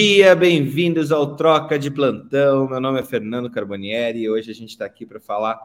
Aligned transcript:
Dia, 0.00 0.36
bem-vindos 0.36 1.10
ao 1.10 1.34
Troca 1.34 1.76
de 1.76 1.90
Plantão. 1.90 2.68
Meu 2.68 2.80
nome 2.80 3.00
é 3.00 3.02
Fernando 3.02 3.50
Carbonieri 3.50 4.20
e 4.20 4.30
hoje 4.30 4.48
a 4.48 4.54
gente 4.54 4.70
está 4.70 4.84
aqui 4.84 5.04
para 5.04 5.18
falar 5.18 5.58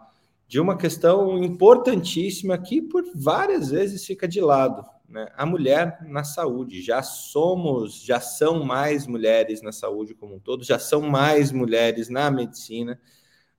de 0.47 0.59
uma 0.59 0.75
questão 0.75 1.37
importantíssima 1.43 2.57
que 2.57 2.81
por 2.81 3.03
várias 3.13 3.69
vezes 3.69 4.03
fica 4.03 4.27
de 4.27 4.41
lado, 4.41 4.83
né? 5.07 5.27
A 5.37 5.45
mulher 5.45 5.99
na 6.07 6.23
saúde. 6.23 6.81
Já 6.81 7.03
somos, 7.03 8.03
já 8.03 8.19
são 8.19 8.65
mais 8.65 9.05
mulheres 9.05 9.61
na 9.61 9.71
saúde 9.71 10.15
como 10.15 10.33
um 10.33 10.39
todo, 10.39 10.63
já 10.63 10.79
são 10.79 10.99
mais 10.99 11.51
mulheres 11.51 12.09
na 12.09 12.31
medicina, 12.31 12.99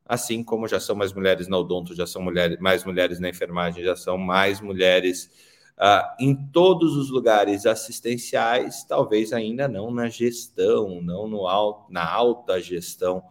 assim 0.05 0.43
como 0.43 0.67
já 0.67 0.81
são 0.81 0.97
mais 0.97 1.13
mulheres 1.13 1.47
na 1.47 1.57
odonto, 1.57 1.95
já 1.95 2.05
são 2.05 2.21
mulheres, 2.21 2.59
mais 2.59 2.83
mulheres 2.83 3.21
na 3.21 3.29
enfermagem, 3.29 3.85
já 3.85 3.95
são 3.95 4.19
mais 4.19 4.61
mulheres 4.61 5.31
Uh, 5.77 6.23
em 6.23 6.37
todos 6.53 6.97
os 6.97 7.11
lugares 7.11 7.67
assistenciais, 7.67 8.85
talvez 8.85 9.33
ainda 9.33 9.67
não 9.67 9.91
na 9.91 10.09
gestão, 10.09 11.03
não 11.03 11.27
no 11.27 11.49
alto, 11.49 11.93
na 11.93 12.09
alta 12.09 12.61
gestão 12.61 13.25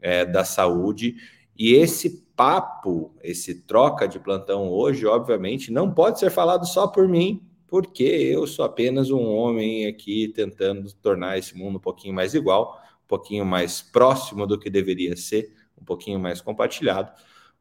é, 0.00 0.24
da 0.24 0.44
saúde. 0.44 1.16
E 1.56 1.74
esse 1.74 2.24
papo, 2.36 3.14
esse 3.22 3.62
troca 3.62 4.08
de 4.08 4.18
plantão 4.18 4.68
hoje, 4.68 5.04
obviamente, 5.04 5.72
não 5.72 5.92
pode 5.92 6.18
ser 6.18 6.30
falado 6.30 6.66
só 6.66 6.86
por 6.86 7.08
mim, 7.08 7.46
porque 7.66 8.02
eu 8.02 8.46
sou 8.46 8.64
apenas 8.64 9.10
um 9.10 9.28
homem 9.34 9.86
aqui 9.86 10.28
tentando 10.28 10.92
tornar 10.94 11.38
esse 11.38 11.56
mundo 11.56 11.76
um 11.76 11.80
pouquinho 11.80 12.14
mais 12.14 12.34
igual, 12.34 12.80
um 13.04 13.08
pouquinho 13.08 13.44
mais 13.44 13.82
próximo 13.82 14.46
do 14.46 14.58
que 14.58 14.70
deveria 14.70 15.16
ser, 15.16 15.54
um 15.80 15.84
pouquinho 15.84 16.18
mais 16.18 16.40
compartilhado. 16.40 17.12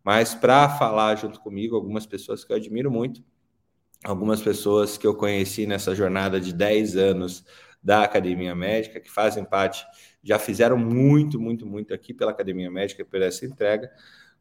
Mas 0.04 0.34
para 0.34 0.70
falar 0.70 1.16
junto 1.16 1.40
comigo, 1.42 1.76
algumas 1.76 2.06
pessoas 2.06 2.46
que 2.46 2.54
eu 2.54 2.58
admiro 2.58 2.90
muito, 2.90 3.22
algumas 4.04 4.42
pessoas 4.42 4.98
que 4.98 5.06
eu 5.06 5.14
conheci 5.14 5.66
nessa 5.66 5.94
jornada 5.94 6.40
de 6.40 6.54
10 6.54 6.96
anos 6.96 7.44
da 7.82 8.04
Academia 8.04 8.56
Médica, 8.56 9.00
que 9.00 9.10
fazem 9.10 9.44
parte, 9.44 9.86
já 10.24 10.38
fizeram 10.38 10.78
muito, 10.78 11.40
muito, 11.40 11.66
muito 11.66 11.94
aqui 11.94 12.14
pela 12.14 12.32
Academia 12.32 12.70
Médica 12.70 13.06
por 13.06 13.22
essa 13.22 13.46
entrega. 13.46 13.90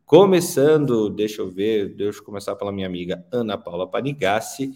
Começando, 0.05 1.11
deixa 1.11 1.43
eu 1.43 1.51
ver, 1.51 1.95
deixa 1.95 2.19
eu 2.21 2.25
começar 2.25 2.57
pela 2.57 2.73
minha 2.73 2.87
amiga 2.87 3.25
Ana 3.31 3.59
Paula 3.59 3.87
Panigassi, 3.87 4.73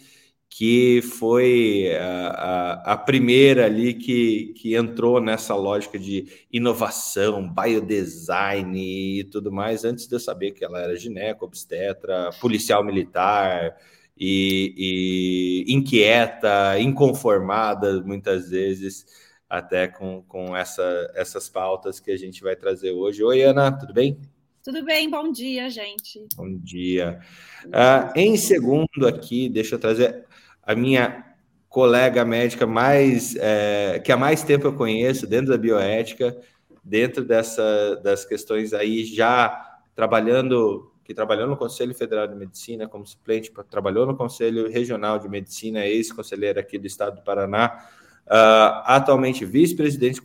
que 0.48 1.00
foi 1.00 1.91
a, 1.98 2.28
a, 2.28 2.92
a, 2.92 2.97
primeira 2.98 3.64
ali 3.64 3.94
que, 3.94 4.53
que 4.58 4.75
entrou 4.75 5.19
nessa 5.19 5.55
lógica 5.55 5.98
de 5.98 6.27
inovação, 6.53 7.50
biodesign 7.50 8.78
e 9.20 9.25
tudo 9.25 9.50
mais, 9.50 9.83
antes 9.83 10.06
de 10.06 10.14
eu 10.14 10.20
saber 10.20 10.50
que 10.50 10.62
ela 10.62 10.78
era 10.78 10.94
gineco, 10.94 11.47
obstetra, 11.47 12.28
policial 12.38 12.84
militar, 12.84 13.75
e, 14.16 15.64
e 15.69 15.72
inquieta, 15.75 16.78
inconformada 16.78 18.03
muitas 18.03 18.50
vezes, 18.50 19.06
até 19.48 19.88
com, 19.88 20.22
com 20.22 20.56
essa, 20.56 21.10
essas 21.14 21.48
pautas 21.48 22.00
que 22.00 22.10
a 22.10 22.16
gente 22.16 22.42
vai 22.42 22.56
trazer 22.56 22.92
hoje. 22.92 23.22
Oi, 23.22 23.42
Ana, 23.42 23.72
tudo 23.72 23.92
bem? 23.92 24.19
Tudo 24.62 24.84
bem, 24.84 25.10
bom 25.10 25.32
dia, 25.32 25.69
gente. 25.69 26.25
Bom 26.37 26.56
dia. 26.56 27.20
Uh, 27.66 28.16
em 28.16 28.37
segundo 28.37 29.09
aqui, 29.09 29.48
deixa 29.48 29.75
eu 29.75 29.78
trazer 29.78 30.25
a 30.62 30.75
minha 30.75 31.32
colega 31.69 32.25
médica 32.25 32.66
mais 32.66 33.34
é, 33.37 33.98
que 34.04 34.12
há 34.12 34.16
mais 34.16 34.42
tempo 34.42 34.66
eu 34.66 34.75
conheço 34.75 35.26
dentro 35.26 35.50
da 35.50 35.58
bioética, 35.58 36.38
dentro 36.84 37.25
dessa, 37.25 37.97
das 38.04 38.25
questões 38.25 38.72
aí 38.72 39.04
já 39.04 39.81
trabalhando 39.94 40.91
que 41.04 41.12
trabalhou 41.12 41.48
no 41.48 41.56
Conselho 41.56 41.94
Federal 41.94 42.26
de 42.26 42.34
Medicina 42.34 42.88
como 42.88 43.06
suplente, 43.06 43.52
trabalhou 43.70 44.06
no 44.06 44.16
Conselho 44.16 44.70
Regional 44.70 45.18
de 45.18 45.28
Medicina, 45.28 45.86
ex-conselheira 45.86 46.60
aqui 46.60 46.78
do 46.78 46.86
Estado 46.86 47.16
do 47.16 47.22
Paraná, 47.22 47.86
uh, 48.26 48.82
atualmente 48.84 49.44
vice-presidente 49.44 50.20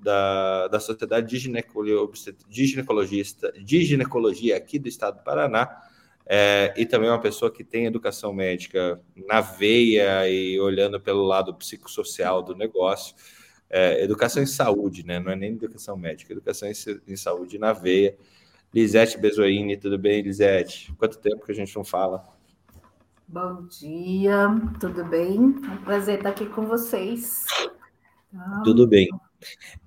da, 0.00 0.68
da 0.68 0.80
Sociedade 0.80 1.28
de, 1.28 1.38
de, 2.48 2.66
Ginecologista, 2.66 3.52
de 3.52 3.84
Ginecologia 3.84 4.56
aqui 4.56 4.78
do 4.78 4.88
Estado 4.88 5.18
do 5.18 5.24
Paraná, 5.24 5.68
é, 6.24 6.72
e 6.76 6.86
também 6.86 7.10
uma 7.10 7.20
pessoa 7.20 7.50
que 7.50 7.64
tem 7.64 7.86
educação 7.86 8.32
médica 8.32 9.00
na 9.26 9.40
veia 9.40 10.28
e 10.28 10.58
olhando 10.60 11.00
pelo 11.00 11.24
lado 11.24 11.52
psicossocial 11.54 12.42
do 12.42 12.54
negócio. 12.54 13.14
É, 13.68 14.04
educação 14.04 14.42
em 14.42 14.46
saúde, 14.46 15.04
né? 15.04 15.18
Não 15.18 15.32
é 15.32 15.36
nem 15.36 15.52
educação 15.52 15.96
médica, 15.96 16.32
educação 16.32 16.68
em, 16.68 16.74
em 17.08 17.16
saúde 17.16 17.58
na 17.58 17.72
veia. 17.72 18.16
Lisete 18.74 19.18
Bezoini, 19.18 19.76
tudo 19.76 19.98
bem, 19.98 20.22
Lisete? 20.22 20.94
Quanto 20.96 21.18
tempo 21.18 21.44
que 21.44 21.52
a 21.52 21.54
gente 21.54 21.76
não 21.76 21.84
fala? 21.84 22.26
Bom 23.28 23.66
dia, 23.66 24.48
tudo 24.80 25.04
bem? 25.04 25.36
É 25.36 25.70
um 25.72 25.82
prazer 25.84 26.16
estar 26.18 26.30
aqui 26.30 26.46
com 26.46 26.64
vocês. 26.64 27.44
Então... 28.32 28.62
Tudo 28.62 28.86
bem. 28.86 29.08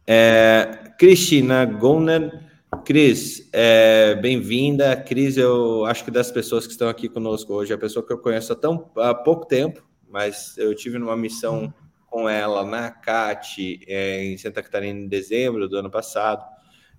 É, 0.05 0.93
Cristina 0.99 1.65
Goner, 1.65 2.47
Cris, 2.85 3.49
é, 3.51 4.13
bem-vinda. 4.21 4.95
Cris, 4.95 5.35
eu 5.35 5.83
acho 5.85 6.05
que 6.05 6.11
das 6.11 6.29
pessoas 6.29 6.67
que 6.67 6.73
estão 6.73 6.87
aqui 6.87 7.09
conosco 7.09 7.53
hoje, 7.53 7.71
é 7.71 7.75
a 7.75 7.79
pessoa 7.79 8.05
que 8.05 8.13
eu 8.13 8.19
conheço 8.19 8.53
há, 8.53 8.55
tão, 8.55 8.91
há 8.97 9.15
pouco 9.15 9.47
tempo, 9.47 9.83
mas 10.07 10.55
eu 10.59 10.75
tive 10.75 10.99
numa 10.99 11.17
missão 11.17 11.73
com 12.05 12.29
ela 12.29 12.63
na 12.63 12.91
CAT 12.91 13.79
é, 13.87 14.25
em 14.25 14.37
Santa 14.37 14.61
Catarina 14.61 14.99
em 14.99 15.07
dezembro 15.07 15.67
do 15.67 15.75
ano 15.75 15.89
passado 15.89 16.54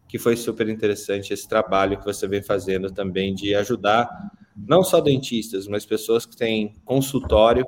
que 0.08 0.18
foi 0.18 0.36
super 0.36 0.68
interessante 0.68 1.32
esse 1.32 1.48
trabalho 1.48 1.98
que 1.98 2.04
você 2.04 2.26
vem 2.26 2.42
fazendo 2.42 2.90
também 2.90 3.34
de 3.34 3.54
ajudar 3.54 4.08
não 4.56 4.82
só 4.82 5.00
dentistas, 5.00 5.68
mas 5.68 5.84
pessoas 5.84 6.24
que 6.24 6.36
têm 6.36 6.74
consultório 6.84 7.66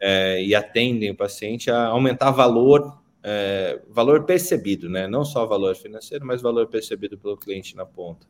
é, 0.00 0.42
e 0.42 0.54
atendem 0.54 1.10
o 1.10 1.16
paciente 1.16 1.70
a 1.70 1.86
aumentar 1.86 2.30
valor, 2.32 3.00
é, 3.22 3.80
valor 3.88 4.24
percebido, 4.24 4.88
né? 4.88 5.06
Não 5.06 5.24
só 5.24 5.46
valor 5.46 5.76
financeiro, 5.76 6.26
mas 6.26 6.42
valor 6.42 6.66
percebido 6.66 7.16
pelo 7.16 7.36
cliente 7.36 7.76
na 7.76 7.86
ponta. 7.86 8.26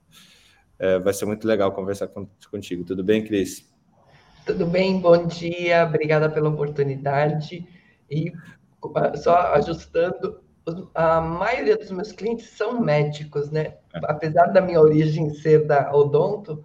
É, 0.79 0.99
vai 0.99 1.15
ser 1.15 1.25
muito 1.25 1.47
legal 1.47 1.73
conversar 1.73 2.09
com, 2.09 2.29
contigo. 2.51 2.85
Tudo 2.85 3.03
bem, 3.03 3.25
Cris? 3.25 3.73
Tudo 4.45 4.67
bem, 4.67 5.01
bom 5.01 5.27
dia, 5.27 5.87
obrigada 5.87 6.29
pela 6.29 6.51
oportunidade. 6.51 7.67
E 8.11 8.31
só 9.17 9.55
ajustando, 9.55 10.44
a 10.95 11.21
maioria 11.21 11.77
dos 11.77 11.91
meus 11.91 12.13
clientes 12.13 12.49
são 12.51 12.81
médicos, 12.81 13.51
né? 13.51 13.75
É. 13.93 14.01
Apesar 14.05 14.47
da 14.47 14.61
minha 14.61 14.81
origem 14.81 15.31
ser 15.31 15.67
da 15.67 15.95
odonto, 15.95 16.63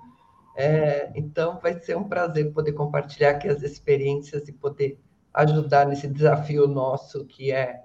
é, 0.55 1.11
então 1.15 1.59
vai 1.61 1.79
ser 1.79 1.97
um 1.97 2.03
prazer 2.03 2.51
poder 2.51 2.73
compartilhar 2.73 3.31
aqui 3.31 3.47
as 3.47 3.61
experiências 3.61 4.47
e 4.47 4.51
poder 4.51 4.99
ajudar 5.33 5.85
nesse 5.85 6.07
desafio 6.07 6.67
nosso 6.67 7.25
que 7.25 7.51
é, 7.51 7.81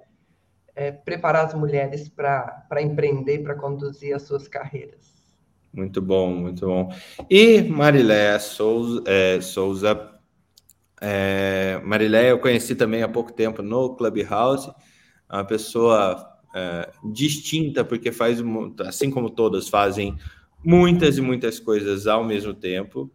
é 0.75 0.91
preparar 0.91 1.47
as 1.47 1.55
mulheres 1.55 2.09
para 2.09 2.81
empreender, 2.81 3.41
para 3.41 3.55
conduzir 3.55 4.15
as 4.15 4.23
suas 4.23 4.49
carreiras. 4.49 5.15
Muito 5.73 6.01
bom, 6.01 6.31
muito 6.31 6.67
bom. 6.67 6.93
E 7.29 7.63
Marilé 7.63 8.39
Souza, 8.39 9.03
é, 9.07 9.41
Souza 9.41 10.15
é, 11.01 11.81
Marilé 11.85 12.31
eu 12.31 12.39
conheci 12.39 12.75
também 12.75 13.03
há 13.03 13.09
pouco 13.09 13.33
tempo 13.33 13.61
no 13.61 13.95
Clubhouse, 13.97 14.71
é 15.31 15.37
uma 15.37 15.45
pessoa 15.45 16.39
é, 16.55 16.91
distinta, 17.13 17.85
porque 17.85 18.13
faz, 18.13 18.43
assim 18.87 19.11
como 19.11 19.29
todas 19.31 19.69
fazem 19.69 20.17
muitas 20.65 21.19
e 21.19 21.21
muitas 21.21 21.59
coisas 21.61 22.07
ao 22.07 22.25
mesmo 22.25 22.55
tempo. 22.55 23.11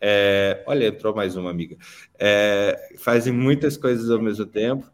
É, 0.00 0.62
olha, 0.66 0.88
entrou 0.88 1.14
mais 1.14 1.36
uma 1.36 1.50
amiga. 1.50 1.76
É, 2.18 2.94
fazem 2.98 3.32
muitas 3.32 3.76
coisas 3.76 4.10
ao 4.10 4.20
mesmo 4.20 4.44
tempo. 4.44 4.92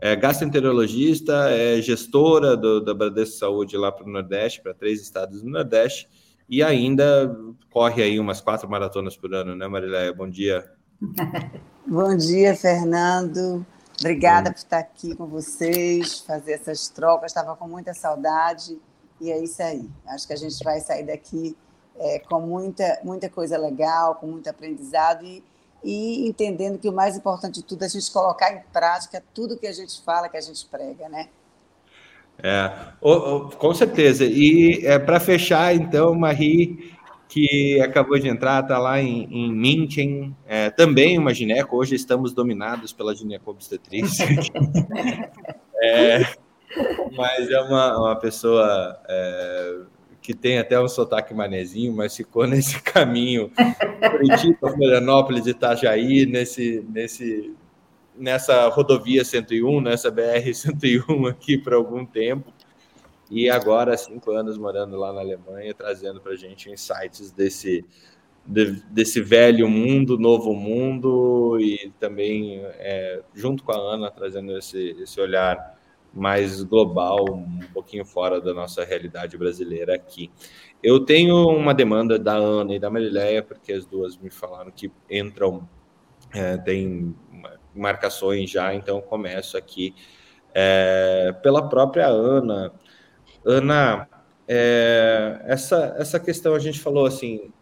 É 0.00 0.16
gastroenterologista, 0.16 1.50
é 1.50 1.80
gestora 1.80 2.56
do, 2.56 2.80
da 2.80 2.92
Bradesco 2.92 3.36
Saúde 3.36 3.76
lá 3.76 3.92
para 3.92 4.04
o 4.04 4.10
Nordeste, 4.10 4.60
para 4.60 4.74
três 4.74 5.00
estados 5.00 5.42
do 5.42 5.48
Nordeste, 5.48 6.08
e 6.48 6.62
ainda 6.62 7.36
corre 7.70 8.02
aí 8.02 8.18
umas 8.18 8.40
quatro 8.40 8.68
maratonas 8.68 9.16
por 9.16 9.32
ano, 9.32 9.54
né, 9.54 9.66
Mariléia? 9.68 10.12
Bom 10.12 10.28
dia. 10.28 10.64
Bom 11.86 12.16
dia, 12.16 12.54
Fernando. 12.56 13.64
Obrigada 14.02 14.50
por 14.50 14.58
estar 14.58 14.78
aqui 14.78 15.14
com 15.14 15.26
vocês, 15.26 16.18
fazer 16.20 16.54
essas 16.54 16.88
trocas. 16.88 17.30
Estava 17.30 17.54
com 17.54 17.68
muita 17.68 17.94
saudade 17.94 18.76
e 19.20 19.30
é 19.30 19.38
isso 19.38 19.62
aí. 19.62 19.88
Acho 20.08 20.26
que 20.26 20.32
a 20.32 20.36
gente 20.36 20.62
vai 20.64 20.80
sair 20.80 21.04
daqui 21.04 21.56
é, 21.96 22.18
com 22.18 22.40
muita, 22.40 22.98
muita 23.04 23.30
coisa 23.30 23.56
legal, 23.56 24.16
com 24.16 24.26
muito 24.26 24.50
aprendizado 24.50 25.24
e, 25.24 25.44
e 25.84 26.28
entendendo 26.28 26.78
que 26.78 26.88
o 26.88 26.92
mais 26.92 27.16
importante 27.16 27.60
de 27.60 27.62
tudo 27.62 27.84
é 27.84 27.86
a 27.86 27.88
gente 27.88 28.10
colocar 28.10 28.52
em 28.52 28.60
prática 28.72 29.22
tudo 29.32 29.56
que 29.56 29.68
a 29.68 29.72
gente 29.72 30.02
fala, 30.02 30.28
que 30.28 30.36
a 30.36 30.40
gente 30.40 30.66
prega, 30.66 31.08
né? 31.08 31.28
É, 32.42 32.72
oh, 33.00 33.12
oh, 33.12 33.50
com 33.50 33.72
certeza. 33.72 34.24
E 34.24 34.84
é, 34.84 34.98
para 34.98 35.20
fechar, 35.20 35.76
então, 35.76 36.12
Marie, 36.12 36.92
que 37.32 37.80
acabou 37.80 38.18
de 38.18 38.28
entrar, 38.28 38.62
está 38.62 38.78
lá 38.78 39.00
em, 39.00 39.26
em 39.30 39.50
München, 39.50 40.36
é, 40.46 40.68
também 40.68 41.18
uma 41.18 41.32
gineco, 41.32 41.78
hoje 41.78 41.94
estamos 41.94 42.34
dominados 42.34 42.92
pela 42.92 43.14
ginecobstetrícia. 43.14 44.26
é, 45.82 46.26
mas 47.16 47.50
é 47.50 47.58
uma, 47.58 47.98
uma 47.98 48.16
pessoa 48.16 49.00
é, 49.08 49.78
que 50.20 50.34
tem 50.34 50.58
até 50.58 50.78
um 50.78 50.86
sotaque 50.86 51.32
manezinho, 51.32 51.90
mas 51.96 52.14
ficou 52.14 52.46
nesse 52.46 52.78
caminho, 52.84 53.50
Curitiba, 54.10 54.70
Florianópolis, 54.70 55.46
Itajaí, 55.46 56.26
nesse, 56.26 56.84
nesse, 56.90 57.54
nessa 58.14 58.68
rodovia 58.68 59.24
101, 59.24 59.80
nessa 59.80 60.10
BR 60.10 60.52
101 60.52 61.28
aqui 61.28 61.56
por 61.56 61.72
algum 61.72 62.04
tempo. 62.04 62.52
E 63.34 63.48
agora, 63.48 63.96
cinco 63.96 64.30
anos 64.30 64.58
morando 64.58 64.94
lá 64.98 65.10
na 65.10 65.22
Alemanha, 65.22 65.72
trazendo 65.72 66.20
para 66.20 66.32
a 66.32 66.36
gente 66.36 66.70
insights 66.70 67.32
desse, 67.32 67.82
de, 68.44 68.72
desse 68.90 69.22
velho 69.22 69.70
mundo, 69.70 70.18
novo 70.18 70.52
mundo, 70.52 71.58
e 71.58 71.90
também, 71.98 72.60
é, 72.62 73.22
junto 73.34 73.64
com 73.64 73.72
a 73.72 73.94
Ana, 73.94 74.10
trazendo 74.10 74.54
esse, 74.58 74.90
esse 75.00 75.18
olhar 75.18 75.80
mais 76.12 76.62
global, 76.62 77.24
um 77.30 77.60
pouquinho 77.72 78.04
fora 78.04 78.38
da 78.38 78.52
nossa 78.52 78.84
realidade 78.84 79.38
brasileira 79.38 79.94
aqui. 79.94 80.30
Eu 80.82 81.00
tenho 81.00 81.48
uma 81.48 81.72
demanda 81.72 82.18
da 82.18 82.34
Ana 82.34 82.74
e 82.74 82.78
da 82.78 82.90
Marileia, 82.90 83.42
porque 83.42 83.72
as 83.72 83.86
duas 83.86 84.14
me 84.18 84.28
falaram 84.28 84.70
que 84.70 84.92
entram, 85.10 85.66
é, 86.34 86.58
tem 86.58 87.16
marcações 87.74 88.50
já, 88.50 88.74
então 88.74 89.00
começo 89.00 89.56
aqui 89.56 89.94
é, 90.54 91.34
pela 91.42 91.66
própria 91.66 92.08
Ana. 92.08 92.70
Ana, 93.44 94.08
é, 94.46 95.40
essa, 95.44 95.94
essa 95.98 96.20
questão 96.20 96.54
a 96.54 96.58
gente 96.58 96.80
falou 96.80 97.06
assim, 97.06 97.52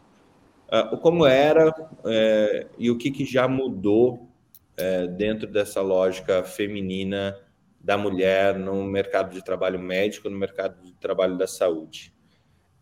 como 1.03 1.27
era 1.27 1.75
é, 2.05 2.67
e 2.79 2.91
o 2.91 2.97
que, 2.97 3.11
que 3.11 3.25
já 3.25 3.49
mudou 3.49 4.29
é, 4.77 5.07
dentro 5.07 5.47
dessa 5.47 5.81
lógica 5.81 6.43
feminina 6.45 7.37
da 7.81 7.97
mulher 7.97 8.59
no 8.59 8.85
mercado 8.85 9.33
de 9.33 9.45
trabalho 9.45 9.79
médico, 9.79 10.29
no 10.29 10.39
mercado 10.39 10.83
de 10.83 10.93
trabalho 10.95 11.37
da 11.37 11.47
saúde. 11.47 12.13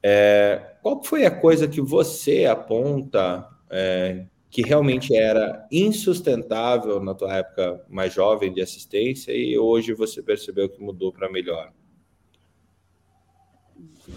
É, 0.02 0.74
qual 0.82 1.02
foi 1.02 1.24
a 1.24 1.30
coisa 1.30 1.66
que 1.66 1.80
você 1.80 2.44
aponta 2.44 3.48
é, 3.70 4.26
que 4.50 4.62
realmente 4.62 5.14
era 5.16 5.66
insustentável 5.70 7.00
na 7.00 7.14
tua 7.14 7.36
época 7.36 7.84
mais 7.88 8.12
jovem 8.12 8.52
de 8.52 8.60
assistência 8.60 9.32
e 9.32 9.56
hoje 9.58 9.92
você 9.92 10.22
percebeu 10.22 10.68
que 10.68 10.80
mudou 10.80 11.12
para 11.12 11.30
melhor? 11.30 11.72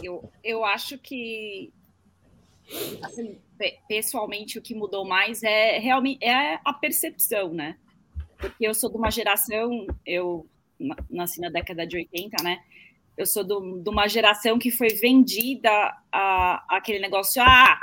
Eu, 0.01 0.31
eu 0.43 0.63
acho 0.63 0.97
que 0.97 1.71
assim, 3.01 3.37
pessoalmente 3.87 4.57
o 4.57 4.61
que 4.61 4.73
mudou 4.73 5.05
mais 5.05 5.43
é 5.43 5.77
realmente 5.77 6.23
é 6.23 6.59
a 6.63 6.73
percepção, 6.73 7.53
né? 7.53 7.77
Porque 8.37 8.65
eu 8.65 8.73
sou 8.73 8.89
de 8.89 8.97
uma 8.97 9.11
geração, 9.11 9.85
eu 10.05 10.47
nasci 11.09 11.39
na 11.39 11.49
década 11.49 11.85
de 11.85 11.97
80, 11.97 12.43
né? 12.43 12.59
Eu 13.17 13.25
sou 13.25 13.43
do, 13.43 13.79
de 13.79 13.89
uma 13.89 14.07
geração 14.07 14.57
que 14.57 14.71
foi 14.71 14.89
vendida 14.89 15.69
a, 16.11 16.63
a 16.67 16.77
aquele 16.77 16.99
negócio, 16.99 17.41
ah, 17.41 17.79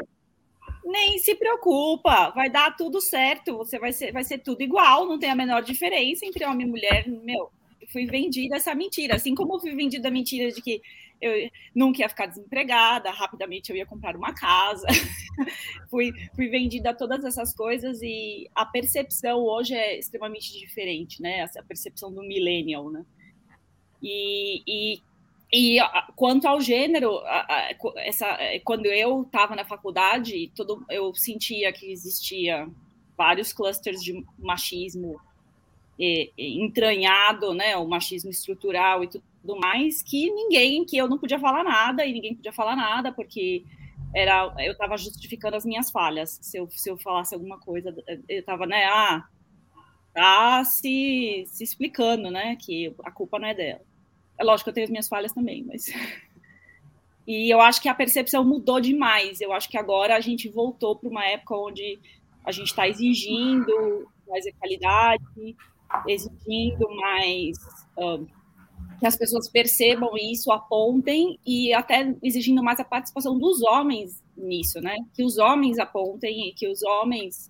nem 0.85 1.19
se 1.19 1.35
preocupa, 1.35 2.31
vai 2.31 2.51
dar 2.51 2.75
tudo 2.77 3.01
certo, 3.01 3.57
você 3.57 3.79
vai 3.79 3.93
ser, 3.93 4.11
vai 4.11 4.25
ser 4.25 4.39
tudo 4.39 4.63
igual, 4.63 5.07
não 5.07 5.19
tem 5.19 5.31
a 5.31 5.37
menor 5.37 5.63
diferença 5.63 6.25
entre 6.25 6.45
homem 6.45 6.67
e 6.67 6.71
mulher. 6.71 7.07
Meu, 7.07 7.51
fui 7.93 8.07
vendida 8.07 8.57
essa 8.57 8.75
mentira, 8.75 9.17
assim 9.17 9.35
como 9.35 9.61
fui 9.61 9.75
vendida 9.75 10.09
a 10.09 10.11
mentira 10.11 10.51
de 10.51 10.61
que 10.61 10.81
eu 11.21 11.51
nunca 11.75 12.01
ia 12.01 12.09
ficar 12.09 12.27
desempregada, 12.27 13.11
rapidamente 13.11 13.71
eu 13.71 13.77
ia 13.77 13.87
comprar 13.87 14.17
uma 14.17 14.33
casa. 14.33 14.87
fui, 15.91 16.13
fui 16.35 16.49
vendida 16.49 16.91
a 16.91 16.95
todas 16.95 17.25
essas 17.25 17.55
coisas 17.55 18.01
e 18.03 18.49
a 18.55 18.65
percepção 18.65 19.41
hoje 19.41 19.75
é 19.75 19.99
extremamente 19.99 20.59
diferente, 20.59 21.21
né? 21.21 21.41
Essa 21.41 21.63
percepção 21.63 22.13
do 22.13 22.23
millennial, 22.23 22.91
né? 22.91 23.05
E, 24.03 24.63
e, 24.67 25.03
e 25.53 25.79
quanto 26.15 26.47
ao 26.47 26.61
gênero, 26.61 27.21
essa, 27.97 28.39
quando 28.65 28.87
eu 28.87 29.23
estava 29.23 29.57
na 29.57 29.65
faculdade, 29.65 30.53
todo, 30.55 30.85
eu 30.89 31.13
sentia 31.15 31.73
que 31.73 31.91
existia 31.91 32.69
vários 33.17 33.53
clusters 33.53 34.01
de 34.03 34.25
machismo 34.39 35.21
entranhado, 36.39 37.53
né, 37.53 37.77
o 37.77 37.89
machismo 37.89 38.31
estrutural 38.31 39.03
e 39.03 39.09
tudo 39.09 39.25
mais, 39.57 40.03
que 40.03 40.31
ninguém, 40.31 40.85
que 40.85 40.97
eu 40.97 41.09
não 41.09 41.19
podia 41.19 41.39
falar 41.39 41.63
nada 41.63 42.05
e 42.05 42.13
ninguém 42.13 42.35
podia 42.35 42.53
falar 42.53 42.75
nada, 42.75 43.13
porque 43.13 43.65
era, 44.15 44.53
eu 44.59 44.73
estava 44.73 44.97
justificando 44.97 45.57
as 45.57 45.65
minhas 45.65 45.91
falhas. 45.91 46.39
Se 46.43 46.59
eu, 46.59 46.69
se 46.71 46.91
eu 46.91 46.99
falasse 46.99 47.35
alguma 47.35 47.59
coisa, 47.59 47.95
eu 48.29 48.41
estava, 48.41 48.67
né, 48.67 48.85
ah, 48.87 49.25
tá 50.15 50.65
se, 50.65 51.45
se 51.47 51.63
explicando, 51.63 52.31
né, 52.31 52.57
que 52.57 52.95
a 53.05 53.11
culpa 53.11 53.39
não 53.39 53.49
é 53.49 53.55
dela. 53.55 53.83
É 54.39 54.45
lógico 54.45 54.65
que 54.65 54.71
eu 54.71 54.75
tenho 54.75 54.85
as 54.85 54.91
minhas 54.91 55.09
falhas 55.09 55.33
também, 55.33 55.65
mas. 55.65 55.87
E 57.31 57.53
eu 57.53 57.61
acho 57.61 57.83
que 57.83 57.91
a 57.91 57.95
percepção 57.95 58.43
mudou 58.43 58.81
demais. 58.81 59.39
Eu 59.43 59.53
acho 59.53 59.69
que 59.69 59.77
agora 59.77 60.17
a 60.17 60.21
gente 60.21 60.49
voltou 60.49 60.97
para 60.97 61.11
uma 61.11 61.27
época 61.27 61.55
onde 61.55 61.99
a 62.43 62.51
gente 62.51 62.69
está 62.69 62.89
exigindo 62.89 64.09
mais 64.27 64.47
equalidade, 64.47 65.23
exigindo 66.07 66.89
mais 66.97 67.59
que 68.99 69.07
as 69.07 69.17
pessoas 69.17 69.49
percebam 69.49 70.11
isso, 70.17 70.51
apontem 70.51 71.39
e 71.47 71.73
até 71.73 72.15
exigindo 72.23 72.63
mais 72.63 72.81
a 72.81 72.85
participação 72.85 73.39
dos 73.39 73.63
homens 73.63 74.23
nisso, 74.37 74.81
né? 74.81 74.97
Que 75.15 75.25
os 75.25 75.39
homens 75.39 75.79
apontem 75.79 76.49
e 76.49 76.53
que 76.53 76.69
os 76.69 76.83
homens 76.83 77.49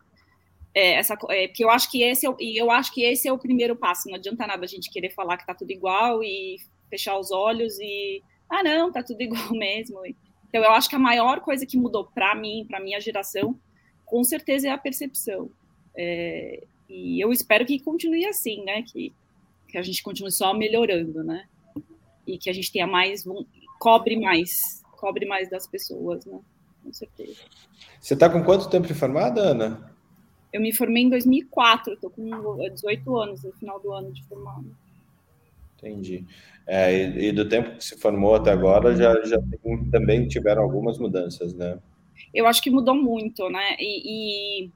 é, 0.74 0.94
essa 0.94 1.14
é, 1.30 1.48
porque 1.48 1.64
eu 1.64 1.70
acho 1.70 1.90
que 1.90 2.02
esse 2.02 2.26
é, 2.26 2.30
eu 2.38 2.70
acho 2.70 2.92
que 2.92 3.02
esse 3.02 3.26
é 3.26 3.32
o 3.32 3.38
primeiro 3.38 3.74
passo. 3.74 4.08
Não 4.08 4.16
adianta 4.16 4.46
nada 4.46 4.64
a 4.64 4.68
gente 4.68 4.90
querer 4.90 5.10
falar 5.10 5.36
que 5.36 5.42
está 5.42 5.54
tudo 5.54 5.70
igual 5.70 6.22
e 6.22 6.56
fechar 6.90 7.18
os 7.18 7.30
olhos 7.30 7.78
e 7.80 8.22
ah 8.48 8.62
não, 8.62 8.92
tá 8.92 9.02
tudo 9.02 9.20
igual 9.22 9.50
mesmo. 9.52 10.00
Então 10.48 10.62
eu 10.62 10.70
acho 10.70 10.88
que 10.88 10.96
a 10.96 11.00
maior 11.00 11.40
coisa 11.40 11.66
que 11.66 11.76
mudou 11.76 12.04
para 12.04 12.34
mim, 12.34 12.64
para 12.68 12.80
minha 12.80 13.00
geração, 13.00 13.58
com 14.04 14.22
certeza 14.22 14.68
é 14.68 14.70
a 14.70 14.78
percepção. 14.78 15.50
É, 15.96 16.62
e 16.88 17.22
eu 17.22 17.32
espero 17.32 17.66
que 17.66 17.80
continue 17.80 18.26
assim, 18.26 18.62
né? 18.64 18.82
Que, 18.82 19.12
que 19.68 19.78
a 19.78 19.82
gente 19.82 20.02
continue 20.02 20.32
só 20.32 20.54
melhorando, 20.54 21.22
né? 21.22 21.46
E 22.26 22.38
que 22.38 22.50
a 22.50 22.52
gente 22.52 22.72
tenha 22.72 22.86
mais, 22.86 23.24
cobre 23.78 24.18
mais, 24.18 24.82
cobre 24.92 25.26
mais 25.26 25.48
das 25.50 25.66
pessoas, 25.66 26.24
né? 26.26 26.38
Com 26.82 26.92
certeza. 26.92 27.38
Você 28.00 28.14
está 28.14 28.30
com 28.30 28.42
quanto 28.42 28.70
tempo 28.70 28.86
de 28.86 28.94
formada, 28.94 29.40
Ana? 29.40 29.94
Eu 30.52 30.60
me 30.60 30.72
formei 30.72 31.02
em 31.02 31.10
2004, 31.10 31.92
estou 31.92 32.10
com 32.10 32.56
18 32.72 33.16
anos 33.16 33.44
no 33.44 33.52
final 33.52 33.78
do 33.78 33.92
ano 33.92 34.12
de 34.12 34.24
formada. 34.24 34.66
Entendi. 35.76 36.24
É, 36.66 36.92
e, 36.92 37.28
e, 37.28 37.32
do 37.32 37.48
tempo 37.48 37.76
que 37.76 37.84
se 37.84 37.98
formou 37.98 38.34
até 38.34 38.50
agora, 38.50 38.96
já, 38.96 39.14
já 39.24 39.38
tem, 39.40 39.90
também 39.90 40.26
tiveram 40.26 40.62
algumas 40.62 40.98
mudanças, 40.98 41.54
né? 41.54 41.78
Eu 42.34 42.46
acho 42.46 42.62
que 42.62 42.70
mudou 42.70 42.94
muito, 42.94 43.48
né? 43.48 43.76
E, 43.78 44.64
e 44.64 44.70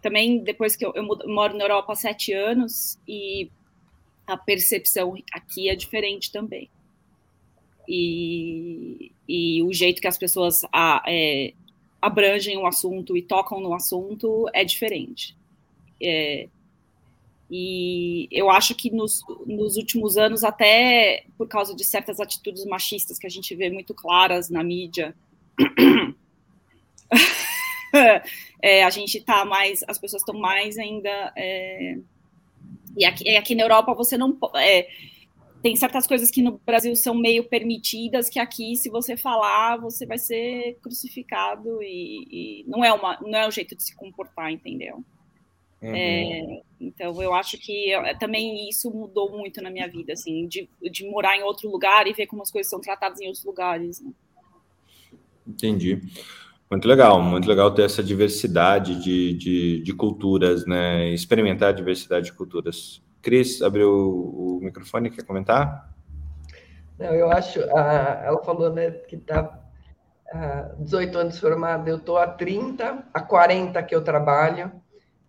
também 0.00 0.42
depois 0.42 0.74
que 0.74 0.84
eu, 0.84 0.92
eu, 0.94 1.04
moro 1.04 1.56
na 1.56 1.64
Europa 1.64 1.92
há 1.92 1.96
sete 1.96 2.32
anos 2.32 2.98
e 3.06 3.50
a 4.32 4.36
percepção 4.36 5.14
aqui 5.32 5.68
é 5.68 5.74
diferente 5.74 6.30
também. 6.30 6.68
E, 7.88 9.12
e 9.26 9.62
o 9.62 9.72
jeito 9.72 10.00
que 10.00 10.06
as 10.06 10.18
pessoas 10.18 10.62
a, 10.72 11.02
é, 11.06 11.54
abrangem 12.00 12.56
o 12.58 12.66
assunto 12.66 13.16
e 13.16 13.22
tocam 13.22 13.60
no 13.60 13.72
assunto 13.72 14.46
é 14.52 14.64
diferente. 14.64 15.36
É, 16.00 16.48
e 17.50 18.28
eu 18.30 18.50
acho 18.50 18.74
que 18.74 18.90
nos, 18.90 19.22
nos 19.46 19.76
últimos 19.76 20.18
anos, 20.18 20.44
até 20.44 21.24
por 21.36 21.48
causa 21.48 21.74
de 21.74 21.82
certas 21.82 22.20
atitudes 22.20 22.64
machistas 22.66 23.18
que 23.18 23.26
a 23.26 23.30
gente 23.30 23.54
vê 23.54 23.70
muito 23.70 23.94
claras 23.94 24.50
na 24.50 24.62
mídia, 24.62 25.16
é, 28.60 28.84
a 28.84 28.90
gente 28.90 29.16
está 29.16 29.46
mais, 29.46 29.82
as 29.88 29.98
pessoas 29.98 30.20
estão 30.20 30.38
mais 30.38 30.76
ainda. 30.76 31.32
É, 31.34 31.96
e 32.96 33.04
aqui, 33.04 33.36
aqui 33.36 33.54
na 33.54 33.62
Europa 33.62 33.94
você 33.94 34.16
não 34.16 34.36
é, 34.56 34.88
tem 35.62 35.74
certas 35.76 36.06
coisas 36.06 36.30
que 36.30 36.42
no 36.42 36.60
Brasil 36.64 36.94
são 36.94 37.14
meio 37.14 37.44
permitidas 37.48 38.28
que 38.28 38.38
aqui, 38.38 38.76
se 38.76 38.88
você 38.88 39.16
falar, 39.16 39.76
você 39.76 40.06
vai 40.06 40.18
ser 40.18 40.78
crucificado 40.82 41.82
e, 41.82 42.62
e 42.62 42.64
não 42.66 42.84
é 42.84 42.92
uma 42.92 43.18
não 43.20 43.38
é 43.38 43.46
o 43.46 43.50
jeito 43.50 43.76
de 43.76 43.82
se 43.82 43.94
comportar, 43.94 44.50
entendeu? 44.50 45.04
Uhum. 45.80 45.94
É, 45.94 46.62
então 46.80 47.22
eu 47.22 47.32
acho 47.34 47.56
que 47.56 47.90
eu, 47.90 48.02
também 48.18 48.68
isso 48.68 48.90
mudou 48.90 49.30
muito 49.30 49.62
na 49.62 49.70
minha 49.70 49.88
vida, 49.88 50.12
assim, 50.12 50.46
de, 50.48 50.68
de 50.90 51.08
morar 51.08 51.36
em 51.36 51.42
outro 51.42 51.70
lugar 51.70 52.06
e 52.06 52.12
ver 52.12 52.26
como 52.26 52.42
as 52.42 52.50
coisas 52.50 52.68
são 52.68 52.80
tratadas 52.80 53.20
em 53.20 53.26
outros 53.26 53.44
lugares. 53.44 54.00
Né? 54.00 54.12
Entendi. 55.46 56.00
Muito 56.70 56.86
legal, 56.86 57.22
muito 57.22 57.48
legal 57.48 57.72
ter 57.72 57.82
essa 57.82 58.02
diversidade 58.02 59.02
de, 59.02 59.32
de, 59.34 59.82
de 59.82 59.92
culturas, 59.94 60.66
né? 60.66 61.08
Experimentar 61.08 61.70
a 61.70 61.72
diversidade 61.72 62.26
de 62.26 62.32
culturas. 62.32 63.02
Cris, 63.22 63.62
abriu 63.62 63.90
o 63.90 64.60
microfone, 64.62 65.10
quer 65.10 65.24
comentar? 65.24 65.90
Não, 66.98 67.14
eu 67.14 67.30
acho, 67.30 67.60
a, 67.74 68.22
ela 68.24 68.42
falou 68.42 68.70
né, 68.70 68.90
que 68.90 69.16
está 69.16 69.58
18 70.78 71.18
anos 71.18 71.38
formada, 71.38 71.88
eu 71.88 71.96
estou 71.96 72.18
há 72.18 72.26
30, 72.26 73.04
há 73.14 73.20
40 73.20 73.82
que 73.82 73.94
eu 73.94 74.02
trabalho, 74.02 74.70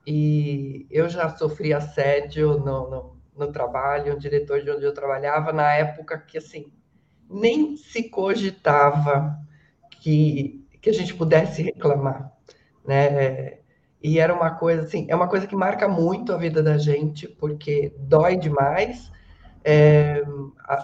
e 0.05 0.85
eu 0.89 1.07
já 1.07 1.29
sofri 1.37 1.73
assédio 1.73 2.59
no, 2.59 2.89
no, 2.89 3.17
no 3.37 3.51
trabalho, 3.51 4.13
o 4.13 4.19
diretor 4.19 4.61
de 4.61 4.71
onde 4.71 4.83
eu 4.83 4.93
trabalhava, 4.93 5.53
na 5.53 5.71
época 5.73 6.17
que, 6.17 6.37
assim, 6.37 6.71
nem 7.29 7.77
se 7.77 8.09
cogitava 8.09 9.37
que 10.01 10.58
que 10.81 10.89
a 10.89 10.93
gente 10.93 11.13
pudesse 11.13 11.61
reclamar, 11.61 12.31
né? 12.85 13.59
E 14.01 14.17
era 14.17 14.33
uma 14.33 14.51
coisa 14.51 14.83
assim, 14.83 15.05
é 15.09 15.15
uma 15.15 15.27
coisa 15.27 15.45
que 15.45 15.55
marca 15.55 15.87
muito 15.87 16.31
a 16.31 16.37
vida 16.37 16.63
da 16.63 16.77
gente, 16.77 17.27
porque 17.27 17.93
dói 17.97 18.37
demais. 18.37 19.11
É, 19.63 20.23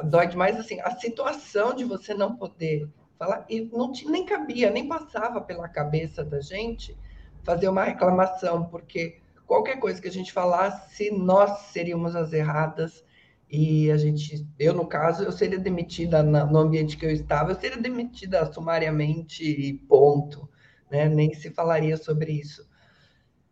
dói 0.04 0.28
demais 0.28 0.60
assim, 0.60 0.82
a 0.82 0.92
situação 0.92 1.74
de 1.74 1.86
você 1.86 2.14
não 2.14 2.36
poder 2.36 2.90
falar, 3.18 3.46
e 3.50 3.62
não 3.72 3.92
nem 4.08 4.26
cabia, 4.26 4.70
nem 4.70 4.88
passava 4.88 5.40
pela 5.40 5.70
cabeça 5.70 6.26
da 6.26 6.42
gente 6.42 6.98
fazer 7.42 7.70
uma 7.70 7.84
reclamação, 7.84 8.66
porque 8.66 9.20
qualquer 9.46 9.80
coisa 9.80 10.02
que 10.02 10.08
a 10.08 10.12
gente 10.12 10.34
falasse, 10.34 11.10
nós 11.12 11.68
seríamos 11.68 12.16
as 12.16 12.34
erradas 12.34 13.06
e 13.50 13.92
a 13.92 13.98
gente, 13.98 14.48
eu 14.58 14.74
no 14.74 14.88
caso, 14.88 15.24
eu 15.24 15.32
seria 15.32 15.60
demitida 15.60 16.24
no 16.24 16.58
ambiente 16.58 16.98
que 16.98 17.06
eu 17.06 17.12
estava, 17.12 17.52
eu 17.52 17.60
seria 17.60 17.78
demitida 17.78 18.52
sumariamente 18.52 19.44
e 19.44 19.74
ponto, 19.74 20.50
né? 20.90 21.08
Nem 21.08 21.34
se 21.34 21.52
falaria 21.52 21.96
sobre 21.96 22.32
isso. 22.34 22.68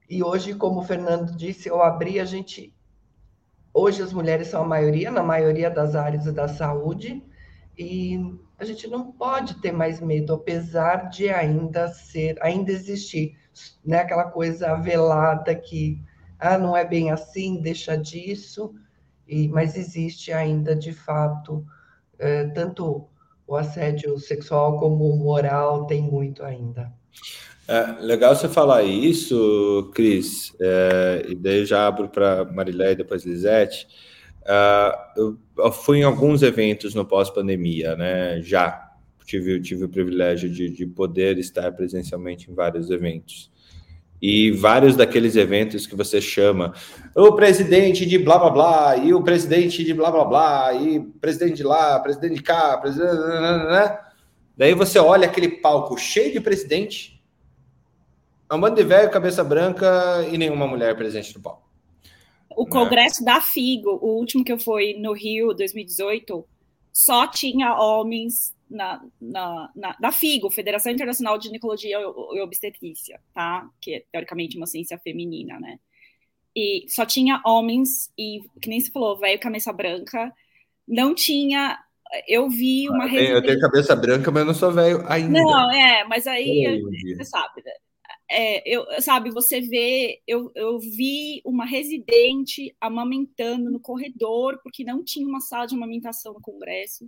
E 0.09 0.23
hoje, 0.23 0.55
como 0.55 0.79
o 0.79 0.83
Fernando 0.83 1.35
disse, 1.35 1.69
eu 1.69 1.81
abri 1.81 2.19
a 2.19 2.25
gente 2.25 2.73
hoje 3.73 4.03
as 4.03 4.13
mulheres 4.13 4.47
são 4.47 4.61
a 4.61 4.67
maioria 4.67 5.09
na 5.09 5.23
maioria 5.23 5.69
das 5.69 5.95
áreas 5.95 6.25
da 6.25 6.47
saúde 6.47 7.23
e 7.77 8.19
a 8.59 8.63
gente 8.63 8.87
não 8.87 9.11
pode 9.11 9.55
ter 9.55 9.71
mais 9.71 9.99
medo, 9.99 10.33
apesar 10.33 11.09
de 11.09 11.29
ainda 11.29 11.87
ser, 11.87 12.37
ainda 12.39 12.71
existir, 12.71 13.35
né, 13.83 13.99
aquela 13.99 14.25
coisa 14.25 14.75
velada 14.75 15.55
que 15.55 15.99
ah, 16.37 16.57
não 16.57 16.77
é 16.77 16.85
bem 16.85 17.09
assim, 17.09 17.61
deixa 17.61 17.97
disso 17.97 18.75
e, 19.27 19.47
mas 19.47 19.77
existe 19.77 20.31
ainda, 20.31 20.75
de 20.75 20.93
fato, 20.93 21.65
é, 22.19 22.45
tanto 22.47 23.07
o 23.47 23.55
assédio 23.55 24.17
sexual 24.19 24.79
como 24.79 25.09
o 25.09 25.17
moral 25.17 25.85
tem 25.85 26.01
muito 26.01 26.43
ainda. 26.43 26.91
É, 27.67 28.01
legal 28.01 28.35
você 28.35 28.49
falar 28.49 28.83
isso, 28.83 29.89
Cris, 29.93 30.53
é, 30.59 31.25
e 31.29 31.35
daí 31.35 31.59
eu 31.59 31.65
já 31.65 31.87
abro 31.87 32.09
para 32.09 32.43
Marilé 32.45 32.91
e 32.91 32.95
depois 32.95 33.25
Lisete. 33.25 33.87
Eu, 35.15 35.37
eu, 35.57 35.71
fui 35.71 35.99
em 35.99 36.03
alguns 36.03 36.41
eventos 36.41 36.93
no 36.93 37.05
pós-pandemia, 37.05 37.95
né? 37.95 38.41
Já 38.41 38.91
tive, 39.25 39.61
tive 39.61 39.85
o 39.85 39.89
privilégio 39.89 40.49
de, 40.49 40.69
de 40.69 40.85
poder 40.85 41.37
estar 41.37 41.71
presencialmente 41.71 42.51
em 42.51 42.53
vários 42.53 42.89
eventos 42.89 43.52
e 44.25 44.51
vários 44.51 44.95
daqueles 44.95 45.35
eventos 45.35 45.85
que 45.85 45.97
você 45.97 46.21
chama 46.21 46.73
o 47.13 47.33
presidente 47.33 48.05
de 48.05 48.17
blá 48.17 48.39
blá 48.39 48.49
blá, 48.49 48.95
e 48.95 49.13
o 49.13 49.21
presidente 49.21 49.83
de 49.83 49.93
blá 49.93 50.09
blá 50.09 50.23
blá, 50.23 50.73
e 50.73 51.01
presidente 51.19 51.57
de 51.57 51.63
lá, 51.63 51.99
presidente 51.99 52.35
de 52.35 52.41
cá, 52.41 52.77
presidente. 52.77 53.11
Né? 53.11 53.99
Daí 54.55 54.73
você 54.73 54.97
olha 54.97 55.27
aquele 55.27 55.49
palco 55.49 55.97
cheio 55.97 56.31
de 56.31 56.39
presidente, 56.39 57.21
um 58.49 58.61
bando 58.61 58.77
de 58.77 58.83
velho, 58.83 59.11
cabeça 59.11 59.43
branca 59.43 60.25
e 60.31 60.37
nenhuma 60.37 60.67
mulher 60.67 60.95
presente 60.95 61.35
no 61.35 61.43
palco. 61.43 61.69
O 62.55 62.65
congresso 62.65 63.25
da 63.25 63.41
FIGO, 63.41 63.99
o 64.01 64.19
último 64.19 64.45
que 64.45 64.53
eu 64.53 64.59
fui 64.59 64.93
no 64.93 65.11
Rio, 65.11 65.53
2018, 65.53 66.45
só 66.93 67.27
tinha 67.27 67.75
homens 67.75 68.55
na, 68.73 69.05
na, 69.21 69.71
na, 69.75 69.95
da 69.99 70.11
FIGO, 70.11 70.49
Federação 70.49 70.91
Internacional 70.91 71.37
de 71.37 71.45
Ginecologia 71.45 71.97
e 71.99 72.41
Obstetrícia, 72.41 73.21
tá? 73.33 73.69
Que 73.79 73.95
é 73.95 74.03
teoricamente 74.11 74.57
uma 74.57 74.65
ciência 74.65 74.97
feminina, 74.97 75.59
né? 75.59 75.79
E 76.55 76.85
só 76.89 77.05
tinha 77.05 77.41
homens, 77.45 78.11
e 78.17 78.41
que 78.61 78.69
nem 78.69 78.79
se 78.79 78.91
falou, 78.91 79.17
velho, 79.17 79.39
cabeça 79.39 79.71
branca, 79.71 80.33
não 80.87 81.13
tinha. 81.13 81.79
Eu 82.27 82.49
vi 82.49 82.89
uma 82.89 83.05
ah, 83.05 83.15
Eu 83.15 83.43
tenho 83.43 83.59
cabeça 83.59 83.95
branca, 83.95 84.29
mas 84.31 84.41
eu 84.41 84.47
não 84.47 84.53
sou 84.53 84.71
velho 84.71 85.03
ainda. 85.07 85.41
Não, 85.41 85.71
é, 85.71 86.03
mas 86.05 86.27
aí 86.27 86.81
você 87.15 87.23
sabe, 87.23 87.63
né? 87.63 87.71
É, 88.29 88.67
eu, 88.67 88.85
sabe, 89.01 89.29
você 89.29 89.61
vê, 89.61 90.21
eu, 90.27 90.51
eu 90.55 90.79
vi 90.79 91.41
uma 91.45 91.65
residente 91.65 92.75
amamentando 92.81 93.69
no 93.69 93.79
corredor, 93.79 94.59
porque 94.63 94.83
não 94.83 95.03
tinha 95.03 95.27
uma 95.27 95.41
sala 95.41 95.67
de 95.67 95.75
amamentação 95.75 96.33
no 96.33 96.41
Congresso. 96.41 97.07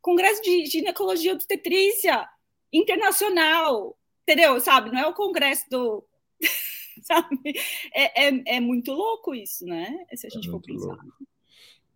Congresso 0.00 0.42
de 0.42 0.66
Ginecologia 0.66 1.32
Obstetrícia 1.32 2.28
Internacional, 2.72 3.96
entendeu? 4.22 4.60
Sabe? 4.60 4.90
Não 4.90 5.00
é 5.00 5.06
o 5.06 5.14
congresso 5.14 5.68
do. 5.70 6.04
Sabe? 7.02 7.54
É, 7.94 8.28
é, 8.28 8.56
é 8.56 8.60
muito 8.60 8.92
louco 8.92 9.34
isso, 9.34 9.64
né? 9.64 10.04
Se 10.14 10.26
a 10.26 10.30
gente 10.30 10.48
é 10.48 10.50
for 10.50 10.60
pensar. 10.60 10.86
Louco. 10.86 11.26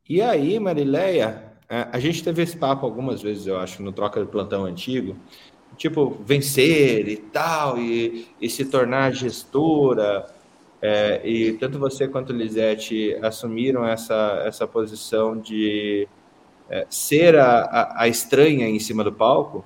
E 0.09 0.21
aí, 0.21 0.59
Marileia, 0.59 1.53
é, 1.69 1.89
a 1.91 1.99
gente 1.99 2.23
teve 2.23 2.43
esse 2.43 2.57
papo 2.57 2.85
algumas 2.85 3.23
vezes, 3.23 3.47
eu 3.47 3.59
acho, 3.59 3.83
no 3.83 3.93
Troca 3.93 4.21
de 4.23 4.31
Plantão 4.31 4.65
Antigo, 4.65 5.17
tipo, 5.77 6.11
vencer 6.25 7.09
e 7.09 7.17
tal, 7.17 7.79
e, 7.79 8.29
e 8.41 8.51
se 8.51 8.65
tornar 8.67 9.13
gestora. 9.13 10.27
É, 10.83 11.27
e 11.27 11.55
tanto 11.55 11.79
você 11.79 12.07
quanto 12.07 12.33
Lisete 12.33 13.15
assumiram 13.23 13.87
essa, 13.87 14.43
essa 14.47 14.67
posição 14.67 15.39
de 15.39 16.07
é, 16.69 16.87
ser 16.89 17.37
a, 17.37 17.61
a, 17.61 18.03
a, 18.03 18.09
estranha 18.09 18.69
em 18.69 18.79
cima 18.79 19.05
do 19.05 19.13
palco, 19.13 19.65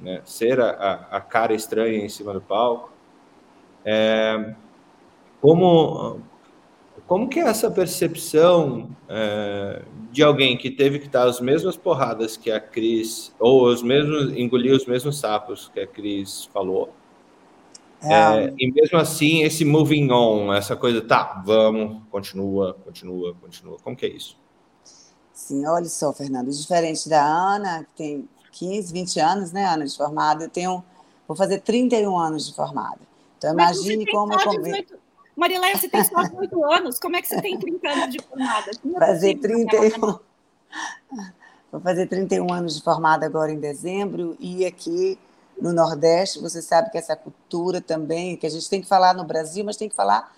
né? 0.00 0.22
ser 0.24 0.60
a, 0.60 1.08
a, 1.10 1.20
cara 1.20 1.54
estranha 1.54 2.04
em 2.04 2.08
cima 2.08 2.32
do 2.32 2.40
palco, 2.40 2.92
é, 3.84 4.54
como, 5.40 6.20
como 7.06 7.28
que 7.28 7.40
é 7.40 7.44
essa 7.44 7.70
percepção 7.70 8.88
é, 9.08 9.82
de 10.10 10.22
alguém 10.22 10.56
que 10.56 10.70
teve 10.70 10.98
que 10.98 11.08
dar 11.08 11.28
as 11.28 11.40
mesmas 11.40 11.76
porradas 11.76 12.36
que 12.36 12.50
a 12.50 12.60
Cris, 12.60 13.34
ou 13.38 13.66
os 13.66 13.82
mesmos, 13.82 14.36
engolir 14.36 14.74
os 14.74 14.86
mesmos 14.86 15.18
sapos 15.18 15.70
que 15.72 15.80
a 15.80 15.86
Cris 15.86 16.46
falou, 16.52 16.92
é. 18.02 18.46
É, 18.46 18.54
e 18.58 18.72
mesmo 18.72 18.98
assim, 18.98 19.42
esse 19.42 19.64
moving 19.64 20.10
on, 20.10 20.54
essa 20.54 20.74
coisa, 20.74 21.02
tá, 21.02 21.42
vamos, 21.44 22.02
continua, 22.10 22.74
continua, 22.82 23.34
continua. 23.34 23.76
Como 23.82 23.94
que 23.94 24.06
é 24.06 24.08
isso? 24.08 24.38
Sim, 25.50 25.66
olha 25.66 25.88
só, 25.88 26.12
Fernando, 26.12 26.48
diferente 26.48 27.08
da 27.08 27.24
Ana, 27.24 27.82
que 27.82 27.92
tem 27.96 28.28
15, 28.52 28.92
20 28.92 29.18
anos, 29.18 29.50
né, 29.50 29.66
Ana, 29.66 29.84
de 29.84 29.96
formada, 29.96 30.44
eu 30.44 30.48
tenho, 30.48 30.84
vou 31.26 31.36
fazer 31.36 31.60
31 31.60 32.16
anos 32.16 32.46
de 32.46 32.54
formada. 32.54 33.00
Então, 33.36 33.52
imagine 33.52 34.06
como 34.12 34.32
eu. 34.32 34.38
Marileia, 35.34 35.76
você 35.76 35.88
tem 35.88 36.04
só 36.04 36.20
8 36.20 36.64
anos, 36.66 37.00
como 37.00 37.16
é 37.16 37.22
que 37.22 37.26
você 37.26 37.42
tem 37.42 37.58
30 37.58 37.88
anos 37.88 38.10
de 38.10 38.22
formada? 38.22 38.70
Fazer 38.96 39.38
31... 39.38 40.20
Vou 41.72 41.80
fazer 41.80 42.06
31 42.06 42.52
anos 42.52 42.76
de 42.76 42.82
formada 42.82 43.26
agora 43.26 43.52
em 43.52 43.58
dezembro, 43.58 44.36
e 44.38 44.64
aqui 44.64 45.18
no 45.60 45.72
Nordeste, 45.72 46.40
você 46.40 46.62
sabe 46.62 46.90
que 46.90 46.98
essa 46.98 47.16
cultura 47.16 47.80
também, 47.80 48.36
que 48.36 48.46
a 48.46 48.50
gente 48.50 48.68
tem 48.68 48.80
que 48.80 48.88
falar 48.88 49.14
no 49.14 49.24
Brasil, 49.24 49.64
mas 49.64 49.76
tem 49.76 49.88
que 49.88 49.94
falar 49.96 50.32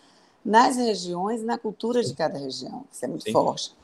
nas 0.45 0.77
regiões, 0.77 1.43
na 1.43 1.59
cultura 1.59 2.03
de 2.03 2.15
cada 2.15 2.39
região, 2.39 2.85
isso 2.91 3.05
é 3.05 3.09
muito 3.09 3.25
Sim. 3.25 3.33
forte. 3.33 3.82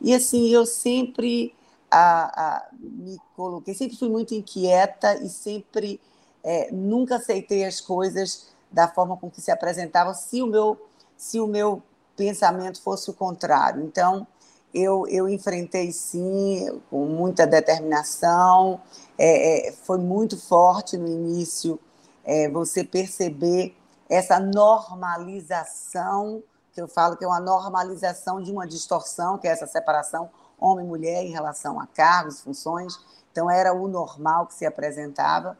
E 0.00 0.14
assim, 0.14 0.48
eu 0.48 0.64
sempre 0.64 1.54
a, 1.90 2.46
a, 2.46 2.68
me 2.72 3.18
coloquei, 3.36 3.74
sempre 3.74 3.96
fui 3.96 4.08
muito 4.08 4.34
inquieta 4.34 5.16
e 5.22 5.28
sempre 5.28 6.00
é, 6.42 6.70
nunca 6.72 7.16
aceitei 7.16 7.64
as 7.64 7.80
coisas 7.80 8.48
da 8.70 8.88
forma 8.88 9.16
com 9.16 9.30
que 9.30 9.40
se 9.40 9.50
apresentavam, 9.50 10.14
se 10.14 10.40
o 10.40 10.46
meu, 10.46 10.80
se 11.16 11.40
o 11.40 11.46
meu 11.46 11.82
pensamento 12.16 12.80
fosse 12.80 13.10
o 13.10 13.14
contrário. 13.14 13.82
Então, 13.82 14.26
eu, 14.72 15.06
eu 15.08 15.28
enfrentei 15.28 15.90
sim, 15.90 16.80
com 16.88 17.04
muita 17.06 17.44
determinação, 17.46 18.80
é, 19.18 19.68
é, 19.68 19.72
foi 19.72 19.98
muito 19.98 20.38
forte 20.38 20.96
no 20.96 21.08
início 21.08 21.78
é, 22.24 22.48
você 22.48 22.84
perceber 22.84 23.74
essa 24.08 24.38
normalização 24.38 26.42
que 26.72 26.80
eu 26.80 26.88
falo 26.88 27.16
que 27.16 27.24
é 27.24 27.28
uma 27.28 27.40
normalização 27.40 28.42
de 28.42 28.50
uma 28.50 28.66
distorção, 28.66 29.38
que 29.38 29.48
é 29.48 29.50
essa 29.50 29.66
separação 29.66 30.30
homem-mulher 30.58 31.24
em 31.24 31.30
relação 31.30 31.80
a 31.80 31.86
cargos, 31.86 32.40
funções. 32.40 32.98
Então, 33.32 33.50
era 33.50 33.72
o 33.72 33.88
normal 33.88 34.46
que 34.46 34.54
se 34.54 34.66
apresentava, 34.66 35.56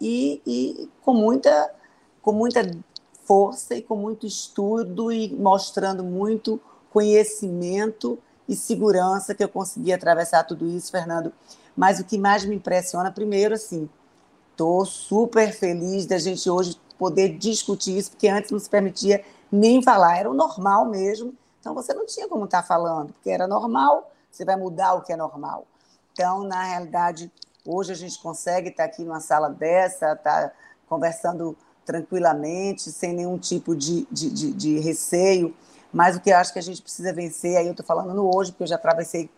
e, 0.00 0.42
e 0.46 0.90
com, 1.02 1.14
muita, 1.14 1.72
com 2.22 2.32
muita 2.32 2.60
força 3.24 3.74
e 3.74 3.82
com 3.82 3.96
muito 3.96 4.26
estudo 4.26 5.10
e 5.10 5.34
mostrando 5.34 6.04
muito 6.04 6.60
conhecimento 6.92 8.18
e 8.48 8.54
segurança 8.54 9.34
que 9.34 9.42
eu 9.42 9.48
consegui 9.48 9.92
atravessar 9.92 10.44
tudo 10.44 10.66
isso, 10.66 10.90
Fernando. 10.92 11.32
Mas 11.76 11.98
o 11.98 12.04
que 12.04 12.16
mais 12.16 12.44
me 12.44 12.54
impressiona, 12.54 13.10
primeiro, 13.10 13.54
assim, 13.54 13.88
estou 14.52 14.84
super 14.86 15.52
feliz 15.52 16.06
da 16.06 16.18
gente 16.18 16.48
hoje 16.48 16.76
poder 16.98 17.36
discutir 17.36 17.98
isso, 17.98 18.12
porque 18.12 18.28
antes 18.28 18.50
não 18.50 18.58
se 18.58 18.70
permitia 18.70 19.22
nem 19.50 19.82
falar, 19.82 20.18
era 20.18 20.30
o 20.30 20.34
normal 20.34 20.86
mesmo. 20.86 21.34
Então 21.60 21.74
você 21.74 21.92
não 21.92 22.06
tinha 22.06 22.28
como 22.28 22.44
estar 22.44 22.62
falando, 22.62 23.12
porque 23.12 23.30
era 23.30 23.46
normal, 23.46 24.10
você 24.30 24.44
vai 24.44 24.56
mudar 24.56 24.94
o 24.94 25.02
que 25.02 25.12
é 25.12 25.16
normal. 25.16 25.66
Então, 26.12 26.44
na 26.44 26.62
realidade, 26.62 27.30
hoje 27.64 27.92
a 27.92 27.96
gente 27.96 28.20
consegue 28.20 28.68
estar 28.68 28.84
aqui 28.84 29.02
numa 29.02 29.20
sala 29.20 29.50
dessa, 29.50 30.12
estar 30.12 30.48
tá 30.48 30.52
conversando 30.88 31.56
tranquilamente, 31.84 32.90
sem 32.90 33.12
nenhum 33.12 33.38
tipo 33.38 33.74
de, 33.74 34.06
de, 34.10 34.30
de, 34.30 34.52
de 34.52 34.78
receio. 34.78 35.54
Mas 35.92 36.16
o 36.16 36.20
que 36.20 36.30
eu 36.30 36.36
acho 36.36 36.52
que 36.52 36.58
a 36.58 36.62
gente 36.62 36.82
precisa 36.82 37.12
vencer, 37.12 37.56
aí 37.56 37.66
eu 37.66 37.72
estou 37.72 37.86
falando 37.86 38.12
no 38.14 38.34
hoje, 38.34 38.50
porque 38.50 38.64
eu 38.64 38.68
já 38.68 38.76
atravessei 38.76 39.30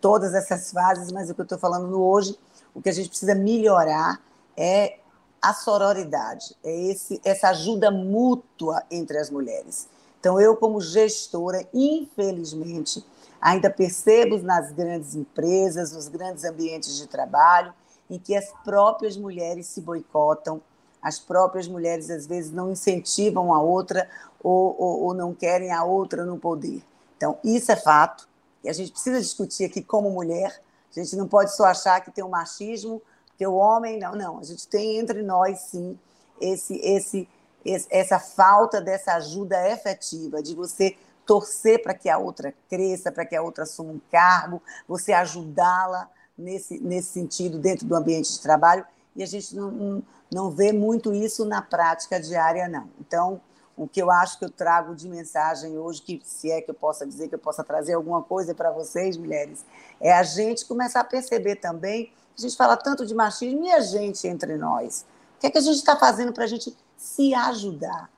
todas 0.00 0.34
essas 0.34 0.70
fases, 0.70 1.10
mas 1.12 1.28
o 1.28 1.34
que 1.34 1.40
eu 1.40 1.44
estou 1.44 1.58
falando 1.58 1.86
no 1.88 2.02
hoje, 2.02 2.38
o 2.74 2.80
que 2.80 2.88
a 2.88 2.92
gente 2.92 3.08
precisa 3.08 3.34
melhorar 3.34 4.20
é 4.56 4.97
a 5.40 5.52
sororidade, 5.54 6.56
é 6.64 6.90
esse, 6.90 7.20
essa 7.24 7.50
ajuda 7.50 7.90
mútua 7.90 8.82
entre 8.90 9.18
as 9.18 9.30
mulheres. 9.30 9.88
Então, 10.18 10.40
eu, 10.40 10.56
como 10.56 10.80
gestora, 10.80 11.66
infelizmente, 11.72 13.04
ainda 13.40 13.70
percebo 13.70 14.38
nas 14.38 14.72
grandes 14.72 15.14
empresas, 15.14 15.92
nos 15.92 16.08
grandes 16.08 16.44
ambientes 16.44 16.96
de 16.96 17.06
trabalho, 17.06 17.72
em 18.10 18.18
que 18.18 18.34
as 18.34 18.52
próprias 18.64 19.16
mulheres 19.16 19.66
se 19.66 19.80
boicotam, 19.80 20.60
as 21.00 21.18
próprias 21.18 21.68
mulheres 21.68 22.10
às 22.10 22.26
vezes 22.26 22.50
não 22.50 22.72
incentivam 22.72 23.54
a 23.54 23.62
outra 23.62 24.08
ou, 24.42 24.74
ou, 24.78 25.02
ou 25.04 25.14
não 25.14 25.32
querem 25.32 25.70
a 25.70 25.84
outra 25.84 26.24
no 26.24 26.38
poder. 26.38 26.82
Então, 27.16 27.38
isso 27.44 27.70
é 27.70 27.76
fato, 27.76 28.28
e 28.62 28.68
a 28.68 28.72
gente 28.72 28.90
precisa 28.90 29.20
discutir 29.20 29.64
aqui 29.64 29.82
como 29.82 30.10
mulher. 30.10 30.60
A 30.90 31.00
gente 31.00 31.16
não 31.16 31.28
pode 31.28 31.54
só 31.54 31.66
achar 31.66 32.00
que 32.00 32.10
tem 32.10 32.24
um 32.24 32.28
machismo, 32.28 33.00
que 33.38 33.46
o 33.46 33.54
homem. 33.54 33.98
Não, 33.98 34.14
não. 34.14 34.38
A 34.40 34.42
gente 34.42 34.66
tem 34.66 34.98
entre 34.98 35.22
nós, 35.22 35.60
sim, 35.60 35.98
esse, 36.40 36.74
esse, 36.82 37.28
esse 37.64 37.86
essa 37.88 38.18
falta 38.18 38.80
dessa 38.80 39.14
ajuda 39.14 39.70
efetiva, 39.70 40.42
de 40.42 40.54
você 40.54 40.96
torcer 41.24 41.82
para 41.82 41.94
que 41.94 42.08
a 42.08 42.18
outra 42.18 42.52
cresça, 42.68 43.12
para 43.12 43.24
que 43.24 43.36
a 43.36 43.42
outra 43.42 43.62
assuma 43.62 43.92
um 43.92 44.00
cargo, 44.10 44.60
você 44.88 45.12
ajudá-la 45.12 46.10
nesse, 46.36 46.78
nesse 46.80 47.08
sentido 47.08 47.58
dentro 47.58 47.86
do 47.86 47.94
ambiente 47.94 48.32
de 48.32 48.40
trabalho. 48.40 48.84
E 49.14 49.22
a 49.22 49.26
gente 49.26 49.54
não, 49.54 50.02
não, 50.32 50.50
vê 50.50 50.72
muito 50.72 51.12
isso 51.12 51.44
na 51.44 51.60
prática 51.60 52.18
diária, 52.18 52.68
não. 52.68 52.88
Então, 53.00 53.40
o 53.76 53.86
que 53.86 54.00
eu 54.00 54.10
acho 54.10 54.38
que 54.38 54.44
eu 54.44 54.50
trago 54.50 54.94
de 54.94 55.08
mensagem 55.08 55.76
hoje, 55.76 56.00
que 56.02 56.20
se 56.24 56.50
é 56.50 56.62
que 56.62 56.70
eu 56.70 56.74
possa 56.74 57.06
dizer 57.06 57.28
que 57.28 57.34
eu 57.34 57.38
possa 57.38 57.62
trazer 57.62 57.92
alguma 57.92 58.22
coisa 58.22 58.54
para 58.54 58.70
vocês, 58.70 59.16
mulheres, 59.16 59.64
é 60.00 60.12
a 60.12 60.22
gente 60.22 60.64
começar 60.64 61.00
a 61.00 61.04
perceber 61.04 61.56
também, 61.56 62.12
a 62.38 62.40
gente 62.40 62.56
fala 62.56 62.76
tanto 62.76 63.04
de 63.04 63.14
machismo 63.14 63.64
e 63.64 63.72
a 63.72 63.80
gente 63.80 64.26
entre 64.28 64.56
nós. 64.56 65.04
O 65.36 65.40
que 65.40 65.48
é 65.48 65.50
que 65.50 65.58
a 65.58 65.62
gente 65.62 65.76
está 65.76 65.96
fazendo 65.96 66.32
para 66.32 66.44
a 66.44 66.46
gente 66.46 66.76
se 66.96 67.34
ajudar? 67.34 68.08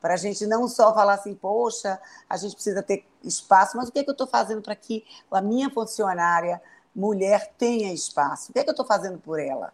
Para 0.00 0.14
a 0.14 0.16
gente 0.16 0.46
não 0.46 0.68
só 0.68 0.94
falar 0.94 1.14
assim, 1.14 1.34
poxa, 1.34 2.00
a 2.30 2.36
gente 2.36 2.54
precisa 2.54 2.82
ter 2.82 3.04
espaço, 3.24 3.76
mas 3.76 3.88
o 3.88 3.92
que 3.92 3.98
é 3.98 4.04
que 4.04 4.10
eu 4.10 4.12
estou 4.12 4.26
fazendo 4.26 4.62
para 4.62 4.76
que 4.76 5.04
a 5.32 5.40
minha 5.40 5.68
funcionária 5.68 6.62
mulher 6.94 7.52
tenha 7.58 7.92
espaço? 7.92 8.50
O 8.50 8.52
que 8.52 8.60
é 8.60 8.62
que 8.62 8.70
eu 8.70 8.72
estou 8.72 8.86
fazendo 8.86 9.18
por 9.18 9.40
ela? 9.40 9.72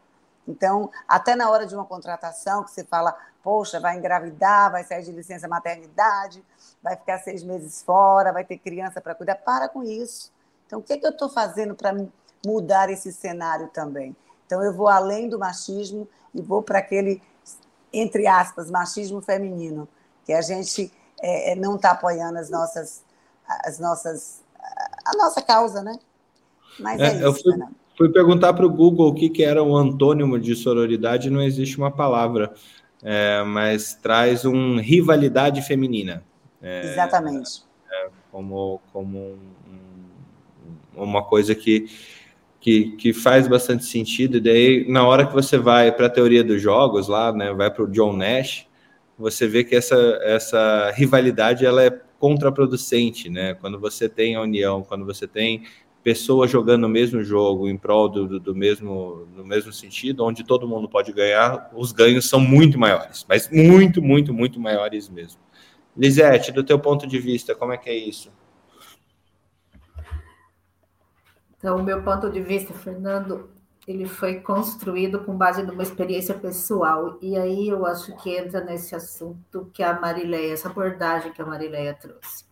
Então, 0.49 0.91
até 1.07 1.37
na 1.37 1.51
hora 1.51 1.67
de 1.67 1.75
uma 1.75 1.85
contratação, 1.85 2.65
que 2.65 2.71
você 2.71 2.85
fala, 2.85 3.15
poxa, 3.43 3.79
vai 3.79 3.99
engravidar, 3.99 4.73
vai 4.73 4.85
sair 4.85 5.05
de 5.05 5.13
licença 5.13 5.47
maternidade, 5.47 6.43
vai 6.83 6.97
ficar 6.97 7.19
seis 7.19 7.43
meses 7.43 7.83
fora, 7.83 8.33
vai 8.33 8.45
ter 8.45 8.57
criança 8.59 9.01
para 9.01 9.15
cuidar, 9.15 9.37
para 9.37 9.69
com 9.69 9.83
isso. 9.83 10.33
Então, 10.67 10.81
o 10.81 10.83
que, 10.83 10.95
é 10.95 10.97
que 10.97 11.07
eu 11.07 11.11
estou 11.11 11.29
fazendo 11.29 11.75
para 11.75 11.95
mudar 12.45 12.91
esse 12.91 13.13
cenário 13.13 13.69
também? 13.69 14.17
Então, 14.47 14.63
eu 14.63 14.73
vou 14.73 14.89
além 14.89 15.29
do 15.29 15.39
machismo 15.39 16.09
e 16.35 16.41
vou 16.41 16.63
para 16.63 16.79
aquele, 16.79 17.23
entre 17.93 18.27
aspas, 18.27 18.71
machismo 18.71 19.21
feminino, 19.21 19.89
que 20.25 20.33
a 20.33 20.43
gente 20.43 20.93
é, 21.21 21.53
é 21.53 21.55
não 21.55 21.77
está 21.77 21.93
apoiando 21.93 22.39
as 22.39 22.51
nossas, 22.51 23.05
as 23.65 23.79
nossas, 23.79 24.43
a 25.05 25.17
nossa 25.17 25.41
causa, 25.41 25.83
né? 25.83 25.99
Mas 26.79 27.01
é, 27.01 27.05
é 27.05 27.15
isso, 27.15 27.25
eu 27.25 27.35
fui, 27.35 27.53
Fui 27.97 28.09
perguntar 28.09 28.55
para 28.55 28.67
o 28.67 28.71
Google 28.71 29.09
o 29.09 29.15
que, 29.15 29.29
que 29.29 29.45
era 29.45 29.63
um 29.63 29.77
antônimo 29.77 30.39
de 30.39 30.57
sororidade, 30.57 31.31
não 31.31 31.43
existe 31.43 31.77
uma 31.77 31.91
palavra, 31.91 32.53
é, 33.03 33.43
mas 33.45 33.95
traz 33.95 34.45
um 34.45 34.79
rivalidade 34.79 35.61
feminina. 35.63 36.25
É, 36.63 36.93
Exatamente. 36.93 37.63
É, 37.91 38.09
como 38.31 38.81
como 38.93 39.19
um, 39.19 41.03
uma 41.03 41.23
coisa 41.23 41.55
que, 41.55 41.87
que, 42.63 42.93
que 42.93 43.13
faz 43.13 43.49
bastante 43.49 43.85
sentido. 43.85 44.37
E 44.37 44.41
daí, 44.41 44.87
na 44.89 45.05
hora 45.07 45.27
que 45.27 45.35
você 45.35 45.59
vai 45.59 45.91
para 45.91 46.07
a 46.07 46.11
teoria 46.11 46.45
dos 46.45 46.63
jogos, 46.63 47.09
lá, 47.09 47.33
né, 47.33 47.53
vai 47.53 47.69
para 47.71 47.83
o 47.83 47.91
John 47.91 48.17
Nash, 48.17 48.67
você 49.19 49.49
vê 49.49 49.65
que 49.65 49.75
essa, 49.75 49.97
essa 50.23 50.93
rivalidade 50.95 51.67
ela 51.67 51.85
é 51.85 51.91
contraproducente, 52.19 53.29
né? 53.29 53.55
Quando 53.55 53.81
você 53.81 54.09
tem 54.09 54.37
a 54.37 54.41
união, 54.41 54.83
quando 54.83 55.05
você 55.05 55.27
tem 55.27 55.65
pessoas 56.05 56.51
jogando 56.51 56.85
o 56.85 56.89
mesmo 56.89 57.23
jogo 57.23 57.69
em 57.69 57.77
prol 57.77 58.09
do, 58.09 58.39
do, 58.39 58.55
mesmo, 58.55 59.27
no 59.37 59.45
mesmo 59.45 59.73
sentido, 59.73 60.25
onde 60.25 60.45
todo 60.45 60.67
mundo 60.67 60.89
pode 60.89 61.13
ganhar, 61.13 61.69
os 61.75 61.91
ganhos 61.91 62.29
são 62.29 62.41
muito 62.41 62.79
maiores, 62.79 63.27
mas 63.29 63.49
muito, 63.51 64.01
muito, 64.01 64.33
muito 64.33 64.61
maiores 64.61 65.09
mesmo. 65.09 65.41
Lisete, 65.97 66.53
do 66.53 66.65
teu 66.65 66.79
ponto 66.79 67.07
de 67.07 67.19
vista, 67.19 67.55
como 67.55 67.73
é 67.73 67.77
que 67.77 67.91
é 67.91 67.97
isso? 67.97 68.31
Então, 71.63 71.77
o 71.77 71.83
meu 71.83 72.03
ponto 72.03 72.29
de 72.29 72.41
vista, 72.41 72.75
Fernando, 72.75 73.49
ele 73.87 74.05
foi 74.05 74.41
construído 74.41 75.21
com 75.21 75.37
base 75.37 75.63
numa 75.63 75.85
experiência 75.85 76.35
pessoal. 76.35 77.17
E 77.23 77.39
aí 77.39 77.69
eu 77.69 77.87
acho 77.87 78.17
que 78.17 78.37
entra 78.37 78.65
nesse 78.65 78.97
assunto 78.97 79.71
que 79.73 79.81
a 79.81 80.01
Marileia, 80.01 80.55
essa 80.55 80.69
abordagem 80.69 81.33
que 81.33 81.41
a 81.41 81.47
Marileia 81.47 81.95
trouxe. 81.95 82.45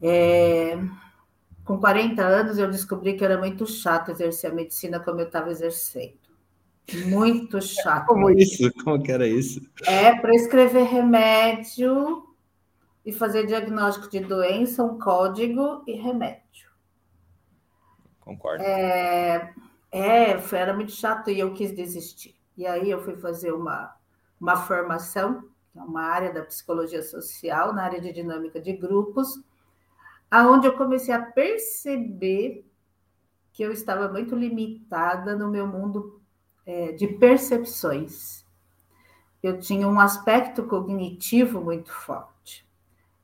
É, 0.00 0.78
com 1.66 1.78
40 1.78 2.22
anos, 2.22 2.56
eu 2.56 2.70
descobri 2.70 3.12
que 3.12 3.26
era 3.26 3.36
muito 3.36 3.66
chato 3.66 4.10
exercer 4.10 4.50
a 4.50 4.54
medicina 4.54 4.98
como 4.98 5.20
eu 5.20 5.26
estava 5.26 5.50
exercendo. 5.50 6.16
Muito 7.08 7.60
chato. 7.60 8.06
Como 8.06 8.30
isso? 8.30 8.72
Como 8.82 9.02
que 9.02 9.12
era 9.12 9.26
isso? 9.26 9.60
É, 9.86 10.14
prescrever 10.14 10.84
remédio 10.84 12.26
e 13.04 13.12
fazer 13.12 13.46
diagnóstico 13.46 14.10
de 14.10 14.20
doença, 14.20 14.82
um 14.82 14.98
código 14.98 15.84
e 15.86 15.92
remédio. 15.92 16.41
Concordo. 18.22 18.62
É, 18.62 19.52
é, 19.90 20.30
era 20.52 20.72
muito 20.72 20.92
chato 20.92 21.30
e 21.30 21.38
eu 21.38 21.52
quis 21.52 21.74
desistir. 21.74 22.34
E 22.56 22.66
aí 22.66 22.90
eu 22.90 23.02
fui 23.02 23.16
fazer 23.16 23.52
uma, 23.52 23.94
uma 24.40 24.56
formação, 24.56 25.42
que 25.72 25.78
é 25.78 25.82
uma 25.82 26.02
área 26.02 26.32
da 26.32 26.42
psicologia 26.42 27.02
social, 27.02 27.72
na 27.72 27.82
área 27.84 28.00
de 28.00 28.12
dinâmica 28.12 28.60
de 28.60 28.72
grupos, 28.72 29.42
aonde 30.30 30.66
eu 30.66 30.76
comecei 30.76 31.12
a 31.12 31.20
perceber 31.20 32.64
que 33.52 33.62
eu 33.62 33.72
estava 33.72 34.08
muito 34.08 34.34
limitada 34.34 35.36
no 35.36 35.50
meu 35.50 35.66
mundo 35.66 36.20
é, 36.64 36.92
de 36.92 37.06
percepções. 37.06 38.46
Eu 39.42 39.58
tinha 39.58 39.86
um 39.88 39.98
aspecto 39.98 40.62
cognitivo 40.62 41.60
muito 41.60 41.92
forte. 41.92 42.66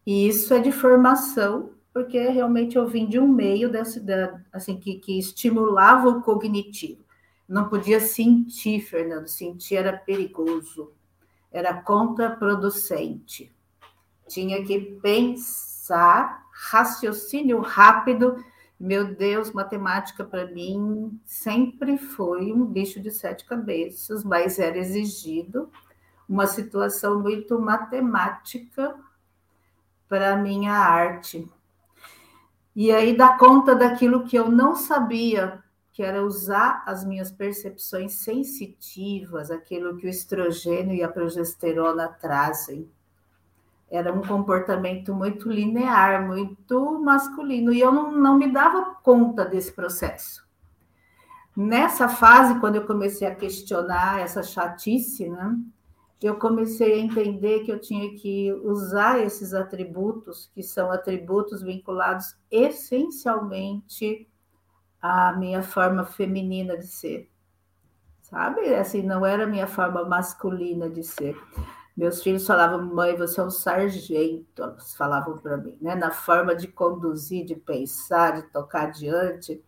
E 0.04 0.26
isso 0.28 0.52
é 0.52 0.58
de 0.58 0.72
formação, 0.72 1.70
porque 1.98 2.28
realmente 2.28 2.76
eu 2.76 2.86
vim 2.86 3.08
de 3.08 3.18
um 3.18 3.26
meio 3.26 3.68
desse, 3.68 3.98
da, 3.98 4.40
assim, 4.52 4.78
que, 4.78 5.00
que 5.00 5.18
estimulava 5.18 6.08
o 6.08 6.22
cognitivo. 6.22 7.04
Não 7.48 7.68
podia 7.68 7.98
sentir, 7.98 8.82
Fernando, 8.82 9.26
sentir 9.26 9.74
era 9.74 9.96
perigoso, 9.96 10.92
era 11.50 11.74
contraproducente. 11.74 13.52
Tinha 14.28 14.64
que 14.64 14.78
pensar 15.02 16.46
raciocínio 16.52 17.58
rápido. 17.58 18.44
Meu 18.78 19.12
Deus, 19.16 19.50
matemática 19.50 20.22
para 20.22 20.46
mim 20.46 21.20
sempre 21.24 21.98
foi 21.98 22.52
um 22.52 22.64
bicho 22.64 23.00
de 23.00 23.10
sete 23.10 23.44
cabeças, 23.44 24.22
mas 24.22 24.60
era 24.60 24.78
exigido 24.78 25.68
uma 26.28 26.46
situação 26.46 27.18
muito 27.20 27.58
matemática 27.58 28.94
para 30.08 30.36
minha 30.36 30.74
arte. 30.74 31.44
E 32.80 32.92
aí 32.92 33.16
dá 33.16 33.36
conta 33.36 33.74
daquilo 33.74 34.22
que 34.22 34.36
eu 34.36 34.48
não 34.48 34.76
sabia, 34.76 35.58
que 35.92 36.00
era 36.00 36.24
usar 36.24 36.84
as 36.86 37.04
minhas 37.04 37.28
percepções 37.28 38.12
sensitivas, 38.12 39.50
aquilo 39.50 39.96
que 39.96 40.06
o 40.06 40.08
estrogênio 40.08 40.94
e 40.94 41.02
a 41.02 41.08
progesterona 41.08 42.06
trazem 42.06 42.88
era 43.90 44.12
um 44.12 44.22
comportamento 44.22 45.12
muito 45.12 45.50
linear, 45.50 46.24
muito 46.24 47.00
masculino, 47.00 47.72
e 47.72 47.80
eu 47.80 47.90
não, 47.90 48.12
não 48.12 48.38
me 48.38 48.46
dava 48.52 48.94
conta 49.02 49.44
desse 49.44 49.72
processo. 49.72 50.46
Nessa 51.56 52.08
fase, 52.08 52.60
quando 52.60 52.76
eu 52.76 52.86
comecei 52.86 53.26
a 53.26 53.34
questionar 53.34 54.20
essa 54.20 54.44
chatice, 54.44 55.28
né, 55.28 55.58
eu 56.26 56.36
comecei 56.36 56.94
a 56.94 56.98
entender 56.98 57.60
que 57.60 57.70
eu 57.70 57.80
tinha 57.80 58.12
que 58.16 58.52
usar 58.64 59.20
esses 59.20 59.54
atributos, 59.54 60.50
que 60.52 60.62
são 60.62 60.90
atributos 60.90 61.62
vinculados 61.62 62.36
essencialmente 62.50 64.28
à 65.00 65.32
minha 65.32 65.62
forma 65.62 66.04
feminina 66.04 66.76
de 66.76 66.86
ser. 66.88 67.30
Sabe? 68.20 68.74
Assim, 68.74 69.02
não 69.02 69.24
era 69.24 69.44
a 69.44 69.46
minha 69.46 69.66
forma 69.66 70.04
masculina 70.04 70.90
de 70.90 71.04
ser. 71.04 71.36
Meus 71.96 72.22
filhos 72.22 72.46
falavam, 72.46 72.84
mãe, 72.84 73.16
você 73.16 73.40
é 73.40 73.44
um 73.44 73.50
sargento, 73.50 74.62
elas 74.62 74.94
falavam 74.94 75.38
para 75.38 75.56
mim, 75.56 75.76
né? 75.80 75.94
Na 75.94 76.10
forma 76.10 76.54
de 76.54 76.68
conduzir, 76.68 77.44
de 77.44 77.56
pensar, 77.56 78.34
de 78.34 78.42
tocar 78.52 78.88
adiante. 78.88 79.64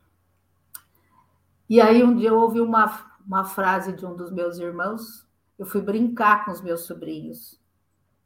E 1.68 1.80
aí 1.80 2.02
um 2.02 2.14
dia 2.14 2.28
eu 2.28 2.38
ouvi 2.38 2.60
uma, 2.60 3.16
uma 3.24 3.44
frase 3.44 3.92
de 3.92 4.04
um 4.04 4.14
dos 4.14 4.30
meus 4.30 4.58
irmãos, 4.58 5.26
eu 5.60 5.66
fui 5.66 5.82
brincar 5.82 6.46
com 6.46 6.52
os 6.52 6.62
meus 6.62 6.86
sobrinhos. 6.86 7.60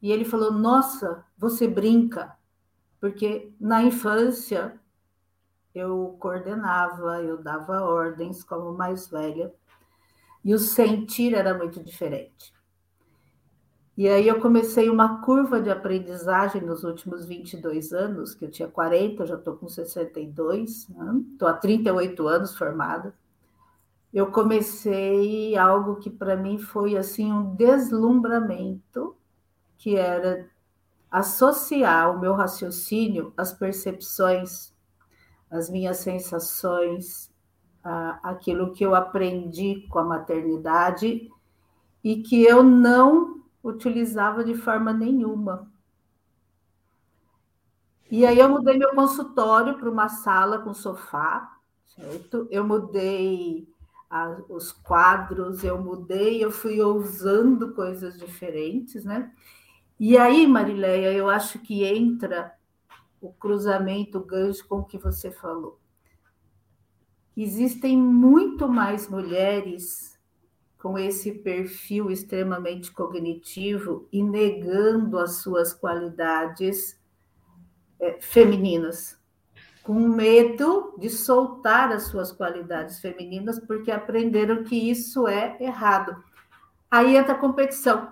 E 0.01 0.09
ele 0.09 0.23
falou: 0.23 0.53
Nossa, 0.53 1.25
você 1.37 1.67
brinca, 1.67 2.33
porque 2.97 3.53
na 3.59 3.83
infância 3.83 4.79
eu 5.73 6.15
coordenava, 6.17 7.21
eu 7.21 7.37
dava 7.43 7.81
ordens 7.81 8.41
como 8.41 8.71
mais 8.71 9.09
velha. 9.09 9.53
e 10.45 10.53
o 10.53 10.59
sentir 10.59 11.33
era 11.33 11.53
muito 11.53 11.83
diferente. 11.83 12.53
E 13.97 14.07
aí 14.07 14.27
eu 14.27 14.39
comecei 14.39 14.89
uma 14.89 15.21
curva 15.21 15.61
de 15.61 15.69
aprendizagem 15.69 16.61
nos 16.61 16.85
últimos 16.85 17.25
22 17.25 17.91
anos, 17.91 18.33
que 18.33 18.45
eu 18.45 18.51
tinha 18.51 18.69
40, 18.69 19.23
eu 19.23 19.27
já 19.27 19.35
estou 19.35 19.57
com 19.57 19.67
62, 19.67 20.87
estou 20.89 21.47
né? 21.49 21.53
há 21.53 21.53
38 21.53 22.27
anos 22.27 22.57
formada. 22.57 23.13
Eu 24.15 24.31
comecei 24.31 25.57
algo 25.57 25.97
que 25.97 26.09
para 26.09 26.37
mim 26.37 26.57
foi 26.57 26.95
assim 26.95 27.33
um 27.33 27.53
deslumbramento, 27.53 29.13
que 29.77 29.97
era 29.97 30.49
associar 31.11 32.15
o 32.15 32.19
meu 32.21 32.33
raciocínio 32.33 33.33
às 33.35 33.51
percepções, 33.51 34.73
às 35.51 35.69
minhas 35.69 35.97
sensações, 35.97 37.29
aquilo 38.23 38.71
que 38.71 38.85
eu 38.85 38.95
aprendi 38.95 39.85
com 39.89 39.99
a 39.99 40.05
maternidade 40.05 41.29
e 42.01 42.23
que 42.23 42.41
eu 42.41 42.63
não 42.63 43.43
utilizava 43.61 44.45
de 44.45 44.55
forma 44.55 44.93
nenhuma. 44.93 45.69
E 48.09 48.25
aí 48.25 48.39
eu 48.39 48.47
mudei 48.47 48.77
meu 48.77 48.95
consultório 48.95 49.77
para 49.77 49.91
uma 49.91 50.07
sala 50.07 50.59
com 50.59 50.73
sofá, 50.73 51.57
certo? 51.97 52.47
Eu 52.49 52.63
mudei 52.63 53.67
a, 54.15 54.41
os 54.47 54.71
quadros, 54.71 55.61
eu 55.61 55.81
mudei, 55.81 56.41
eu 56.41 56.49
fui 56.49 56.81
ousando 56.81 57.73
coisas 57.73 58.17
diferentes, 58.17 59.03
né? 59.03 59.29
E 59.99 60.17
aí, 60.17 60.47
Marileia, 60.47 61.11
eu 61.11 61.29
acho 61.29 61.59
que 61.59 61.83
entra 61.83 62.53
o 63.19 63.33
cruzamento, 63.33 64.19
o 64.19 64.25
gancho 64.25 64.65
com 64.69 64.79
o 64.79 64.85
que 64.85 64.97
você 64.97 65.31
falou. 65.31 65.79
Existem 67.35 67.97
muito 67.97 68.69
mais 68.69 69.09
mulheres 69.09 70.17
com 70.77 70.97
esse 70.97 71.33
perfil 71.33 72.09
extremamente 72.09 72.93
cognitivo 72.93 74.07
e 74.13 74.23
negando 74.23 75.17
as 75.17 75.41
suas 75.41 75.73
qualidades 75.73 76.97
é, 77.99 78.21
femininas, 78.21 79.19
com 79.85 79.93
medo 79.93 80.95
de 80.97 81.11
soltar 81.11 81.91
as 81.91 82.07
suas 82.07 82.31
qualidades 82.31 82.99
femininas, 82.99 83.59
porque 83.59 83.91
aprenderam 83.91 84.63
que 84.63 84.75
isso 84.75 85.27
é 85.27 85.55
errado. 85.61 86.23
Aí 86.89 87.15
entra 87.15 87.33
a 87.33 87.37
competição. 87.37 88.11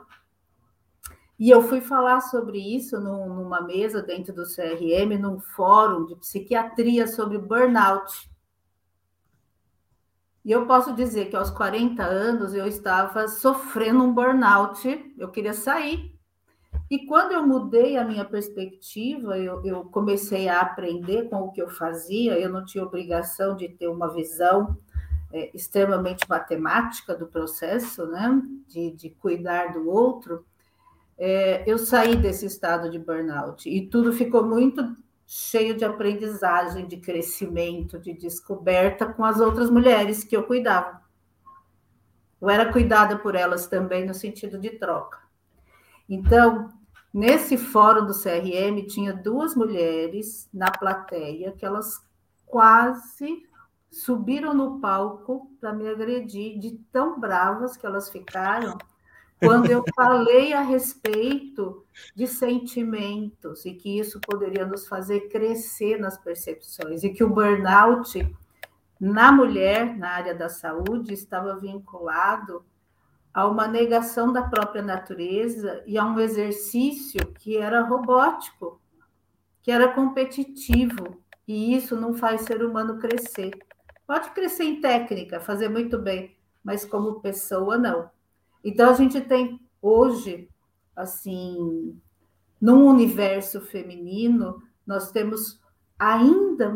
E 1.40 1.50
eu 1.50 1.64
fui 1.64 1.82
falar 1.82 2.22
sobre 2.22 2.60
isso 2.60 3.00
numa 3.00 3.60
mesa 3.60 4.04
dentro 4.04 4.32
do 4.32 4.44
CRM, 4.44 5.18
num 5.20 5.40
fórum 5.40 6.06
de 6.06 6.16
psiquiatria 6.16 7.08
sobre 7.08 7.40
burnout. 7.40 8.30
E 10.46 10.52
eu 10.52 10.68
posso 10.68 10.94
dizer 10.94 11.32
que 11.32 11.36
aos 11.36 11.50
40 11.50 12.04
anos 12.04 12.54
eu 12.54 12.68
estava 12.68 13.28
sofrendo 13.28 14.04
um 14.04 14.14
burnout, 14.14 15.16
eu 15.18 15.32
queria 15.32 15.54
sair. 15.54 16.13
E 16.94 17.08
quando 17.08 17.32
eu 17.32 17.42
mudei 17.42 17.98
a 17.98 18.06
minha 18.06 18.24
perspectiva, 18.24 19.36
eu, 19.36 19.66
eu 19.66 19.86
comecei 19.86 20.48
a 20.48 20.62
aprender 20.62 21.28
com 21.28 21.38
o 21.38 21.52
que 21.52 21.60
eu 21.60 21.68
fazia, 21.68 22.40
eu 22.40 22.52
não 22.52 22.64
tinha 22.64 22.84
obrigação 22.84 23.56
de 23.56 23.68
ter 23.68 23.88
uma 23.88 24.14
visão 24.14 24.78
é, 25.32 25.50
extremamente 25.56 26.30
matemática 26.30 27.16
do 27.16 27.26
processo, 27.26 28.06
né? 28.06 28.40
de, 28.68 28.92
de 28.92 29.10
cuidar 29.10 29.74
do 29.74 29.90
outro. 29.90 30.46
É, 31.18 31.64
eu 31.66 31.80
saí 31.80 32.16
desse 32.16 32.46
estado 32.46 32.92
de 32.92 33.00
burnout 33.00 33.68
e 33.68 33.88
tudo 33.88 34.14
ficou 34.14 34.46
muito 34.46 34.96
cheio 35.26 35.76
de 35.76 35.84
aprendizagem, 35.84 36.86
de 36.86 36.98
crescimento, 36.98 37.98
de 37.98 38.14
descoberta 38.14 39.08
com 39.08 39.26
as 39.26 39.40
outras 39.40 39.72
mulheres 39.72 40.24
que 40.24 40.38
eu 40.38 40.44
cuidava. 40.44 41.02
Eu 42.40 42.52
era 42.52 42.72
cuidada 42.72 43.18
por 43.18 43.34
elas 43.34 43.66
também 43.66 44.06
no 44.06 44.14
sentido 44.14 44.60
de 44.60 44.70
troca. 44.78 45.18
Então, 46.08 46.70
nesse 47.14 47.58
fórum 47.58 48.06
do 48.06 48.14
CRM, 48.14 48.86
tinha 48.88 49.14
duas 49.14 49.56
mulheres 49.56 50.50
na 50.54 50.72
plateia 50.72 51.52
que 51.52 51.66
elas 51.66 52.02
quase 52.46 53.48
subiram 53.92 54.54
no 54.54 54.80
palco 54.80 55.52
para 55.62 55.72
me 55.72 55.88
agredir, 55.88 56.58
de 56.60 56.72
tão 56.92 57.20
bravas 57.20 57.78
que 57.78 57.86
elas 57.86 58.10
ficaram 58.10 58.78
quando 59.40 59.70
eu 59.70 59.84
falei 59.96 60.54
a 60.54 60.62
respeito 60.62 61.86
de 62.16 62.26
sentimentos 62.26 63.66
e 63.66 63.74
que 63.74 64.00
isso 64.00 64.20
poderia 64.20 64.66
nos 64.66 64.88
fazer 64.88 65.30
crescer 65.30 66.00
nas 66.00 66.18
percepções 66.18 67.04
e 67.04 67.10
que 67.12 67.24
o 67.24 67.30
burnout 67.30 68.36
na 69.00 69.32
mulher, 69.32 69.98
na 69.98 70.12
área 70.12 70.34
da 70.34 70.48
saúde, 70.48 71.14
estava 71.14 71.58
vinculado 71.58 72.66
a 73.34 73.48
uma 73.48 73.68
negação 73.68 74.32
da 74.32 74.44
própria 74.44 74.82
natureza 74.82 75.84
e 75.88 75.98
a 75.98 76.06
um 76.06 76.20
exercício 76.20 77.34
que 77.34 77.58
era 77.58 77.82
robótico, 77.82 78.80
que 79.62 79.72
era 79.72 79.92
competitivo, 79.94 81.24
e 81.48 81.76
isso 81.76 81.96
não 81.96 82.14
faz 82.14 82.42
ser 82.42 82.64
humano 82.64 83.00
crescer. 83.00 83.52
Pode 84.06 84.30
crescer 84.32 84.66
em 84.66 84.80
técnica, 84.80 85.40
fazer 85.40 85.70
muito 85.70 85.98
bem, 85.98 86.38
mas 86.64 86.86
como 86.86 87.22
pessoa, 87.22 87.78
não. 87.78 88.10
Então, 88.64 88.90
a 88.90 88.94
gente 88.94 89.20
tem 89.20 89.60
hoje, 89.82 90.48
assim, 90.96 92.00
num 92.62 92.86
universo 92.86 93.60
feminino, 93.62 94.62
nós 94.86 95.12
temos 95.12 95.60
ainda 95.98 96.74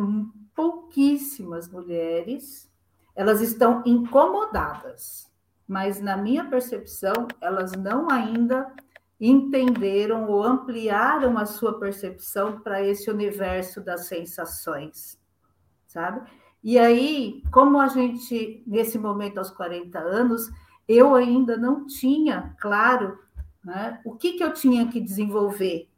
pouquíssimas 0.56 1.70
mulheres, 1.70 2.70
elas 3.16 3.42
estão 3.42 3.84
incomodadas, 3.86 5.27
mas 5.68 6.00
na 6.00 6.16
minha 6.16 6.46
percepção, 6.46 7.28
elas 7.42 7.74
não 7.74 8.10
ainda 8.10 8.72
entenderam 9.20 10.30
ou 10.30 10.44
ampliaram 10.44 11.38
a 11.38 11.46
sua 11.46 11.80
percepção 11.80 12.60
para 12.62 12.84
esse 12.84 13.10
universo 13.10 13.82
das 13.82 14.08
sensações, 14.08 15.20
sabe? 15.88 16.22
E 16.64 16.78
aí, 16.78 17.44
como 17.52 17.80
a 17.80 17.88
gente, 17.88 18.64
nesse 18.66 18.98
momento, 18.98 19.40
aos 19.40 19.50
40 19.50 20.00
anos, 20.00 20.50
eu 20.88 21.16
ainda 21.16 21.58
não 21.58 21.86
tinha 21.86 22.56
claro 22.60 23.18
né, 23.64 24.00
o 24.06 24.16
que, 24.16 24.34
que 24.34 24.44
eu 24.44 24.54
tinha 24.54 24.88
que 24.88 25.00
desenvolver. 25.02 25.90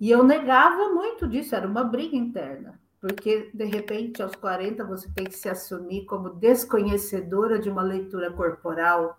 E 0.00 0.10
eu 0.10 0.22
negava 0.22 0.92
muito 0.92 1.26
disso, 1.26 1.54
era 1.54 1.66
uma 1.66 1.84
briga 1.84 2.16
interna, 2.16 2.80
porque 3.00 3.50
de 3.52 3.64
repente, 3.64 4.22
aos 4.22 4.34
40, 4.34 4.84
você 4.84 5.08
tem 5.14 5.24
que 5.24 5.36
se 5.36 5.48
assumir 5.48 6.04
como 6.06 6.30
desconhecedora 6.30 7.58
de 7.58 7.68
uma 7.68 7.82
leitura 7.82 8.30
corporal, 8.32 9.18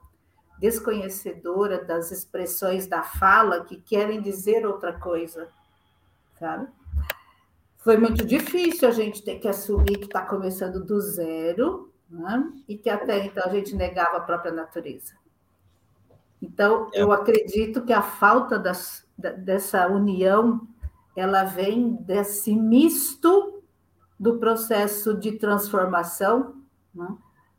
desconhecedora 0.59 1.83
das 1.83 2.11
expressões 2.11 2.87
da 2.87 3.03
fala 3.03 3.63
que 3.63 3.77
querem 3.77 4.21
dizer 4.21 4.65
outra 4.65 4.93
coisa, 4.93 5.49
sabe? 6.39 6.67
Foi 7.77 7.97
muito 7.97 8.25
difícil 8.25 8.87
a 8.87 8.91
gente 8.91 9.23
ter 9.23 9.39
que 9.39 9.47
assumir 9.47 9.97
que 9.99 10.05
está 10.05 10.21
começando 10.21 10.83
do 10.83 10.99
zero 10.99 11.91
né? 12.09 12.51
e 12.67 12.77
que 12.77 12.89
até 12.89 13.25
então 13.25 13.43
a 13.45 13.49
gente 13.49 13.75
negava 13.75 14.17
a 14.17 14.21
própria 14.21 14.51
natureza. 14.51 15.13
Então, 16.41 16.89
é. 16.93 17.01
eu 17.01 17.11
acredito 17.11 17.83
que 17.83 17.93
a 17.93 18.01
falta 18.01 18.59
das, 18.59 19.07
dessa 19.17 19.87
união, 19.87 20.67
ela 21.15 21.43
vem 21.43 21.93
desse 21.93 22.55
misto 22.55 23.56
do 24.19 24.37
processo 24.37 25.13
de 25.13 25.33
transformação, 25.33 26.55
né? 26.93 27.07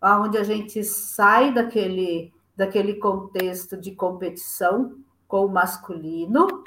onde 0.02 0.38
a 0.38 0.42
gente 0.42 0.82
sai 0.84 1.52
daquele, 1.52 2.32
daquele 2.56 2.94
contexto 2.94 3.76
de 3.76 3.92
competição 3.92 4.96
com 5.26 5.44
o 5.44 5.48
masculino 5.48 6.64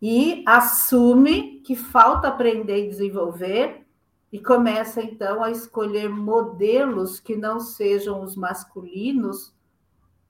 e 0.00 0.44
assume 0.46 1.60
que 1.60 1.74
falta 1.74 2.28
aprender 2.28 2.84
e 2.84 2.88
desenvolver 2.88 3.86
e 4.30 4.38
começa 4.38 5.00
então 5.00 5.42
a 5.42 5.50
escolher 5.50 6.08
modelos 6.08 7.20
que 7.20 7.36
não 7.36 7.60
sejam 7.60 8.22
os 8.22 8.36
masculinos 8.36 9.54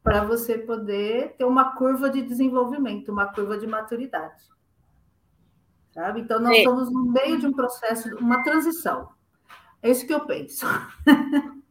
para 0.03 0.23
você 0.23 0.59
poder 0.59 1.35
ter 1.39 1.45
uma 1.45 1.75
curva 1.75 2.11
de 2.11 2.21
desenvolvimento, 2.21 3.11
uma 3.11 3.33
curva 3.33 3.57
de 3.57 3.67
maturidade. 3.67 4.54
Sabe? 5.95 6.21
Então 6.21 6.41
nós 6.41 6.57
estamos 6.57 6.93
no 6.93 7.05
meio 7.13 7.39
de 7.39 7.47
um 7.47 7.53
processo, 7.53 8.09
uma 8.17 8.43
transição. 8.43 9.09
É 9.81 9.91
isso 9.91 10.05
que 10.07 10.13
eu 10.13 10.27
penso. 10.27 10.67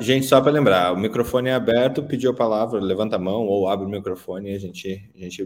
Gente, 0.00 0.26
só 0.26 0.40
para 0.40 0.52
lembrar, 0.52 0.92
o 0.92 0.96
microfone 0.96 1.48
é 1.48 1.52
aberto, 1.52 2.02
pediu 2.02 2.30
a 2.30 2.34
palavra, 2.34 2.80
levanta 2.80 3.16
a 3.16 3.18
mão 3.18 3.46
ou 3.46 3.68
abre 3.68 3.84
o 3.84 3.88
microfone 3.88 4.52
e 4.52 4.54
a 4.54 4.58
gente. 4.58 5.10
A 5.14 5.18
gente 5.18 5.44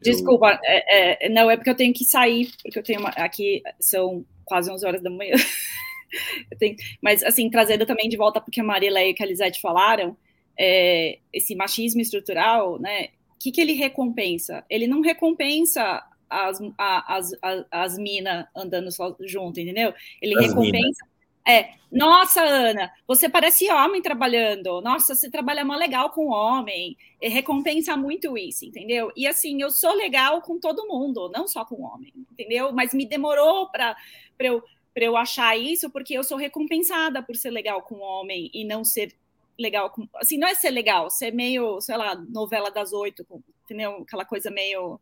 Desculpa, 0.00 0.48
eu... 0.52 0.58
é, 0.64 1.26
é, 1.26 1.28
não, 1.28 1.50
é 1.50 1.56
porque 1.56 1.68
eu 1.68 1.76
tenho 1.76 1.92
que 1.92 2.04
sair, 2.04 2.50
porque 2.62 2.78
eu 2.78 2.82
tenho 2.82 3.00
uma, 3.00 3.10
aqui 3.10 3.62
são 3.78 4.24
quase 4.46 4.70
11 4.70 4.86
horas 4.86 5.02
da 5.02 5.10
manhã. 5.10 5.34
tenho, 6.58 6.74
mas, 7.02 7.22
assim, 7.22 7.50
trazendo 7.50 7.84
também 7.84 8.08
de 8.08 8.16
volta 8.16 8.40
porque 8.40 8.62
a 8.62 8.64
Marília 8.64 9.04
e 9.04 9.14
a 9.16 9.24
Elisete 9.24 9.60
falaram, 9.60 10.16
é, 10.58 11.18
esse 11.30 11.54
machismo 11.54 12.00
estrutural, 12.00 12.78
né? 12.80 13.08
O 13.34 13.38
que, 13.38 13.52
que 13.52 13.60
ele 13.60 13.74
recompensa? 13.74 14.64
Ele 14.70 14.86
não 14.86 15.02
recompensa 15.02 16.02
as, 16.30 16.60
as, 16.78 17.32
as, 17.42 17.66
as 17.70 17.98
minas 17.98 18.46
andando 18.56 18.90
só 18.90 19.14
junto, 19.20 19.60
entendeu? 19.60 19.92
Ele 20.22 20.38
as 20.38 20.46
recompensa. 20.46 21.04
Mina. 21.04 21.10
É, 21.46 21.74
nossa, 21.90 22.42
Ana, 22.42 22.92
você 23.06 23.28
parece 23.28 23.70
homem 23.70 24.00
trabalhando. 24.00 24.80
Nossa, 24.80 25.14
você 25.14 25.30
trabalha 25.30 25.64
mó 25.64 25.74
legal 25.74 26.10
com 26.10 26.28
homem. 26.28 26.96
E 27.20 27.28
recompensa 27.28 27.96
muito 27.96 28.38
isso, 28.38 28.64
entendeu? 28.64 29.10
E 29.16 29.26
assim, 29.26 29.60
eu 29.60 29.70
sou 29.70 29.92
legal 29.94 30.40
com 30.42 30.58
todo 30.58 30.86
mundo, 30.86 31.30
não 31.34 31.48
só 31.48 31.64
com 31.64 31.82
homem, 31.82 32.12
entendeu? 32.30 32.72
Mas 32.72 32.94
me 32.94 33.04
demorou 33.04 33.68
para 33.70 33.96
eu, 34.38 34.62
eu 34.94 35.16
achar 35.16 35.58
isso, 35.58 35.90
porque 35.90 36.14
eu 36.14 36.22
sou 36.22 36.38
recompensada 36.38 37.22
por 37.22 37.34
ser 37.36 37.50
legal 37.50 37.82
com 37.82 37.98
homem 38.00 38.50
e 38.54 38.64
não 38.64 38.84
ser 38.84 39.14
legal 39.58 39.90
com. 39.90 40.08
Assim, 40.16 40.38
não 40.38 40.48
é 40.48 40.54
ser 40.54 40.70
legal, 40.70 41.10
ser 41.10 41.32
meio, 41.32 41.80
sei 41.80 41.96
lá, 41.96 42.14
novela 42.14 42.70
das 42.70 42.92
oito, 42.92 43.26
entendeu? 43.64 43.98
Aquela 44.02 44.24
coisa 44.24 44.50
meio. 44.50 45.00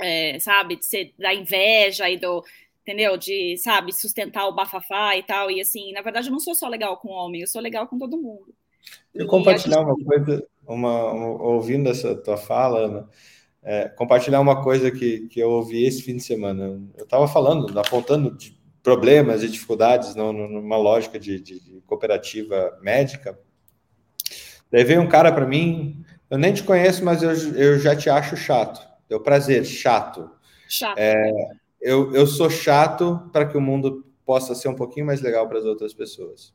É, 0.00 0.38
sabe, 0.38 0.76
de 0.76 0.84
ser 0.84 1.12
da 1.18 1.34
inveja 1.34 2.08
e 2.08 2.16
do 2.16 2.44
entendeu? 2.82 3.16
De, 3.18 3.56
sabe, 3.58 3.92
sustentar 3.92 4.46
o 4.46 4.54
bafafá 4.54 5.16
e 5.16 5.22
tal. 5.22 5.50
E 5.50 5.60
assim, 5.60 5.92
na 5.92 6.00
verdade, 6.00 6.28
eu 6.28 6.32
não 6.32 6.40
sou 6.40 6.54
só 6.54 6.68
legal 6.68 6.96
com 6.96 7.08
homem, 7.08 7.42
eu 7.42 7.46
sou 7.46 7.60
legal 7.60 7.86
com 7.86 7.98
todo 7.98 8.16
mundo. 8.16 8.54
Eu 9.14 9.26
compartilhar 9.26 9.78
gente... 9.78 9.86
uma 9.86 10.04
coisa, 10.04 10.46
uma, 10.66 11.12
uma, 11.12 11.42
ouvindo 11.42 11.90
essa 11.90 12.14
tua 12.14 12.38
fala, 12.38 12.78
Ana, 12.78 13.08
é, 13.62 13.88
compartilhar 13.88 14.40
uma 14.40 14.62
coisa 14.62 14.90
que, 14.90 15.28
que 15.28 15.40
eu 15.40 15.50
ouvi 15.50 15.84
esse 15.84 16.02
fim 16.02 16.16
de 16.16 16.22
semana. 16.22 16.80
Eu 16.96 17.04
estava 17.04 17.28
falando, 17.28 17.78
apontando 17.78 18.34
de 18.34 18.56
problemas 18.82 19.42
e 19.42 19.48
dificuldades 19.48 20.14
não, 20.14 20.32
numa 20.32 20.78
lógica 20.78 21.18
de, 21.18 21.38
de, 21.38 21.60
de 21.60 21.80
cooperativa 21.86 22.78
médica. 22.80 23.38
Daí 24.70 24.84
veio 24.84 25.02
um 25.02 25.08
cara 25.08 25.30
para 25.30 25.46
mim, 25.46 26.02
eu 26.30 26.38
nem 26.38 26.54
te 26.54 26.62
conheço, 26.62 27.04
mas 27.04 27.22
eu, 27.22 27.30
eu 27.54 27.78
já 27.78 27.94
te 27.94 28.08
acho 28.08 28.36
chato. 28.36 28.87
Deu 29.08 29.20
prazer, 29.20 29.64
chato. 29.64 30.30
Chato. 30.68 30.98
É, 30.98 31.32
eu, 31.80 32.14
eu 32.14 32.26
sou 32.26 32.50
chato 32.50 33.28
para 33.32 33.46
que 33.46 33.56
o 33.56 33.60
mundo 33.60 34.04
possa 34.24 34.54
ser 34.54 34.68
um 34.68 34.74
pouquinho 34.74 35.06
mais 35.06 35.20
legal 35.20 35.48
para 35.48 35.58
as 35.58 35.64
outras 35.64 35.94
pessoas. 35.94 36.52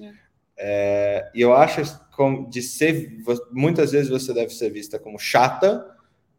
É. 0.00 0.24
É, 0.56 1.30
e 1.34 1.40
eu 1.40 1.52
acho 1.52 1.82
de 2.48 2.62
ser 2.62 3.18
muitas 3.50 3.92
vezes 3.92 4.08
você 4.08 4.32
deve 4.32 4.54
ser 4.54 4.70
vista 4.70 4.98
como 4.98 5.18
chata 5.18 5.84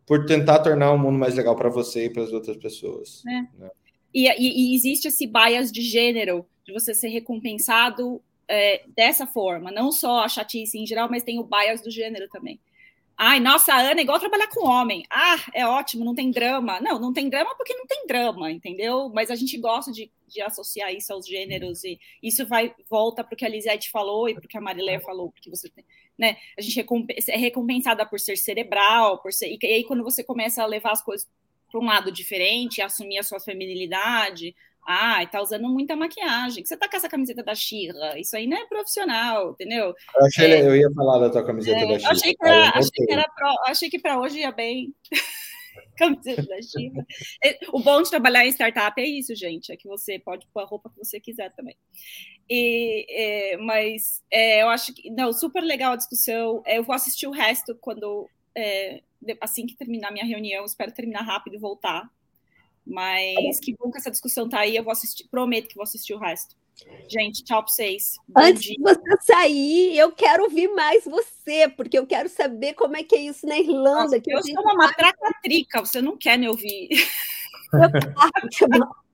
por 0.05 0.25
tentar 0.25 0.59
tornar 0.59 0.91
o 0.91 0.97
mundo 0.97 1.17
mais 1.17 1.35
legal 1.35 1.55
para 1.55 1.69
você 1.69 2.05
e 2.05 2.09
para 2.09 2.23
as 2.23 2.31
outras 2.31 2.55
pessoas. 2.57 3.23
É. 3.27 3.41
Né? 3.59 3.69
E, 4.13 4.29
e, 4.29 4.71
e, 4.71 4.75
existe 4.75 5.07
esse 5.07 5.27
bias 5.27 5.71
de 5.71 5.81
gênero 5.81 6.45
de 6.63 6.71
você 6.71 6.93
ser 6.93 7.09
recompensado 7.09 8.21
é, 8.47 8.83
dessa 8.95 9.27
forma, 9.27 9.71
não 9.71 9.91
só 9.91 10.23
a 10.23 10.29
chatice 10.29 10.77
em 10.77 10.85
geral, 10.85 11.09
mas 11.09 11.23
tem 11.23 11.39
o 11.39 11.43
bias 11.43 11.81
do 11.81 11.91
gênero 11.91 12.29
também. 12.29 12.59
Ai, 13.17 13.39
nossa, 13.39 13.73
a 13.73 13.79
Ana 13.79 14.01
é 14.01 14.03
igual 14.03 14.19
trabalhar 14.19 14.47
com 14.49 14.67
homem. 14.67 15.05
Ah, 15.09 15.37
é 15.53 15.65
ótimo, 15.65 16.03
não 16.03 16.13
tem 16.13 16.31
drama. 16.31 16.81
Não, 16.81 16.99
não 16.99 17.13
tem 17.13 17.29
drama 17.29 17.55
porque 17.55 17.73
não 17.73 17.85
tem 17.85 18.05
drama, 18.05 18.51
entendeu? 18.51 19.09
Mas 19.13 19.31
a 19.31 19.35
gente 19.35 19.57
gosta 19.57 19.91
de, 19.91 20.11
de 20.27 20.41
associar 20.41 20.93
isso 20.93 21.13
aos 21.13 21.25
gêneros 21.25 21.83
e 21.85 21.97
isso 22.21 22.45
vai 22.45 22.75
volta 22.89 23.23
para 23.23 23.33
o 23.33 23.37
que 23.37 23.45
a 23.45 23.49
Lisette 23.49 23.89
falou 23.89 24.27
e 24.27 24.33
para 24.33 24.45
o 24.45 24.47
que 24.47 24.57
a 24.57 24.61
Marilé 24.61 24.99
falou, 24.99 25.31
porque 25.31 25.49
você 25.49 25.71
né? 26.17 26.37
A 26.57 26.61
gente 26.61 26.79
é 27.29 27.37
recompensada 27.37 28.05
por 28.05 28.19
ser 28.19 28.37
cerebral, 28.37 29.19
por 29.19 29.33
ser. 29.33 29.57
E 29.61 29.65
aí, 29.65 29.83
quando 29.83 30.03
você 30.03 30.23
começa 30.23 30.63
a 30.63 30.65
levar 30.65 30.91
as 30.91 31.03
coisas 31.03 31.27
para 31.69 31.79
um 31.79 31.85
lado 31.85 32.11
diferente, 32.11 32.81
assumir 32.81 33.17
a 33.17 33.23
sua 33.23 33.39
feminilidade, 33.39 34.55
ah, 34.85 35.25
tá 35.25 35.41
usando 35.41 35.67
muita 35.67 35.95
maquiagem. 35.95 36.63
Você 36.63 36.77
tá 36.77 36.87
com 36.87 36.95
essa 36.95 37.09
camiseta 37.09 37.41
da 37.41 37.55
Xirra. 37.55 38.19
Isso 38.19 38.37
aí 38.37 38.45
não 38.45 38.55
é 38.55 38.67
profissional, 38.67 39.51
entendeu? 39.51 39.95
Eu, 40.15 40.25
achei, 40.25 40.51
é, 40.51 40.67
eu 40.67 40.75
ia 40.75 40.91
falar 40.91 41.19
da 41.19 41.29
tua 41.31 41.43
camiseta 41.43 41.79
é, 41.79 41.87
da 41.87 41.99
Xirra. 41.99 42.11
Achei 42.11 42.31
que, 42.31 42.37
pra, 42.37 42.69
achei 42.69 43.05
que, 43.05 43.11
era 43.11 43.23
pro, 43.23 43.55
achei 43.65 43.89
que 43.89 43.99
para 43.99 44.19
hoje 44.19 44.39
ia 44.39 44.51
bem. 44.51 44.93
camiseta 45.97 46.43
da 46.43 46.61
Xirra. 46.61 47.05
É, 47.43 47.57
o 47.73 47.79
bom 47.79 48.01
de 48.03 48.11
trabalhar 48.11 48.45
em 48.45 48.51
startup 48.51 49.01
é 49.01 49.07
isso, 49.07 49.33
gente. 49.35 49.71
É 49.71 49.75
que 49.75 49.87
você 49.87 50.19
pode 50.19 50.45
pôr 50.53 50.61
a 50.61 50.65
roupa 50.65 50.91
que 50.91 51.03
você 51.03 51.19
quiser 51.19 51.51
também. 51.55 51.75
E, 52.47 53.05
é, 53.09 53.57
mas 53.57 54.23
é, 54.29 54.61
eu 54.61 54.69
acho 54.69 54.93
que. 54.93 55.09
Não, 55.09 55.33
super 55.33 55.63
legal 55.63 55.93
a 55.93 55.97
discussão. 55.97 56.61
É, 56.63 56.77
eu 56.77 56.83
vou 56.83 56.93
assistir 56.93 57.25
o 57.25 57.31
resto 57.31 57.75
quando. 57.81 58.29
Assim 59.41 59.65
que 59.65 59.75
terminar 59.75 60.11
minha 60.11 60.23
reunião, 60.23 60.63
espero 60.63 60.91
terminar 60.91 61.23
rápido 61.23 61.55
e 61.55 61.59
voltar 61.59 62.07
mas 62.85 63.59
que 63.59 63.75
bom 63.75 63.91
que 63.91 63.97
essa 63.97 64.11
discussão 64.11 64.47
tá 64.47 64.59
aí. 64.59 64.75
Eu 64.75 64.83
vou 64.83 64.91
assistir, 64.91 65.27
prometo 65.27 65.67
que 65.67 65.73
vou 65.75 65.83
assistir 65.83 66.13
o 66.13 66.19
resto. 66.19 66.55
Gente, 67.07 67.43
tchau 67.43 67.63
para 67.63 67.71
vocês. 67.71 68.17
Bom 68.27 68.41
Antes 68.41 68.61
dia. 68.61 68.75
de 68.75 68.83
você 68.83 69.17
sair, 69.21 69.97
eu 69.97 70.11
quero 70.11 70.43
ouvir 70.43 70.67
mais 70.69 71.03
você, 71.05 71.67
porque 71.69 71.97
eu 71.97 72.05
quero 72.05 72.29
saber 72.29 72.73
como 72.73 72.97
é 72.97 73.03
que 73.03 73.15
é 73.15 73.21
isso 73.21 73.47
na 73.47 73.57
Irlanda. 73.57 74.03
Nossa, 74.03 74.19
que 74.19 74.31
eu 74.31 74.43
sou 74.43 74.61
uma 74.61 74.75
matraca-trica, 74.75 75.79
você 75.79 75.99
não 76.01 76.17
quer 76.17 76.37
me 76.37 76.49
ouvir. 76.49 76.89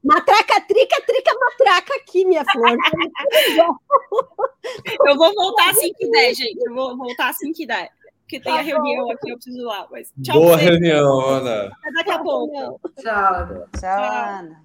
Matraca-trica, 0.04 1.00
trica 1.06 1.32
matraca 1.40 1.94
aqui, 1.96 2.26
minha 2.26 2.44
flor. 2.44 2.76
eu 5.08 5.16
vou 5.16 5.32
voltar 5.36 5.70
assim 5.70 5.94
que 5.94 6.10
der, 6.10 6.34
gente. 6.34 6.60
Eu 6.66 6.74
vou 6.74 6.98
voltar 6.98 7.30
assim 7.30 7.54
que 7.54 7.68
der 7.68 7.92
porque 8.32 8.40
tem 8.40 8.54
tá 8.54 8.60
a 8.60 8.62
reunião 8.62 9.12
aqui, 9.12 9.30
eu 9.30 9.36
preciso 9.36 9.60
ir 9.60 9.64
lá. 9.64 9.88
Mas 9.92 10.14
tchau 10.24 10.40
Boa 10.40 10.56
reunião, 10.56 11.20
Ana. 11.20 11.66
Até 11.66 11.92
daqui 11.92 12.12
a 12.12 12.20
pouco. 12.20 12.80
Tchau. 12.98 13.68
Tchau, 13.78 14.04
Ana. 14.04 14.64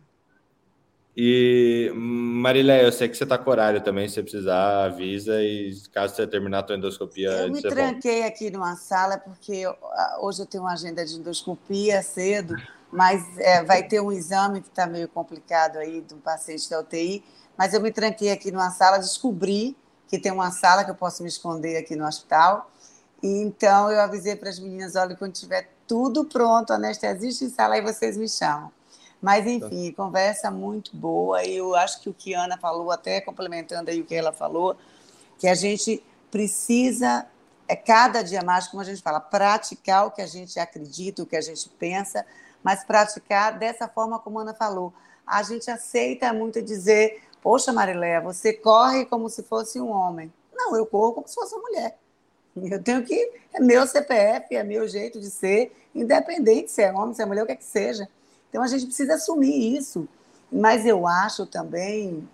E 1.17 1.91
Marilé, 1.95 2.85
eu 2.85 2.93
sei 2.93 3.09
que 3.09 3.17
você 3.17 3.25
está 3.25 3.39
com 3.39 3.51
horário 3.51 3.81
também, 3.81 4.07
se 4.07 4.17
você 4.17 4.23
precisar, 4.23 4.85
avisa 4.85 5.43
e 5.43 5.75
caso 5.91 6.15
você 6.15 6.27
terminar 6.27 6.59
a 6.59 6.63
tua 6.63 6.77
endoscopia. 6.77 7.31
Eu 7.31 7.51
me 7.51 7.63
tranquei 7.63 8.21
volta. 8.21 8.29
aqui 8.29 8.51
numa 8.51 8.77
sala 8.77 9.17
porque 9.17 9.65
hoje 10.21 10.43
eu 10.43 10.47
tenho 10.47 10.63
uma 10.63 10.75
agenda 10.75 11.05
de 11.05 11.15
endoscopia 11.15 12.03
cedo, 12.03 12.55
mas 12.93 13.25
é, 13.39 13.65
vai 13.65 13.83
ter 13.83 13.99
um 13.99 14.13
exame 14.13 14.61
que 14.61 14.69
está 14.69 14.87
meio 14.87 15.09
complicado 15.09 15.79
aí 15.79 16.03
de 16.03 16.13
um 16.13 16.21
paciente 16.21 16.69
da 16.69 16.81
UTI, 16.81 17.25
mas 17.57 17.73
eu 17.73 17.81
me 17.81 17.91
tranquei 17.91 18.31
aqui 18.31 18.53
numa 18.53 18.71
sala, 18.71 18.99
descobri 18.99 19.75
que 20.07 20.19
tem 20.19 20.31
uma 20.31 20.51
sala 20.51 20.85
que 20.85 20.91
eu 20.91 20.95
posso 20.95 21.23
me 21.23 21.31
esconder 21.31 21.79
aqui 21.79 21.97
no 21.97 22.07
hospital 22.07 22.71
então 23.23 23.91
eu 23.91 24.01
avisei 24.01 24.37
para 24.37 24.49
as 24.49 24.59
meninas: 24.59 24.97
olha, 24.97 25.17
quando 25.17 25.33
tiver 25.33 25.69
tudo 25.87 26.25
pronto, 26.25 26.73
anestesista 26.73 27.45
em 27.45 27.51
sala, 27.51 27.75
aí 27.75 27.81
vocês 27.81 28.17
me 28.17 28.29
chamam. 28.29 28.71
Mas, 29.21 29.45
tá. 29.45 29.51
enfim, 29.51 29.93
conversa 29.93 30.51
muito 30.51 30.97
boa. 30.97 31.43
E 31.43 31.57
eu 31.57 31.75
acho 31.75 32.01
que 32.01 32.09
o 32.09 32.15
que 32.15 32.35
a 32.35 32.45
Ana 32.45 32.59
falou, 32.59 32.91
até 32.91 33.21
complementando 33.21 33.91
aí 33.91 34.01
o 34.01 34.05
que 34.05 34.15
ela 34.15 34.33
falou, 34.33 34.77
que 35.39 35.49
a 35.49 35.55
gente 35.55 36.03
precisa, 36.31 37.27
é 37.67 37.75
cada 37.75 38.23
dia 38.23 38.43
mais, 38.43 38.69
como 38.69 38.83
a 38.83 38.85
gente 38.85 39.03
fala, 39.03 39.21
praticar 39.21 40.07
o 40.07 40.11
que 40.11 40.21
a 40.21 40.27
gente 40.27 40.59
acredita, 40.59 41.23
o 41.23 41.27
que 41.27 41.37
a 41.37 41.41
gente 41.41 41.69
pensa, 41.71 42.27
mas 42.63 42.85
praticar 42.85 43.59
dessa 43.59 43.89
forma 43.89 44.19
como 44.19 44.39
a 44.39 44.43
Ana 44.43 44.55
falou. 44.55 44.93
A 45.27 45.43
gente 45.43 45.71
aceita 45.71 46.33
muito 46.33 46.63
dizer, 46.63 47.23
poxa, 47.43 47.73
Marilé, 47.73 48.21
você 48.21 48.53
corre 48.53 49.07
como 49.07 49.29
se 49.29 49.43
fosse 49.43 49.81
um 49.81 49.91
homem. 49.91 50.33
Não, 50.55 50.77
eu 50.77 50.87
corro 50.87 51.13
como 51.13 51.29
se 51.29 51.35
fosse 51.35 51.55
uma 51.55 51.63
mulher. 51.63 51.99
Eu 52.71 52.83
tenho 52.83 53.03
que. 53.05 53.33
É 53.53 53.61
meu 53.61 53.87
CPF, 53.87 54.55
é 54.55 54.63
meu 54.63 54.89
jeito 54.89 55.21
de 55.21 55.31
ser, 55.31 55.73
independente 55.95 56.71
se 56.71 56.83
é 56.83 56.93
homem, 56.93 57.15
se 57.15 57.23
é 57.23 57.27
mulher, 57.27 57.43
o 57.43 57.47
que 57.47 57.53
é 57.53 57.57
que 57.57 57.65
seja. 57.65 58.09
Então 58.49 58.63
a 58.63 58.67
gente 58.67 58.87
precisa 58.87 59.15
assumir 59.15 59.77
isso. 59.77 60.09
Mas 60.51 60.87
eu 60.87 61.07
acho 61.07 61.47
também, 61.47 62.27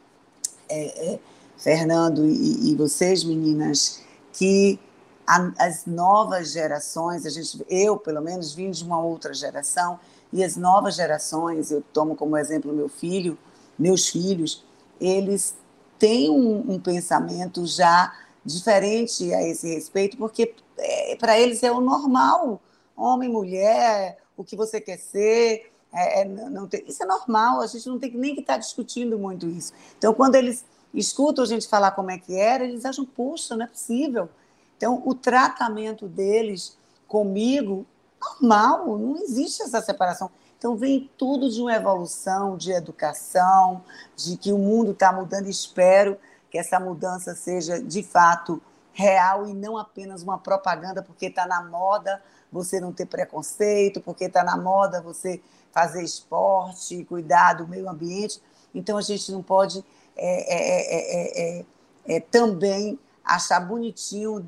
é, 0.69 1.13
é, 1.15 1.19
Fernando 1.57 2.27
e, 2.27 2.71
e, 2.71 2.75
vocês, 2.77 3.25
meninas, 3.25 4.03
que 4.33 4.79
a, 5.27 5.51
as 5.59 5.87
novas 5.87 6.53
gerações, 6.53 7.25
a 7.25 7.31
gente, 7.31 7.65
eu 7.69 7.97
pelo 7.97 8.21
menos 8.21 8.53
vim 8.55 8.71
de 8.71 8.85
uma 8.85 9.01
outra 9.03 9.33
geração, 9.33 9.99
e 10.33 10.43
as 10.43 10.57
novas 10.57 10.95
gerações, 10.95 11.71
eu 11.71 11.83
tomo 11.93 12.15
como 12.15 12.37
exemplo 12.37 12.73
meu 12.73 12.89
filho, 12.89 13.39
meus 13.79 14.09
filhos, 14.09 14.65
eles 15.01 15.55
têm 15.99 16.31
um, 16.31 16.73
um 16.73 16.81
pensamento 16.81 17.67
já 17.67 18.13
diferente 18.45 19.33
a 19.33 19.43
esse 19.43 19.75
respeito, 19.75 20.17
porque 20.17 20.55
é, 20.79 21.17
para 21.17 21.39
eles 21.39 21.63
é 21.63 21.71
o 21.71 21.81
normal, 21.81 22.61
homem, 22.97 23.29
mulher, 23.29 24.19
o 24.37 24.45
que 24.45 24.57
você 24.57 24.81
quer 24.81 24.99
ser, 24.99 25.73
é, 25.93 26.23
é 26.23 26.29
tem, 26.69 26.85
isso 26.87 27.03
é 27.03 27.07
normal, 27.07 27.61
a 27.61 27.67
gente 27.67 27.89
não 27.89 27.99
tem 27.99 28.11
nem 28.13 28.35
que 28.35 28.41
estar 28.41 28.55
tá 28.55 28.59
discutindo 28.59 29.19
muito 29.19 29.49
isso. 29.49 29.73
Então, 29.99 30.13
quando 30.15 30.35
eles 30.35 30.65
escutam 30.95 31.45
a 31.45 31.47
gente 31.47 31.69
falar 31.69 31.93
como 31.93 32.11
é 32.11 32.19
que 32.19 32.35
era, 32.35 32.65
eles 32.65 32.85
acham, 32.85 33.05
poxa, 33.05 33.57
não 33.57 33.65
é 33.65 33.69
possível. 33.69 34.29
Então, 34.77 35.03
o 35.05 35.15
tratamento 35.15 36.09
deles 36.09 36.77
comigo, 37.07 37.87
normal, 38.21 38.99
não 38.99 39.17
existe 39.17 39.63
essa 39.63 39.81
separação. 39.81 40.31
Então, 40.59 40.77
vem 40.77 41.11
tudo 41.17 41.51
de 41.51 41.61
uma 41.61 41.75
evolução, 41.75 42.57
de 42.57 42.73
educação, 42.73 43.83
de 44.17 44.37
que 44.37 44.53
o 44.53 44.59
mundo 44.59 44.93
está 44.93 45.13
mudando, 45.13 45.49
espero 45.49 46.17
que 46.53 46.59
essa 46.59 46.79
mudança 46.79 47.35
seja 47.35 47.83
de 47.83 48.03
fato 48.03 48.61
real 48.93 49.49
e 49.49 49.55
não 49.55 49.79
apenas 49.79 50.23
uma 50.23 50.37
propaganda, 50.37 51.03
porque 51.03 51.27
está 51.27 51.47
na 51.47 51.65
moda 51.65 52.23
você 52.53 52.79
não 52.79 52.93
ter 52.93 53.07
preconceito, 53.07 54.03
porque 54.03 54.27
está 54.27 54.45
na 54.45 54.55
moda 54.55 55.01
você 55.01 55.41
fazer 55.73 56.03
esporte, 56.03 57.07
cuidar 57.07 57.55
do 57.55 57.67
meio 57.67 57.89
ambiente. 57.89 58.39
Então 58.75 58.99
a 58.99 59.01
gente 59.01 59.33
não 59.33 59.43
pode 59.43 59.83
é, 60.15 61.61
é, 61.61 61.65
é, 62.07 62.21
também 62.21 62.99
achar 63.25 63.59
bonitinho 63.61 64.45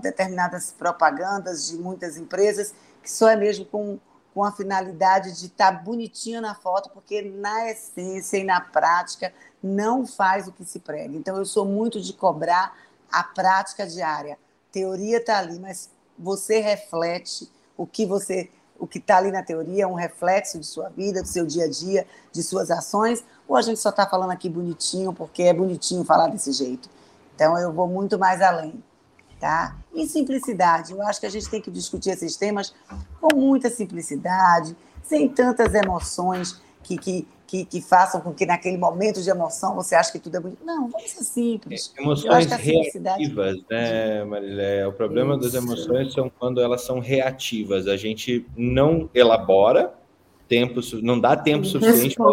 determinadas 0.00 0.72
propagandas 0.78 1.66
de 1.66 1.76
muitas 1.76 2.16
empresas 2.16 2.72
que 3.02 3.10
só 3.10 3.28
é 3.28 3.34
mesmo 3.34 3.64
com 3.64 3.98
com 4.34 4.44
a 4.44 4.52
finalidade 4.52 5.38
de 5.38 5.46
estar 5.46 5.72
tá 5.72 5.78
bonitinho 5.82 6.40
na 6.40 6.54
foto, 6.54 6.90
porque 6.90 7.22
na 7.22 7.70
essência 7.70 8.38
e 8.38 8.44
na 8.44 8.60
prática 8.60 9.32
não 9.62 10.06
faz 10.06 10.46
o 10.46 10.52
que 10.52 10.64
se 10.64 10.78
prega. 10.78 11.16
Então, 11.16 11.36
eu 11.36 11.44
sou 11.44 11.64
muito 11.64 12.00
de 12.00 12.12
cobrar 12.12 12.76
a 13.10 13.22
prática 13.22 13.86
diária. 13.86 14.38
Teoria 14.70 15.18
está 15.18 15.38
ali, 15.38 15.58
mas 15.58 15.90
você 16.18 16.60
reflete 16.60 17.50
o 17.76 17.86
que 17.86 18.06
você 18.06 18.50
o 18.80 18.86
que 18.86 18.98
está 18.98 19.18
ali 19.18 19.30
na 19.30 19.42
teoria 19.42 19.84
é 19.84 19.86
um 19.86 19.94
reflexo 19.94 20.58
de 20.58 20.64
sua 20.64 20.88
vida, 20.88 21.20
do 21.20 21.28
seu 21.28 21.44
dia 21.44 21.64
a 21.64 21.68
dia, 21.68 22.06
de 22.32 22.42
suas 22.42 22.70
ações, 22.70 23.22
ou 23.46 23.54
a 23.54 23.60
gente 23.60 23.78
só 23.78 23.90
está 23.90 24.06
falando 24.06 24.30
aqui 24.30 24.48
bonitinho 24.48 25.12
porque 25.12 25.42
é 25.42 25.52
bonitinho 25.52 26.02
falar 26.02 26.28
desse 26.28 26.50
jeito. 26.50 26.88
Então 27.34 27.58
eu 27.58 27.70
vou 27.72 27.86
muito 27.86 28.18
mais 28.18 28.40
além, 28.40 28.82
tá? 29.40 29.76
E 29.92 30.06
simplicidade, 30.06 30.92
eu 30.92 31.02
acho 31.02 31.18
que 31.18 31.26
a 31.26 31.30
gente 31.30 31.48
tem 31.50 31.60
que 31.60 31.70
discutir 31.70 32.10
esses 32.10 32.36
temas 32.36 32.74
com 33.20 33.34
muita 33.34 33.70
simplicidade, 33.70 34.76
sem 35.02 35.28
tantas 35.28 35.74
emoções 35.74 36.60
que, 36.82 36.96
que, 36.96 37.26
que, 37.46 37.64
que, 37.64 37.80
façam 37.80 38.20
com 38.20 38.32
que 38.32 38.46
naquele 38.46 38.76
momento 38.76 39.20
de 39.20 39.28
emoção 39.28 39.74
você 39.74 39.94
ache 39.94 40.12
que 40.12 40.18
tudo 40.18 40.36
é 40.36 40.40
bonito. 40.40 40.64
Não, 40.64 40.88
vamos 40.88 41.10
ser 41.10 41.24
simples. 41.24 41.92
É, 41.96 42.02
emoções 42.02 42.46
reativas, 42.46 43.56
né, 43.68 44.24
Marilé? 44.24 44.86
O 44.86 44.92
problema 44.92 45.34
Isso. 45.34 45.44
das 45.44 45.54
emoções 45.54 46.12
são 46.12 46.30
quando 46.38 46.60
elas 46.60 46.82
são 46.82 47.00
reativas. 47.00 47.88
A 47.88 47.96
gente 47.96 48.46
não 48.56 49.10
elabora 49.14 49.92
tempo, 50.46 50.80
não 51.02 51.18
dá 51.18 51.36
tempo 51.36 51.64
suficiente 51.64 52.16
pra... 52.16 52.26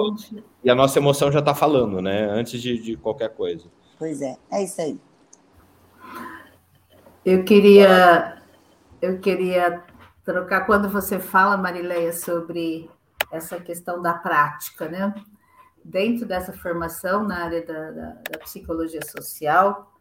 e 0.63 0.69
a 0.69 0.75
nossa 0.75 0.99
emoção 0.99 1.31
já 1.31 1.39
está 1.39 1.55
falando, 1.55 2.01
né? 2.01 2.29
Antes 2.29 2.61
de, 2.61 2.77
de 2.77 2.97
qualquer 2.97 3.29
coisa. 3.29 3.65
Pois 3.97 4.21
é, 4.21 4.35
é 4.51 4.63
isso 4.63 4.81
aí. 4.81 4.99
Eu 7.29 7.43
queria, 7.43 8.41
eu 9.01 9.19
queria 9.19 9.83
trocar 10.23 10.65
quando 10.65 10.87
você 10.87 11.19
fala, 11.19 11.57
Marileia, 11.57 12.13
sobre 12.13 12.89
essa 13.29 13.59
questão 13.59 14.01
da 14.01 14.13
prática, 14.13 14.87
né? 14.87 15.13
Dentro 15.83 16.25
dessa 16.25 16.53
formação 16.53 17.25
na 17.25 17.43
área 17.43 17.65
da, 17.65 17.91
da, 17.91 18.09
da 18.31 18.39
psicologia 18.39 19.01
social, 19.05 19.91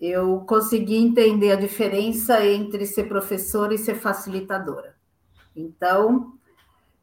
eu 0.00 0.40
consegui 0.48 0.96
entender 0.96 1.52
a 1.52 1.60
diferença 1.60 2.42
entre 2.42 2.86
ser 2.86 3.10
professora 3.10 3.74
e 3.74 3.78
ser 3.78 3.96
facilitadora. 3.96 4.96
Então, 5.54 6.32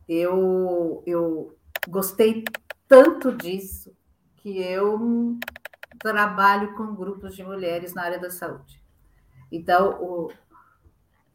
eu, 0.08 1.04
eu 1.06 1.56
gostei 1.88 2.44
tanto 2.88 3.32
disso 3.32 3.96
que 4.38 4.60
eu 4.60 5.38
trabalho 6.00 6.74
com 6.76 6.96
grupos 6.96 7.36
de 7.36 7.44
mulheres 7.44 7.94
na 7.94 8.02
área 8.02 8.18
da 8.18 8.32
saúde. 8.32 8.79
Então, 9.52 10.02
o, 10.02 10.32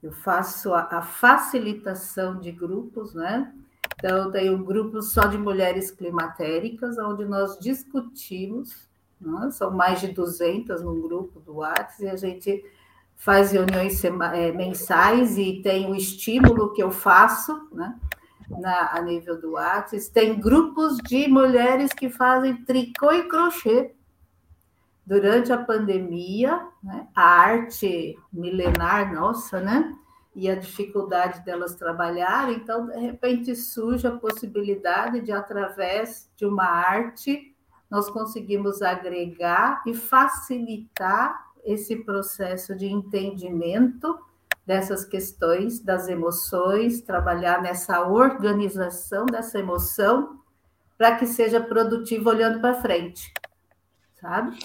eu 0.03 0.12
faço 0.12 0.72
a, 0.74 0.88
a 0.90 1.03
facilitação 1.03 2.38
de 2.38 2.53
grupos, 2.53 3.14
né? 3.14 3.53
Então, 3.96 4.31
tem 4.31 4.50
um 4.50 4.62
grupo 4.62 5.00
só 5.03 5.27
de 5.27 5.38
mulheres 5.38 5.90
climatéricas, 5.90 6.98
onde 6.98 7.24
nós 7.24 7.59
discutimos, 7.59 8.88
né? 9.20 9.50
são 9.50 9.70
mais 9.70 10.00
de 10.00 10.09
200 10.09 10.83
no 10.83 11.00
grupo 11.00 11.40
do 11.40 11.57
WhatsApp, 11.57 12.03
e 12.03 12.09
a 12.09 12.16
gente 12.16 12.64
faz 13.16 13.53
reuniões 13.53 14.05
é, 14.05 14.53
mensais 14.53 15.38
e 15.38 15.61
tem 15.62 15.90
o 15.90 15.94
estímulo 15.94 16.72
que 16.72 16.83
eu 16.83 16.90
faço, 16.90 17.68
né? 17.72 17.98
Na, 18.50 18.90
a 18.92 19.00
nível 19.00 19.40
do 19.40 19.53
WhatsApp. 19.53 20.11
Tem 20.11 20.38
grupos 20.38 20.98
de 20.98 21.27
mulheres 21.29 21.92
que 21.94 22.11
fazem 22.11 22.62
tricô 22.64 23.11
e 23.11 23.27
crochê. 23.27 23.94
Durante 25.07 25.53
a 25.53 25.59
pandemia, 25.59 26.67
né? 26.83 27.07
a 27.14 27.23
arte 27.23 28.19
milenar 28.33 29.12
nossa, 29.12 29.61
né? 29.61 29.95
e 30.35 30.51
a 30.51 30.57
dificuldade 30.57 31.45
delas 31.45 31.77
trabalharem, 31.77 32.57
então, 32.57 32.87
de 32.87 32.99
repente, 32.99 33.55
surge 33.55 34.07
a 34.07 34.17
possibilidade 34.17 35.21
de, 35.21 35.31
através 35.31 36.29
de 36.37 36.45
uma 36.45 36.64
arte, 36.64 37.55
nós 37.88 38.11
conseguimos 38.11 38.83
agregar 38.83 39.83
e 39.87 39.95
facilitar 39.95 41.53
esse 41.64 41.97
processo 41.97 42.75
de 42.75 42.87
entendimento 42.87 44.19
dessas 44.67 45.05
questões 45.05 45.79
das 45.81 46.09
emoções, 46.09 47.01
trabalhar 47.03 47.62
nessa 47.62 48.03
organização 48.03 49.27
dessa 49.27 49.59
emoção 49.59 50.40
para 50.99 51.17
que 51.17 51.27
seja 51.27 51.61
produtivo 51.61 52.31
olhando 52.31 52.61
para 52.61 52.81
frente, 52.81 53.33
sabe? 54.21 54.59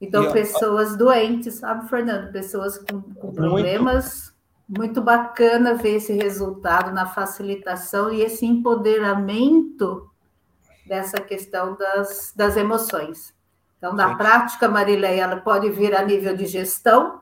Então, 0.00 0.32
pessoas 0.32 0.96
doentes, 0.96 1.54
sabe, 1.54 1.88
Fernando? 1.88 2.30
Pessoas 2.30 2.78
com, 2.78 3.00
com 3.00 3.32
problemas 3.32 4.32
muito 4.68 5.00
bacana 5.00 5.74
ver 5.74 5.96
esse 5.96 6.12
resultado 6.12 6.92
na 6.92 7.06
facilitação 7.06 8.12
e 8.12 8.20
esse 8.20 8.44
empoderamento 8.44 10.08
dessa 10.86 11.20
questão 11.20 11.76
das, 11.76 12.32
das 12.36 12.56
emoções. 12.56 13.34
Então, 13.78 13.94
na 13.94 14.10
Sim. 14.10 14.16
prática, 14.16 14.68
Marileia, 14.68 15.22
ela 15.22 15.36
pode 15.36 15.70
vir 15.70 15.94
a 15.94 16.02
nível 16.02 16.36
de 16.36 16.46
gestão, 16.46 17.20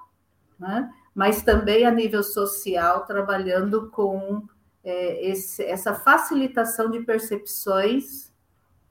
né? 0.59 0.91
mas 1.15 1.43
também 1.43 1.87
a 1.87 1.91
nível 1.91 2.23
social, 2.23 3.07
trabalhando 3.07 3.91
com 3.91 4.43
é, 4.85 5.31
esse, 5.31 5.63
essa 5.65 5.95
facilitação 5.95 6.91
de 6.91 7.01
percepções 7.01 8.26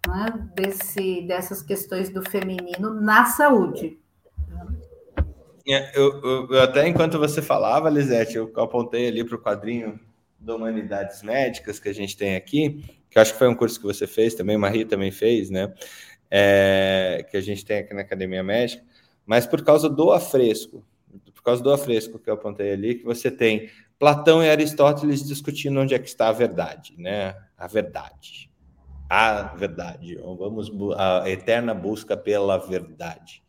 né? 0.08 0.50
Desse, 0.56 1.22
dessas 1.22 1.62
questões 1.62 2.10
do 2.10 2.22
feminino 2.30 2.94
na 2.94 3.26
saúde. 3.26 4.00
É, 5.68 5.98
eu, 5.98 6.22
eu, 6.24 6.48
eu, 6.52 6.62
até 6.62 6.88
enquanto 6.88 7.18
você 7.18 7.42
falava, 7.42 7.90
Lisete, 7.90 8.38
eu 8.38 8.52
apontei 8.58 9.08
ali 9.08 9.24
para 9.24 9.36
o 9.36 9.42
quadrinho 9.42 10.00
de 10.40 10.52
Humanidades 10.52 11.24
Médicas 11.24 11.80
que 11.80 11.90
a 11.90 11.94
gente 11.94 12.16
tem 12.16 12.36
aqui, 12.36 12.84
que 13.10 13.18
acho 13.18 13.34
que 13.34 13.40
foi 13.40 13.48
um 13.48 13.56
curso 13.56 13.80
que 13.80 13.86
você 13.86 14.06
fez 14.06 14.36
também, 14.36 14.58
Marie 14.58 14.86
também 14.86 15.12
fez, 15.12 15.50
né? 15.50 15.74
É, 16.30 17.26
que 17.30 17.38
a 17.38 17.42
gente 17.42 17.66
tem 17.66 17.80
aqui 17.80 17.94
na 17.94 18.02
Academia 18.02 18.44
Médica, 18.44 18.84
mas 19.26 19.48
por 19.48 19.64
causa 19.64 19.90
do 19.90 20.12
afresco, 20.12 20.86
por 21.34 21.42
causa 21.42 21.64
do 21.64 21.72
afresco 21.72 22.20
que 22.20 22.30
eu 22.30 22.36
apontei 22.36 22.72
ali, 22.72 22.96
que 22.96 23.04
você 23.04 23.32
tem 23.32 23.70
Platão 23.98 24.44
e 24.44 24.50
Aristóteles 24.50 25.26
discutindo 25.26 25.80
onde 25.80 25.96
é 25.96 26.00
que 26.00 26.08
está 26.08 26.28
a 26.28 26.32
verdade, 26.32 26.94
né? 26.98 27.36
A 27.58 27.66
verdade. 27.66 28.52
A 29.10 29.44
verdade. 29.56 30.16
Vamos 30.16 30.72
a 30.98 31.30
eterna 31.30 31.74
busca 31.74 32.18
pela 32.18 32.58
verdade. 32.58 33.44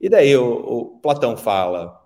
E 0.00 0.08
daí 0.08 0.36
o, 0.36 0.44
o, 0.44 0.98
Platão 1.00 1.36
fala: 1.36 2.00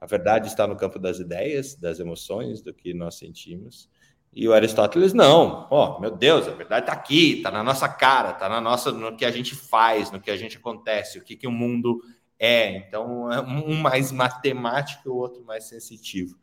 a 0.00 0.06
verdade 0.06 0.48
está 0.48 0.66
no 0.66 0.76
campo 0.76 0.98
das 0.98 1.18
ideias, 1.18 1.74
das 1.74 2.00
emoções, 2.00 2.60
do 2.60 2.72
que 2.74 2.92
nós 2.92 3.16
sentimos. 3.16 3.88
E 4.32 4.46
o 4.46 4.52
Aristóteles, 4.52 5.14
não, 5.14 5.66
ó, 5.70 5.96
oh, 5.96 6.00
meu 6.00 6.10
Deus, 6.10 6.46
a 6.46 6.50
verdade 6.50 6.82
está 6.82 6.92
aqui, 6.92 7.38
está 7.38 7.50
na 7.50 7.62
nossa 7.64 7.88
cara, 7.88 8.32
está 8.32 8.48
na 8.48 8.60
nossa, 8.60 8.92
no 8.92 9.16
que 9.16 9.24
a 9.24 9.30
gente 9.30 9.54
faz, 9.54 10.10
no 10.10 10.20
que 10.20 10.30
a 10.30 10.36
gente 10.36 10.58
acontece, 10.58 11.18
o 11.18 11.24
que, 11.24 11.34
que 11.34 11.46
o 11.46 11.50
mundo 11.52 12.00
é. 12.38 12.76
Então, 12.76 13.32
é 13.32 13.40
um 13.40 13.74
mais 13.74 14.12
matemático 14.12 15.10
o 15.10 15.16
outro 15.16 15.42
mais 15.44 15.64
sensitivo, 15.64 16.38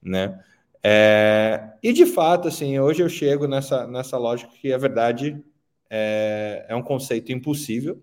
né? 0.00 0.40
É, 0.86 1.72
e 1.82 1.92
de 1.94 2.04
fato, 2.04 2.48
assim, 2.48 2.78
hoje 2.78 3.02
eu 3.02 3.08
chego 3.08 3.46
nessa, 3.48 3.86
nessa 3.86 4.18
lógica 4.18 4.52
que 4.60 4.70
a 4.72 4.76
verdade 4.78 5.42
é, 5.88 6.66
é 6.68 6.76
um 6.76 6.82
conceito 6.82 7.32
impossível, 7.32 8.02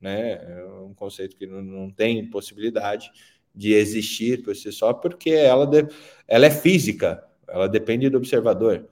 né? 0.00 0.34
É 0.34 0.64
um 0.82 0.94
conceito 0.94 1.36
que 1.36 1.46
não, 1.46 1.62
não 1.62 1.90
tem 1.90 2.28
possibilidade 2.30 3.10
de 3.54 3.74
existir 3.74 4.42
por 4.42 4.56
si 4.56 4.72
só, 4.72 4.92
porque 4.94 5.30
ela, 5.30 5.66
de, 5.66 5.86
ela 6.28 6.46
é 6.46 6.50
física, 6.50 7.24
ela 7.48 7.68
depende 7.68 8.10
do 8.10 8.18
observador, 8.18 8.88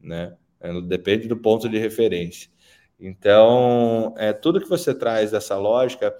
né? 0.00 0.36
Ela 0.60 0.82
depende 0.82 1.28
do 1.28 1.36
ponto 1.36 1.68
de 1.68 1.78
referência. 1.78 2.50
Então, 3.00 4.14
é 4.18 4.32
tudo 4.32 4.60
que 4.60 4.68
você 4.68 4.94
traz 4.94 5.30
dessa 5.32 5.56
lógica, 5.58 6.16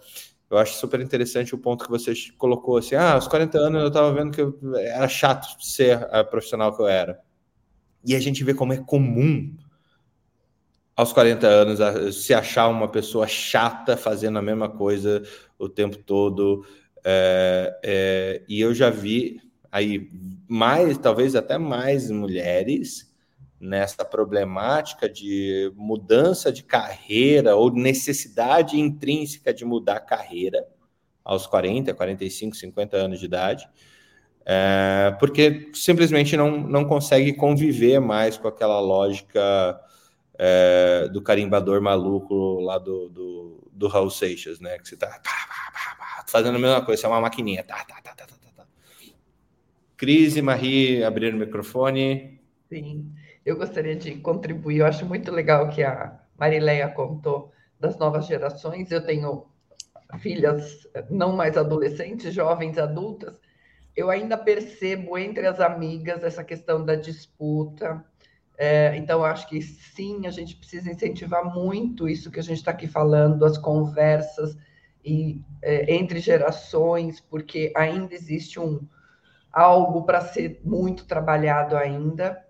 eu 0.51 0.59
acho 0.59 0.74
super 0.74 1.01
interessante 1.01 1.55
o 1.55 1.59
ponto 1.59 1.84
que 1.84 1.90
você 1.90 2.12
colocou 2.36 2.76
assim: 2.76 2.95
ah, 2.95 3.14
aos 3.14 3.26
40 3.26 3.59
anos 3.59 3.82
eu 3.82 3.88
estava 3.88 4.12
vendo 4.12 4.30
que 4.30 4.42
era 4.78 5.09
chato 5.09 5.47
ser 5.62 6.09
a 6.14 6.22
profissional 6.22 6.74
que 6.74 6.82
eu 6.82 6.88
era. 6.88 7.20
E 8.05 8.14
a 8.14 8.20
gente 8.20 8.45
vê 8.45 8.53
como 8.53 8.72
é 8.72 8.76
comum 8.76 9.55
aos 10.97 11.12
40 11.12 11.47
anos, 11.47 12.14
se 12.14 12.32
achar 12.32 12.68
uma 12.68 12.88
pessoa 12.88 13.26
chata 13.26 13.97
fazendo 13.97 14.38
a 14.38 14.42
mesma 14.42 14.68
coisa 14.68 15.22
o 15.59 15.68
tempo 15.68 15.97
todo. 15.99 16.64
É, 17.05 17.80
é, 17.82 18.42
e 18.49 18.61
eu 18.61 18.72
já 18.74 18.90
vi 18.90 19.40
aí 19.72 20.09
mais, 20.49 20.97
talvez 20.99 21.34
até 21.34 21.59
mais 21.59 22.11
mulheres 22.11 23.14
nessa 23.61 24.05
problemática 24.05 25.09
de 25.09 25.73
mudança 25.75 26.53
de 26.53 26.63
carreira 26.63 27.57
ou 27.57 27.73
necessidade 27.73 28.79
intrínseca 28.79 29.55
de 29.55 29.65
mudar 29.65 30.01
carreira 30.01 30.67
aos 31.25 31.47
40, 31.47 31.95
45, 31.95 32.55
50 32.55 32.97
anos 32.97 33.19
de 33.19 33.25
idade, 33.25 33.67
é, 34.45 35.17
porque 35.19 35.71
simplesmente 35.73 36.37
não, 36.37 36.59
não 36.61 36.85
consegue 36.85 37.33
conviver 37.33 37.99
mais 37.99 38.37
com 38.37 38.47
aquela 38.47 38.79
lógica 38.79 39.81
é, 40.39 41.09
do 41.11 41.23
carimbador 41.23 41.81
maluco 41.81 42.61
lá 42.61 42.79
do, 42.79 43.09
do, 43.09 43.69
do 43.73 43.89
Raul 43.89 44.11
Seixas, 44.11 44.61
né? 44.61 44.79
Que 44.79 44.89
você 44.89 44.97
tá 44.97 45.21
fazendo 46.27 46.57
a 46.57 46.59
mesma 46.59 46.83
coisa, 46.83 47.01
você 47.01 47.07
é 47.07 47.09
uma 47.09 47.21
maquininha. 47.21 47.65
Tá, 47.65 47.83
tá, 47.85 48.01
tá, 48.03 48.15
tá, 48.15 48.27
tá, 48.27 48.35
tá. 48.57 48.67
Cris 49.97 50.39
Marie 50.41 51.03
abriram 51.03 51.39
o 51.39 51.41
microfone. 51.41 52.39
Sim. 52.69 53.15
Eu 53.45 53.57
gostaria 53.57 53.97
de 53.97 54.16
contribuir. 54.16 54.78
Eu 54.78 54.86
acho 54.86 55.05
muito 55.07 55.30
legal 55.30 55.68
que 55.68 55.82
a 55.82 56.18
Marileia 56.38 56.88
contou 56.88 57.53
das 57.78 57.99
novas 57.99 58.26
gerações. 58.26 58.90
Eu 58.90 59.05
tenho 59.05 59.47
filhas 60.18 60.86
não 61.11 61.32
mais 61.36 61.57
adolescentes, 61.57 62.32
jovens 62.32 62.78
adultas. 62.78 63.38
Eu 63.97 64.11
ainda 64.11 64.36
percebo 64.36 65.16
entre 65.16 65.47
as 65.47 65.61
amigas 65.61 66.24
essa 66.24 66.42
questão 66.42 66.84
da 66.84 66.97
disputa. 66.97 68.05
É, 68.57 68.97
então, 68.97 69.24
acho 69.24 69.49
que 69.49 69.61
sim, 69.61 70.26
a 70.26 70.30
gente 70.30 70.57
precisa 70.57 70.90
incentivar 70.90 71.45
muito 71.45 72.09
isso 72.09 72.30
que 72.30 72.40
a 72.40 72.42
gente 72.42 72.59
está 72.59 72.70
aqui 72.70 72.86
falando, 72.86 73.45
as 73.45 73.59
conversas 73.59 74.57
e 75.05 75.40
é, 75.61 75.95
entre 75.95 76.18
gerações, 76.18 77.20
porque 77.20 77.72
ainda 77.76 78.14
existe 78.14 78.59
um 78.59 78.80
algo 79.53 80.03
para 80.05 80.20
ser 80.20 80.61
muito 80.64 81.05
trabalhado 81.05 81.76
ainda. 81.76 82.45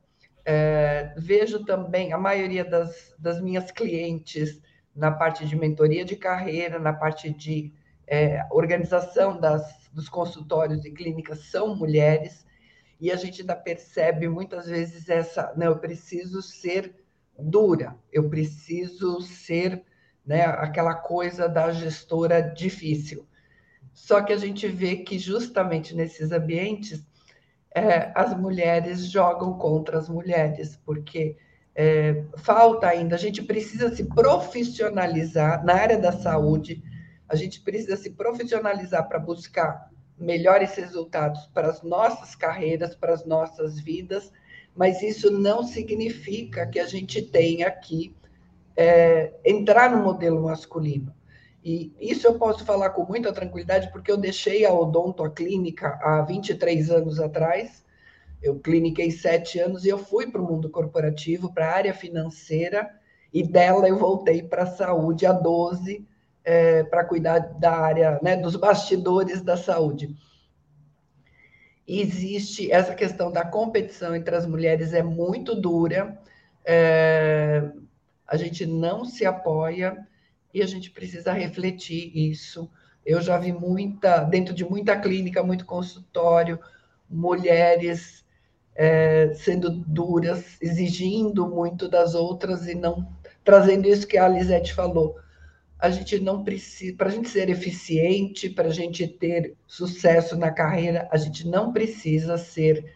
É, 0.45 1.14
vejo 1.16 1.64
também 1.64 2.12
a 2.12 2.18
maioria 2.18 2.64
das, 2.64 3.14
das 3.18 3.40
minhas 3.40 3.70
clientes 3.70 4.61
na 4.95 5.11
parte 5.11 5.47
de 5.47 5.57
mentoria 5.57 6.05
de 6.05 6.16
carreira, 6.16 6.78
na 6.78 6.92
parte 6.92 7.30
de 7.30 7.72
é, 8.07 8.47
organização 8.51 9.40
das, 9.40 9.88
dos 9.92 10.09
consultórios 10.09 10.84
e 10.84 10.90
clínicas 10.90 11.47
são 11.47 11.74
mulheres, 11.74 12.45
e 13.01 13.11
a 13.11 13.16
gente 13.16 13.40
ainda 13.40 13.57
percebe 13.57 14.28
muitas 14.28 14.66
vezes 14.66 15.09
essa, 15.09 15.53
eu 15.61 15.78
preciso 15.78 16.40
ser 16.40 16.95
dura, 17.38 17.97
eu 18.12 18.28
preciso 18.28 19.20
ser 19.20 19.82
né, 20.24 20.45
aquela 20.45 20.95
coisa 20.95 21.49
da 21.49 21.72
gestora 21.72 22.40
difícil. 22.40 23.26
Só 23.92 24.22
que 24.22 24.32
a 24.32 24.36
gente 24.36 24.66
vê 24.68 24.97
que 24.97 25.18
justamente 25.18 25.95
nesses 25.95 26.32
ambientes 26.32 27.07
é, 27.75 28.12
as 28.14 28.39
mulheres 28.39 29.11
jogam 29.11 29.59
contra 29.59 29.99
as 29.99 30.09
mulheres, 30.09 30.81
porque 30.87 31.37
é, 31.75 32.22
falta 32.37 32.87
ainda, 32.87 33.16
a 33.16 33.18
gente 33.18 33.43
precisa 33.43 33.95
se 33.95 34.05
profissionalizar 34.05 35.64
na 35.64 35.75
área 35.75 35.99
da 35.99 36.12
saúde, 36.12 36.83
a 37.29 37.35
gente 37.35 37.61
precisa 37.61 37.97
se 37.97 38.11
profissionalizar 38.11 39.09
para 39.09 39.18
buscar 39.18 39.91
melhores 40.16 40.77
resultados 40.77 41.47
para 41.53 41.68
as 41.68 41.83
nossas 41.83 42.37
carreiras, 42.37 42.95
para 42.95 43.12
as 43.12 43.27
nossas 43.27 43.81
vidas, 43.81 44.31
mas 44.77 45.03
isso 45.03 45.31
não 45.33 45.64
significa 45.64 46.66
que 46.66 46.79
a 46.79 46.87
gente 46.87 47.22
tenha 47.22 47.68
que 47.72 48.14
é, 48.77 49.33
entrar 49.45 49.91
no 49.91 50.03
modelo 50.03 50.45
masculino. 50.45 51.12
E 51.65 51.97
isso 51.99 52.27
eu 52.27 52.35
posso 52.35 52.62
falar 52.62 52.91
com 52.91 53.07
muita 53.07 53.33
tranquilidade, 53.33 53.91
porque 53.91 54.12
eu 54.12 54.19
deixei 54.19 54.67
a 54.67 54.73
Odonto, 54.73 55.25
a 55.25 55.31
clínica, 55.31 55.99
há 56.03 56.21
23 56.21 56.91
anos 56.91 57.19
atrás. 57.19 57.83
Eu 58.43 58.61
cliniquei 58.61 59.11
sete 59.11 59.59
anos 59.59 59.87
e 59.87 59.89
eu 59.89 59.97
fui 59.97 60.31
para 60.31 60.43
o 60.43 60.45
mundo 60.45 60.69
corporativo, 60.69 61.55
para 61.55 61.67
a 61.67 61.75
área 61.75 61.95
financeira, 61.95 62.91
e 63.33 63.43
dela 63.43 63.89
eu 63.89 63.99
voltei 63.99 64.43
para 64.43 64.65
a 64.65 64.67
saúde 64.67 65.25
há 65.25 65.33
12, 65.33 66.07
é, 66.45 66.85
para 66.85 67.03
cuidar 67.03 67.39
da 67.39 67.73
área, 67.73 68.21
né, 68.23 68.37
dos 68.37 68.57
bastidores 68.57 69.41
da 69.41 69.57
saúde. 69.57 70.15
Existe 71.89 72.71
essa 72.71 72.95
questão 72.95 73.33
da 73.33 73.43
competição 73.43 74.15
entre 74.15 74.37
as 74.37 74.45
mulheres 74.45 74.93
é 74.93 75.03
muito 75.03 75.59
dura, 75.59 76.21
é, 76.62 77.71
a 78.27 78.37
gente 78.37 78.67
não 78.67 79.07
se 79.07 79.25
apoia 79.25 80.07
e 80.55 80.63
a 80.63 80.67
gente 80.67 80.93
precisa 80.93 81.33
refletir 81.33 82.17
isso. 82.17 82.71
Eu 83.05 83.21
já 83.21 83.37
vi 83.37 83.53
muita, 83.53 84.23
dentro 84.23 84.55
de 84.55 84.65
muita 84.65 84.97
clínica, 84.97 85.43
muito 85.43 85.67
consultório, 85.67 86.61
mulheres 87.11 88.25
é, 88.75 89.33
sendo 89.35 89.69
duras, 89.69 90.57
exigindo 90.63 91.49
muito 91.49 91.89
das 91.89 92.15
outras 92.15 92.69
e 92.69 92.75
não 92.75 93.13
trazendo 93.43 93.89
isso 93.89 94.07
que 94.07 94.17
a 94.17 94.29
Lisete 94.29 94.73
falou. 94.73 95.17
A 95.79 95.91
gente 95.91 96.19
não 96.21 96.45
precisa, 96.45 96.97
para 96.97 97.09
a 97.09 97.11
gente 97.11 97.29
ser 97.29 97.51
eficiente, 97.51 98.49
para 98.49 98.69
a 98.69 98.73
gente 98.73 99.07
ter 99.07 99.55
sucesso 99.67 100.37
na 100.37 100.51
carreira, 100.51 101.09
a 101.11 101.17
gente 101.17 101.47
não 101.47 101.73
precisa 101.73 102.39
ser 102.39 102.95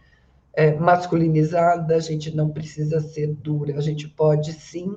é, 0.53 0.73
masculinizada, 0.73 1.95
a 1.95 1.99
gente 1.99 2.35
não 2.35 2.49
precisa 2.49 2.99
ser 2.99 3.27
dura, 3.27 3.77
a 3.77 3.81
gente 3.81 4.07
pode 4.07 4.53
sim 4.53 4.95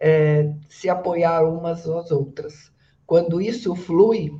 é, 0.00 0.50
se 0.68 0.88
apoiar 0.88 1.42
umas 1.42 1.86
às 1.88 2.10
outras. 2.10 2.72
Quando 3.06 3.40
isso 3.40 3.76
flui, 3.76 4.32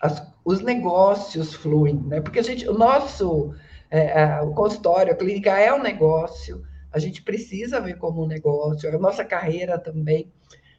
as, 0.00 0.32
os 0.44 0.60
negócios 0.60 1.54
fluem, 1.54 1.96
né? 2.06 2.20
Porque 2.20 2.38
a 2.38 2.42
gente, 2.42 2.68
o 2.68 2.72
nosso 2.72 3.54
é, 3.90 4.22
é, 4.22 4.40
o 4.40 4.52
consultório, 4.52 5.12
a 5.12 5.16
clínica 5.16 5.58
é 5.58 5.72
um 5.72 5.82
negócio, 5.82 6.66
a 6.90 6.98
gente 6.98 7.22
precisa 7.22 7.80
ver 7.80 7.96
como 7.96 8.24
um 8.24 8.26
negócio, 8.26 8.88
a 8.88 8.98
nossa 8.98 9.24
carreira 9.24 9.78
também, 9.78 10.32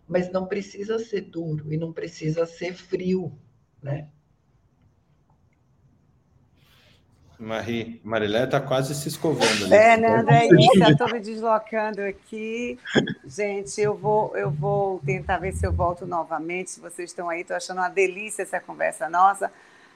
mas 0.08 0.32
não 0.32 0.48
precisa 0.48 1.00
ser 1.00 1.22
duro 1.22 1.72
e 1.72 1.78
não 1.78 1.94
precisa 1.94 2.46
ser 2.46 2.74
frio, 2.74 3.38
né? 3.82 4.10
Marie, 7.40 8.00
Marilé 8.04 8.46
está 8.46 8.62
quase 8.62 8.96
se 8.96 9.08
escovando. 9.08 9.66
Ali. 9.66 9.74
É 9.74 10.46
isso, 10.48 10.92
estou 10.92 11.12
me 11.12 11.20
deslocando 11.20 12.02
aqui. 12.02 12.80
Gente, 13.26 13.80
eu 13.82 13.96
vou, 13.96 14.36
eu 14.38 14.50
vou 14.50 15.00
tentar 15.06 15.38
ver 15.38 15.52
se 15.54 15.66
eu 15.66 15.72
volto 15.72 16.06
novamente. 16.06 16.72
Se 16.72 16.80
vocês 16.80 17.10
estão 17.10 17.30
aí, 17.30 17.42
estou 17.42 17.58
achando 17.58 17.78
uma 17.78 17.90
delícia 17.90 18.44
essa 18.44 18.60
conversa 18.60 19.10
nossa, 19.10 19.52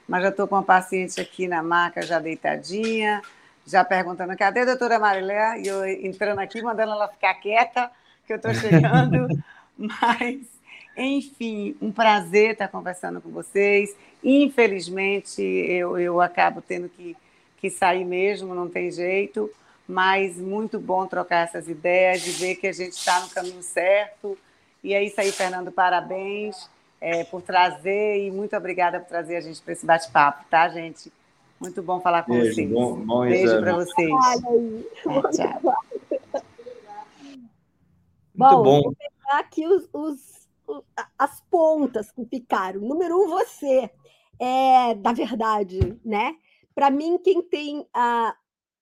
mas 0.06 0.22
já 0.22 0.28
estou 0.28 0.46
com 0.46 0.56
uma 0.56 0.62
paciente 0.62 1.20
aqui 1.20 1.48
na 1.48 1.62
maca, 1.62 2.02
já 2.02 2.18
deitadinha, 2.18 3.22
já 3.66 3.84
perguntando: 3.84 4.36
cadê 4.36 4.60
a 4.60 4.66
doutora 4.66 4.98
Marilé? 4.98 5.60
E 5.60 5.66
eu 5.66 5.86
entrando 5.86 6.40
aqui, 6.40 6.62
mandando 6.62 6.92
ela 6.92 7.08
ficar 7.08 7.34
quieta, 7.34 7.90
que 8.26 8.32
eu 8.32 8.36
estou 8.36 8.52
chegando. 8.54 9.28
mas, 9.76 10.40
enfim, 10.96 11.74
um 11.80 11.90
prazer 11.90 12.50
estar 12.52 12.68
conversando 12.68 13.20
com 13.20 13.30
vocês. 13.30 13.96
Infelizmente, 14.22 15.40
eu, 15.40 15.98
eu 15.98 16.20
acabo 16.20 16.60
tendo 16.60 16.88
que 16.88 17.16
que 17.60 17.70
sair 17.70 18.04
mesmo, 18.04 18.54
não 18.54 18.68
tem 18.68 18.90
jeito, 18.90 19.50
mas 19.86 20.36
muito 20.36 20.78
bom 20.78 21.06
trocar 21.06 21.46
essas 21.46 21.68
ideias, 21.68 22.22
de 22.22 22.30
ver 22.32 22.56
que 22.56 22.66
a 22.66 22.72
gente 22.72 22.92
está 22.92 23.20
no 23.20 23.28
caminho 23.28 23.62
certo. 23.62 24.38
E 24.82 24.94
é 24.94 25.02
isso 25.04 25.20
aí, 25.20 25.30
Fernando, 25.30 25.70
parabéns 25.70 26.70
é, 27.00 27.24
por 27.24 27.42
trazer 27.42 28.26
e 28.26 28.30
muito 28.30 28.56
obrigada 28.56 29.00
por 29.00 29.08
trazer 29.08 29.36
a 29.36 29.40
gente 29.40 29.60
para 29.62 29.72
esse 29.72 29.86
bate-papo, 29.86 30.44
tá, 30.50 30.68
gente? 30.68 31.12
Muito 31.58 31.82
bom 31.82 32.00
falar 32.00 32.22
com 32.22 32.32
Beijo, 32.32 32.54
vocês. 32.54 32.70
Bom, 32.70 32.94
bom 32.96 33.20
Beijo 33.20 33.60
para 33.60 33.74
vocês. 33.74 34.10
É, 34.10 35.32
tchau. 35.32 35.74
Muito 38.34 38.56
bom. 38.56 38.62
bom. 38.62 38.82
Vou 38.82 38.94
pegar 38.94 39.38
aqui 39.40 39.66
os, 39.66 39.88
os, 39.92 40.48
as 41.18 41.40
pontas 41.50 42.10
que 42.10 42.24
ficaram. 42.24 42.80
Número 42.80 43.22
um, 43.22 43.28
você. 43.28 43.90
É, 44.38 44.94
da 44.94 45.12
verdade, 45.12 45.98
né? 46.02 46.34
Para 46.80 46.90
mim, 46.90 47.18
quem 47.18 47.42
tem 47.42 47.86
a 47.92 48.34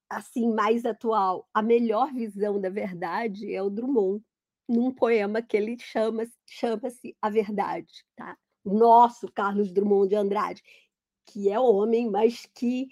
assim 0.08 0.54
mais 0.54 0.84
atual 0.84 1.48
a 1.52 1.60
melhor 1.60 2.14
visão 2.14 2.60
da 2.60 2.70
verdade 2.70 3.52
é 3.52 3.60
o 3.60 3.68
Drummond, 3.68 4.24
num 4.68 4.92
poema 4.92 5.42
que 5.42 5.56
ele 5.56 5.76
chama 5.80 6.24
chama-se 6.46 7.16
A 7.20 7.28
Verdade, 7.28 7.92
tá? 8.14 8.38
Nosso 8.64 9.26
Carlos 9.32 9.72
Drummond 9.72 10.10
de 10.10 10.14
Andrade, 10.14 10.62
que 11.26 11.50
é 11.50 11.58
homem, 11.58 12.08
mas 12.08 12.46
que 12.54 12.86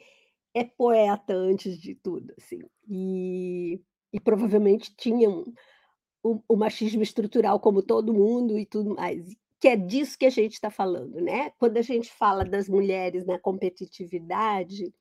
é 0.53 0.65
poeta 0.65 1.35
antes 1.35 1.79
de 1.79 1.95
tudo, 1.95 2.35
assim. 2.37 2.63
E, 2.89 3.81
e 4.13 4.19
provavelmente 4.19 4.93
tinha 4.97 5.31
um, 5.31 5.45
o, 6.21 6.43
o 6.49 6.57
machismo 6.57 7.05
estrutural 7.05 7.61
como 7.61 7.81
todo 7.81 8.13
mundo 8.13 8.59
e 8.59 8.67
tudo 8.67 8.97
mais 8.97 9.25
que 9.61 9.69
é 9.69 9.77
disso 9.77 10.19
que 10.19 10.27
a 10.27 10.31
gente 10.31 10.55
está 10.55 10.71
falando, 10.71 11.21
né? 11.21 11.51
Quando 11.59 11.79
a 11.79 11.83
gente 11.83 12.13
fala 12.13 12.45
das 12.45 12.69
mulheres 12.69 13.25
na 13.25 13.39
competitividade, 13.39 14.93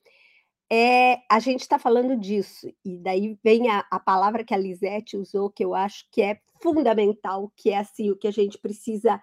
é, 0.72 1.22
a 1.30 1.40
gente 1.40 1.62
está 1.62 1.78
falando 1.78 2.18
disso, 2.18 2.68
e 2.84 2.98
daí 2.98 3.38
vem 3.44 3.70
a, 3.70 3.86
a, 3.92 4.00
palavra 4.00 4.44
que 4.44 4.54
a 4.54 4.58
Lisete 4.58 5.16
usou, 5.16 5.50
que 5.50 5.64
eu 5.64 5.76
acho 5.76 6.08
que 6.12 6.22
é 6.22 6.40
fundamental, 6.62 7.52
que 7.56 7.70
é 7.70 7.78
assim, 7.78 8.10
o 8.10 8.18
que 8.18 8.28
a 8.28 8.32
gente 8.32 8.58
precisa 8.58 9.22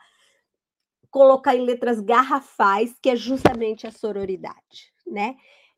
colocar 1.11 1.57
em 1.57 1.63
letras 1.63 2.01
garrafais, 2.01 2.95
que 3.03 3.11
é 3.11 3.17
justamente 3.17 3.87
a 3.87 3.93
sororidade, 3.93 4.93
né? 5.07 5.37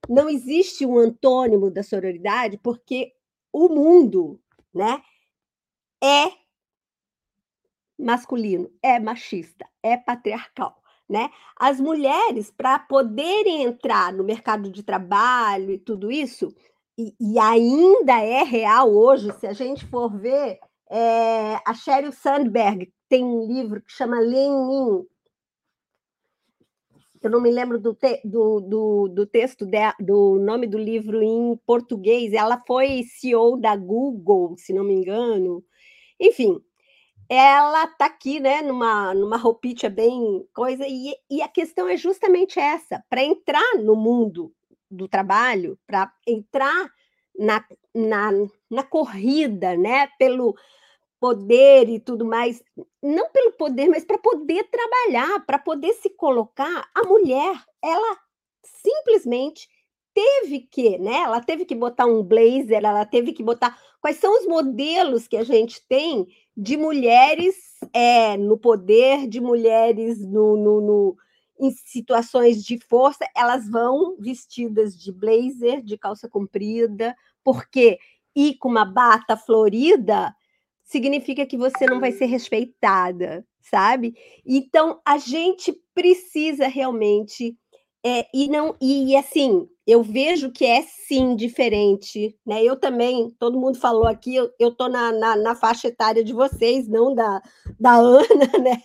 Não 0.09 0.29
existe 0.29 0.85
um 0.85 0.99
antônimo 0.99 1.71
da 1.71 1.83
sororidade, 1.83 2.59
porque 2.59 3.13
o 3.51 3.69
mundo, 3.69 4.39
né, 4.73 5.03
é 6.03 6.31
masculino, 8.05 8.71
é 8.83 9.01
machista, 9.01 9.67
é 9.83 9.97
patriarcal. 9.97 10.77
Né? 11.09 11.31
As 11.57 11.81
mulheres, 11.81 12.51
para 12.51 12.79
poderem 12.79 13.63
entrar 13.65 14.13
no 14.13 14.25
mercado 14.25 14.71
de 14.71 14.83
trabalho 14.83 15.71
e 15.73 15.79
tudo 15.79 16.11
isso, 16.11 16.55
e, 16.97 17.15
e, 17.21 17.39
ainda 17.39 18.21
é 18.21 18.43
real 18.45 18.95
hoje, 18.95 19.33
se 19.39 19.47
a 19.47 19.53
gente 19.53 19.85
for 19.87 20.09
ver, 20.09 20.61
é, 20.89 21.57
a 21.67 21.75
Sheryl 21.75 22.13
Sandberg 22.13 22.93
tem 23.09 23.25
um 23.25 23.47
livro 23.47 23.83
que 23.83 23.91
chama 23.91 24.21
Lenin. 24.21 25.05
eu 27.21 27.31
não 27.31 27.41
me 27.41 27.51
lembro 27.51 27.81
do, 27.81 27.95
te, 27.95 28.21
do, 28.25 28.61
do, 28.61 29.09
do, 29.09 29.27
texto, 29.27 29.67
de, 29.67 29.79
do 29.99 30.39
nome 30.39 30.69
do 30.69 30.79
livro 30.79 31.21
em 31.21 31.57
português, 31.67 32.33
ela 32.33 32.63
foi 32.65 33.03
CEO 33.03 33.57
da 33.61 33.77
Google, 33.77 34.55
se 34.57 34.73
não 34.73 34.85
me 34.85 34.95
engano. 34.95 35.65
Enfim, 36.21 36.63
ela 37.29 37.85
está 37.85 38.07
aqui, 38.07 38.41
né, 38.41 38.63
numa, 38.63 39.15
numa 39.15 39.37
roupinha 39.37 39.91
bem 39.91 40.47
coisa, 40.53 40.87
e, 40.87 41.15
e 41.31 41.43
a 41.43 41.49
questão 41.49 41.89
é 41.89 41.97
justamente 41.97 42.59
essa: 42.59 43.03
para 43.09 43.23
entrar 43.23 43.77
no 43.79 43.97
mundo 43.97 44.53
do 44.91 45.09
trabalho, 45.09 45.79
para 45.87 46.13
entrar 46.27 46.91
na, 47.37 47.65
na, 47.95 48.31
na 48.71 48.83
corrida, 48.83 49.77
né, 49.77 50.09
pelo 50.19 50.55
poder 51.19 51.89
e 51.89 51.99
tudo 51.99 52.25
mais, 52.25 52.63
não 53.03 53.31
pelo 53.31 53.53
poder, 53.53 53.89
mas 53.89 54.05
para 54.05 54.19
poder 54.19 54.65
trabalhar, 54.65 55.45
para 55.47 55.59
poder 55.59 55.95
se 55.95 56.11
colocar, 56.11 56.89
a 56.95 57.03
mulher, 57.05 57.57
ela 57.83 58.19
simplesmente 58.63 59.69
teve 60.15 60.61
que, 60.61 60.97
né? 60.99 61.23
Ela 61.23 61.41
teve 61.41 61.65
que 61.65 61.75
botar 61.75 62.07
um 62.07 62.23
blazer, 62.23 62.85
ela 62.85 63.05
teve 63.05 63.33
que 63.33 63.43
botar. 63.43 63.77
Quais 64.01 64.17
são 64.17 64.39
os 64.39 64.47
modelos 64.47 65.27
que 65.27 65.37
a 65.37 65.45
gente 65.45 65.83
tem 65.89 66.27
de 66.57 66.77
mulheres 66.77 67.57
é, 67.93 68.37
no 68.37 68.57
poder, 68.57 69.27
de 69.27 69.41
mulheres 69.41 70.25
no, 70.25 70.57
no, 70.57 70.81
no, 70.81 71.17
em 71.61 71.71
situações 71.71 72.65
de 72.65 72.79
força? 72.79 73.27
Elas 73.37 73.69
vão 73.69 74.17
vestidas 74.19 74.97
de 74.97 75.11
blazer, 75.11 75.83
de 75.83 75.99
calça 75.99 76.29
comprida, 76.29 77.17
porque 77.43 77.99
ir 78.37 78.57
com 78.59 78.69
uma 78.69 78.85
bata 78.85 79.37
florida 79.37 80.35
significa 80.85 81.45
que 81.45 81.57
você 81.57 81.87
não 81.87 81.99
vai 81.99 82.13
ser 82.13 82.27
respeitada, 82.27 83.45
sabe? 83.61 84.15
Então 84.47 85.01
a 85.05 85.19
gente 85.19 85.73
precisa 85.95 86.69
realmente 86.69 87.57
é, 88.05 88.27
e 88.35 88.49
não 88.49 88.77
e 88.81 89.17
assim 89.17 89.69
eu 89.87 90.03
vejo 90.03 90.51
que 90.51 90.65
é 90.65 90.83
sim 90.83 91.37
diferente, 91.37 92.35
né? 92.47 92.63
Eu 92.65 92.75
também, 92.75 93.31
todo 93.39 93.61
mundo 93.61 93.79
falou 93.79 94.07
aqui, 94.07 94.35
eu, 94.35 94.51
eu 94.59 94.75
tô 94.75 94.89
na, 94.89 95.13
na, 95.13 95.37
na, 95.37 95.55
faixa 95.55 95.89
etária 95.89 96.25
de 96.25 96.33
vocês, 96.33 96.89
não 96.89 97.15
da, 97.15 97.43
da 97.79 97.95
Ana, 97.97 98.25
né? 98.63 98.81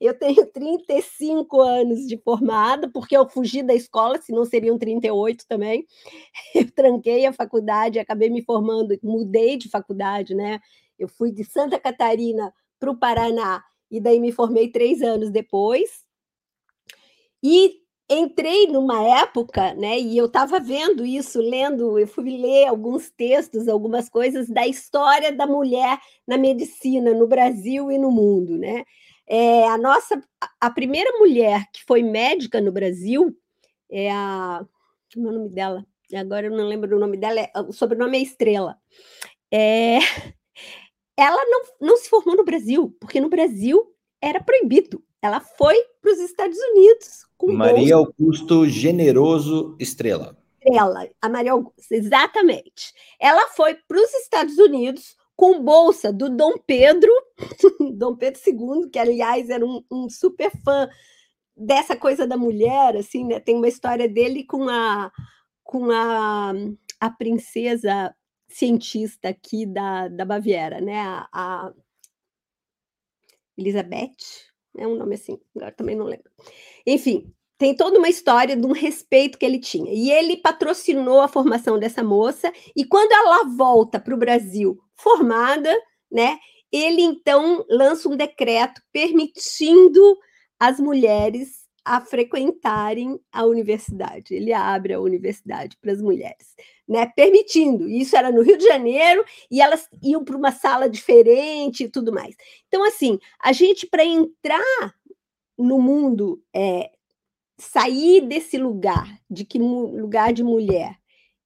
Eu 0.00 0.16
tenho 0.16 0.46
35 0.46 1.60
anos 1.60 2.06
de 2.06 2.16
formada, 2.18 2.88
porque 2.88 3.16
eu 3.16 3.28
fugi 3.28 3.64
da 3.64 3.74
escola, 3.74 4.20
senão 4.20 4.44
seriam 4.44 4.78
38 4.78 5.44
também. 5.48 5.86
Eu 6.54 6.70
tranquei 6.70 7.26
a 7.26 7.32
faculdade, 7.32 7.98
acabei 7.98 8.30
me 8.30 8.42
formando, 8.42 8.96
mudei 9.02 9.56
de 9.56 9.68
faculdade, 9.68 10.34
né? 10.36 10.60
Eu 10.96 11.08
fui 11.08 11.32
de 11.32 11.42
Santa 11.44 11.80
Catarina 11.80 12.54
para 12.78 12.90
o 12.90 12.96
Paraná 12.96 13.62
e 13.90 14.00
daí 14.00 14.20
me 14.20 14.30
formei 14.30 14.70
três 14.70 15.02
anos 15.02 15.30
depois. 15.30 16.04
E 17.42 17.83
entrei 18.08 18.66
numa 18.66 19.02
época, 19.20 19.74
né? 19.74 19.98
E 19.98 20.16
eu 20.16 20.26
estava 20.26 20.60
vendo 20.60 21.04
isso, 21.04 21.40
lendo, 21.40 21.98
eu 21.98 22.06
fui 22.06 22.36
ler 22.36 22.66
alguns 22.66 23.10
textos, 23.10 23.68
algumas 23.68 24.08
coisas 24.08 24.48
da 24.48 24.66
história 24.66 25.32
da 25.32 25.46
mulher 25.46 25.98
na 26.26 26.36
medicina 26.36 27.12
no 27.14 27.26
Brasil 27.26 27.90
e 27.90 27.98
no 27.98 28.10
mundo, 28.10 28.58
né? 28.58 28.84
É, 29.26 29.66
a 29.68 29.78
nossa, 29.78 30.22
a 30.60 30.70
primeira 30.70 31.10
mulher 31.18 31.64
que 31.72 31.82
foi 31.84 32.02
médica 32.02 32.60
no 32.60 32.70
Brasil 32.70 33.34
é 33.90 34.10
a, 34.10 34.64
como 35.12 35.28
é 35.28 35.30
o 35.30 35.34
nome 35.34 35.48
dela? 35.50 35.86
Agora 36.14 36.46
eu 36.46 36.52
não 36.52 36.66
lembro 36.66 36.96
o 36.96 37.00
nome 37.00 37.16
dela, 37.16 37.40
é, 37.40 37.50
o 37.60 37.72
sobrenome 37.72 38.18
é 38.18 38.22
Estrela. 38.22 38.76
É, 39.52 39.98
ela 41.16 41.42
não, 41.46 41.62
não 41.80 41.96
se 41.96 42.08
formou 42.08 42.36
no 42.36 42.44
Brasil, 42.44 42.96
porque 43.00 43.20
no 43.20 43.28
Brasil 43.30 43.82
era 44.20 44.42
proibido. 44.42 45.02
Ela 45.24 45.40
foi 45.40 45.74
para 46.02 46.12
os 46.12 46.18
Estados 46.18 46.58
Unidos. 46.58 47.26
Maria 47.44 47.96
bolsa. 47.96 48.12
Augusto 48.18 48.66
Generoso 48.66 49.74
Estrela. 49.80 50.36
Estrela, 50.60 51.08
a 51.18 51.28
Maria 51.30 51.52
Augusto, 51.52 51.92
exatamente. 51.92 52.92
Ela 53.18 53.48
foi 53.48 53.74
para 53.74 53.96
os 53.96 54.12
Estados 54.12 54.58
Unidos 54.58 55.16
com 55.34 55.62
bolsa 55.62 56.12
do 56.12 56.28
Dom 56.28 56.58
Pedro, 56.58 57.10
Dom 57.96 58.16
Pedro 58.16 58.38
II, 58.46 58.90
que 58.90 58.98
aliás 58.98 59.48
era 59.48 59.64
um, 59.64 59.82
um, 59.90 60.10
super 60.10 60.52
fã 60.62 60.90
dessa 61.56 61.96
coisa 61.96 62.26
da 62.26 62.36
mulher, 62.36 62.94
assim, 62.94 63.24
né? 63.24 63.40
Tem 63.40 63.56
uma 63.56 63.68
história 63.68 64.06
dele 64.06 64.44
com 64.44 64.68
a 64.68 65.10
com 65.62 65.90
a, 65.90 66.52
a 67.00 67.10
princesa 67.10 68.14
cientista 68.46 69.30
aqui 69.30 69.64
da, 69.64 70.08
da 70.08 70.26
Baviera, 70.26 70.82
né? 70.82 71.00
A, 71.00 71.28
a 71.32 71.72
Elizabeth, 73.56 74.52
é 74.76 74.86
um 74.86 74.96
nome 74.96 75.14
assim, 75.14 75.38
agora 75.54 75.72
também 75.72 75.96
não 75.96 76.06
lembro. 76.06 76.30
Enfim, 76.86 77.32
tem 77.56 77.74
toda 77.74 77.98
uma 77.98 78.08
história 78.08 78.56
de 78.56 78.66
um 78.66 78.72
respeito 78.72 79.38
que 79.38 79.46
ele 79.46 79.58
tinha. 79.58 79.92
E 79.92 80.10
ele 80.10 80.36
patrocinou 80.36 81.20
a 81.20 81.28
formação 81.28 81.78
dessa 81.78 82.02
moça, 82.02 82.52
e 82.76 82.84
quando 82.84 83.12
ela 83.12 83.44
volta 83.44 84.00
para 84.00 84.14
o 84.14 84.18
Brasil 84.18 84.78
formada, 84.96 85.72
né, 86.10 86.38
ele 86.72 87.02
então 87.02 87.64
lança 87.68 88.08
um 88.08 88.16
decreto 88.16 88.82
permitindo 88.92 90.18
as 90.58 90.80
mulheres 90.80 91.63
a 91.84 92.00
frequentarem 92.00 93.20
a 93.30 93.44
universidade. 93.44 94.34
Ele 94.34 94.52
abre 94.52 94.94
a 94.94 95.00
universidade 95.00 95.76
para 95.76 95.92
as 95.92 96.00
mulheres, 96.00 96.54
né? 96.88 97.06
Permitindo. 97.06 97.88
Isso 97.88 98.16
era 98.16 98.32
no 98.32 98.42
Rio 98.42 98.56
de 98.56 98.64
Janeiro 98.64 99.24
e 99.50 99.60
elas 99.60 99.88
iam 100.02 100.24
para 100.24 100.36
uma 100.36 100.50
sala 100.50 100.88
diferente 100.88 101.84
e 101.84 101.88
tudo 101.88 102.12
mais. 102.12 102.34
Então, 102.68 102.82
assim, 102.84 103.18
a 103.38 103.52
gente 103.52 103.86
para 103.86 104.04
entrar 104.04 104.94
no 105.58 105.78
mundo, 105.78 106.42
é, 106.54 106.90
sair 107.58 108.22
desse 108.22 108.56
lugar 108.56 109.20
de 109.30 109.44
que 109.44 109.58
lugar 109.58 110.32
de 110.32 110.42
mulher 110.42 110.98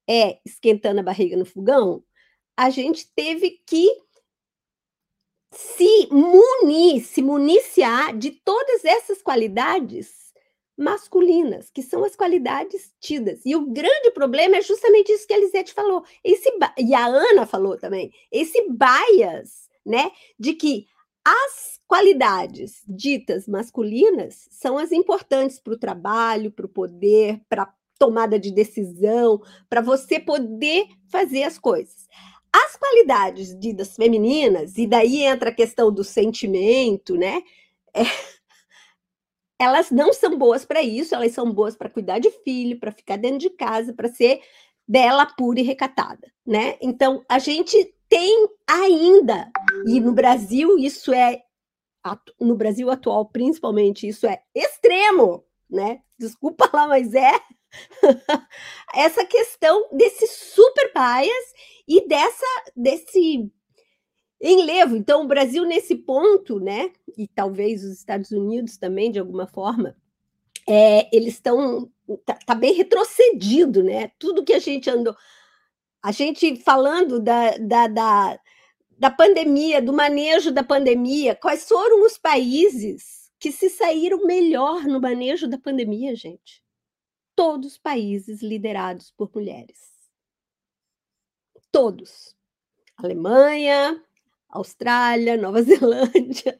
é 0.09 0.39
esquentando 0.45 1.01
a 1.01 1.03
barriga 1.03 1.35
no 1.35 1.45
fogão, 1.45 2.03
a 2.57 2.69
gente 2.69 3.07
teve 3.13 3.61
que 3.65 3.87
se 5.51 6.07
munir, 6.11 7.03
se 7.03 7.21
municiar 7.21 8.17
de 8.17 8.31
todas 8.31 8.85
essas 8.85 9.21
qualidades 9.21 10.28
masculinas, 10.79 11.69
que 11.69 11.83
são 11.83 12.05
as 12.05 12.15
qualidades 12.15 12.93
tidas. 13.01 13.41
E 13.45 13.53
o 13.53 13.65
grande 13.65 14.11
problema 14.11 14.55
é 14.55 14.61
justamente 14.61 15.11
isso 15.11 15.27
que 15.27 15.33
a 15.33 15.37
Elisete 15.37 15.73
falou. 15.73 16.05
Esse, 16.23 16.49
e 16.77 16.93
a 16.95 17.05
Ana 17.05 17.45
falou 17.45 17.77
também, 17.77 18.13
esse 18.31 18.65
bias, 18.69 19.69
né, 19.85 20.09
de 20.39 20.53
que 20.53 20.87
as 21.23 21.79
qualidades 21.85 22.81
ditas 22.87 23.45
masculinas 23.45 24.47
são 24.51 24.77
as 24.77 24.93
importantes 24.93 25.59
para 25.59 25.73
o 25.73 25.79
trabalho, 25.79 26.51
para 26.51 26.65
o 26.65 26.69
poder, 26.69 27.41
para 27.49 27.73
tomada 27.99 28.39
de 28.39 28.51
decisão, 28.51 29.41
para 29.69 29.81
você 29.81 30.17
poder 30.17 30.85
fazer 31.09 31.43
as 31.43 31.59
coisas. 31.59 32.07
As 32.53 32.77
qualidades 32.77 33.53
ditas 33.59 33.97
femininas, 33.97 34.77
e 34.77 34.87
daí 34.87 35.23
entra 35.23 35.49
a 35.49 35.53
questão 35.53 35.91
do 35.91 36.05
sentimento, 36.05 37.15
né? 37.15 37.43
É, 37.93 38.03
elas 39.59 39.91
não 39.91 40.13
são 40.13 40.37
boas 40.37 40.63
para 40.63 40.81
isso, 40.81 41.13
elas 41.13 41.33
são 41.33 41.51
boas 41.51 41.75
para 41.75 41.89
cuidar 41.89 42.19
de 42.19 42.31
filho, 42.31 42.79
para 42.79 42.93
ficar 42.93 43.17
dentro 43.17 43.39
de 43.39 43.49
casa, 43.49 43.93
para 43.93 44.07
ser 44.07 44.41
bela, 44.87 45.25
pura 45.25 45.59
e 45.59 45.63
recatada, 45.63 46.31
né? 46.45 46.77
Então, 46.81 47.23
a 47.27 47.37
gente 47.37 47.93
tem 48.07 48.47
ainda, 48.67 49.51
e 49.85 49.99
no 49.99 50.13
Brasil 50.13 50.79
isso 50.79 51.13
é, 51.13 51.43
no 52.39 52.55
Brasil 52.55 52.89
atual 52.89 53.25
principalmente, 53.25 54.07
isso 54.07 54.25
é 54.25 54.41
extremo, 54.55 55.43
né? 55.69 56.01
Desculpa 56.17 56.69
lá, 56.73 56.87
mas 56.87 57.13
é 57.13 57.31
essa 58.95 59.25
questão 59.25 59.87
desse 59.91 60.25
super 60.25 60.91
bias 60.93 61.53
e 61.87 62.07
dessa, 62.07 62.45
desse 62.75 63.51
enlevo. 64.41 64.95
Então, 64.95 65.23
o 65.23 65.27
Brasil, 65.27 65.65
nesse 65.65 65.95
ponto, 65.95 66.59
né, 66.59 66.91
e 67.17 67.27
talvez 67.27 67.83
os 67.83 67.91
Estados 67.91 68.31
Unidos 68.31 68.77
também, 68.77 69.11
de 69.11 69.19
alguma 69.19 69.47
forma, 69.47 69.95
é, 70.67 71.09
eles 71.15 71.35
estão. 71.35 71.91
Tá, 72.25 72.33
tá, 72.45 72.55
bem 72.55 72.73
retrocedido, 72.73 73.83
né? 73.83 74.11
Tudo 74.17 74.43
que 74.43 74.53
a 74.53 74.59
gente 74.59 74.89
andou. 74.89 75.15
A 76.01 76.11
gente 76.11 76.55
falando 76.57 77.19
da, 77.19 77.57
da, 77.57 77.87
da, 77.87 78.39
da 78.97 79.11
pandemia, 79.11 79.81
do 79.81 79.93
manejo 79.93 80.51
da 80.51 80.63
pandemia, 80.63 81.35
quais 81.35 81.67
foram 81.67 82.03
os 82.05 82.17
países 82.17 83.31
que 83.39 83.51
se 83.51 83.69
saíram 83.69 84.25
melhor 84.25 84.85
no 84.85 84.99
manejo 84.99 85.47
da 85.47 85.57
pandemia, 85.57 86.15
gente? 86.15 86.63
Todos 87.35 87.77
países 87.77 88.41
liderados 88.41 89.11
por 89.15 89.31
mulheres. 89.33 89.91
Todos. 91.71 92.35
Alemanha, 92.97 94.03
Austrália, 94.49 95.37
Nova 95.37 95.61
Zelândia, 95.63 96.57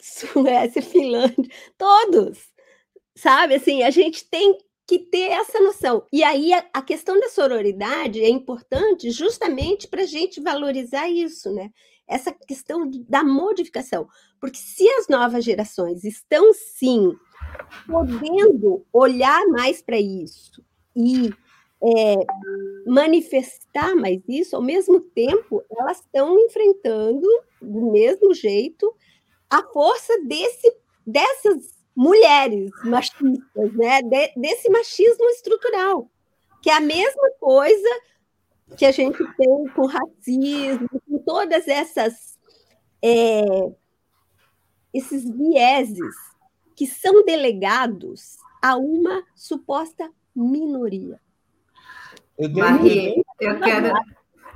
Suécia, 0.00 0.82
Finlândia, 0.82 1.50
todos. 1.76 2.38
Sabe, 3.16 3.54
assim, 3.54 3.82
a 3.82 3.90
gente 3.90 4.24
tem 4.28 4.58
que 4.86 4.98
ter 4.98 5.30
essa 5.32 5.58
noção. 5.60 6.06
E 6.12 6.22
aí 6.22 6.52
a, 6.52 6.64
a 6.72 6.82
questão 6.82 7.18
da 7.18 7.28
sororidade 7.28 8.22
é 8.22 8.28
importante 8.28 9.10
justamente 9.10 9.88
para 9.88 10.02
a 10.02 10.06
gente 10.06 10.40
valorizar 10.40 11.08
isso, 11.08 11.52
né? 11.52 11.70
Essa 12.06 12.32
questão 12.32 12.88
da 13.08 13.24
modificação. 13.24 14.06
Porque 14.40 14.58
se 14.58 14.88
as 14.90 15.08
novas 15.08 15.44
gerações 15.44 16.04
estão 16.04 16.52
sim 16.54 17.12
podendo 17.86 18.86
olhar 18.92 19.44
mais 19.48 19.82
para 19.82 19.98
isso 19.98 20.64
e 20.94 21.32
é, 21.82 22.16
manifestar 22.86 23.94
mais 23.94 24.20
isso, 24.28 24.56
ao 24.56 24.62
mesmo 24.62 25.00
tempo, 25.00 25.62
elas 25.70 26.00
estão 26.00 26.38
enfrentando, 26.38 27.26
do 27.60 27.92
mesmo 27.92 28.34
jeito, 28.34 28.94
a 29.50 29.62
força 29.62 30.12
desse, 30.24 30.74
dessas 31.06 31.76
mulheres 31.94 32.70
machistas, 32.84 33.72
né? 33.74 34.02
De, 34.02 34.32
desse 34.36 34.68
machismo 34.70 35.24
estrutural, 35.30 36.10
que 36.62 36.70
é 36.70 36.74
a 36.74 36.80
mesma 36.80 37.30
coisa 37.40 37.88
que 38.76 38.84
a 38.84 38.90
gente 38.90 39.18
tem 39.36 39.68
com 39.74 39.86
racismo, 39.86 40.88
com 41.08 41.18
todas 41.18 41.68
essas 41.68 42.36
é, 43.02 43.42
esses 44.92 45.28
vieses 45.28 46.14
que 46.74 46.86
são 46.86 47.24
delegados 47.24 48.36
a 48.62 48.76
uma 48.76 49.22
suposta 49.34 50.10
minoria. 50.34 51.20
Eu, 52.38 52.50
Marie, 52.50 53.24
eu, 53.40 53.60
quero, 53.60 53.92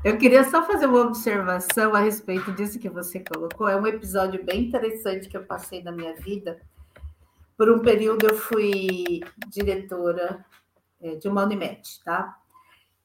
eu 0.05 0.19
queria 0.19 0.45
só 0.45 0.63
fazer 0.65 0.87
uma 0.87 1.01
observação 1.01 1.95
a 1.95 2.01
respeito 2.01 2.53
disso 2.53 2.79
que 2.79 2.89
você 2.89 3.21
colocou. 3.21 3.69
É 3.69 3.77
um 3.77 3.87
episódio 3.87 4.45
bem 4.45 4.65
interessante 4.67 5.29
que 5.29 5.37
eu 5.37 5.45
passei 5.45 5.83
na 5.83 5.93
minha 5.93 6.15
vida. 6.15 6.61
Por 7.57 7.71
um 7.71 7.81
período 7.81 8.27
eu 8.27 8.35
fui 8.35 9.21
diretora 9.49 10.45
é, 11.01 11.15
de 11.17 11.29
uma 11.29 11.45
Unimed, 11.45 11.83
tá? 12.05 12.37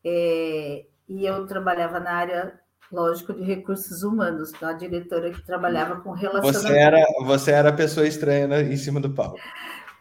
É, 0.03 0.86
e 1.07 1.26
eu 1.26 1.45
trabalhava 1.45 1.99
na 1.99 2.11
área, 2.11 2.59
lógico, 2.91 3.34
de 3.34 3.43
recursos 3.43 4.03
humanos, 4.03 4.51
tá? 4.51 4.69
A 4.69 4.73
diretora 4.73 5.32
que 5.32 5.41
trabalhava 5.45 6.01
com 6.01 6.11
relacionamento. 6.11 6.67
Você 6.67 6.78
era, 6.78 7.05
você 7.23 7.51
era 7.51 7.69
a 7.69 7.73
pessoa 7.73 8.07
estranha 8.07 8.47
né, 8.47 8.61
em 8.61 8.78
cima 8.78 8.99
do 8.99 9.09
palco. 9.09 9.38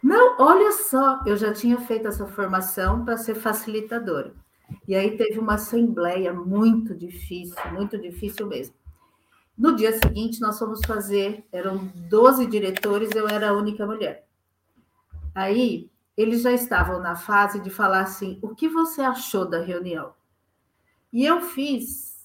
Não, 0.03 0.35
olha 0.39 0.71
só, 0.71 1.21
eu 1.25 1.35
já 1.35 1.51
tinha 1.53 1.79
feito 1.79 2.07
essa 2.07 2.27
formação 2.27 3.03
para 3.03 3.17
ser 3.17 3.35
facilitadora. 3.35 4.33
E 4.87 4.95
aí 4.95 5.17
teve 5.17 5.39
uma 5.39 5.55
assembleia 5.55 6.33
muito 6.33 6.95
difícil, 6.95 7.55
muito 7.71 7.97
difícil 7.97 8.47
mesmo. 8.47 8.75
No 9.57 9.75
dia 9.75 9.93
seguinte, 9.93 10.41
nós 10.41 10.59
fomos 10.59 10.81
fazer, 10.85 11.45
eram 11.51 11.89
12 12.09 12.45
diretores, 12.47 13.11
eu 13.15 13.27
era 13.27 13.49
a 13.49 13.53
única 13.53 13.85
mulher. 13.85 14.27
Aí, 15.33 15.89
eles 16.17 16.41
já 16.41 16.51
estavam 16.51 16.99
na 16.99 17.15
fase 17.15 17.59
de 17.61 17.69
falar 17.69 18.01
assim: 18.01 18.37
o 18.41 18.55
que 18.55 18.67
você 18.67 19.01
achou 19.01 19.45
da 19.45 19.59
reunião? 19.61 20.13
E 21.11 21.25
eu 21.25 21.41
fiz 21.41 22.15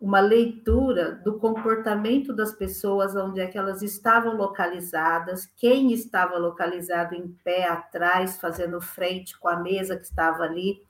uma 0.00 0.20
leitura 0.20 1.16
do 1.24 1.38
comportamento 1.38 2.32
das 2.32 2.52
pessoas, 2.52 3.16
onde 3.16 3.40
é 3.40 3.46
que 3.46 3.56
elas 3.56 3.82
estavam 3.82 4.36
localizadas, 4.36 5.46
quem 5.56 5.92
estava 5.92 6.36
localizado 6.36 7.14
em 7.14 7.28
pé 7.42 7.68
atrás, 7.68 8.38
fazendo 8.38 8.80
frente 8.80 9.38
com 9.38 9.48
a 9.48 9.56
mesa 9.56 9.96
que 9.96 10.04
estava 10.04 10.44
ali. 10.44 10.85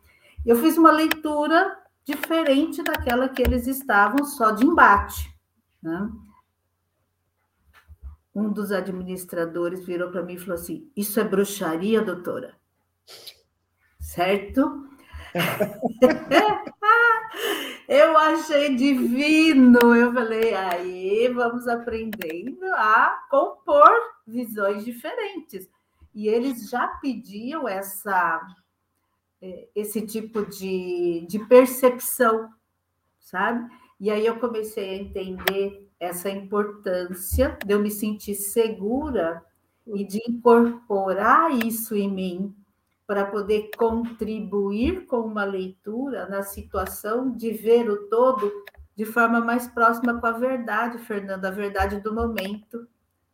Eu 0.46 0.54
fiz 0.54 0.78
uma 0.78 0.92
leitura 0.92 1.76
diferente 2.04 2.80
daquela 2.80 3.28
que 3.28 3.42
eles 3.42 3.66
estavam 3.66 4.24
só 4.24 4.52
de 4.52 4.64
embate. 4.64 5.28
Né? 5.82 6.08
Um 8.32 8.52
dos 8.52 8.70
administradores 8.70 9.84
virou 9.84 10.12
para 10.12 10.22
mim 10.22 10.34
e 10.34 10.38
falou 10.38 10.54
assim: 10.54 10.88
Isso 10.96 11.18
é 11.18 11.24
bruxaria, 11.24 12.00
doutora? 12.00 12.54
Certo? 13.98 14.88
eu 17.88 18.16
achei 18.16 18.76
divino. 18.76 19.96
Eu 19.96 20.12
falei, 20.12 20.54
aí 20.54 21.26
vamos 21.28 21.66
aprendendo 21.66 22.64
a 22.74 23.26
compor 23.28 23.90
visões 24.24 24.84
diferentes. 24.84 25.68
E 26.14 26.28
eles 26.28 26.70
já 26.70 26.86
pediam 26.86 27.68
essa 27.68 28.40
esse 29.74 30.06
tipo 30.06 30.44
de, 30.46 31.26
de 31.28 31.38
percepção, 31.46 32.48
sabe? 33.20 33.68
E 33.98 34.10
aí 34.10 34.26
eu 34.26 34.38
comecei 34.38 34.90
a 34.90 34.96
entender 34.96 35.88
essa 35.98 36.28
importância 36.28 37.58
de 37.64 37.72
eu 37.72 37.80
me 37.80 37.90
sentir 37.90 38.34
segura 38.34 39.42
e 39.86 40.04
de 40.04 40.20
incorporar 40.28 41.50
isso 41.64 41.94
em 41.94 42.10
mim, 42.12 42.54
para 43.06 43.24
poder 43.24 43.70
contribuir 43.76 45.06
com 45.06 45.20
uma 45.20 45.44
leitura 45.44 46.28
na 46.28 46.42
situação 46.42 47.30
de 47.30 47.52
ver 47.52 47.88
o 47.88 48.08
todo 48.08 48.52
de 48.96 49.04
forma 49.04 49.40
mais 49.40 49.68
próxima 49.68 50.18
com 50.18 50.26
a 50.26 50.32
verdade, 50.32 50.98
Fernanda, 50.98 51.48
a 51.48 51.52
verdade 51.52 52.00
do 52.00 52.12
momento. 52.12 52.88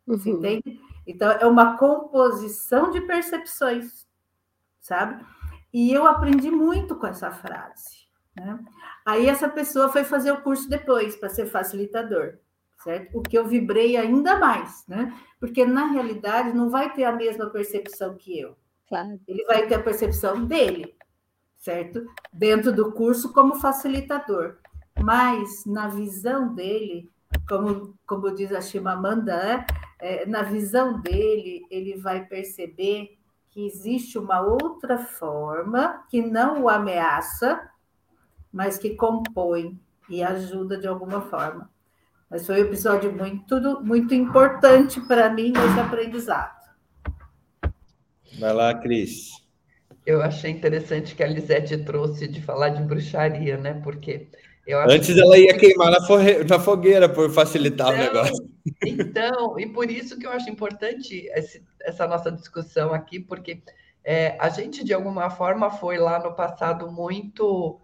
Uhum. 0.06 0.16
Entende? 0.26 0.80
Então, 1.06 1.30
é 1.30 1.46
uma 1.46 1.78
composição 1.78 2.90
de 2.90 3.00
percepções, 3.00 4.06
sabe? 4.80 5.24
E 5.72 5.92
eu 5.92 6.06
aprendi 6.06 6.50
muito 6.50 6.96
com 6.96 7.06
essa 7.06 7.30
frase. 7.30 8.06
Né? 8.36 8.58
Aí, 9.04 9.26
essa 9.26 9.48
pessoa 9.48 9.88
foi 9.88 10.04
fazer 10.04 10.32
o 10.32 10.42
curso 10.42 10.68
depois, 10.68 11.16
para 11.16 11.28
ser 11.28 11.46
facilitador, 11.46 12.34
certo? 12.82 13.18
O 13.18 13.22
que 13.22 13.36
eu 13.36 13.46
vibrei 13.46 13.96
ainda 13.96 14.38
mais, 14.38 14.84
né? 14.86 15.16
Porque, 15.40 15.64
na 15.64 15.86
realidade, 15.86 16.52
não 16.52 16.68
vai 16.68 16.92
ter 16.92 17.04
a 17.04 17.12
mesma 17.12 17.46
percepção 17.50 18.14
que 18.16 18.38
eu. 18.38 18.56
Claro. 18.88 19.18
Ele 19.26 19.44
vai 19.44 19.66
ter 19.66 19.76
a 19.76 19.82
percepção 19.82 20.44
dele, 20.44 20.94
certo? 21.56 22.06
Dentro 22.32 22.72
do 22.72 22.92
curso 22.92 23.32
como 23.32 23.54
facilitador. 23.54 24.58
Mas 25.00 25.64
na 25.64 25.88
visão 25.88 26.54
dele, 26.54 27.10
como, 27.48 27.98
como 28.06 28.34
diz 28.34 28.52
a 28.52 28.60
Chimamanda, 28.60 29.32
é, 29.32 30.22
é, 30.22 30.26
na 30.26 30.42
visão 30.42 31.00
dele, 31.00 31.66
ele 31.70 31.96
vai 31.96 32.24
perceber 32.26 33.18
que 33.52 33.66
existe 33.66 34.18
uma 34.18 34.40
outra 34.40 34.98
forma 34.98 36.04
que 36.08 36.22
não 36.22 36.62
o 36.62 36.68
ameaça, 36.68 37.60
mas 38.50 38.78
que 38.78 38.96
compõe 38.96 39.78
e 40.08 40.22
ajuda 40.22 40.78
de 40.78 40.86
alguma 40.86 41.20
forma. 41.20 41.70
Mas 42.30 42.46
foi 42.46 42.62
um 42.62 42.64
episódio 42.64 43.12
muito, 43.12 43.84
muito 43.84 44.14
importante 44.14 45.00
para 45.02 45.28
mim 45.30 45.52
nesse 45.52 45.80
aprendizado. 45.80 46.62
Vai 48.40 48.54
lá, 48.54 48.74
Cris. 48.74 49.32
Eu 50.06 50.22
achei 50.22 50.50
interessante 50.50 51.14
que 51.14 51.22
a 51.22 51.26
Lisete 51.26 51.76
trouxe 51.84 52.26
de 52.26 52.40
falar 52.40 52.70
de 52.70 52.82
bruxaria, 52.82 53.58
né? 53.58 53.74
Porque 53.84 54.28
eu 54.66 54.80
Antes 54.80 55.16
ela 55.16 55.36
ia 55.38 55.56
queimar 55.56 55.90
na, 55.90 55.98
na 56.48 56.58
fogueira 56.58 57.08
por 57.08 57.30
facilitar 57.30 57.92
então, 57.92 58.00
o 58.00 58.06
negócio. 58.06 58.51
Então, 58.84 59.58
e 59.58 59.66
por 59.66 59.90
isso 59.90 60.18
que 60.18 60.26
eu 60.26 60.30
acho 60.30 60.48
importante 60.48 61.28
esse, 61.34 61.64
essa 61.80 62.06
nossa 62.06 62.30
discussão 62.30 62.92
aqui, 62.92 63.18
porque 63.18 63.62
é, 64.04 64.36
a 64.40 64.48
gente, 64.48 64.84
de 64.84 64.92
alguma 64.92 65.30
forma, 65.30 65.70
foi 65.70 65.98
lá 65.98 66.18
no 66.18 66.34
passado 66.34 66.90
muito. 66.90 67.80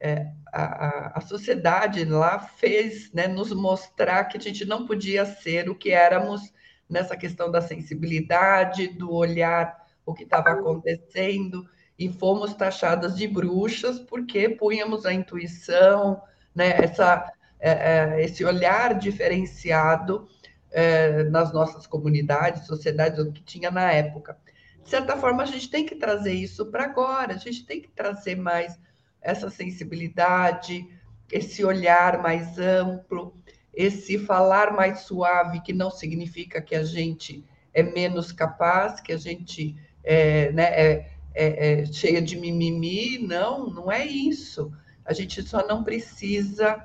É, 0.00 0.30
a, 0.52 1.18
a, 1.18 1.20
sociedade 1.20 2.04
lá 2.04 2.38
fez 2.38 3.12
né, 3.12 3.26
nos 3.26 3.52
mostrar 3.52 4.26
que 4.26 4.36
a 4.36 4.40
gente 4.40 4.64
não 4.64 4.86
podia 4.86 5.24
ser 5.26 5.68
o 5.68 5.74
que 5.74 5.90
éramos 5.90 6.52
nessa 6.88 7.16
questão 7.16 7.50
da 7.50 7.60
sensibilidade, 7.60 8.86
do 8.86 9.12
olhar 9.12 9.76
o 10.06 10.14
que 10.14 10.22
estava 10.22 10.50
acontecendo 10.50 11.68
e 11.98 12.08
fomos 12.08 12.54
taxadas 12.54 13.16
de 13.16 13.26
bruxas 13.26 13.98
porque 13.98 14.48
punhamos 14.48 15.04
a 15.04 15.12
intuição, 15.12 16.22
né, 16.54 16.78
essa, 16.78 17.30
é, 17.60 17.70
é, 17.70 18.24
esse 18.24 18.44
olhar 18.44 18.98
diferenciado 18.98 20.28
é, 20.70 21.24
nas 21.24 21.52
nossas 21.52 21.86
comunidades, 21.86 22.66
sociedades, 22.66 23.18
o 23.18 23.32
que 23.32 23.42
tinha 23.42 23.70
na 23.70 23.92
época. 23.92 24.36
De 24.82 24.90
certa 24.90 25.16
forma, 25.16 25.42
a 25.42 25.46
gente 25.46 25.68
tem 25.68 25.84
que 25.84 25.96
trazer 25.96 26.32
isso 26.32 26.66
para 26.66 26.84
agora, 26.84 27.34
a 27.34 27.38
gente 27.38 27.66
tem 27.66 27.80
que 27.80 27.88
trazer 27.88 28.36
mais 28.36 28.78
essa 29.20 29.50
sensibilidade, 29.50 30.86
esse 31.30 31.64
olhar 31.64 32.22
mais 32.22 32.58
amplo, 32.58 33.36
esse 33.74 34.18
falar 34.18 34.72
mais 34.72 35.00
suave, 35.00 35.60
que 35.60 35.72
não 35.72 35.90
significa 35.90 36.62
que 36.62 36.74
a 36.74 36.84
gente 36.84 37.44
é 37.74 37.82
menos 37.82 38.32
capaz, 38.32 39.00
que 39.00 39.12
a 39.12 39.16
gente 39.16 39.76
é, 40.02 40.50
né, 40.52 40.64
é, 40.64 41.10
é, 41.34 41.80
é 41.82 41.86
cheia 41.86 42.22
de 42.22 42.36
mimimi. 42.36 43.18
Não, 43.18 43.68
não 43.68 43.92
é 43.92 44.06
isso. 44.06 44.72
A 45.04 45.12
gente 45.12 45.42
só 45.42 45.66
não 45.66 45.84
precisa 45.84 46.82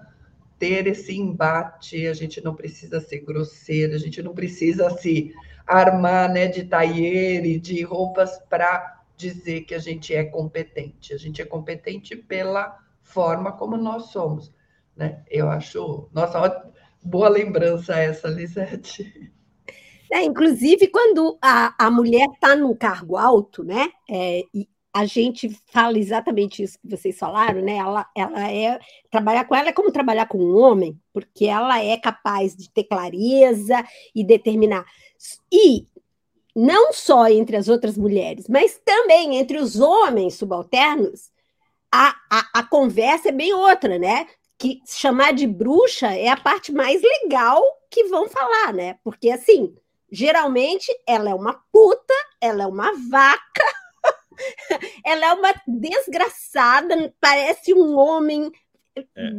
ter 0.64 0.88
esse 0.88 1.14
embate, 1.14 2.08
a 2.08 2.14
gente 2.14 2.42
não 2.42 2.56
precisa 2.56 3.02
ser 3.02 3.20
grosseira, 3.20 3.96
a 3.96 4.00
gente 4.00 4.24
não 4.24 4.34
precisa 4.34 4.90
se 4.92 5.34
armar 5.68 6.32
né, 6.32 6.48
de 6.48 6.64
tailleur, 6.64 7.60
de 7.60 7.84
roupas 7.84 8.40
para 8.50 9.02
dizer 9.18 9.66
que 9.66 9.76
a 9.76 9.80
gente 9.80 10.16
é 10.16 10.24
competente. 10.24 11.14
A 11.14 11.18
gente 11.18 11.42
é 11.42 11.46
competente 11.46 12.16
pela 12.16 12.80
forma 13.02 13.52
como 13.52 13.76
nós 13.76 14.06
somos. 14.06 14.54
Né? 14.96 15.22
Eu 15.30 15.50
acho, 15.50 16.08
nossa, 16.14 16.72
boa 17.04 17.28
lembrança 17.28 18.00
essa, 18.00 18.30
Lisete. 18.30 19.34
É, 20.10 20.24
inclusive, 20.24 20.88
quando 20.88 21.38
a, 21.42 21.76
a 21.78 21.92
mulher 21.92 22.30
está 22.34 22.56
num 22.56 22.74
cargo 22.74 23.18
alto, 23.18 23.66
né? 23.66 23.90
É, 24.10 24.44
e 24.54 24.70
a 24.94 25.06
gente 25.06 25.50
fala 25.72 25.98
exatamente 25.98 26.62
isso 26.62 26.78
que 26.80 26.88
vocês 26.88 27.18
falaram, 27.18 27.62
né? 27.62 27.78
Ela, 27.78 28.08
ela 28.16 28.52
é 28.52 28.80
trabalhar 29.10 29.46
com 29.46 29.56
ela 29.56 29.70
é 29.70 29.74
como 29.74 29.92
trabalhar 29.92 30.28
com 30.28 30.38
um 30.38 30.56
homem, 30.56 31.00
porque 31.12 31.46
ela 31.46 31.84
é 31.84 31.98
capaz 31.98 32.56
de 32.56 32.70
ter 32.70 32.84
clareza 32.84 33.84
e 34.14 34.24
determinar. 34.24 34.86
E 35.52 35.88
não 36.56 36.94
só 36.94 37.28
entre 37.28 37.58
as 37.58 37.68
outras 37.68 37.98
mulheres, 37.98 38.48
mas 38.48 38.80
também 38.86 39.38
entre 39.38 39.58
os 39.58 39.80
homens 39.80 40.36
subalternos, 40.36 41.32
a, 41.92 42.16
a, 42.30 42.60
a 42.60 42.64
conversa 42.64 43.30
é 43.30 43.32
bem 43.32 43.52
outra, 43.52 43.98
né? 43.98 44.28
Que 44.60 44.80
chamar 44.86 45.34
de 45.34 45.48
bruxa 45.48 46.14
é 46.14 46.28
a 46.28 46.38
parte 46.38 46.72
mais 46.72 47.02
legal 47.02 47.64
que 47.90 48.04
vão 48.06 48.30
falar, 48.30 48.72
né? 48.72 48.98
Porque 49.04 49.32
assim, 49.32 49.76
geralmente 50.12 50.92
ela 51.08 51.32
é 51.32 51.34
uma 51.34 51.60
puta, 51.72 52.14
ela 52.40 52.64
é 52.64 52.68
uma 52.68 52.92
vaca, 53.10 53.83
ela 55.06 55.26
é 55.26 55.34
uma 55.34 55.54
desgraçada, 55.68 57.14
parece 57.20 57.74
um 57.74 57.98
homem 57.98 58.52
é, 58.96 59.30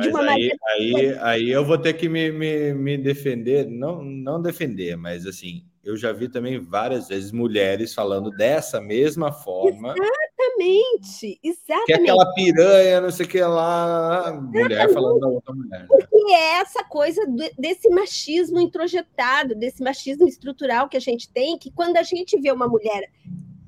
de 0.00 0.08
uma 0.08 0.20
aí, 0.20 0.26
maneira... 0.26 0.56
aí, 0.68 1.18
aí 1.20 1.50
eu 1.50 1.64
vou 1.64 1.78
ter 1.78 1.92
que 1.94 2.08
me, 2.08 2.30
me, 2.30 2.72
me 2.72 2.96
defender, 2.96 3.66
não, 3.66 4.02
não 4.02 4.40
defender, 4.40 4.96
mas 4.96 5.26
assim, 5.26 5.64
eu 5.84 5.96
já 5.96 6.12
vi 6.12 6.28
também 6.28 6.60
várias 6.60 7.08
vezes 7.08 7.32
mulheres 7.32 7.92
falando 7.92 8.30
dessa 8.30 8.80
mesma 8.80 9.32
forma. 9.32 9.94
Exatamente, 9.98 11.40
exatamente. 11.42 11.86
Que 11.86 11.92
é 11.92 11.96
aquela 11.96 12.34
piranha, 12.34 13.00
não 13.00 13.10
sei 13.10 13.26
o 13.26 13.28
que 13.28 13.40
lá, 13.40 14.32
mulher 14.32 14.92
falando 14.92 15.18
da 15.18 15.26
outra 15.26 15.52
mulher. 15.52 15.80
Né? 15.80 15.86
Porque 15.88 16.32
é 16.32 16.60
essa 16.60 16.84
coisa 16.84 17.20
desse 17.58 17.88
machismo 17.88 18.60
introjetado, 18.60 19.56
desse 19.56 19.82
machismo 19.82 20.28
estrutural 20.28 20.88
que 20.88 20.96
a 20.96 21.00
gente 21.00 21.28
tem, 21.32 21.58
que 21.58 21.70
quando 21.70 21.96
a 21.96 22.02
gente 22.02 22.40
vê 22.40 22.52
uma 22.52 22.68
mulher, 22.68 23.10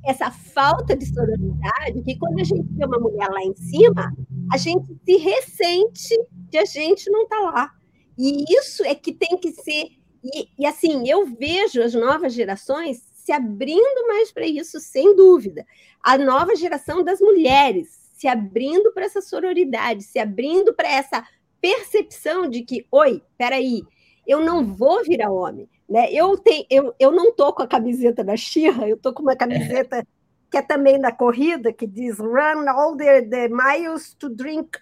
essa 0.06 0.30
falta 0.30 0.96
de 0.96 1.06
sororidade, 1.06 2.02
que 2.04 2.18
quando 2.18 2.40
a 2.40 2.44
gente 2.44 2.66
vê 2.72 2.84
uma 2.84 2.98
mulher 2.98 3.28
lá 3.28 3.42
em 3.42 3.54
cima, 3.54 4.12
a 4.52 4.56
gente 4.56 4.94
se 5.04 5.16
ressente 5.16 6.14
de 6.50 6.58
a 6.58 6.64
gente 6.64 7.10
não 7.10 7.22
estar 7.22 7.36
tá 7.36 7.42
lá. 7.42 7.70
E 8.18 8.44
isso 8.56 8.84
é 8.84 8.94
que 8.94 9.12
tem 9.12 9.36
que 9.38 9.52
ser 9.52 9.88
e, 10.24 10.48
e 10.58 10.66
assim, 10.66 11.06
eu 11.08 11.26
vejo 11.26 11.82
as 11.82 11.92
novas 11.92 12.32
gerações 12.32 13.02
se 13.12 13.30
abrindo 13.30 14.06
mais 14.06 14.32
para 14.32 14.46
isso, 14.46 14.80
sem 14.80 15.14
dúvida. 15.14 15.66
A 16.02 16.16
nova 16.16 16.56
geração 16.56 17.04
das 17.04 17.20
mulheres 17.20 17.88
se 18.14 18.26
abrindo 18.26 18.92
para 18.92 19.04
essa 19.04 19.20
sororidade, 19.20 20.02
se 20.02 20.18
abrindo 20.18 20.72
para 20.72 20.90
essa 20.90 21.26
percepção 21.60 22.48
de 22.48 22.62
que, 22.62 22.86
oi, 22.90 23.22
peraí, 23.36 23.82
eu 24.26 24.40
não 24.40 24.64
vou 24.64 25.02
virar 25.02 25.30
homem. 25.30 25.68
Né? 25.88 26.10
Eu, 26.12 26.38
tenho, 26.38 26.66
eu, 26.70 26.94
eu 26.98 27.10
não 27.10 27.28
estou 27.28 27.52
com 27.52 27.62
a 27.62 27.66
camiseta 27.66 28.24
da 28.24 28.36
Xirra, 28.36 28.88
eu 28.88 28.96
estou 28.96 29.12
com 29.12 29.22
uma 29.22 29.36
camiseta 29.36 30.06
que 30.50 30.58
é 30.58 30.62
também 30.62 31.00
da 31.00 31.10
corrida, 31.10 31.72
que 31.72 31.86
diz 31.86 32.18
Run 32.18 32.68
all 32.68 32.96
the, 32.96 33.22
the 33.22 33.48
miles 33.48 34.14
to 34.14 34.28
drink 34.28 34.78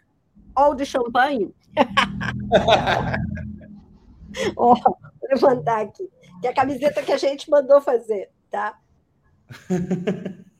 all 0.55 0.76
the 0.76 0.84
champanhe. 0.84 1.55
oh, 4.57 4.74
vou 4.76 4.98
levantar 5.30 5.80
aqui. 5.80 6.09
Que 6.40 6.48
é 6.48 6.50
a 6.50 6.55
camiseta 6.55 7.03
que 7.03 7.12
a 7.12 7.16
gente 7.16 7.50
mandou 7.50 7.80
fazer, 7.80 8.30
tá? 8.50 8.78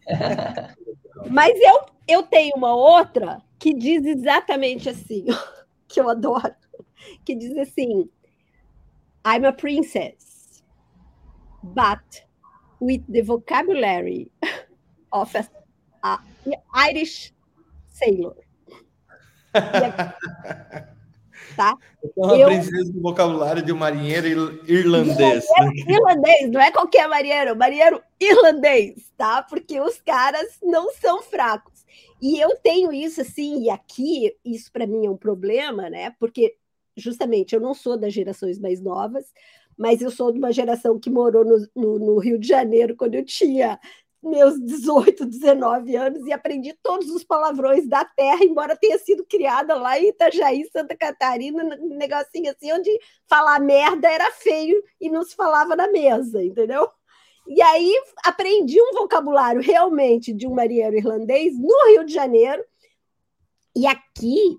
Mas 1.31 1.53
eu, 1.61 1.87
eu 2.09 2.23
tenho 2.23 2.57
uma 2.57 2.75
outra 2.75 3.43
que 3.59 3.73
diz 3.75 4.05
exatamente 4.05 4.89
assim, 4.89 5.27
que 5.87 6.01
eu 6.01 6.09
adoro, 6.09 6.55
que 7.25 7.35
diz 7.35 7.57
assim: 7.59 8.09
I'm 9.27 9.45
a 9.47 9.53
princess, 9.53 10.32
but 11.63 12.25
with 12.81 13.03
the 13.09 13.23
vocabulary 13.23 14.31
of 15.13 15.35
a, 15.37 15.49
a 16.03 16.19
Irish 16.75 17.33
sailor. 17.89 18.37
tá? 21.57 21.77
Então, 22.05 22.31
a 22.31 22.39
eu... 22.39 22.49
princesa 22.49 22.93
do 22.93 23.01
vocabulário 23.01 23.63
de 23.63 23.73
um 23.73 23.77
marinheiro 23.77 24.61
irlandês. 24.67 25.45
Irlandês, 25.87 26.51
não 26.51 26.61
é 26.61 26.71
qualquer 26.71 27.09
marinheiro, 27.09 27.57
marinheiro 27.57 28.03
irlandês, 28.19 29.13
tá? 29.17 29.43
Porque 29.43 29.81
os 29.81 30.01
caras 30.01 30.59
não 30.63 30.93
são 30.93 31.23
fracos. 31.23 31.85
E 32.21 32.39
eu 32.41 32.57
tenho 32.57 32.93
isso 32.93 33.21
assim, 33.21 33.65
e 33.65 33.71
aqui 33.71 34.35
isso 34.45 34.71
para 34.73 34.87
mim 34.87 35.07
é 35.07 35.11
um 35.11 35.17
problema, 35.17 35.91
né? 35.91 36.15
Porque 36.19 36.57
justamente 36.97 37.55
eu 37.55 37.61
não 37.61 37.75
sou 37.75 37.97
das 37.97 38.13
gerações 38.13 38.59
mais 38.59 38.81
novas, 38.81 39.33
mas 39.77 40.01
eu 40.01 40.11
sou 40.11 40.33
de 40.33 40.39
uma 40.39 40.53
geração 40.53 40.99
que 40.99 41.11
morou 41.11 41.45
no, 41.45 41.69
no, 41.75 41.99
no 41.99 42.19
Rio 42.19 42.39
de 42.39 42.47
Janeiro 42.47 42.97
quando 42.97 43.15
eu 43.15 43.25
tinha 43.25 43.79
meus 44.23 44.61
18, 44.61 45.27
19 45.27 45.97
anos 45.97 46.25
e 46.27 46.33
aprendi 46.33 46.73
todos 46.81 47.11
os 47.11 47.25
palavrões 47.25 47.89
da 47.89 48.05
terra, 48.05 48.45
embora 48.45 48.77
tenha 48.77 48.97
sido 48.99 49.25
criada 49.25 49.75
lá 49.75 49.99
em 49.99 50.11
Itajaí, 50.11 50.65
Santa 50.71 50.97
Catarina, 50.97 51.77
um 51.81 51.97
negocinho 51.97 52.51
assim, 52.53 52.73
onde 52.73 52.91
falar 53.29 53.59
merda 53.59 54.09
era 54.09 54.31
feio 54.31 54.81
e 55.01 55.11
não 55.11 55.25
se 55.25 55.35
falava 55.35 55.75
na 55.75 55.89
mesa, 55.89 56.43
entendeu? 56.43 56.89
E 57.49 57.61
aí 57.61 57.93
aprendi 58.25 58.81
um 58.81 58.93
vocabulário 58.93 59.61
realmente 59.61 60.33
de 60.33 60.47
um 60.47 60.55
marinheiro 60.55 60.97
irlandês 60.97 61.59
no 61.59 61.89
Rio 61.89 62.05
de 62.05 62.15
Janeiro. 62.15 62.63
E 63.75 63.87
aqui 63.87 64.57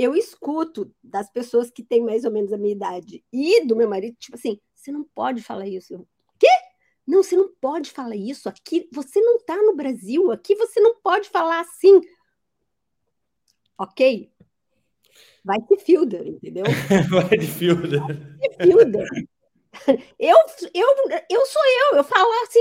eu 0.00 0.16
escuto 0.16 0.90
das 1.04 1.30
pessoas 1.30 1.70
que 1.70 1.82
têm 1.82 2.02
mais 2.02 2.24
ou 2.24 2.30
menos 2.30 2.54
a 2.54 2.56
minha 2.56 2.72
idade 2.72 3.22
e 3.30 3.66
do 3.66 3.76
meu 3.76 3.86
marido, 3.86 4.16
tipo 4.18 4.34
assim, 4.34 4.58
você 4.74 4.90
não 4.90 5.04
pode 5.04 5.42
falar 5.42 5.66
isso. 5.68 6.06
Quê? 6.38 6.48
Não, 7.06 7.22
você 7.22 7.36
não 7.36 7.52
pode 7.60 7.90
falar 7.90 8.16
isso. 8.16 8.48
Aqui 8.48 8.88
você 8.90 9.20
não 9.20 9.36
está 9.36 9.56
no 9.56 9.76
Brasil. 9.76 10.30
Aqui 10.32 10.54
você 10.54 10.80
não 10.80 10.94
pode 11.02 11.28
falar 11.28 11.60
assim. 11.60 12.00
Ok? 13.76 14.32
Vai 15.44 15.58
de 15.60 15.76
Fielder, 15.76 16.26
entendeu? 16.26 16.64
Vai 17.10 17.36
de 17.36 17.46
Fielder. 17.46 18.00
Fielder. 18.62 19.06
Eu, 20.18 20.36
eu, 20.74 20.88
eu 21.30 21.46
sou 21.46 21.62
eu, 21.64 21.98
eu 21.98 22.04
falo 22.04 22.28
assim, 22.42 22.60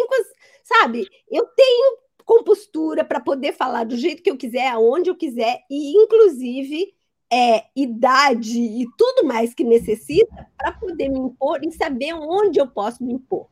sabe? 0.64 1.08
Eu 1.30 1.44
tenho 1.48 1.98
compostura 2.24 3.04
para 3.04 3.20
poder 3.20 3.52
falar 3.52 3.84
do 3.84 3.98
jeito 3.98 4.22
que 4.22 4.30
eu 4.30 4.38
quiser, 4.38 4.68
aonde 4.68 5.10
eu 5.10 5.16
quiser, 5.16 5.60
e 5.72 5.98
inclusive 5.98 6.94
é, 7.32 7.66
idade 7.76 8.60
e 8.60 8.88
tudo 8.98 9.26
mais 9.26 9.54
que 9.54 9.64
necessita 9.64 10.48
para 10.58 10.72
poder 10.72 11.10
me 11.10 11.20
impor 11.20 11.60
e 11.64 11.72
saber 11.72 12.14
onde 12.14 12.60
eu 12.60 12.68
posso 12.68 13.04
me 13.04 13.14
impor. 13.14 13.48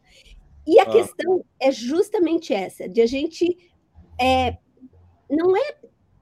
E 0.66 0.80
a 0.80 0.84
ah. 0.84 0.92
questão 0.92 1.46
é 1.60 1.72
justamente 1.72 2.54
essa, 2.54 2.90
de 2.90 3.02
a 3.02 3.06
gente 3.06 3.58
é, 4.20 4.58
não 5.30 5.56
é 5.56 5.78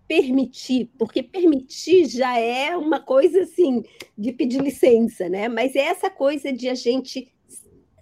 permitir, 0.08 0.92
porque 1.00 1.24
permitir 1.24 2.06
já 2.06 2.38
é 2.38 2.76
uma 2.76 3.00
coisa 3.00 3.42
assim 3.42 3.84
de 4.18 4.32
pedir 4.32 4.62
licença, 4.62 5.28
né? 5.28 5.48
Mas 5.48 5.76
é 5.76 5.80
essa 5.80 6.10
coisa 6.10 6.54
de 6.54 6.70
a 6.70 6.76
gente 6.76 7.34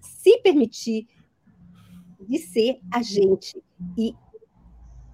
se 0.01 0.37
permitir 0.39 1.07
de 2.27 2.37
ser 2.39 2.79
a 2.91 3.01
gente. 3.01 3.61
E 3.97 4.13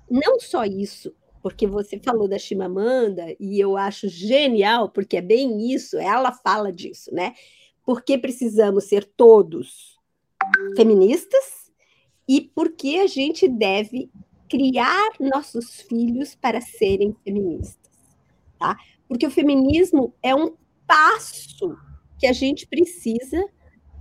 não 0.10 0.40
só 0.40 0.66
isso, 0.66 1.14
porque 1.42 1.66
você 1.66 2.00
falou 2.00 2.28
da 2.28 2.38
Chimamanda 2.38 3.36
e 3.40 3.60
eu 3.60 3.78
acho 3.78 4.08
genial, 4.08 4.90
porque 4.90 5.18
é 5.18 5.22
bem 5.22 5.72
isso, 5.74 5.98
ela 5.98 6.32
fala 6.32 6.72
disso, 6.72 7.14
né? 7.14 7.34
Porque 7.86 8.18
precisamos 8.18 8.86
ser 8.86 9.06
todos 9.06 9.98
feministas 10.76 11.72
e 12.28 12.42
por 12.42 12.72
que 12.72 13.00
a 13.00 13.08
gente 13.08 13.48
deve 13.48 14.10
criar 14.50 15.10
nossos 15.20 15.82
filhos 15.82 16.36
para 16.36 16.60
serem 16.62 17.16
feministas, 17.24 17.92
tá? 18.58 18.78
Porque 19.08 19.26
o 19.26 19.32
feminismo 19.32 20.14
é 20.22 20.36
um 20.36 20.56
passo 20.86 21.78
que 22.18 22.28
a 22.28 22.34
gente 22.34 22.68
precisa 22.68 23.48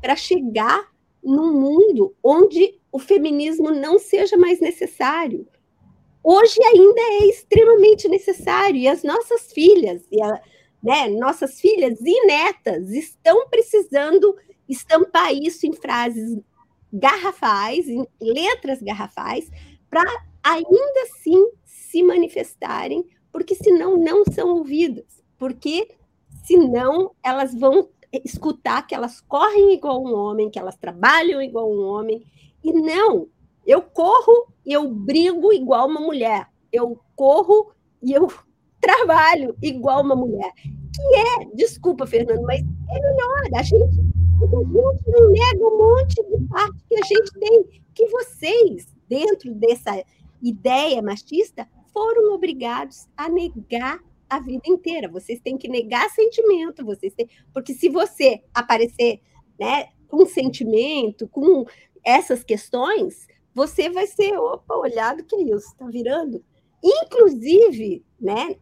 para 0.01 0.17
chegar 0.17 0.91
num 1.23 1.53
mundo 1.53 2.15
onde 2.23 2.81
o 2.91 2.99
feminismo 2.99 3.71
não 3.71 3.99
seja 3.99 4.37
mais 4.37 4.61
necessário. 4.61 5.47
Hoje 6.23 6.63
ainda 6.63 7.01
é 7.01 7.27
extremamente 7.27 8.09
necessário. 8.09 8.77
E 8.77 8.89
as 8.89 9.03
nossas 9.03 9.53
filhas 9.53 10.03
e 10.11 10.23
a, 10.23 10.41
né, 10.83 11.09
nossas 11.09 11.61
filhas 11.61 11.99
e 12.01 12.27
netas 12.27 12.91
estão 12.91 13.49
precisando 13.49 14.37
estampar 14.69 15.33
isso 15.35 15.67
em 15.67 15.73
frases 15.73 16.39
garrafais, 16.93 17.89
em 17.89 18.07
letras 18.21 18.83
garrafais, 18.83 19.51
para 19.91 20.03
ainda 20.43 21.03
assim 21.03 21.51
se 21.65 22.03
manifestarem, 22.03 23.05
porque 23.33 23.55
senão 23.55 23.97
não 23.97 24.25
são 24.25 24.57
ouvidas, 24.57 25.23
porque 25.39 25.89
senão 26.45 27.15
elas 27.23 27.55
vão 27.55 27.89
escutar 28.25 28.87
que 28.87 28.95
elas 28.95 29.21
correm 29.21 29.75
igual 29.75 30.03
um 30.03 30.15
homem, 30.15 30.51
que 30.51 30.59
elas 30.59 30.77
trabalham 30.77 31.43
igual 31.43 31.71
um 31.71 31.83
homem, 31.83 32.25
e 32.63 32.73
não, 32.73 33.29
eu 33.69 33.83
corro 33.83 34.47
e 34.65 34.73
eu 34.73 34.89
brigo 34.89 35.53
igual 35.53 35.87
uma 35.87 36.01
mulher, 36.01 36.49
eu 36.73 36.99
corro 37.15 37.73
e 38.03 38.13
eu 38.13 38.27
trabalho 38.81 39.55
igual 39.63 40.03
uma 40.03 40.17
mulher, 40.17 40.51
que 40.55 41.15
é, 41.15 41.45
desculpa, 41.55 42.07
Fernando, 42.07 42.43
mas 42.43 42.61
é 42.61 43.01
melhor, 43.01 43.43
a 43.55 43.63
gente 43.63 44.09
a 44.41 44.47
gente 44.47 45.11
não 45.11 45.31
nega 45.31 45.67
um 45.67 45.79
monte 45.79 46.15
de 46.15 46.49
parte 46.49 46.79
que 46.89 46.97
a 46.97 47.05
gente 47.05 47.33
tem, 47.33 47.83
que 47.93 48.07
vocês, 48.07 48.87
dentro 49.09 49.53
dessa 49.53 50.03
ideia 50.41 51.03
machista, 51.03 51.69
foram 51.93 52.33
obrigados 52.33 53.09
a 53.17 53.29
negar 53.29 53.99
a 54.31 54.39
vida 54.39 54.63
inteira. 54.67 55.09
Vocês 55.09 55.41
têm 55.41 55.59
que 55.59 55.69
negar 55.69 56.09
sentimento, 56.11 56.85
vocês 56.85 57.13
têm, 57.15 57.29
porque 57.53 57.75
se 57.75 57.89
você 57.89 58.41
aparecer, 58.55 59.21
né, 59.59 59.89
com 60.07 60.25
sentimento, 60.25 61.27
com 61.27 61.67
essas 62.05 62.45
questões, 62.45 63.27
você 63.55 63.91
vai 63.91 64.07
ser, 64.07 64.37
opa, 64.39 64.77
olhado 64.77 65.25
que 65.25 65.35
é 65.35 65.43
isso, 65.43 65.69
está 65.69 65.87
virando. 65.87 66.45
Inclusive, 66.83 68.05
né, 68.21 68.57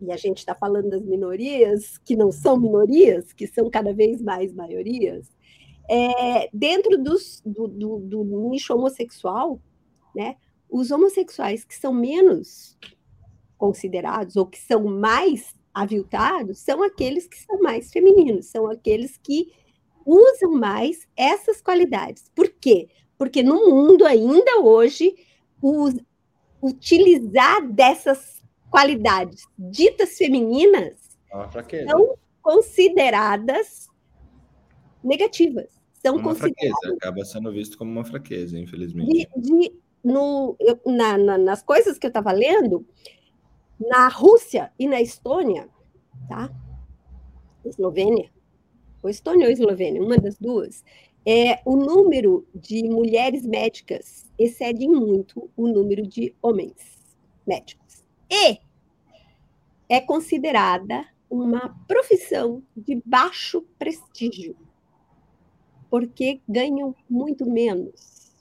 e 0.00 0.12
a 0.12 0.16
gente 0.16 0.38
está 0.38 0.54
falando 0.54 0.90
das 0.90 1.02
minorias, 1.02 1.98
que 1.98 2.14
não 2.14 2.30
são 2.30 2.58
minorias, 2.58 3.32
que 3.32 3.46
são 3.46 3.68
cada 3.68 3.92
vez 3.92 4.22
mais 4.22 4.52
maiorias, 4.52 5.28
é, 5.90 6.48
dentro 6.52 7.02
dos, 7.02 7.42
do, 7.44 7.66
do, 7.66 7.98
do 7.98 8.24
nicho 8.50 8.74
homossexual, 8.74 9.60
né, 10.14 10.36
os 10.68 10.90
homossexuais 10.90 11.64
que 11.64 11.74
são 11.74 11.92
menos 11.92 12.78
considerados 13.56 14.36
ou 14.36 14.46
que 14.46 14.58
são 14.58 14.84
mais 14.84 15.54
aviltados 15.72 16.58
são 16.58 16.82
aqueles 16.82 17.26
que 17.26 17.38
são 17.38 17.60
mais 17.60 17.90
femininos, 17.90 18.46
são 18.46 18.66
aqueles 18.66 19.16
que 19.16 19.52
usam 20.04 20.52
mais 20.52 21.06
essas 21.16 21.60
qualidades. 21.60 22.30
Por 22.34 22.48
quê? 22.48 22.88
Porque 23.18 23.42
no 23.42 23.68
mundo 23.68 24.06
ainda 24.06 24.60
hoje, 24.60 25.14
os, 25.60 25.94
utilizar 26.62 27.66
dessas 27.68 28.40
qualidades 28.70 29.44
ditas 29.58 30.16
femininas 30.16 31.18
é 31.30 31.86
são 31.88 32.16
consideradas 32.40 33.88
negativas. 35.02 35.78
São 35.94 36.14
uma 36.14 36.22
consideradas... 36.22 36.78
fraqueza, 36.80 36.96
acaba 36.96 37.24
sendo 37.24 37.52
visto 37.52 37.76
como 37.76 37.90
uma 37.90 38.04
fraqueza, 38.04 38.58
infelizmente. 38.58 39.28
De, 39.36 39.40
de, 39.40 39.72
no, 40.02 40.56
eu, 40.60 40.80
na, 40.86 41.18
na, 41.18 41.36
nas 41.36 41.62
coisas 41.62 41.98
que 41.98 42.06
eu 42.06 42.08
estava 42.08 42.30
lendo, 42.32 42.86
na 43.78 44.08
Rússia 44.08 44.72
e 44.78 44.86
na 44.86 45.00
Estônia, 45.00 45.68
tá? 46.28 46.50
Eslovênia, 47.64 48.30
ou 49.02 49.10
Estônia 49.10 49.46
ou 49.46 49.52
Eslovênia, 49.52 50.02
uma 50.02 50.16
das 50.16 50.38
duas, 50.38 50.84
é, 51.26 51.60
o 51.64 51.76
número 51.76 52.46
de 52.54 52.82
mulheres 52.84 53.44
médicas 53.44 54.26
excede 54.38 54.88
muito 54.88 55.50
o 55.56 55.68
número 55.68 56.06
de 56.06 56.34
homens 56.40 56.98
médicos. 57.46 58.04
E 58.30 58.58
é 59.88 60.00
considerada 60.00 61.04
uma 61.30 61.76
profissão 61.86 62.62
de 62.76 63.02
baixo 63.04 63.62
prestígio, 63.78 64.56
porque 65.90 66.40
ganham 66.48 66.94
muito 67.08 67.48
menos. 67.48 68.32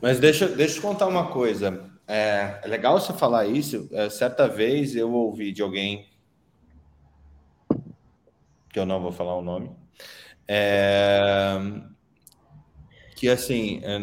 Mas 0.00 0.20
deixa, 0.20 0.48
deixa 0.48 0.78
eu 0.78 0.82
contar 0.82 1.06
uma 1.06 1.30
coisa. 1.30 1.90
É, 2.06 2.60
é 2.62 2.68
legal 2.68 2.98
você 2.98 3.12
falar 3.12 3.46
isso. 3.46 3.88
É, 3.92 4.08
certa 4.08 4.48
vez 4.48 4.94
eu 4.94 5.12
ouvi 5.12 5.52
de 5.52 5.60
alguém, 5.60 6.08
que 8.70 8.78
eu 8.78 8.86
não 8.86 9.00
vou 9.00 9.12
falar 9.12 9.36
o 9.36 9.42
nome, 9.42 9.70
é, 10.48 11.58
que 13.14 13.28
assim, 13.28 13.80
é, 13.82 13.98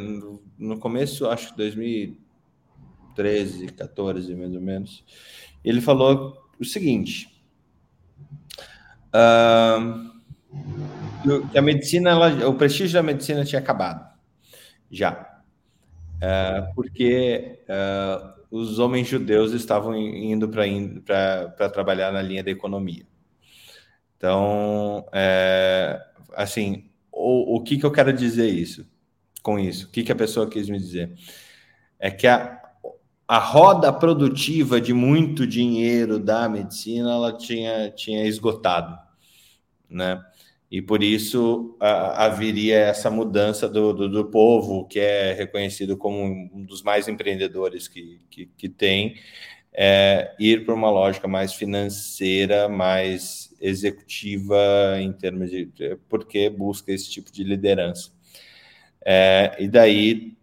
no 0.57 0.79
começo, 0.79 1.27
acho 1.27 1.51
que 1.51 1.57
2013, 1.57 3.67
14, 3.67 4.33
mais 4.35 4.53
ou 4.53 4.61
menos, 4.61 5.05
ele 5.63 5.79
falou 5.81 6.37
o 6.59 6.65
seguinte: 6.65 7.43
uh, 9.07 10.11
que 11.51 11.57
a 11.57 11.61
medicina, 11.61 12.11
ela, 12.11 12.47
o 12.47 12.55
prestígio 12.55 12.93
da 12.93 13.03
medicina 13.03 13.43
tinha 13.43 13.59
acabado 13.59 14.15
já, 14.91 15.41
uh, 16.17 16.73
porque 16.75 17.59
uh, 17.67 18.35
os 18.51 18.77
homens 18.79 19.07
judeus 19.07 19.53
estavam 19.53 19.97
indo 19.97 20.47
para 20.47 21.69
trabalhar 21.69 22.11
na 22.11 22.21
linha 22.21 22.43
da 22.43 22.51
economia. 22.51 23.07
Então, 24.17 25.05
assim, 26.35 26.89
o, 27.11 27.57
o 27.57 27.61
que, 27.63 27.77
que 27.77 27.85
eu 27.85 27.91
quero 27.91 28.11
dizer 28.13 28.47
isso 28.47 28.85
com 29.41 29.59
isso? 29.59 29.87
O 29.87 29.89
que, 29.91 30.03
que 30.03 30.11
a 30.11 30.15
pessoa 30.15 30.49
quis 30.49 30.69
me 30.69 30.77
dizer? 30.77 31.13
É 31.99 32.11
que 32.11 32.27
a, 32.27 32.61
a 33.27 33.39
roda 33.39 33.91
produtiva 33.91 34.79
de 34.79 34.93
muito 34.93 35.47
dinheiro 35.47 36.19
da 36.19 36.47
medicina 36.49 37.11
ela 37.11 37.33
tinha, 37.37 37.89
tinha 37.91 38.25
esgotado, 38.27 38.97
né? 39.89 40.23
E 40.69 40.81
por 40.81 41.03
isso 41.03 41.77
a, 41.79 42.25
haveria 42.25 42.77
essa 42.77 43.09
mudança 43.09 43.69
do, 43.69 43.93
do, 43.93 44.09
do, 44.09 44.25
povo, 44.25 44.85
que 44.87 44.99
é 44.99 45.33
reconhecido 45.33 45.95
como 45.97 46.21
um 46.23 46.65
dos 46.65 46.81
mais 46.83 47.07
empreendedores 47.07 47.87
que, 47.87 48.21
que, 48.29 48.47
que 48.47 48.67
tem, 48.67 49.15
é, 49.71 50.33
ir 50.39 50.65
para 50.65 50.73
uma 50.73 50.89
lógica 50.89 51.27
mais 51.27 51.53
financeira, 51.53 52.67
mais 52.67 53.44
executiva 53.67 54.57
em 54.99 55.11
termos 55.11 55.49
de 55.49 55.69
porque 56.07 56.49
busca 56.49 56.91
esse 56.91 57.09
tipo 57.09 57.31
de 57.31 57.43
liderança. 57.43 58.11
É, 59.03 59.55
e 59.59 59.67
daí 59.67 60.35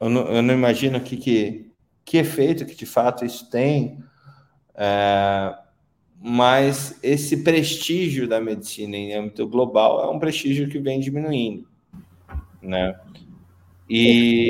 eu 0.00 0.08
não, 0.08 0.22
eu 0.28 0.42
não 0.42 0.54
imagino 0.54 1.00
que, 1.00 1.16
que, 1.16 1.70
que 2.04 2.18
efeito 2.18 2.64
que 2.64 2.74
de 2.74 2.86
fato 2.86 3.24
isso 3.24 3.50
tem, 3.50 3.98
é, 4.74 5.54
mas 6.20 6.98
esse 7.02 7.42
prestígio 7.42 8.28
da 8.28 8.40
medicina 8.40 8.96
em 8.96 9.14
âmbito 9.14 9.46
global 9.46 10.02
é 10.04 10.10
um 10.10 10.18
prestígio 10.18 10.68
que 10.68 10.78
vem 10.78 11.00
diminuindo, 11.00 11.66
né? 12.62 12.98
E 13.90 14.48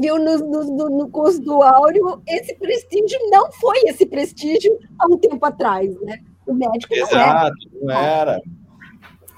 viu 0.00 0.18
no, 0.18 0.38
no, 0.38 0.90
no 0.90 1.08
curso 1.08 1.40
do 1.40 1.62
Áureo, 1.62 2.20
esse 2.26 2.54
prestígio 2.56 3.18
não 3.30 3.52
foi 3.52 3.78
esse 3.84 4.04
prestígio 4.04 4.76
há 4.98 5.06
um 5.06 5.16
tempo 5.16 5.44
atrás, 5.46 5.94
né? 6.00 6.20
O 6.46 6.54
médico 6.54 6.94
Exato, 6.94 7.56
não 7.80 7.90
era. 7.90 8.00
Não 8.00 8.00
era, 8.00 8.42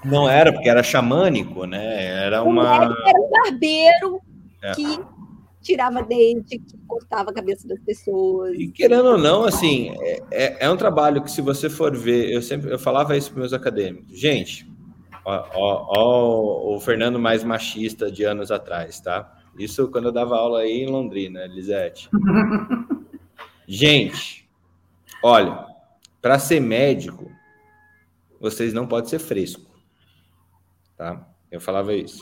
não 0.03 0.29
era 0.29 0.53
porque 0.53 0.69
era 0.69 0.83
xamânico, 0.83 1.65
né? 1.65 2.25
Era 2.25 2.43
uma. 2.43 2.77
O 2.77 2.79
médico 2.79 3.07
era 3.07 3.19
um 3.19 3.29
barbeiro 3.29 4.21
é. 4.61 4.71
que 4.73 4.99
tirava 5.61 6.03
dente, 6.03 6.59
que 6.59 6.77
cortava 6.87 7.31
a 7.31 7.33
cabeça 7.33 7.67
das 7.67 7.79
pessoas. 7.79 8.55
E 8.57 8.67
querendo 8.67 9.05
ou 9.05 9.17
não, 9.17 9.45
assim, 9.45 9.95
é, 9.99 10.21
é, 10.31 10.57
é 10.65 10.69
um 10.69 10.77
trabalho 10.77 11.23
que, 11.23 11.31
se 11.31 11.41
você 11.41 11.69
for 11.69 11.95
ver, 11.95 12.31
eu 12.31 12.41
sempre 12.41 12.71
eu 12.71 12.77
falava 12.77 13.17
isso 13.17 13.31
para 13.31 13.39
meus 13.39 13.53
acadêmicos, 13.53 14.19
gente, 14.19 14.71
ó, 15.25 15.43
ó, 15.55 15.85
ó, 15.97 16.75
o 16.75 16.79
Fernando 16.79 17.17
mais 17.17 17.43
machista 17.43 18.11
de 18.11 18.23
anos 18.23 18.51
atrás, 18.51 18.99
tá? 18.99 19.35
Isso 19.57 19.87
quando 19.89 20.05
eu 20.05 20.11
dava 20.11 20.37
aula 20.37 20.59
aí 20.59 20.83
em 20.83 20.89
Londrina, 20.89 21.43
Elisete. 21.45 22.09
Gente, 23.67 24.47
olha, 25.23 25.65
para 26.25 26.39
ser 26.39 26.59
médico, 26.59 27.31
vocês 28.39 28.73
não 28.73 28.87
podem 28.87 29.07
ser 29.07 29.19
fresco. 29.19 29.69
Tá? 30.97 31.23
Eu 31.51 31.61
falava 31.61 31.93
isso. 31.93 32.19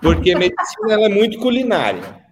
Porque 0.00 0.34
medicina 0.34 0.94
é 0.94 1.10
muito 1.10 1.38
culinária. 1.38 2.24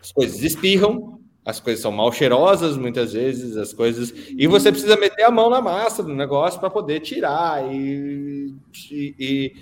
As 0.00 0.12
coisas 0.12 0.44
espirram, 0.44 1.20
as 1.44 1.58
coisas 1.58 1.82
são 1.82 1.90
mal 1.90 2.12
cheirosas 2.12 2.76
muitas 2.76 3.14
vezes, 3.14 3.56
as 3.56 3.72
coisas. 3.72 4.14
E 4.28 4.46
você 4.46 4.70
precisa 4.70 4.96
meter 4.96 5.24
a 5.24 5.30
mão 5.32 5.50
na 5.50 5.60
massa 5.60 6.04
do 6.04 6.14
negócio 6.14 6.60
para 6.60 6.70
poder 6.70 7.00
tirar. 7.00 7.64
E, 7.74 8.54
e, 8.92 9.14
e 9.18 9.54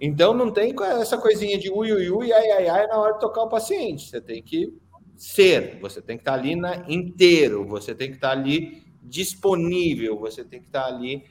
então 0.00 0.34
não 0.34 0.50
tem 0.50 0.74
essa 1.00 1.16
coisinha 1.16 1.56
de 1.56 1.70
ui, 1.70 1.92
ui, 1.92 2.10
ui, 2.10 2.32
ai, 2.32 2.50
ai, 2.50 2.68
ai 2.68 2.86
na 2.88 2.98
hora 2.98 3.12
de 3.12 3.20
tocar 3.20 3.42
o 3.42 3.48
paciente. 3.48 4.08
Você 4.10 4.20
tem 4.20 4.42
que 4.42 4.76
ser, 5.16 5.78
você 5.80 6.02
tem 6.02 6.16
que 6.16 6.22
estar 6.22 6.34
ali 6.34 6.56
na, 6.56 6.84
inteiro, 6.88 7.64
você 7.64 7.94
tem 7.94 8.08
que 8.08 8.16
estar 8.16 8.32
ali 8.32 8.82
disponível, 9.04 10.18
você 10.18 10.44
tem 10.44 10.60
que 10.60 10.66
estar 10.66 10.86
ali. 10.86 11.24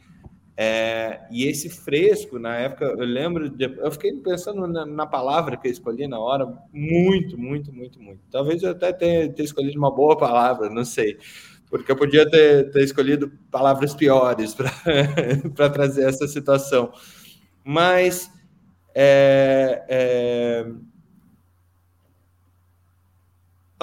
É, 0.55 1.21
e 1.31 1.45
esse 1.45 1.67
fresco, 1.67 2.37
na 2.37 2.55
época, 2.55 2.85
eu 2.85 3.05
lembro, 3.05 3.49
de, 3.49 3.65
eu 3.65 3.91
fiquei 3.91 4.13
pensando 4.13 4.67
na, 4.67 4.85
na, 4.85 5.07
palavra 5.07 5.57
que 5.57 5.67
eu 5.67 5.71
escolhi 5.71 6.07
na 6.07 6.19
hora, 6.19 6.45
muito, 6.71 7.37
muito, 7.37 7.73
muito, 7.73 7.99
muito. 7.99 8.19
Talvez 8.29 8.61
eu 8.61 8.69
até 8.69 8.93
tenha, 8.93 9.33
tenha 9.33 9.45
escolhido 9.45 9.79
uma 9.79 9.89
boa 9.89 10.15
palavra, 10.15 10.69
não 10.69 10.85
sei, 10.85 11.17
porque 11.71 11.91
eu 11.91 11.95
podia 11.95 12.29
ter, 12.29 12.69
ter 12.69 12.83
escolhido 12.83 13.31
palavras 13.49 13.95
piores 13.95 14.55
para 15.55 15.69
trazer 15.73 16.07
essa 16.07 16.27
situação. 16.27 16.91
Mas 17.63 18.29
é, 18.93 19.83
é... 19.89 20.92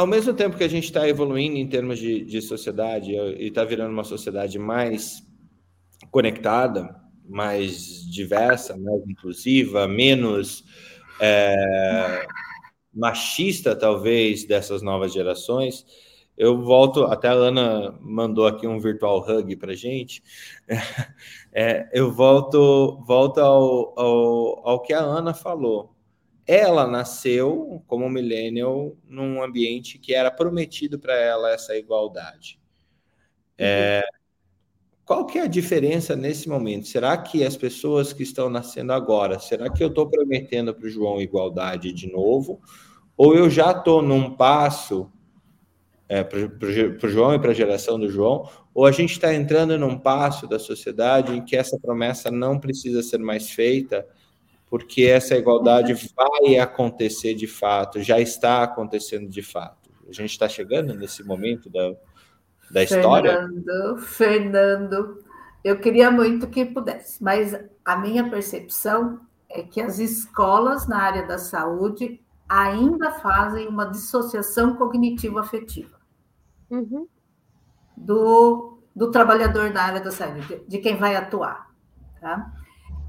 Ao 0.00 0.06
mesmo 0.06 0.32
tempo 0.32 0.56
que 0.56 0.64
a 0.64 0.68
gente 0.68 0.84
está 0.84 1.06
evoluindo 1.06 1.58
em 1.58 1.68
termos 1.68 1.98
de, 1.98 2.24
de 2.24 2.40
sociedade 2.40 3.12
e 3.12 3.48
está 3.48 3.66
virando 3.66 3.92
uma 3.92 4.02
sociedade 4.02 4.58
mais 4.58 5.22
conectada, 6.10 6.96
mais 7.28 8.10
diversa, 8.10 8.78
mais 8.78 9.06
inclusiva, 9.06 9.86
menos 9.86 10.64
é, 11.20 12.26
machista, 12.94 13.76
talvez, 13.76 14.46
dessas 14.46 14.80
novas 14.80 15.12
gerações, 15.12 15.84
eu 16.34 16.62
volto, 16.62 17.04
até 17.04 17.28
a 17.28 17.32
Ana 17.32 17.94
mandou 18.00 18.46
aqui 18.46 18.66
um 18.66 18.80
virtual 18.80 19.18
hug 19.28 19.54
para 19.56 19.74
gente. 19.74 20.22
É, 21.52 21.90
eu 21.92 22.12
volto, 22.12 23.02
volto 23.04 23.38
ao, 23.40 23.98
ao, 23.98 24.68
ao 24.68 24.80
que 24.80 24.92
a 24.92 25.00
Ana 25.00 25.34
falou. 25.34 25.99
Ela 26.46 26.86
nasceu 26.86 27.82
como 27.86 28.08
millennial 28.08 28.96
num 29.08 29.42
ambiente 29.42 29.98
que 29.98 30.14
era 30.14 30.30
prometido 30.30 30.98
para 30.98 31.14
ela 31.14 31.50
essa 31.50 31.76
igualdade. 31.76 32.58
É, 33.56 34.02
qual 35.04 35.26
que 35.26 35.38
é 35.38 35.42
a 35.42 35.46
diferença 35.48 36.14
nesse 36.14 36.48
momento? 36.48 36.86
Será 36.86 37.16
que 37.16 37.44
as 37.44 37.56
pessoas 37.56 38.12
que 38.12 38.22
estão 38.22 38.48
nascendo 38.48 38.92
agora, 38.92 39.38
será 39.38 39.68
que 39.68 39.82
eu 39.82 39.88
estou 39.88 40.08
prometendo 40.08 40.72
para 40.72 40.86
o 40.86 40.88
João 40.88 41.20
igualdade 41.20 41.92
de 41.92 42.10
novo? 42.10 42.60
Ou 43.16 43.34
eu 43.34 43.50
já 43.50 43.72
estou 43.72 44.00
num 44.00 44.30
passo 44.30 45.10
é, 46.08 46.24
para 46.24 46.38
o 46.38 47.08
João 47.08 47.34
e 47.34 47.38
para 47.38 47.50
a 47.50 47.54
geração 47.54 47.98
do 47.98 48.08
João, 48.08 48.48
ou 48.74 48.86
a 48.86 48.92
gente 48.92 49.12
está 49.12 49.34
entrando 49.34 49.78
num 49.78 49.98
passo 49.98 50.46
da 50.46 50.58
sociedade 50.58 51.36
em 51.36 51.44
que 51.44 51.56
essa 51.56 51.78
promessa 51.78 52.30
não 52.30 52.58
precisa 52.58 53.02
ser 53.02 53.18
mais 53.18 53.50
feita, 53.50 54.06
porque 54.70 55.02
essa 55.02 55.36
igualdade 55.36 55.92
vai 56.16 56.56
acontecer 56.56 57.34
de 57.34 57.48
fato, 57.48 58.00
já 58.00 58.20
está 58.20 58.62
acontecendo 58.62 59.28
de 59.28 59.42
fato. 59.42 59.90
A 60.08 60.12
gente 60.12 60.30
está 60.30 60.48
chegando 60.48 60.94
nesse 60.94 61.24
momento 61.24 61.68
da, 61.68 61.92
da 62.70 62.82
história. 62.84 63.32
Fernando, 63.32 63.98
Fernando, 63.98 65.24
eu 65.64 65.78
queria 65.80 66.08
muito 66.10 66.46
que 66.46 66.64
pudesse, 66.64 67.22
mas 67.22 67.58
a 67.84 67.96
minha 67.96 68.30
percepção 68.30 69.20
é 69.48 69.62
que 69.62 69.80
as 69.80 69.98
escolas 69.98 70.86
na 70.86 71.02
área 71.02 71.26
da 71.26 71.36
saúde 71.36 72.20
ainda 72.48 73.10
fazem 73.10 73.66
uma 73.66 73.86
dissociação 73.86 74.76
cognitivo-afetiva 74.76 75.98
uhum. 76.70 77.08
do, 77.96 78.78
do 78.94 79.10
trabalhador 79.10 79.72
da 79.72 79.82
área 79.82 80.00
da 80.00 80.12
saúde, 80.12 80.46
de, 80.46 80.64
de 80.66 80.78
quem 80.78 80.96
vai 80.96 81.16
atuar. 81.16 81.70
Tá? 82.20 82.52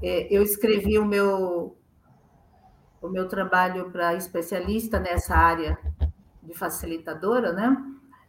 É, 0.02 0.26
eu 0.34 0.42
escrevi 0.42 0.98
o 0.98 1.04
meu, 1.04 1.76
o 3.00 3.08
meu 3.08 3.28
trabalho 3.28 3.90
para 3.90 4.14
especialista 4.14 4.98
nessa 4.98 5.36
área 5.36 5.78
de 6.42 6.54
facilitadora, 6.54 7.52
né? 7.52 7.76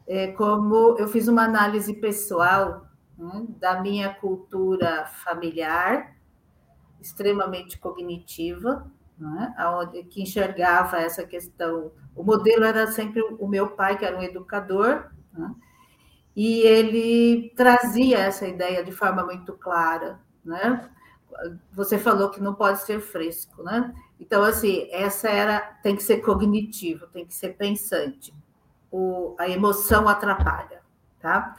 É, 0.05 0.27
como 0.33 0.97
eu 0.99 1.07
fiz 1.07 1.27
uma 1.27 1.43
análise 1.43 1.93
pessoal 1.93 2.87
né, 3.17 3.45
da 3.59 3.81
minha 3.81 4.13
cultura 4.13 5.05
familiar, 5.23 6.15
extremamente 7.01 7.79
cognitiva, 7.79 8.91
né, 9.17 9.53
que 10.09 10.21
enxergava 10.21 10.97
essa 10.97 11.25
questão. 11.25 11.91
O 12.15 12.23
modelo 12.23 12.63
era 12.65 12.85
sempre 12.87 13.21
o 13.21 13.47
meu 13.47 13.71
pai, 13.71 13.97
que 13.97 14.05
era 14.05 14.17
um 14.17 14.21
educador, 14.21 15.09
né? 15.31 15.55
E 16.35 16.61
ele 16.61 17.53
trazia 17.55 18.17
essa 18.19 18.47
ideia 18.47 18.83
de 18.83 18.91
forma 18.91 19.23
muito 19.23 19.53
clara, 19.53 20.19
né? 20.43 20.89
Você 21.73 21.97
falou 21.97 22.29
que 22.29 22.41
não 22.41 22.53
pode 22.53 22.81
ser 22.81 22.99
fresco, 22.99 23.63
né? 23.63 23.93
Então, 24.19 24.43
assim, 24.43 24.87
essa 24.91 25.29
era 25.29 25.59
tem 25.81 25.95
que 25.95 26.03
ser 26.03 26.17
cognitivo, 26.17 27.07
tem 27.07 27.25
que 27.25 27.33
ser 27.33 27.57
pensante. 27.57 28.33
O, 28.91 29.35
a 29.39 29.49
emoção 29.49 30.07
atrapalha, 30.07 30.81
tá? 31.19 31.55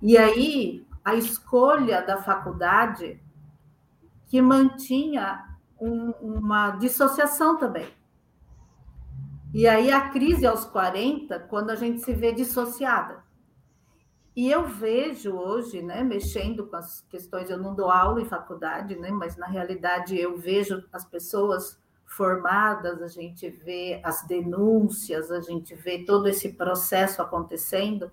E 0.00 0.16
aí, 0.18 0.86
a 1.04 1.14
escolha 1.14 2.02
da 2.02 2.22
faculdade 2.22 3.20
que 4.28 4.40
mantinha 4.40 5.56
um, 5.80 6.10
uma 6.20 6.70
dissociação 6.72 7.56
também. 7.56 7.88
E 9.52 9.68
aí 9.68 9.92
a 9.92 10.08
crise 10.10 10.46
aos 10.46 10.64
40, 10.64 11.38
quando 11.40 11.70
a 11.70 11.76
gente 11.76 12.00
se 12.00 12.12
vê 12.12 12.32
dissociada. 12.32 13.23
E 14.36 14.50
eu 14.50 14.66
vejo 14.66 15.32
hoje, 15.32 15.80
né, 15.80 16.02
mexendo 16.02 16.66
com 16.66 16.76
as 16.76 17.04
questões, 17.08 17.50
eu 17.50 17.58
não 17.58 17.74
dou 17.74 17.88
aula 17.88 18.20
em 18.20 18.24
faculdade, 18.24 18.96
né, 18.96 19.10
mas 19.10 19.36
na 19.36 19.46
realidade 19.46 20.18
eu 20.18 20.36
vejo 20.36 20.82
as 20.92 21.04
pessoas 21.04 21.78
formadas, 22.04 23.00
a 23.00 23.08
gente 23.08 23.48
vê 23.48 24.00
as 24.02 24.26
denúncias, 24.26 25.30
a 25.30 25.40
gente 25.40 25.74
vê 25.74 26.00
todo 26.04 26.28
esse 26.28 26.52
processo 26.52 27.22
acontecendo. 27.22 28.10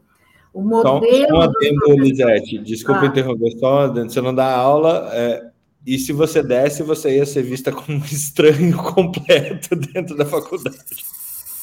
O 0.53 0.61
modelo. 0.61 1.27
Só 1.27 1.35
um 1.37 1.41
adendo, 1.41 1.93
Lisete, 1.97 2.57
desculpa 2.59 3.01
ah. 3.01 3.05
interromper, 3.05 3.51
só 3.57 3.91
você 3.91 4.21
não 4.21 4.35
dá 4.35 4.53
aula, 4.53 5.09
é, 5.13 5.49
e 5.85 5.97
se 5.97 6.13
você 6.13 6.43
desse, 6.43 6.83
você 6.83 7.17
ia 7.17 7.25
ser 7.25 7.41
vista 7.41 7.71
como 7.71 7.97
um 7.97 8.05
estranho 8.05 8.77
completo 8.93 9.75
dentro 9.75 10.15
da 10.15 10.25
faculdade. 10.25 10.77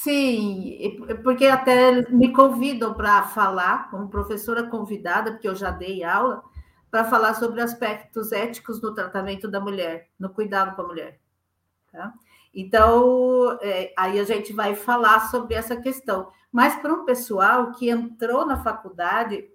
Sim, 0.03 0.97
porque 1.25 1.47
até 1.47 2.09
me 2.11 2.33
convidam 2.33 2.95
para 2.95 3.25
falar, 3.25 3.91
como 3.91 4.09
professora 4.09 4.63
convidada, 4.63 5.33
porque 5.33 5.49
eu 5.49 5.57
já 5.57 5.73
dei 5.73 6.05
aula, 6.05 6.45
para 6.89 7.05
falar 7.05 7.35
sobre 7.35 7.61
aspectos 7.61 8.31
éticos 8.31 8.81
no 8.81 8.95
tratamento 8.95 9.49
da 9.49 9.61
mulher, 9.61 10.09
no 10.17 10.31
cuidado 10.31 10.77
com 10.77 10.83
a 10.83 10.87
mulher. 10.87 11.21
Tá? 11.91 12.15
Então, 12.55 13.59
é, 13.61 13.93
aí 13.99 14.21
a 14.21 14.25
gente 14.25 14.53
vai 14.53 14.77
falar 14.77 15.29
sobre 15.31 15.55
essa 15.57 15.77
questão. 15.77 16.31
Mas 16.53 16.77
para 16.77 16.95
um 16.95 17.05
pessoal 17.05 17.73
que 17.73 17.91
entrou 17.91 18.47
na 18.47 18.63
faculdade, 18.63 19.51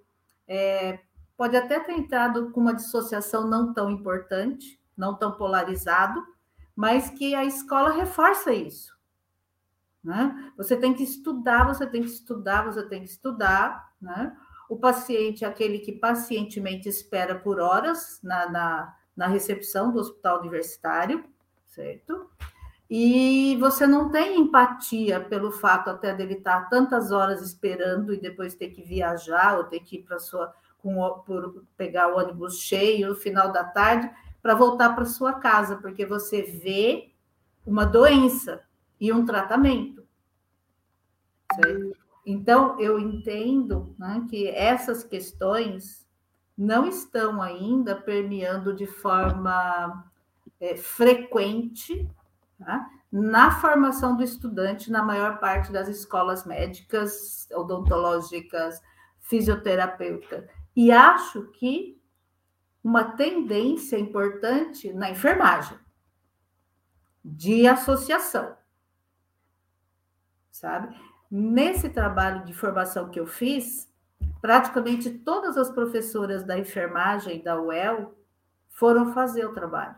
é, 0.46 1.00
pode 1.38 1.56
até 1.56 1.80
ter 1.80 1.92
entrado 1.92 2.50
com 2.50 2.60
uma 2.60 2.74
dissociação 2.74 3.48
não 3.48 3.72
tão 3.72 3.90
importante, 3.90 4.78
não 4.94 5.14
tão 5.16 5.32
polarizado, 5.32 6.22
mas 6.76 7.08
que 7.08 7.34
a 7.34 7.46
escola 7.46 7.92
reforça 7.92 8.52
isso. 8.52 8.93
Né? 10.04 10.52
Você 10.56 10.76
tem 10.76 10.92
que 10.92 11.02
estudar, 11.02 11.66
você 11.66 11.86
tem 11.86 12.02
que 12.02 12.08
estudar, 12.08 12.62
você 12.62 12.82
tem 12.82 13.00
que 13.02 13.08
estudar. 13.08 13.92
Né? 14.00 14.36
O 14.68 14.76
paciente 14.76 15.44
é 15.44 15.48
aquele 15.48 15.78
que 15.78 15.92
pacientemente 15.92 16.88
espera 16.88 17.34
por 17.34 17.58
horas 17.58 18.20
na, 18.22 18.50
na, 18.50 18.94
na 19.16 19.26
recepção 19.26 19.90
do 19.90 19.98
hospital 19.98 20.40
universitário, 20.40 21.24
certo? 21.66 22.28
E 22.88 23.56
você 23.58 23.86
não 23.86 24.10
tem 24.10 24.38
empatia 24.38 25.18
pelo 25.18 25.50
fato 25.50 25.88
até 25.88 26.14
dele 26.14 26.34
estar 26.34 26.68
tantas 26.68 27.10
horas 27.10 27.40
esperando 27.40 28.12
e 28.12 28.20
depois 28.20 28.54
ter 28.54 28.68
que 28.68 28.82
viajar 28.82 29.56
ou 29.56 29.64
ter 29.64 29.80
que 29.80 29.96
ir 29.96 30.02
para 30.02 30.18
sua 30.18 30.54
com, 30.78 31.22
por 31.26 31.64
pegar 31.78 32.12
o 32.12 32.18
ônibus 32.18 32.60
cheio 32.60 33.08
no 33.08 33.14
final 33.14 33.50
da 33.50 33.64
tarde 33.64 34.10
para 34.42 34.54
voltar 34.54 34.94
para 34.94 35.06
sua 35.06 35.32
casa, 35.32 35.76
porque 35.78 36.04
você 36.04 36.42
vê 36.42 37.10
uma 37.66 37.86
doença 37.86 38.62
e 39.00 39.12
um 39.12 39.24
tratamento. 39.24 40.06
Certo? 41.54 41.96
Então, 42.26 42.80
eu 42.80 42.98
entendo 42.98 43.94
né, 43.98 44.26
que 44.28 44.48
essas 44.48 45.04
questões 45.04 46.06
não 46.56 46.86
estão 46.86 47.42
ainda 47.42 47.94
permeando 47.94 48.74
de 48.74 48.86
forma 48.86 50.10
é, 50.60 50.76
frequente 50.76 52.08
tá? 52.58 52.88
na 53.10 53.50
formação 53.50 54.16
do 54.16 54.22
estudante 54.22 54.90
na 54.90 55.02
maior 55.02 55.38
parte 55.38 55.70
das 55.70 55.88
escolas 55.88 56.46
médicas, 56.46 57.48
odontológicas, 57.52 58.80
fisioterapêuticas. 59.20 60.44
E 60.74 60.90
acho 60.90 61.48
que 61.52 62.00
uma 62.82 63.04
tendência 63.04 63.98
importante 63.98 64.92
na 64.92 65.10
enfermagem 65.10 65.78
de 67.24 67.66
associação, 67.66 68.54
sabe? 70.64 70.96
Nesse 71.30 71.90
trabalho 71.90 72.42
de 72.46 72.54
formação 72.54 73.10
que 73.10 73.20
eu 73.20 73.26
fiz, 73.26 73.86
praticamente 74.40 75.10
todas 75.10 75.58
as 75.58 75.70
professoras 75.70 76.42
da 76.42 76.58
enfermagem 76.58 77.42
da 77.42 77.60
UEL 77.60 78.14
foram 78.70 79.12
fazer 79.12 79.44
o 79.44 79.52
trabalho, 79.52 79.94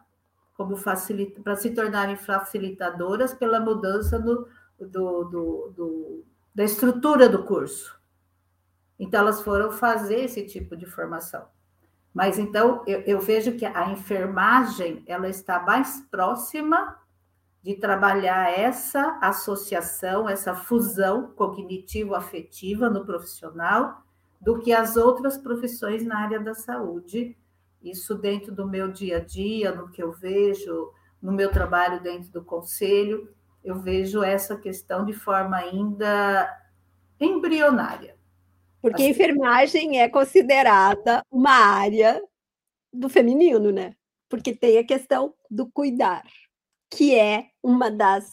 como 0.57 0.77
facilita, 0.77 1.41
para 1.41 1.55
se 1.55 1.71
tornarem 1.71 2.17
facilitadoras 2.17 3.33
pela 3.33 3.61
mudança 3.61 4.19
do, 4.19 4.49
do, 4.77 5.25
do, 5.25 5.73
do, 5.77 6.25
da 6.53 6.65
estrutura 6.65 7.29
do 7.29 7.45
curso. 7.45 7.97
Então, 8.99 9.21
elas 9.21 9.41
foram 9.41 9.71
fazer 9.71 10.25
esse 10.25 10.45
tipo 10.47 10.77
de 10.77 10.85
formação. 10.85 11.47
Mas 12.13 12.39
então 12.39 12.83
eu, 12.87 13.01
eu 13.03 13.21
vejo 13.21 13.53
que 13.53 13.67
a 13.67 13.91
enfermagem 13.91 15.05
ela 15.07 15.29
está 15.29 15.61
mais 15.61 16.01
próxima 16.11 16.97
de 17.67 17.75
trabalhar 17.75 18.57
essa 18.57 19.19
associação, 19.21 20.29
essa 20.29 20.55
fusão 20.55 21.33
cognitivo-afetiva 21.35 22.89
no 22.89 23.05
profissional, 23.05 24.05
do 24.41 24.61
que 24.61 24.73
as 24.73 24.97
outras 24.97 25.37
profissões 25.37 26.07
na 26.07 26.17
área 26.17 26.39
da 26.39 26.55
saúde. 26.55 27.37
Isso 27.83 28.15
dentro 28.15 28.55
do 28.55 28.69
meu 28.69 28.93
dia 28.93 29.17
a 29.17 29.21
dia, 29.21 29.75
no 29.75 29.91
que 29.91 30.01
eu 30.01 30.13
vejo, 30.13 30.93
no 31.21 31.33
meu 31.33 31.51
trabalho 31.51 32.01
dentro 32.01 32.31
do 32.31 32.45
conselho, 32.45 33.35
eu 33.65 33.75
vejo 33.81 34.23
essa 34.23 34.57
questão 34.57 35.05
de 35.05 35.13
forma 35.13 35.57
ainda 35.57 36.49
embrionária. 37.19 38.15
Porque 38.81 39.03
a 39.03 39.09
enfermagem 39.09 40.01
é 40.01 40.09
considerada 40.09 41.21
uma 41.29 41.51
área 41.51 42.23
do 42.93 43.09
feminino, 43.09 43.73
né? 43.73 43.97
Porque 44.29 44.55
tem 44.55 44.79
a 44.79 44.87
questão 44.87 45.35
do 45.51 45.67
cuidar 45.67 46.23
que 46.91 47.15
é 47.15 47.47
uma 47.63 47.91
das 47.91 48.33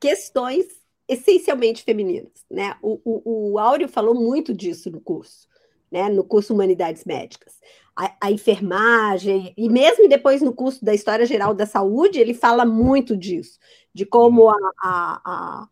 questões 0.00 0.66
essencialmente 1.08 1.82
femininas. 1.82 2.44
Né? 2.50 2.76
O, 2.82 3.00
o, 3.04 3.52
o 3.52 3.58
Áureo 3.58 3.88
falou 3.88 4.14
muito 4.14 4.52
disso 4.54 4.90
no 4.90 5.00
curso, 5.00 5.48
né? 5.90 6.08
no 6.08 6.22
curso 6.22 6.52
Humanidades 6.52 7.04
Médicas. 7.04 7.54
A, 7.96 8.14
a, 8.22 8.30
enfermagem, 8.30 9.52
e 9.56 9.68
mesmo 9.68 10.08
depois 10.08 10.40
no 10.40 10.52
curso 10.52 10.84
da 10.84 10.94
História 10.94 11.26
Geral 11.26 11.52
da 11.52 11.66
Saúde, 11.66 12.20
ele 12.20 12.34
fala 12.34 12.64
muito 12.64 13.16
disso, 13.16 13.58
de 13.92 14.06
como 14.06 14.48
a, 14.50 14.54
a, 14.80 15.20
a, 15.24 15.68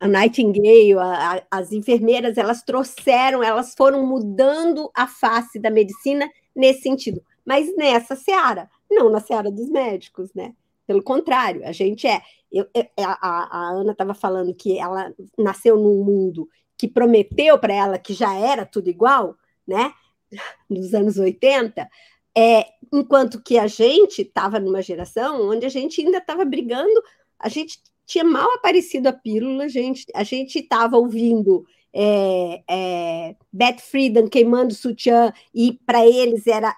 a 0.00 0.08
Nightingale, 0.08 0.98
a, 0.98 1.46
as 1.50 1.72
enfermeiras, 1.72 2.36
elas 2.36 2.62
trouxeram, 2.62 3.42
elas 3.42 3.74
foram 3.74 4.04
mudando 4.04 4.90
a 4.94 5.06
face 5.06 5.58
da 5.58 5.70
medicina 5.70 6.28
nesse 6.54 6.82
sentido. 6.82 7.22
Mas 7.42 7.74
nessa 7.74 8.14
seara, 8.14 8.68
não 8.90 9.08
na 9.08 9.20
seara 9.20 9.50
dos 9.50 9.70
médicos, 9.70 10.30
né? 10.34 10.54
Pelo 10.90 11.04
contrário, 11.04 11.64
a 11.64 11.70
gente 11.70 12.04
é. 12.08 12.20
Eu, 12.50 12.66
é, 12.74 12.88
a, 12.98 13.14
a 13.22 13.70
Ana 13.70 13.92
estava 13.92 14.12
falando 14.12 14.52
que 14.52 14.76
ela 14.76 15.14
nasceu 15.38 15.76
num 15.76 16.02
mundo 16.02 16.48
que 16.76 16.88
prometeu 16.88 17.56
para 17.60 17.72
ela 17.72 17.96
que 17.96 18.12
já 18.12 18.34
era 18.34 18.66
tudo 18.66 18.90
igual, 18.90 19.36
né? 19.64 19.92
Nos 20.68 20.92
anos 20.92 21.16
80, 21.16 21.88
é, 22.36 22.66
enquanto 22.92 23.40
que 23.40 23.56
a 23.56 23.68
gente 23.68 24.22
estava 24.22 24.58
numa 24.58 24.82
geração 24.82 25.48
onde 25.48 25.64
a 25.64 25.68
gente 25.68 26.04
ainda 26.04 26.18
estava 26.18 26.44
brigando, 26.44 27.00
a 27.38 27.48
gente 27.48 27.78
tinha 28.04 28.24
mal 28.24 28.50
aparecido 28.54 29.08
a 29.08 29.12
pílula, 29.12 29.66
a 29.66 29.68
gente 29.68 30.04
a 30.12 30.22
estava 30.24 30.96
ouvindo 30.96 31.64
é, 31.94 32.64
é, 32.68 33.36
Beth 33.52 33.78
Friedan 33.78 34.28
queimando 34.28 34.74
sutiã 34.74 35.32
e 35.54 35.78
para 35.86 36.04
eles 36.04 36.48
era 36.48 36.74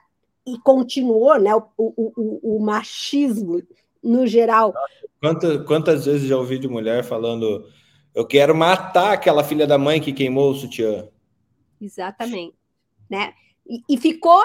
e 0.47 0.59
continuou, 0.59 1.39
né? 1.39 1.55
O, 1.55 1.63
o, 1.79 2.13
o, 2.15 2.57
o 2.57 2.61
machismo 2.61 3.63
no 4.03 4.27
geral. 4.27 4.75
Quantas, 5.21 5.67
quantas 5.67 6.05
vezes 6.07 6.29
já 6.29 6.37
ouvi 6.37 6.59
de 6.59 6.69
mulher 6.69 7.05
falando 7.05 7.67
eu 8.15 8.27
quero 8.27 8.55
matar 8.55 9.13
aquela 9.13 9.43
filha 9.43 9.67
da 9.67 9.79
mãe 9.79 10.01
que 10.01 10.13
queimou 10.13 10.51
o 10.51 10.55
sutiã? 10.55 11.09
Exatamente, 11.81 12.55
né? 13.09 13.33
E, 13.67 13.81
e 13.89 13.97
ficou 13.97 14.43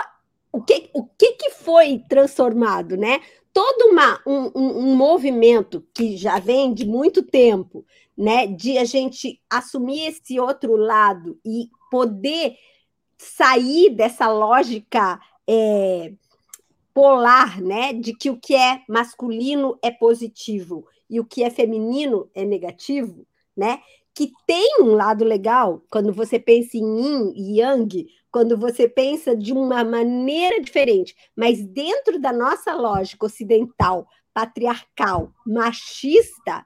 o 0.51 0.61
que, 0.61 0.89
o 0.93 1.03
que, 1.05 1.33
que 1.33 1.49
foi 1.51 1.99
transformado, 2.07 2.95
né? 2.95 3.19
Todo 3.53 3.89
uma, 3.89 4.21
um, 4.25 4.51
um, 4.55 4.77
um, 4.79 4.95
movimento 4.95 5.85
que 5.93 6.15
já 6.15 6.39
vem 6.39 6.73
de 6.73 6.85
muito 6.85 7.21
tempo, 7.21 7.85
né? 8.17 8.47
De 8.47 8.77
a 8.77 8.85
gente 8.85 9.41
assumir 9.49 10.07
esse 10.07 10.39
outro 10.39 10.75
lado 10.75 11.39
e 11.45 11.69
poder 11.91 12.55
sair 13.17 13.89
dessa 13.89 14.31
lógica 14.31 15.19
é, 15.47 16.13
polar, 16.97 17.61
né? 17.61 17.93
De 17.93 18.11
que 18.11 18.27
o 18.27 18.39
que 18.39 18.55
é 18.55 18.81
masculino 18.89 19.77
é 19.83 19.91
positivo 19.91 20.87
e 21.07 21.19
o 21.19 21.25
que 21.25 21.43
é 21.43 21.49
feminino 21.51 22.27
é 22.33 22.43
negativo, 22.43 23.23
né? 23.55 23.81
Que 24.15 24.31
tem 24.47 24.81
um 24.81 24.95
lado 24.95 25.23
legal 25.23 25.83
quando 25.91 26.11
você 26.11 26.39
pensa 26.39 26.75
em 26.75 26.81
yin 26.81 27.33
e 27.35 27.59
yang, 27.59 28.07
quando 28.31 28.57
você 28.57 28.89
pensa 28.89 29.35
de 29.35 29.53
uma 29.53 29.83
maneira 29.83 30.59
diferente, 30.59 31.15
mas 31.35 31.63
dentro 31.63 32.19
da 32.19 32.33
nossa 32.33 32.73
lógica 32.73 33.27
ocidental, 33.27 34.07
patriarcal, 34.33 35.31
machista, 35.45 36.65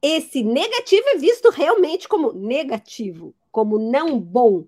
esse 0.00 0.44
negativo 0.44 1.08
é 1.08 1.16
visto 1.16 1.50
realmente 1.50 2.06
como 2.06 2.32
negativo, 2.32 3.34
como 3.50 3.80
não 3.80 4.16
bom, 4.16 4.64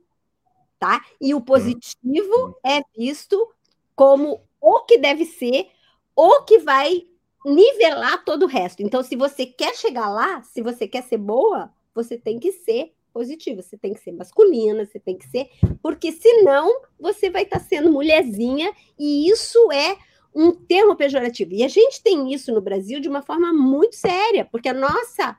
tá? 0.77 1.01
E 1.21 1.37
o 1.37 1.41
positivo 1.41 2.59
é 2.67 2.81
visto 2.97 3.49
como 3.95 4.48
o 4.61 4.81
que 4.81 4.99
deve 4.99 5.25
ser, 5.25 5.69
o 6.15 6.43
que 6.43 6.59
vai 6.59 7.07
nivelar 7.45 8.25
todo 8.25 8.45
o 8.45 8.49
resto. 8.49 8.83
Então, 8.83 9.03
se 9.03 9.17
você 9.17 9.47
quer 9.47 9.75
chegar 9.75 10.09
lá, 10.09 10.43
se 10.43 10.63
você 10.63 10.87
quer 10.87 11.03
ser 11.03 11.19
boa, 11.19 11.71
você 11.95 12.19
tem 12.19 12.39
que 12.39 12.53
ser 12.53 12.93
positiva, 13.13 13.63
você 13.63 13.77
tem 13.77 13.95
que 13.95 14.01
ser 14.01 14.13
masculina, 14.13 14.85
você 14.85 15.01
tem 15.01 15.17
que 15.17 15.27
ser, 15.27 15.49
porque 15.83 16.13
senão 16.13 16.83
você 17.01 17.31
vai 17.31 17.43
estar 17.43 17.59
tá 17.59 17.65
sendo 17.65 17.91
mulherzinha 17.91 18.73
e 18.99 19.29
isso 19.29 19.73
é 19.73 19.97
um 20.35 20.53
termo 20.53 20.95
pejorativo. 20.95 21.53
E 21.53 21.65
a 21.65 21.69
gente 21.69 22.03
tem 22.03 22.33
isso 22.33 22.53
no 22.53 22.61
Brasil 22.61 23.01
de 23.01 23.09
uma 23.09 23.23
forma 23.23 23.53
muito 23.53 23.97
séria, 23.97 24.45
porque 24.45 24.69
a 24.69 24.75
nossa 24.75 25.37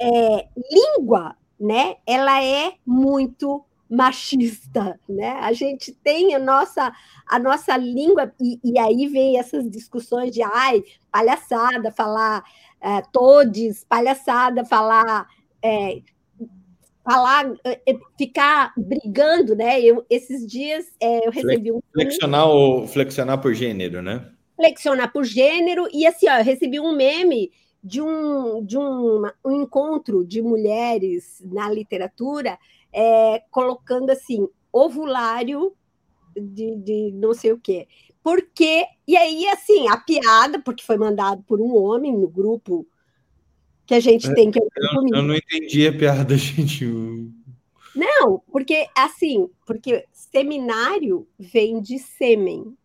é, 0.00 0.48
língua, 0.70 1.36
né, 1.58 1.96
ela 2.06 2.42
é 2.42 2.74
muito 2.86 3.64
machista, 3.88 5.00
né? 5.08 5.38
A 5.40 5.52
gente 5.52 5.92
tem 5.92 6.34
a 6.34 6.38
nossa 6.38 6.92
a 7.26 7.38
nossa 7.38 7.76
língua 7.76 8.32
e, 8.40 8.60
e 8.62 8.78
aí 8.78 9.06
vem 9.06 9.38
essas 9.38 9.68
discussões 9.70 10.32
de 10.32 10.42
ai 10.42 10.82
palhaçada 11.10 11.90
falar 11.90 12.44
é, 12.80 13.00
todes 13.12 13.84
palhaçada 13.84 14.64
falar 14.64 15.26
é, 15.62 16.02
falar 17.02 17.50
é, 17.64 17.80
é, 17.86 17.98
ficar 18.18 18.74
brigando, 18.76 19.56
né? 19.56 19.80
Eu 19.80 20.04
esses 20.10 20.46
dias 20.46 20.86
eu 21.00 21.30
recebi 21.30 21.72
um 21.72 21.80
flexionar 21.92 22.48
o 22.48 22.86
flexionar 22.86 23.40
por 23.40 23.54
gênero, 23.54 24.02
né? 24.02 24.30
Flexionar 24.54 25.10
por 25.10 25.24
gênero 25.24 25.88
e 25.92 26.06
assim 26.06 26.28
ó, 26.28 26.38
eu 26.38 26.44
recebi 26.44 26.78
um 26.78 26.94
meme 26.94 27.50
de 27.82 28.02
um 28.02 28.62
de 28.62 28.76
um, 28.76 29.22
um 29.42 29.62
encontro 29.62 30.26
de 30.26 30.42
mulheres 30.42 31.42
na 31.46 31.70
literatura 31.70 32.58
é, 32.92 33.42
colocando 33.50 34.10
assim, 34.10 34.48
ovulário 34.72 35.74
de, 36.36 36.76
de 36.76 37.12
não 37.12 37.34
sei 37.34 37.52
o 37.52 37.58
quê. 37.58 37.86
Porque, 38.22 38.84
e 39.06 39.16
aí, 39.16 39.48
assim, 39.48 39.88
a 39.88 39.96
piada, 39.96 40.60
porque 40.60 40.84
foi 40.84 40.96
mandado 40.96 41.42
por 41.44 41.60
um 41.60 41.74
homem 41.76 42.12
no 42.12 42.28
grupo 42.28 42.86
que 43.86 43.94
a 43.94 44.00
gente 44.00 44.30
é, 44.30 44.34
tem 44.34 44.50
que. 44.50 44.58
Eu, 44.58 44.66
eu 45.14 45.22
não 45.22 45.34
entendi 45.34 45.86
a 45.86 45.92
piada, 45.92 46.36
gente. 46.36 46.84
Não, 47.94 48.42
porque 48.52 48.86
assim, 48.94 49.48
porque 49.66 50.04
seminário 50.12 51.26
vem 51.38 51.80
de 51.80 51.98
sêmen. 51.98 52.76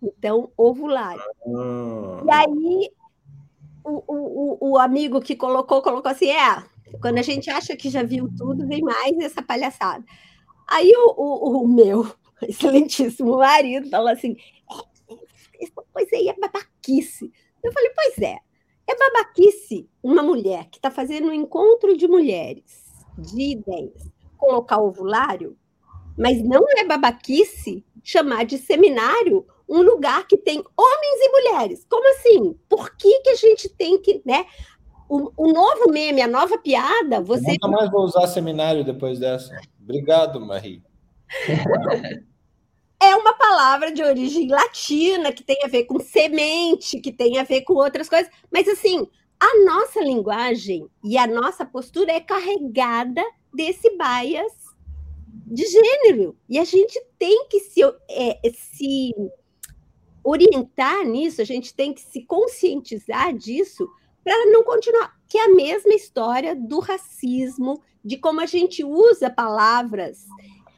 Então, 0.00 0.52
ovulário. 0.56 1.22
Ah. 1.46 2.22
E 2.24 2.30
aí, 2.30 2.90
o, 3.82 4.04
o, 4.06 4.72
o 4.72 4.78
amigo 4.78 5.20
que 5.20 5.34
colocou, 5.34 5.80
colocou 5.80 6.12
assim: 6.12 6.30
é, 6.30 6.62
quando 7.00 7.18
a 7.18 7.22
gente 7.22 7.50
acha 7.50 7.76
que 7.76 7.90
já 7.90 8.02
viu 8.02 8.28
tudo, 8.36 8.66
vem 8.66 8.82
mais 8.82 9.16
essa 9.18 9.42
palhaçada. 9.42 10.04
Aí 10.66 10.92
o, 10.96 11.14
o, 11.16 11.62
o 11.62 11.68
meu 11.68 12.10
excelentíssimo 12.42 13.38
marido 13.38 13.88
falou 13.88 14.08
assim: 14.08 14.36
é, 14.70 15.64
essa 15.64 15.82
coisa 15.92 16.10
aí 16.14 16.28
é 16.28 16.34
babaquice. 16.34 17.32
Eu 17.62 17.72
falei, 17.72 17.90
pois 17.94 18.18
é, 18.18 18.38
é 18.86 18.96
babaquice 18.96 19.88
uma 20.02 20.22
mulher 20.22 20.68
que 20.70 20.78
está 20.78 20.90
fazendo 20.90 21.28
um 21.28 21.32
encontro 21.32 21.96
de 21.96 22.06
mulheres, 22.06 22.84
de 23.18 23.52
ideias, 23.52 24.10
colocar 24.36 24.78
ovulário, 24.78 25.56
mas 26.16 26.42
não 26.42 26.64
é 26.76 26.84
babaquice 26.84 27.84
chamar 28.02 28.44
de 28.44 28.58
seminário 28.58 29.46
um 29.68 29.82
lugar 29.82 30.26
que 30.26 30.38
tem 30.38 30.58
homens 30.76 31.20
e 31.20 31.28
mulheres. 31.28 31.86
Como 31.88 32.08
assim? 32.14 32.58
Por 32.68 32.96
que, 32.96 33.20
que 33.20 33.30
a 33.30 33.34
gente 33.34 33.68
tem 33.68 34.00
que, 34.00 34.22
né? 34.24 34.46
O, 35.08 35.32
o, 35.36 35.52
novo 35.52 35.90
meme, 35.90 36.20
a 36.20 36.28
nova 36.28 36.58
piada, 36.58 37.20
você. 37.20 37.50
Eu 37.50 37.52
nunca 37.52 37.68
mais 37.68 37.90
vou 37.90 38.04
usar 38.04 38.26
seminário 38.26 38.84
depois 38.84 39.18
dessa. 39.18 39.58
Obrigado, 39.80 40.40
Marie. 40.40 40.82
É 43.00 43.14
uma 43.14 43.32
palavra 43.32 43.92
de 43.92 44.02
origem 44.02 44.48
latina 44.48 45.32
que 45.32 45.44
tem 45.44 45.58
a 45.62 45.68
ver 45.68 45.84
com 45.84 46.00
semente, 46.00 47.00
que 47.00 47.12
tem 47.12 47.38
a 47.38 47.44
ver 47.44 47.62
com 47.62 47.74
outras 47.74 48.08
coisas, 48.08 48.28
mas 48.50 48.66
assim, 48.66 49.06
a 49.38 49.64
nossa 49.64 50.00
linguagem 50.00 50.88
e 51.04 51.16
a 51.16 51.24
nossa 51.24 51.64
postura 51.64 52.10
é 52.10 52.20
carregada 52.20 53.22
desse 53.54 53.88
bias 53.96 54.52
de 55.46 55.64
gênero. 55.64 56.36
E 56.48 56.58
a 56.58 56.64
gente 56.64 57.00
tem 57.16 57.46
que 57.48 57.60
se, 57.60 57.80
é, 58.10 58.40
se 58.52 59.14
orientar 60.24 61.04
nisso, 61.04 61.40
a 61.40 61.44
gente 61.44 61.72
tem 61.72 61.94
que 61.94 62.00
se 62.00 62.24
conscientizar 62.24 63.32
disso 63.32 63.88
para 64.28 64.50
não 64.50 64.62
continuar. 64.62 65.16
Que 65.26 65.38
é 65.38 65.46
a 65.46 65.54
mesma 65.54 65.94
história 65.94 66.54
do 66.54 66.80
racismo, 66.80 67.82
de 68.04 68.18
como 68.18 68.42
a 68.42 68.46
gente 68.46 68.84
usa 68.84 69.30
palavras 69.30 70.26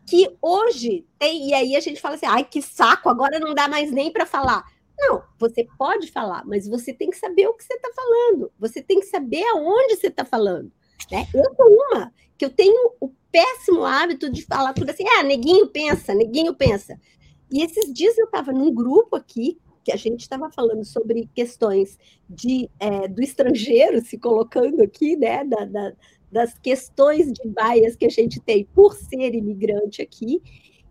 que 0.06 0.36
hoje 0.40 1.05
tem, 1.18 1.48
e 1.48 1.55
aí 1.55 1.74
a 1.74 1.81
gente 1.81 2.01
fala 2.01 2.14
assim, 2.14 2.27
ai, 2.27 2.44
que 2.44 2.62
saco, 2.62 3.09
agora 3.09 3.40
não 3.40 3.52
dá 3.52 3.66
mais 3.66 3.90
nem 3.90 4.12
para 4.12 4.24
falar. 4.24 4.64
Não, 4.97 5.22
você 5.36 5.66
pode 5.77 6.12
falar, 6.12 6.44
mas 6.47 6.68
você 6.68 6.93
tem 6.93 7.10
que 7.10 7.16
saber 7.16 7.48
o 7.48 7.55
que 7.55 7.64
você 7.64 7.74
está 7.74 7.90
falando, 7.93 8.52
você 8.56 8.81
tem 8.82 9.01
que 9.01 9.06
saber 9.06 9.43
aonde 9.48 9.97
você 9.97 10.06
está 10.06 10.24
falando. 10.24 10.70
Né? 11.10 11.27
Eu 11.35 11.55
sou 11.56 11.66
uma 11.66 12.12
que 12.39 12.44
eu 12.44 12.51
tenho 12.51 12.93
o 13.01 13.12
péssimo 13.32 13.85
hábito 13.85 14.31
de 14.31 14.44
falar 14.44 14.74
tudo 14.74 14.90
assim, 14.90 15.05
ah, 15.18 15.24
neguinho 15.24 15.66
pensa, 15.68 16.14
neguinho 16.14 16.55
pensa. 16.55 17.01
E 17.51 17.64
esses 17.64 17.93
dias 17.93 18.16
eu 18.16 18.27
estava 18.27 18.52
num 18.52 18.72
grupo 18.72 19.16
aqui 19.16 19.60
que 19.85 19.93
a 19.93 19.97
gente 19.97 20.20
estava 20.20 20.51
falando 20.51 20.85
sobre 20.85 21.28
questões 21.35 21.98
de, 22.28 22.70
é, 22.78 23.09
do 23.09 23.23
estrangeiro 23.23 24.01
se 24.05 24.19
colocando 24.19 24.82
aqui, 24.82 25.16
né, 25.16 25.44
da, 25.44 25.65
da, 25.65 25.93
das 26.31 26.59
questões 26.59 27.32
de 27.32 27.48
baias 27.48 27.97
que 27.97 28.07
a 28.07 28.11
gente 28.11 28.40
tem 28.40 28.65
por 28.74 28.94
ser 28.94 29.35
imigrante 29.35 30.02
aqui, 30.02 30.43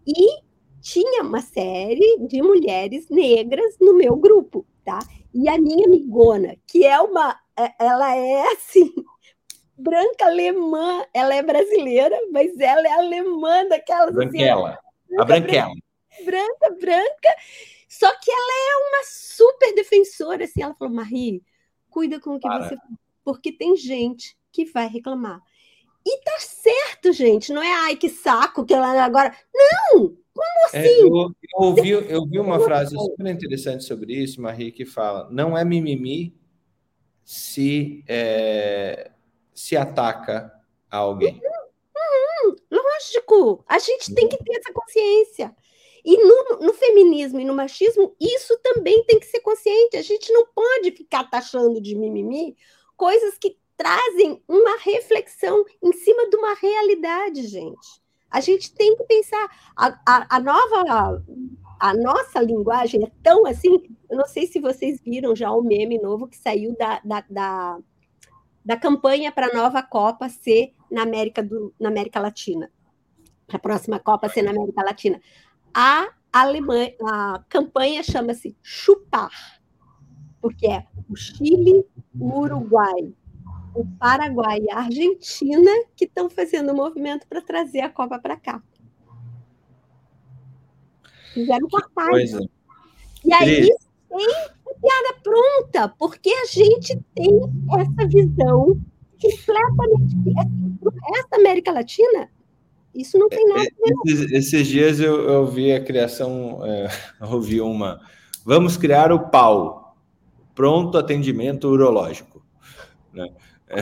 e 0.06 0.41
tinha 0.82 1.24
uma 1.24 1.41
série 1.41 2.18
de 2.28 2.41
mulheres 2.41 3.10
negras 3.10 3.78
no 3.80 3.95
meu 3.95 4.16
grupo, 4.16 4.66
tá? 4.84 4.99
E 5.34 5.48
a 5.48 5.57
minha 5.60 5.86
amigona, 5.86 6.56
que 6.66 6.86
é 6.86 6.99
uma, 6.99 7.38
é, 7.57 7.72
ela 7.80 8.16
é 8.16 8.41
assim, 8.53 8.91
branca 9.78 10.26
alemã, 10.26 11.06
ela 11.14 11.36
é 11.36 11.44
brasileira, 11.44 12.18
mas 12.32 12.57
ela 12.60 12.88
é 12.88 12.91
alemã 12.91 13.66
daquelas 13.68 14.14
branquela, 14.14 14.72
assim, 14.72 15.18
a 15.18 15.26
branquela, 15.26 15.74
branca, 16.26 16.78
branca, 16.80 17.36
só 17.90 18.07
que 18.20 18.30
ela 18.30 18.40
é 18.40 18.88
uma 18.88 19.03
super 19.03 19.74
defensora, 19.74 20.44
assim. 20.44 20.61
Ela 20.61 20.76
falou, 20.76 20.94
Marie, 20.94 21.44
cuida 21.90 22.20
com 22.20 22.36
o 22.36 22.40
que 22.40 22.48
Para. 22.48 22.70
você... 22.70 22.78
Porque 23.24 23.52
tem 23.52 23.76
gente 23.76 24.38
que 24.52 24.66
vai 24.66 24.88
reclamar. 24.88 25.41
E 26.06 26.22
tá 26.22 26.38
certo, 26.40 27.11
gente. 27.11 27.52
Não 27.52 27.61
é, 27.61 27.74
ai, 27.86 27.95
que 27.95 28.07
saco 28.07 28.64
que 28.64 28.74
ela 28.74 29.03
agora... 29.03 29.36
Não! 29.53 30.16
Como 30.32 30.66
assim? 30.68 30.78
É, 30.78 31.02
eu, 31.02 31.10
eu, 31.10 31.34
ouvi, 31.57 31.90
eu 31.90 32.20
ouvi 32.22 32.40
uma 32.40 32.60
frase 32.61 32.95
super 32.95 33.28
interessante 33.28 33.84
sobre 33.84 34.14
isso, 34.14 34.41
Marie, 34.41 34.72
que 34.72 34.86
fala: 34.86 35.28
não 35.30 35.57
é 35.57 35.66
mimimi 35.66 36.34
se, 37.26 38.06
é, 38.07 39.11
se 39.53 39.76
ataca 39.76 40.53
alguém. 40.90 41.41
Uhum, 41.44 42.52
uhum, 42.52 42.56
lógico, 42.72 43.66
a 43.68 43.80
gente 43.80 44.14
tem 44.14 44.30
que 44.30 44.38
ter 44.38 44.57
essa 44.60 44.72
consciência. 44.72 45.53
E 46.03 46.17
no, 46.17 46.59
no, 46.59 46.73
feminismo 46.73 47.39
e 47.39 47.45
no 47.45 47.53
machismo, 47.53 48.15
isso 48.19 48.57
também 48.63 49.03
tem 49.05 49.19
que 49.19 49.26
ser 49.26 49.39
consciente. 49.41 49.97
A 49.97 50.01
gente 50.01 50.31
não 50.31 50.45
pode 50.47 50.91
ficar 50.91 51.30
taxando 51.30 51.81
de 51.81 51.95
mimimi 51.95 52.55
coisas 52.95 53.38
que 53.38 53.57
trazem 53.76 54.43
uma 54.47 54.77
reflexão 54.77 55.63
em 55.81 55.93
cima 55.93 56.30
de 56.30 56.35
uma 56.35 56.53
realidade, 56.53 57.47
gente. 57.47 58.01
A 58.30 58.41
gente 58.41 58.73
tem 58.73 58.95
que 58.95 59.03
pensar. 59.05 59.49
A, 59.76 59.99
a, 60.05 60.35
a 60.38 60.39
nova. 60.39 61.23
A 61.80 61.93
nossa 61.93 62.41
linguagem 62.41 63.05
é 63.05 63.11
tão 63.23 63.45
assim. 63.45 63.81
Eu 64.09 64.17
não 64.17 64.26
sei 64.26 64.45
se 64.47 64.59
vocês 64.59 64.99
viram 64.99 65.34
já 65.34 65.49
o 65.49 65.61
meme 65.61 65.97
novo 65.97 66.27
que 66.27 66.38
saiu 66.38 66.76
da, 66.77 66.99
da, 67.05 67.23
da, 67.30 67.80
da 68.65 68.77
campanha 68.77 69.31
para 69.31 69.47
a 69.47 69.53
nova 69.53 69.81
Copa 69.81 70.27
ser 70.27 70.73
na 70.91 71.03
América, 71.03 71.41
do, 71.41 71.73
na 71.80 71.88
América 71.88 72.19
Latina. 72.19 72.69
Para 73.47 73.55
a 73.55 73.61
próxima 73.61 73.97
Copa 73.97 74.27
ser 74.27 74.41
na 74.41 74.51
América 74.51 74.84
Latina. 74.84 75.21
A 75.74 76.10
Alemanha, 76.32 76.94
a 77.04 77.44
campanha 77.50 78.04
chama-se 78.04 78.56
Chupar, 78.62 79.60
porque 80.41 80.68
é 80.68 80.86
o 81.10 81.16
Chile, 81.16 81.86
o 82.20 82.40
Uruguai, 82.40 83.14
o 83.76 83.86
Paraguai 83.98 84.60
e 84.62 84.72
a 84.72 84.80
Argentina 84.80 85.72
que 85.96 86.06
estão 86.06 86.30
fazendo 86.30 86.70
o 86.70 86.74
um 86.74 86.76
movimento 86.76 87.28
para 87.28 87.41
trazer 87.41 87.82
a 87.82 87.90
Copa 87.90 88.20
para 88.20 88.38
cá. 88.38 88.62
Fizeram 91.34 91.68
cartaz. 91.68 92.32
E 93.24 93.34
aí 93.34 93.68
Cris. 93.68 93.78
tem 94.10 94.26
a 94.26 94.74
piada 94.82 95.20
pronta, 95.22 95.96
porque 95.98 96.30
a 96.30 96.46
gente 96.46 97.00
tem 97.14 97.40
essa 97.80 98.08
visão 98.08 98.80
completamente. 99.22 100.16
Essa 101.16 101.36
América 101.36 101.72
Latina, 101.72 102.30
isso 102.94 103.18
não 103.18 103.30
tem 103.30 103.48
nada 103.48 103.61
a 103.61 103.64
ver. 103.64 103.95
Esses, 104.06 104.32
esses 104.32 104.68
dias 104.68 104.99
eu, 104.99 105.22
eu 105.30 105.48
vi 105.48 105.72
a 105.72 105.84
criação, 105.84 106.61
é, 106.66 106.88
ouvi 107.32 107.61
uma. 107.61 107.99
Vamos 108.45 108.78
criar 108.78 109.11
o 109.11 109.30
PAU, 109.30 109.95
pronto 110.56 110.98
atendimento 110.98 111.68
urológico. 111.68 112.44
Né? 113.14 113.30
É, 113.68 113.80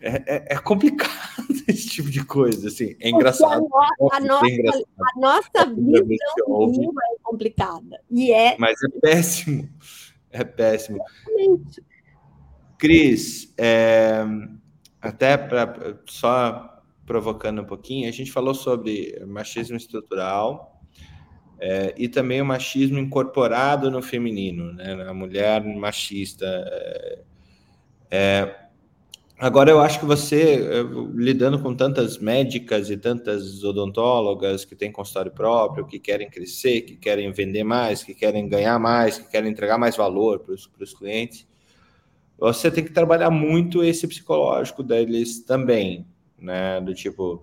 é, 0.00 0.54
é, 0.54 0.58
complicado 0.58 1.12
esse 1.68 1.88
tipo 1.88 2.10
de 2.10 2.24
coisa, 2.24 2.68
assim, 2.68 2.96
é 3.00 3.10
engraçado. 3.10 3.64
A, 4.12 4.20
no, 4.20 4.34
a, 4.34 4.46
é 4.46 4.50
engraçado. 4.50 4.84
a 5.00 5.20
nossa 5.20 5.66
vida 5.74 6.14
é 6.14 7.16
complicada. 7.22 8.00
E 8.10 8.32
é... 8.32 8.56
Mas 8.58 8.82
é 8.82 9.00
péssimo. 9.00 9.68
É 10.30 10.42
péssimo. 10.42 10.98
Exatamente. 11.28 11.84
Cris, 12.78 13.54
é, 13.56 14.24
até 15.00 15.36
para 15.36 16.00
só 16.06 16.71
provocando 17.12 17.60
um 17.60 17.64
pouquinho, 17.66 18.08
a 18.08 18.10
gente 18.10 18.32
falou 18.32 18.54
sobre 18.54 19.22
machismo 19.26 19.76
estrutural 19.76 20.80
é, 21.60 21.94
e 21.98 22.08
também 22.08 22.40
o 22.40 22.46
machismo 22.46 22.98
incorporado 22.98 23.90
no 23.90 24.00
feminino, 24.00 24.72
né? 24.72 25.06
A 25.06 25.12
mulher 25.12 25.62
machista. 25.62 26.46
É, 26.46 27.22
é 28.10 28.62
Agora, 29.38 29.72
eu 29.72 29.80
acho 29.80 29.98
que 29.98 30.06
você, 30.06 30.62
eh, 30.62 30.84
lidando 31.16 31.60
com 31.60 31.74
tantas 31.74 32.16
médicas 32.18 32.88
e 32.90 32.96
tantas 32.96 33.64
odontólogas 33.64 34.64
que 34.64 34.76
têm 34.76 34.92
consultório 34.92 35.32
próprio, 35.32 35.84
que 35.84 35.98
querem 35.98 36.30
crescer, 36.30 36.82
que 36.82 36.94
querem 36.94 37.32
vender 37.32 37.64
mais, 37.64 38.04
que 38.04 38.14
querem 38.14 38.48
ganhar 38.48 38.78
mais, 38.78 39.18
que 39.18 39.28
querem 39.28 39.50
entregar 39.50 39.78
mais 39.78 39.96
valor 39.96 40.38
para 40.38 40.54
os 40.54 40.94
clientes, 40.94 41.44
você 42.38 42.70
tem 42.70 42.84
que 42.84 42.92
trabalhar 42.92 43.30
muito 43.30 43.82
esse 43.82 44.06
psicológico 44.06 44.80
deles 44.80 45.44
também, 45.44 46.06
né? 46.42 46.80
Do 46.80 46.94
tipo, 46.94 47.42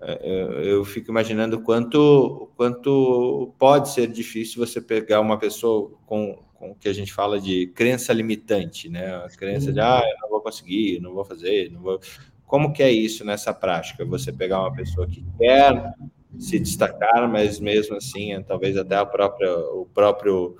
eh, 0.00 0.62
eu 0.64 0.84
fico 0.84 1.10
imaginando 1.10 1.60
quanto, 1.60 2.50
quanto 2.56 3.54
pode 3.58 3.90
ser 3.90 4.06
difícil 4.06 4.64
você 4.64 4.80
pegar 4.80 5.20
uma 5.20 5.38
pessoa 5.38 5.90
com 6.06 6.44
com 6.64 6.70
o 6.70 6.74
que 6.74 6.88
a 6.88 6.92
gente 6.92 7.12
fala 7.12 7.38
de 7.38 7.66
crença 7.68 8.12
limitante, 8.12 8.88
né? 8.88 9.14
A 9.16 9.28
crença 9.28 9.70
de, 9.70 9.80
ah, 9.80 10.02
eu 10.02 10.20
não 10.22 10.30
vou 10.30 10.40
conseguir, 10.40 11.00
não 11.00 11.12
vou 11.12 11.24
fazer, 11.24 11.70
não 11.70 11.80
vou... 11.82 12.00
Como 12.46 12.72
que 12.72 12.82
é 12.82 12.90
isso 12.90 13.24
nessa 13.24 13.52
prática? 13.52 14.04
Você 14.04 14.32
pegar 14.32 14.60
uma 14.60 14.72
pessoa 14.72 15.06
que 15.06 15.24
quer 15.38 15.92
se 16.38 16.58
destacar, 16.58 17.28
mas 17.30 17.60
mesmo 17.60 17.96
assim, 17.96 18.32
é, 18.32 18.42
talvez 18.42 18.76
até 18.76 18.96
a 18.96 19.04
própria, 19.04 19.54
o 19.58 19.86
próprio... 19.92 20.56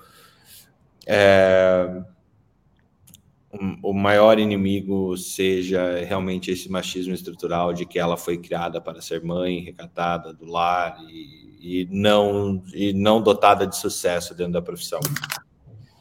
É, 1.07 2.03
o 3.81 3.93
maior 3.93 4.39
inimigo 4.39 5.17
seja 5.17 6.03
realmente 6.05 6.51
esse 6.51 6.69
machismo 6.69 7.13
estrutural 7.13 7.73
de 7.73 7.85
que 7.85 7.99
ela 7.99 8.17
foi 8.17 8.37
criada 8.37 8.79
para 8.79 9.01
ser 9.01 9.23
mãe, 9.23 9.59
recatada 9.59 10.33
do 10.33 10.45
lar 10.45 10.97
e, 11.09 11.83
e 11.83 11.87
não 11.91 12.63
e 12.73 12.93
não 12.93 13.21
dotada 13.21 13.65
de 13.65 13.75
sucesso 13.75 14.35
dentro 14.35 14.53
da 14.53 14.61
profissão. 14.61 14.99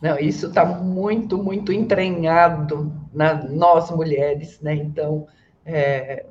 Não, 0.01 0.19
isso 0.19 0.49
está 0.49 0.65
muito, 0.65 1.39
muito 1.39 1.73
entranhado 1.73 2.93
na 3.13 3.43
nós 3.49 3.91
mulheres, 3.91 4.61
né? 4.61 4.75
Então, 4.75 5.27
é, 5.65 6.27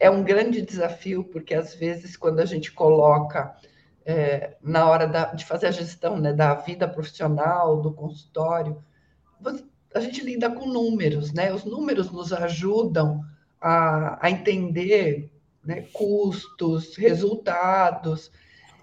é 0.00 0.10
um 0.10 0.24
grande 0.24 0.60
desafio, 0.62 1.22
porque 1.22 1.54
às 1.54 1.74
vezes, 1.74 2.16
quando 2.16 2.40
a 2.40 2.44
gente 2.44 2.72
coloca 2.72 3.54
é, 4.04 4.56
na 4.60 4.88
hora 4.88 5.06
da, 5.06 5.26
de 5.26 5.44
fazer 5.44 5.68
a 5.68 5.70
gestão 5.70 6.18
né, 6.18 6.32
da 6.32 6.54
vida 6.54 6.88
profissional, 6.88 7.80
do 7.80 7.92
consultório, 7.92 8.82
você, 9.40 9.64
a 9.94 10.00
gente 10.00 10.22
lida 10.22 10.50
com 10.50 10.66
números, 10.66 11.32
né? 11.32 11.52
Os 11.52 11.64
números 11.64 12.10
nos 12.10 12.32
ajudam 12.32 13.22
a, 13.60 14.26
a 14.26 14.30
entender 14.30 15.30
né, 15.64 15.86
custos, 15.92 16.96
resultados, 16.96 18.30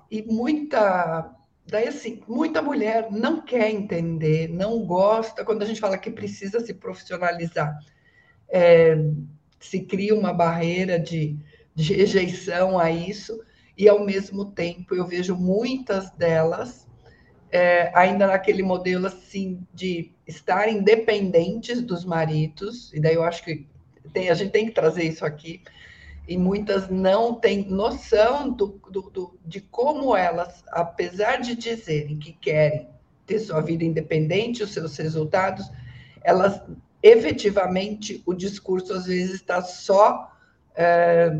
e 0.09 0.21
muita 0.21 1.35
Daí, 1.69 1.87
assim, 1.87 2.19
muita 2.27 2.63
mulher 2.63 3.11
não 3.11 3.41
quer 3.41 3.69
entender, 3.69 4.47
não 4.49 4.83
gosta, 4.85 5.45
quando 5.45 5.61
a 5.61 5.65
gente 5.65 5.79
fala 5.79 5.99
que 5.99 6.09
precisa 6.09 6.59
se 6.59 6.73
profissionalizar, 6.73 7.77
é, 8.49 8.97
se 9.59 9.81
cria 9.81 10.15
uma 10.15 10.33
barreira 10.33 10.99
de, 10.99 11.37
de 11.75 11.93
rejeição 11.93 12.79
a 12.79 12.89
isso, 12.89 13.39
e 13.77 13.87
ao 13.87 14.03
mesmo 14.03 14.45
tempo 14.45 14.95
eu 14.95 15.05
vejo 15.05 15.35
muitas 15.35 16.09
delas 16.11 16.87
é, 17.51 17.91
ainda 17.95 18.25
naquele 18.25 18.63
modelo 18.63 19.05
assim 19.05 19.61
de 19.71 20.11
estar 20.29 20.69
independentes 20.69 21.81
dos 21.81 22.05
maridos, 22.05 22.93
e 22.93 22.99
daí 22.99 23.15
eu 23.15 23.23
acho 23.23 23.43
que 23.43 23.67
tem, 24.13 24.29
a 24.29 24.33
gente 24.33 24.51
tem 24.51 24.67
que 24.67 24.71
trazer 24.71 25.03
isso 25.03 25.25
aqui, 25.25 25.61
e 26.27 26.37
muitas 26.37 26.87
não 26.89 27.33
têm 27.33 27.67
noção 27.67 28.51
do, 28.51 28.79
do, 28.91 29.01
do, 29.09 29.39
de 29.43 29.59
como 29.59 30.15
elas, 30.15 30.63
apesar 30.69 31.37
de 31.37 31.55
dizerem 31.55 32.19
que 32.19 32.33
querem 32.33 32.87
ter 33.25 33.39
sua 33.39 33.61
vida 33.61 33.83
independente, 33.83 34.63
os 34.63 34.71
seus 34.71 34.95
resultados, 34.97 35.69
elas 36.23 36.61
efetivamente 37.01 38.21
o 38.25 38.33
discurso 38.33 38.93
às 38.93 39.05
vezes 39.05 39.35
está 39.35 39.61
só 39.61 40.31
é, 40.75 41.39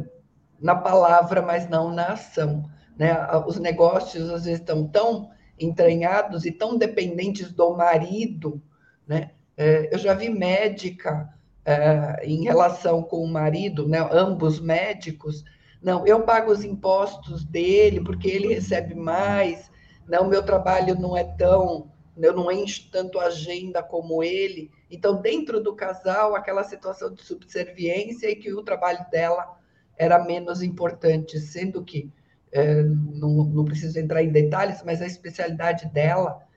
na 0.59 0.75
palavra, 0.75 1.41
mas 1.41 1.69
não 1.69 1.93
na 1.93 2.13
ação. 2.13 2.69
Né? 2.97 3.15
Os 3.45 3.59
negócios 3.59 4.29
às 4.29 4.45
vezes 4.45 4.59
estão 4.59 4.87
tão 4.87 5.29
entranhados 5.59 6.45
e 6.45 6.51
tão 6.51 6.77
dependentes 6.77 7.51
do 7.51 7.75
marido. 7.75 8.61
Né? 9.09 9.31
É, 9.57 9.89
eu 9.91 9.97
já 9.97 10.13
vi 10.13 10.29
médica 10.29 11.33
uh, 11.65 12.23
em 12.23 12.43
relação 12.43 13.01
com 13.01 13.23
o 13.23 13.27
marido, 13.27 13.87
né, 13.87 14.07
ambos 14.11 14.59
médicos, 14.59 15.43
não, 15.81 16.05
eu 16.05 16.21
pago 16.21 16.51
os 16.51 16.63
impostos 16.63 17.43
dele 17.43 18.01
porque 18.01 18.29
ele 18.29 18.53
recebe 18.53 18.93
mais, 18.93 19.71
não, 20.07 20.29
meu 20.29 20.43
trabalho 20.43 20.93
não 20.93 21.17
é 21.17 21.23
tão, 21.23 21.91
eu 22.15 22.33
não 22.33 22.51
encho 22.51 22.87
tanto 22.91 23.19
agenda 23.19 23.81
como 23.81 24.23
ele. 24.23 24.69
Então, 24.91 25.21
dentro 25.21 25.59
do 25.59 25.75
casal, 25.75 26.35
aquela 26.35 26.63
situação 26.63 27.11
de 27.11 27.23
subserviência 27.23 28.29
e 28.29 28.35
que 28.35 28.53
o 28.53 28.61
trabalho 28.61 29.05
dela 29.09 29.57
era 29.97 30.23
menos 30.23 30.61
importante, 30.61 31.39
sendo 31.39 31.83
que, 31.83 32.11
é, 32.51 32.83
não, 32.83 33.43
não 33.45 33.65
preciso 33.65 33.97
entrar 33.97 34.21
em 34.21 34.31
detalhes, 34.31 34.83
mas 34.83 35.01
a 35.01 35.07
especialidade 35.07 35.87
dela 35.87 36.47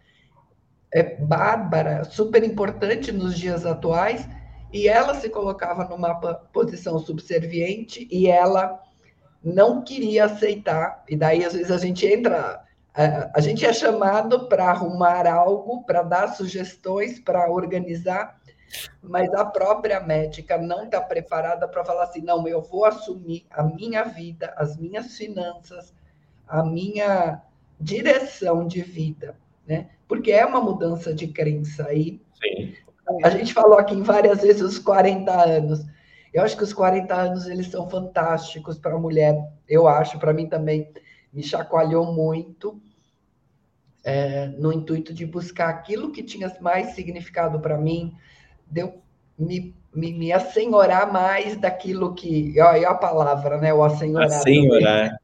é 0.93 1.03
bárbara, 1.03 2.05
super 2.05 2.45
importante 2.45 3.11
nos 3.11 3.39
dias 3.39 3.65
atuais, 3.65 4.29
e 4.73 4.89
ela 4.89 5.15
se 5.15 5.29
colocava 5.29 5.85
numa 5.85 6.15
posição 6.15 6.99
subserviente 6.99 8.07
e 8.11 8.29
ela 8.29 8.81
não 9.43 9.83
queria 9.83 10.27
aceitar. 10.27 11.05
E 11.09 11.17
daí, 11.17 11.45
às 11.45 11.53
vezes, 11.53 11.71
a 11.71 11.79
gente 11.79 12.07
entra, 12.07 12.63
a, 12.95 13.31
a 13.35 13.41
gente 13.41 13.67
é 13.67 13.73
chamado 13.73 14.49
para 14.49 14.71
arrumar 14.71 15.27
algo, 15.27 15.83
para 15.85 16.03
dar 16.03 16.29
sugestões, 16.29 17.19
para 17.19 17.51
organizar, 17.51 18.41
mas 19.03 19.33
a 19.35 19.45
própria 19.45 20.01
médica 20.01 20.57
não 20.57 20.85
está 20.85 21.01
preparada 21.01 21.69
para 21.69 21.85
falar 21.85 22.05
assim: 22.05 22.23
não, 22.23 22.47
eu 22.49 22.63
vou 22.63 22.85
assumir 22.85 23.47
a 23.51 23.63
minha 23.63 24.05
vida, 24.05 24.55
as 24.57 24.77
minhas 24.77 25.17
finanças, 25.17 25.93
a 26.47 26.63
minha 26.63 27.43
direção 27.79 28.67
de 28.67 28.81
vida, 28.81 29.37
né? 29.67 29.91
Porque 30.09 30.33
é 30.33 30.45
uma 30.45 30.61
mudança 30.61 31.15
de 31.15 31.29
crença 31.29 31.87
aí. 31.87 32.21
Sim. 32.35 32.75
A 33.23 33.31
gente 33.31 33.53
falou 33.53 33.79
aqui 33.79 34.01
várias 34.03 34.43
vezes 34.43 34.63
os 34.63 34.79
40 34.79 35.33
anos. 35.33 35.85
Eu 36.33 36.43
acho 36.43 36.57
que 36.57 36.63
os 36.63 36.73
40 36.73 37.15
anos 37.15 37.47
eles 37.47 37.67
são 37.67 37.89
fantásticos 37.89 38.79
para 38.79 38.95
a 38.95 38.99
mulher. 38.99 39.37
Eu 39.69 39.87
acho, 39.87 40.19
para 40.19 40.33
mim 40.33 40.49
também 40.49 40.91
me 41.33 41.43
chacoalhou 41.43 42.13
muito 42.13 42.81
é, 44.05 44.47
no 44.47 44.73
intuito 44.73 45.13
de 45.13 45.25
buscar 45.25 45.69
aquilo 45.69 46.11
que 46.11 46.23
tinha 46.23 46.55
mais 46.61 46.95
significado 46.95 47.61
para 47.61 47.79
mim, 47.79 48.15
deu 48.67 49.01
me, 49.39 49.75
me, 49.95 50.13
me 50.13 50.33
assenhorar 50.33 51.13
mais 51.13 51.57
daquilo 51.57 52.15
que. 52.15 52.61
Olha 52.61 52.91
a 52.91 52.95
palavra, 52.95 53.59
né? 53.59 53.73
O 53.73 53.83
assenhorar. 53.83 54.27
Assenhorar. 54.27 55.22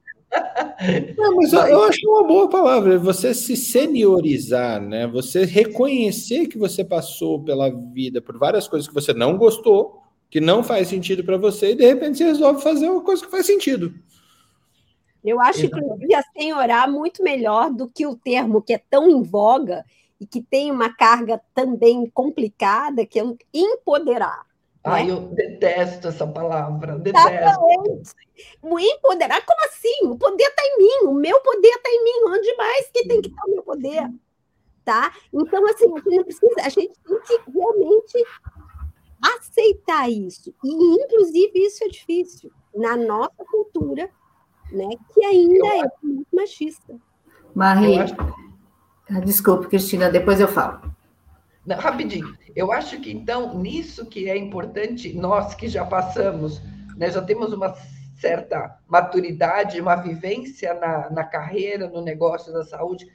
Não, 1.16 1.36
mas 1.36 1.52
eu, 1.52 1.60
eu, 1.60 1.82
acho 1.84 2.08
uma 2.08 2.24
boa 2.24 2.48
palavra, 2.48 2.98
você 2.98 3.34
se 3.34 3.56
seniorizar, 3.56 4.80
né? 4.80 5.06
Você 5.06 5.44
reconhecer 5.44 6.46
que 6.46 6.58
você 6.58 6.84
passou 6.84 7.42
pela 7.42 7.70
vida 7.70 8.20
por 8.20 8.38
várias 8.38 8.68
coisas 8.68 8.86
que 8.86 8.94
você 8.94 9.12
não 9.12 9.36
gostou, 9.36 10.02
que 10.30 10.40
não 10.40 10.62
faz 10.62 10.88
sentido 10.88 11.24
para 11.24 11.36
você, 11.36 11.72
e 11.72 11.74
de 11.74 11.86
repente 11.86 12.18
você 12.18 12.24
resolve 12.24 12.62
fazer 12.62 12.88
uma 12.88 13.02
coisa 13.02 13.24
que 13.24 13.30
faz 13.30 13.46
sentido. 13.46 13.92
Eu 15.24 15.40
acho, 15.40 15.66
inclusive, 15.66 16.14
assim, 16.14 16.52
orar 16.52 16.90
muito 16.90 17.22
melhor 17.22 17.70
do 17.70 17.88
que 17.88 18.06
o 18.06 18.14
termo 18.14 18.62
que 18.62 18.72
é 18.72 18.80
tão 18.90 19.10
em 19.10 19.22
voga 19.22 19.84
e 20.20 20.26
que 20.26 20.40
tem 20.40 20.70
uma 20.70 20.94
carga 20.94 21.40
também 21.54 22.08
complicada, 22.10 23.04
que 23.04 23.18
é 23.18 23.24
empoderar. 23.52 24.47
Ai, 24.92 25.06
né? 25.06 25.12
eu 25.12 25.20
detesto 25.20 26.08
essa 26.08 26.26
palavra, 26.26 26.98
detesto. 26.98 27.60
O 28.62 28.78
empoderar, 28.78 29.44
como 29.44 29.64
assim? 29.66 30.06
O 30.06 30.16
poder 30.16 30.44
está 30.44 30.62
em 30.64 30.78
mim, 30.78 31.08
o 31.08 31.14
meu 31.14 31.40
poder 31.40 31.68
está 31.68 31.88
em 31.90 32.04
mim, 32.04 32.30
onde 32.30 32.56
mais 32.56 32.90
que 32.90 33.06
tem 33.06 33.20
que 33.20 33.28
estar 33.28 33.42
o 33.46 33.50
meu 33.50 33.62
poder? 33.62 34.08
Tá? 34.84 35.12
Então, 35.32 35.66
assim, 35.66 35.92
a 35.92 36.10
gente, 36.10 36.24
precisa, 36.24 36.54
a 36.62 36.68
gente 36.68 36.98
tem 37.06 37.20
que 37.20 37.50
realmente 37.50 38.24
aceitar 39.36 40.08
isso. 40.10 40.54
E, 40.64 41.02
inclusive, 41.02 41.52
isso 41.58 41.84
é 41.84 41.88
difícil. 41.88 42.50
Na 42.74 42.96
nossa 42.96 43.44
cultura, 43.50 44.08
né, 44.72 44.88
que 45.12 45.24
ainda 45.24 45.66
eu... 45.66 45.84
é 45.84 45.90
muito 46.02 46.28
machista. 46.32 46.96
Marie, 47.54 47.98
desculpe, 49.24 49.68
Cristina, 49.68 50.10
depois 50.10 50.40
eu 50.40 50.48
falo. 50.48 50.97
Não, 51.68 51.76
rapidinho. 51.76 52.34
Eu 52.56 52.72
acho 52.72 52.98
que, 52.98 53.12
então, 53.12 53.58
nisso 53.58 54.06
que 54.06 54.30
é 54.30 54.34
importante, 54.34 55.12
nós 55.12 55.54
que 55.54 55.68
já 55.68 55.84
passamos, 55.84 56.62
né, 56.96 57.10
já 57.10 57.20
temos 57.20 57.52
uma 57.52 57.74
certa 58.18 58.78
maturidade, 58.88 59.78
uma 59.78 59.94
vivência 59.94 60.72
na, 60.72 61.10
na 61.10 61.24
carreira, 61.24 61.86
no 61.86 62.00
negócio 62.00 62.54
da 62.54 62.64
saúde, 62.64 63.06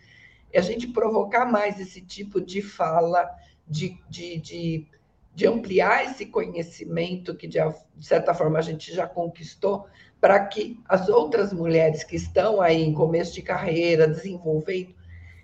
é 0.52 0.60
a 0.60 0.62
gente 0.62 0.86
provocar 0.86 1.46
mais 1.46 1.80
esse 1.80 2.00
tipo 2.00 2.40
de 2.40 2.62
fala, 2.62 3.28
de, 3.68 3.98
de, 4.08 4.38
de, 4.38 4.88
de 5.34 5.48
ampliar 5.48 6.06
esse 6.06 6.28
conhecimento 6.28 7.36
que, 7.36 7.48
de, 7.48 7.58
de 7.96 8.06
certa 8.06 8.36
forma, 8.36 8.60
a 8.60 8.62
gente 8.62 8.94
já 8.94 9.08
conquistou, 9.08 9.88
para 10.22 10.46
que 10.46 10.80
as 10.88 11.10
outras 11.10 11.52
mulheres 11.52 12.04
que 12.04 12.16
estão 12.16 12.62
aí 12.62 12.84
em 12.84 12.94
começo 12.94 13.34
de 13.34 13.42
carreira, 13.42 14.08
desenvolvendo, 14.08 14.94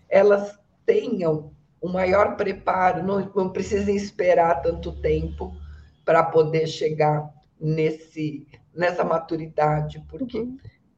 elas 0.08 0.60
tenham 0.86 1.52
um 1.82 1.92
maior 1.92 2.36
preparo, 2.36 3.04
não, 3.04 3.32
não 3.36 3.50
precisem 3.50 3.96
esperar 3.96 4.62
tanto 4.62 4.92
tempo 4.92 5.56
para 6.04 6.24
poder 6.24 6.68
chegar 6.68 7.30
nesse, 7.60 8.48
nessa 8.74 9.04
maturidade, 9.04 10.04
porque 10.10 10.40
uhum. 10.40 10.58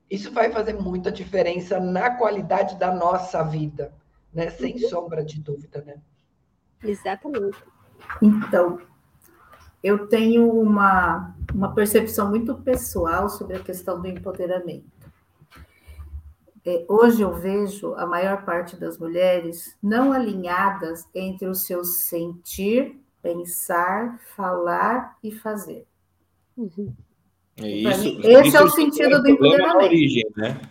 isso 0.10 0.32
vai 0.32 0.52
fazer 0.52 0.74
muita 0.74 1.12
diferença 1.12 1.80
na 1.80 2.18
qualidade 2.18 2.78
da 2.78 2.94
nossa 2.94 3.44
vida, 3.44 3.94
né? 4.34 4.50
Sem 4.50 4.74
uhum. 4.74 4.90
sombra 4.90 5.24
de 5.24 5.40
dúvida, 5.40 5.82
né? 5.82 5.96
Exatamente. 6.84 7.58
Então, 8.22 8.80
eu 9.84 10.08
tenho 10.08 10.52
uma, 10.52 11.36
uma 11.54 11.74
percepção 11.74 12.30
muito 12.30 12.56
pessoal 12.56 13.30
sobre 13.30 13.58
a 13.58 13.60
questão 13.60 14.02
do 14.02 14.08
empoderamento. 14.08 15.01
É, 16.64 16.86
hoje 16.88 17.22
eu 17.22 17.34
vejo 17.34 17.96
a 17.96 18.06
maior 18.06 18.46
parte 18.46 18.76
das 18.76 18.98
mulheres 18.98 19.76
não 19.82 20.14
alinhadas 20.14 21.08
entre 21.14 21.48
o 21.48 21.56
seu 21.56 21.84
sentir, 21.84 23.00
pensar, 23.22 24.20
falar 24.36 25.18
e 25.24 25.32
fazer. 25.32 25.88
Uhum. 26.56 26.94
Isso, 27.58 28.04
mim, 28.04 28.20
esse 28.24 28.48
isso 28.48 28.58
é 28.58 28.64
o 28.64 28.70
sentido 28.70 29.16
é 29.16 29.22
do 29.22 29.30
empoderamento. 29.30 29.86
Origem, 29.86 30.32
né? 30.38 30.62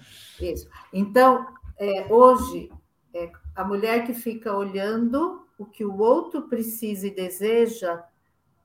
Isso. 0.41 0.69
Então, 0.93 1.47
é, 1.79 2.07
hoje, 2.13 2.71
é, 3.13 3.31
a 3.55 3.65
mulher 3.65 4.07
que 4.07 4.15
fica 4.15 4.57
olhando 4.57 5.47
o 5.59 5.67
que 5.67 5.85
o 5.85 5.99
outro 5.99 6.43
precisa 6.43 7.07
e 7.07 7.15
deseja 7.15 8.03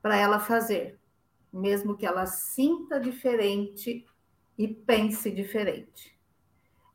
para 0.01 0.15
ela 0.15 0.39
fazer, 0.39 0.97
mesmo 1.51 1.97
que 1.97 2.05
ela 2.05 2.25
sinta 2.25 2.99
diferente 2.99 4.05
e 4.57 4.67
pense 4.67 5.29
diferente. 5.29 6.14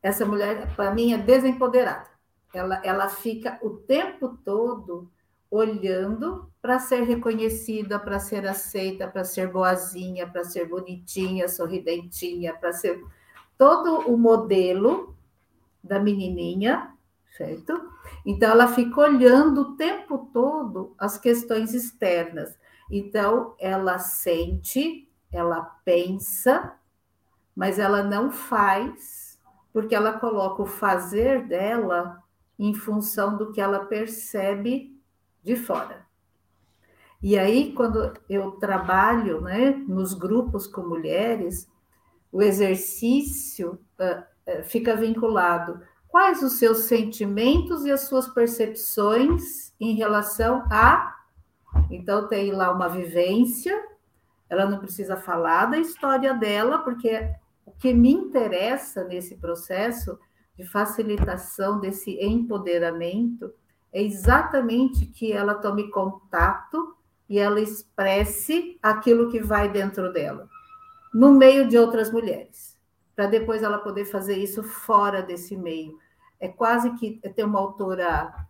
Essa 0.02 0.24
mulher, 0.24 0.74
para 0.74 0.94
mim, 0.94 1.12
é 1.12 1.18
desempoderada. 1.18 2.08
Ela, 2.52 2.80
ela 2.84 3.08
fica 3.08 3.58
o 3.62 3.70
tempo 3.70 4.36
todo 4.44 5.10
olhando 5.50 6.50
para 6.62 6.78
ser 6.78 7.02
reconhecida, 7.02 7.98
para 7.98 8.18
ser 8.18 8.46
aceita, 8.46 9.08
para 9.08 9.24
ser 9.24 9.48
boazinha, 9.48 10.26
para 10.26 10.44
ser 10.44 10.68
bonitinha, 10.68 11.48
sorridentinha, 11.48 12.54
para 12.54 12.72
ser 12.72 13.04
todo 13.58 14.10
o 14.10 14.16
modelo 14.16 15.16
da 15.82 15.98
menininha, 15.98 16.94
certo? 17.36 17.90
Então 18.24 18.50
ela 18.50 18.68
fica 18.68 19.00
olhando 19.00 19.60
o 19.62 19.76
tempo 19.76 20.30
todo 20.32 20.94
as 20.98 21.18
questões 21.18 21.74
externas. 21.74 22.58
Então, 22.90 23.54
ela 23.58 23.98
sente, 23.98 25.08
ela 25.30 25.62
pensa, 25.84 26.74
mas 27.54 27.78
ela 27.78 28.02
não 28.02 28.30
faz, 28.32 29.29
porque 29.72 29.94
ela 29.94 30.18
coloca 30.18 30.62
o 30.62 30.66
fazer 30.66 31.46
dela 31.46 32.22
em 32.58 32.74
função 32.74 33.36
do 33.36 33.52
que 33.52 33.60
ela 33.60 33.86
percebe 33.86 34.96
de 35.42 35.56
fora. 35.56 36.06
E 37.22 37.38
aí, 37.38 37.72
quando 37.72 38.12
eu 38.28 38.52
trabalho 38.52 39.40
né, 39.40 39.70
nos 39.86 40.14
grupos 40.14 40.66
com 40.66 40.82
mulheres, 40.82 41.68
o 42.32 42.42
exercício 42.42 43.78
uh, 43.98 44.62
fica 44.64 44.96
vinculado. 44.96 45.80
Quais 46.08 46.42
os 46.42 46.54
seus 46.54 46.78
sentimentos 46.78 47.84
e 47.84 47.90
as 47.90 48.02
suas 48.02 48.26
percepções 48.28 49.72
em 49.78 49.94
relação 49.94 50.64
a 50.70 51.20
então, 51.90 52.26
tem 52.28 52.52
lá 52.52 52.72
uma 52.72 52.88
vivência, 52.88 53.80
ela 54.48 54.66
não 54.66 54.78
precisa 54.78 55.16
falar 55.16 55.66
da 55.66 55.78
história 55.78 56.34
dela, 56.34 56.78
porque 56.78 57.32
que 57.80 57.94
me 57.94 58.12
interessa 58.12 59.02
nesse 59.04 59.36
processo 59.36 60.18
de 60.56 60.64
facilitação 60.64 61.80
desse 61.80 62.12
empoderamento 62.22 63.52
é 63.92 64.02
exatamente 64.02 65.06
que 65.06 65.32
ela 65.32 65.54
tome 65.54 65.90
contato 65.90 66.94
e 67.28 67.38
ela 67.38 67.60
expresse 67.60 68.78
aquilo 68.82 69.30
que 69.30 69.40
vai 69.40 69.68
dentro 69.68 70.12
dela, 70.12 70.48
no 71.12 71.32
meio 71.32 71.66
de 71.68 71.78
outras 71.78 72.12
mulheres, 72.12 72.78
para 73.16 73.26
depois 73.26 73.62
ela 73.62 73.78
poder 73.78 74.04
fazer 74.04 74.36
isso 74.36 74.62
fora 74.62 75.22
desse 75.22 75.56
meio. 75.56 75.98
É 76.38 76.48
quase 76.48 76.94
que 76.94 77.20
tem 77.34 77.44
uma 77.44 77.58
autora 77.58 78.46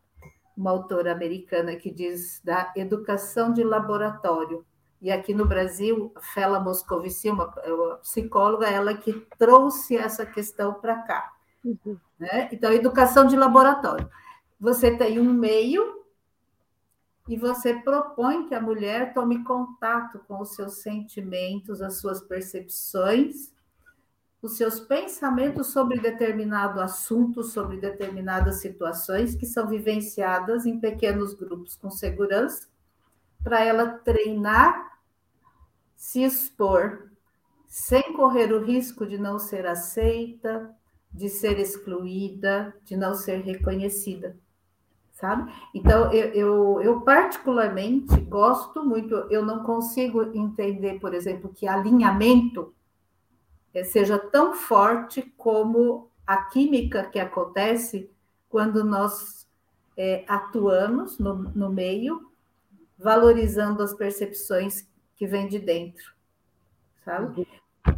uma 0.57 0.73
autora 0.73 1.13
americana 1.13 1.75
que 1.75 1.91
diz 1.91 2.39
da 2.45 2.71
educação 2.77 3.51
de 3.51 3.65
laboratório. 3.65 4.65
E 5.01 5.11
aqui 5.11 5.33
no 5.33 5.47
Brasil, 5.47 6.13
Fela 6.35 6.61
Moscovici, 6.61 7.31
uma, 7.31 7.53
uma 7.67 7.97
psicóloga, 7.97 8.67
ela 8.67 8.95
que 8.95 9.13
trouxe 9.39 9.97
essa 9.97 10.27
questão 10.27 10.75
para 10.75 10.97
cá. 11.03 11.33
Uhum. 11.65 11.97
Né? 12.19 12.49
Então, 12.53 12.73
educação 12.73 13.27
de 13.27 13.37
laboratório. 13.37 14.11
Você 14.61 14.95
tem 14.97 15.19
um 15.19 15.33
meio 15.33 16.05
e 17.27 17.37
você 17.37 17.75
propõe 17.75 18.47
que 18.47 18.55
a 18.55 18.61
mulher 18.61 19.15
tome 19.15 19.45
contato 19.45 20.19
com 20.27 20.41
os 20.41 20.55
seus 20.55 20.83
sentimentos, 20.83 21.81
as 21.81 21.99
suas 21.99 22.21
percepções, 22.21 23.53
os 24.43 24.57
seus 24.57 24.81
pensamentos 24.81 25.69
sobre 25.69 26.01
determinado 26.01 26.81
assunto, 26.81 27.43
sobre 27.43 27.77
determinadas 27.77 28.61
situações 28.61 29.35
que 29.35 29.47
são 29.47 29.67
vivenciadas 29.69 30.67
em 30.67 30.81
pequenos 30.81 31.35
grupos 31.35 31.77
com 31.77 31.91
segurança, 31.91 32.69
para 33.45 33.65
ela 33.65 33.87
treinar, 33.87 34.90
se 36.01 36.23
expor, 36.23 37.11
sem 37.69 38.15
correr 38.15 38.51
o 38.55 38.65
risco 38.65 39.07
de 39.07 39.19
não 39.19 39.39
ser 39.39 39.67
aceita, 39.67 40.75
de 41.13 41.29
ser 41.29 41.59
excluída, 41.59 42.75
de 42.87 42.97
não 42.97 43.13
ser 43.13 43.43
reconhecida, 43.43 44.35
sabe? 45.13 45.53
Então, 45.75 46.11
eu, 46.11 46.33
eu, 46.33 46.81
eu 46.81 47.01
particularmente 47.03 48.19
gosto 48.23 48.83
muito, 48.83 49.15
eu 49.31 49.45
não 49.45 49.63
consigo 49.63 50.23
entender, 50.35 50.99
por 50.99 51.13
exemplo, 51.13 51.53
que 51.55 51.69
alinhamento 51.69 52.73
é, 53.75 53.85
seja 53.85 54.19
tão 54.19 54.55
forte 54.55 55.21
como 55.37 56.09
a 56.27 56.45
química 56.45 57.05
que 57.11 57.21
acontece 57.21 58.11
quando 58.49 58.83
nós 58.83 59.47
é, 59.99 60.25
atuamos 60.27 61.19
no, 61.19 61.35
no 61.35 61.69
meio, 61.69 62.33
valorizando 62.99 63.83
as 63.83 63.93
percepções 63.93 64.90
que 65.21 65.27
vêm 65.27 65.47
de 65.47 65.59
dentro, 65.59 66.15
sabe? 67.05 67.47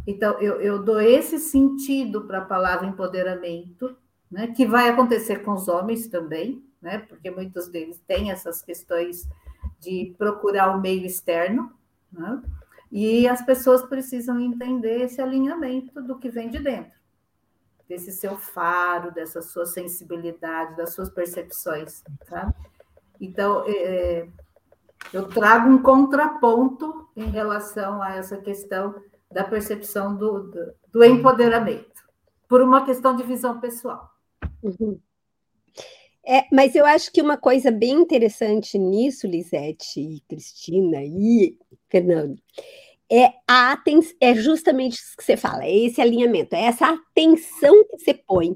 Então, 0.05 0.37
eu, 0.41 0.59
eu 0.59 0.83
dou 0.83 0.99
esse 0.99 1.39
sentido 1.39 2.27
para 2.27 2.39
a 2.39 2.45
palavra 2.45 2.85
empoderamento, 2.85 3.95
né, 4.29 4.47
que 4.47 4.65
vai 4.65 4.89
acontecer 4.89 5.37
com 5.37 5.53
os 5.53 5.69
homens 5.69 6.09
também, 6.09 6.61
né, 6.81 6.99
porque 6.99 7.31
muitos 7.31 7.69
deles 7.69 7.97
têm 8.05 8.29
essas 8.29 8.61
questões 8.61 9.25
de 9.79 10.13
procurar 10.17 10.75
o 10.75 10.81
meio 10.81 11.05
externo, 11.05 11.71
né, 12.11 12.43
e 12.91 13.25
as 13.25 13.41
pessoas 13.41 13.83
precisam 13.83 14.37
entender 14.37 15.03
esse 15.03 15.21
alinhamento 15.21 16.01
do 16.01 16.19
que 16.19 16.29
vem 16.29 16.49
de 16.49 16.59
dentro, 16.59 16.99
desse 17.87 18.11
seu 18.11 18.35
faro, 18.35 19.13
dessa 19.13 19.41
sua 19.41 19.65
sensibilidade, 19.65 20.75
das 20.75 20.93
suas 20.93 21.09
percepções, 21.09 22.03
tá? 22.29 22.53
Então, 23.21 23.63
é, 23.65 24.27
eu 25.11 25.27
trago 25.27 25.69
um 25.69 25.81
contraponto 25.81 27.07
em 27.15 27.29
relação 27.29 28.01
a 28.01 28.15
essa 28.15 28.37
questão 28.37 28.95
da 29.31 29.43
percepção 29.43 30.15
do, 30.15 30.43
do, 30.43 30.73
do 30.91 31.03
empoderamento, 31.03 32.03
por 32.47 32.61
uma 32.61 32.85
questão 32.85 33.15
de 33.15 33.23
visão 33.23 33.59
pessoal. 33.59 34.09
Uhum. 34.61 34.99
É, 36.25 36.45
mas 36.51 36.73
eu 36.73 36.85
acho 36.85 37.11
que 37.11 37.21
uma 37.21 37.35
coisa 37.35 37.69
bem 37.69 37.93
interessante 37.93 38.77
nisso, 38.77 39.27
Lisete 39.27 39.99
e 39.99 40.21
Cristina 40.21 41.03
e 41.03 41.57
Fernando, 41.89 42.41
é 43.11 43.33
a 43.47 43.77
é 44.21 44.33
justamente 44.33 44.93
isso 44.93 45.17
que 45.17 45.23
você 45.23 45.35
fala, 45.35 45.65
é 45.65 45.75
esse 45.75 46.01
alinhamento, 46.01 46.55
é 46.55 46.63
essa 46.63 46.87
atenção 46.87 47.83
que 47.85 47.97
você 47.97 48.13
põe 48.13 48.55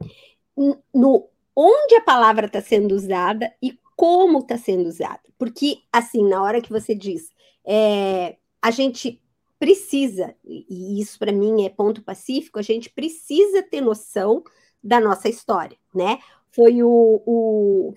no 0.94 1.30
onde 1.56 1.96
a 1.96 2.02
palavra 2.02 2.46
está 2.46 2.62
sendo 2.62 2.96
usada 2.96 3.52
e 3.62 3.78
como 3.98 4.40
está 4.40 4.58
sendo 4.58 4.88
usada. 4.88 5.20
Porque, 5.38 5.80
assim, 5.92 6.24
na 6.30 6.42
hora 6.42 6.62
que 6.62 6.72
você 6.72 6.96
diz, 6.96 7.34
é, 7.66 8.38
a 8.62 8.72
gente 8.72 9.22
precisa, 9.60 10.36
e 10.46 11.02
isso 11.02 11.18
para 11.18 11.32
mim 11.32 11.66
é 11.66 11.70
ponto 11.70 12.04
pacífico, 12.04 12.60
a 12.60 12.62
gente 12.62 12.92
precisa 12.92 13.64
ter 13.64 13.82
noção 13.82 14.44
da 14.84 15.00
nossa 15.00 15.28
história, 15.28 15.78
né? 15.94 16.20
Foi 16.52 16.84
o, 16.84 17.22
o 17.26 17.94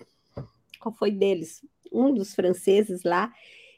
qual 0.79 0.93
foi 0.93 1.11
deles? 1.11 1.63
Um 1.91 2.13
dos 2.13 2.33
franceses 2.33 3.03
lá, 3.03 3.31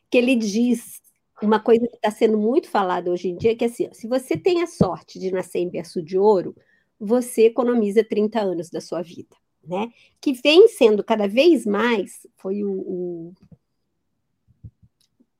que 0.10 0.18
ele 0.18 0.36
diz 0.36 1.02
uma 1.42 1.60
coisa 1.60 1.86
que 1.88 1.96
está 1.96 2.10
sendo 2.10 2.38
muito 2.38 2.70
falada 2.70 3.12
hoje 3.12 3.28
em 3.30 3.36
dia, 3.36 3.56
que 3.56 3.66
é 3.66 3.68
assim, 3.68 3.90
se 3.92 4.08
você 4.08 4.38
tem 4.38 4.64
a 4.64 4.68
sorte 4.68 5.20
de 5.20 5.30
nascer 5.32 5.60
em 5.60 5.70
berço 5.70 6.02
de 6.02 6.18
ouro, 6.18 6.56
você 6.98 7.48
economiza 7.48 8.04
30 8.04 8.40
anos 8.40 8.70
da 8.70 8.80
sua 8.80 9.02
vida, 9.02 9.36
né? 9.66 9.92
Que 10.20 10.34
vem 10.34 10.68
sendo 10.68 11.04
cada 11.04 11.28
vez 11.28 11.66
mais, 11.66 12.28
foi 12.38 12.64
o, 12.64 12.72
o... 12.72 13.34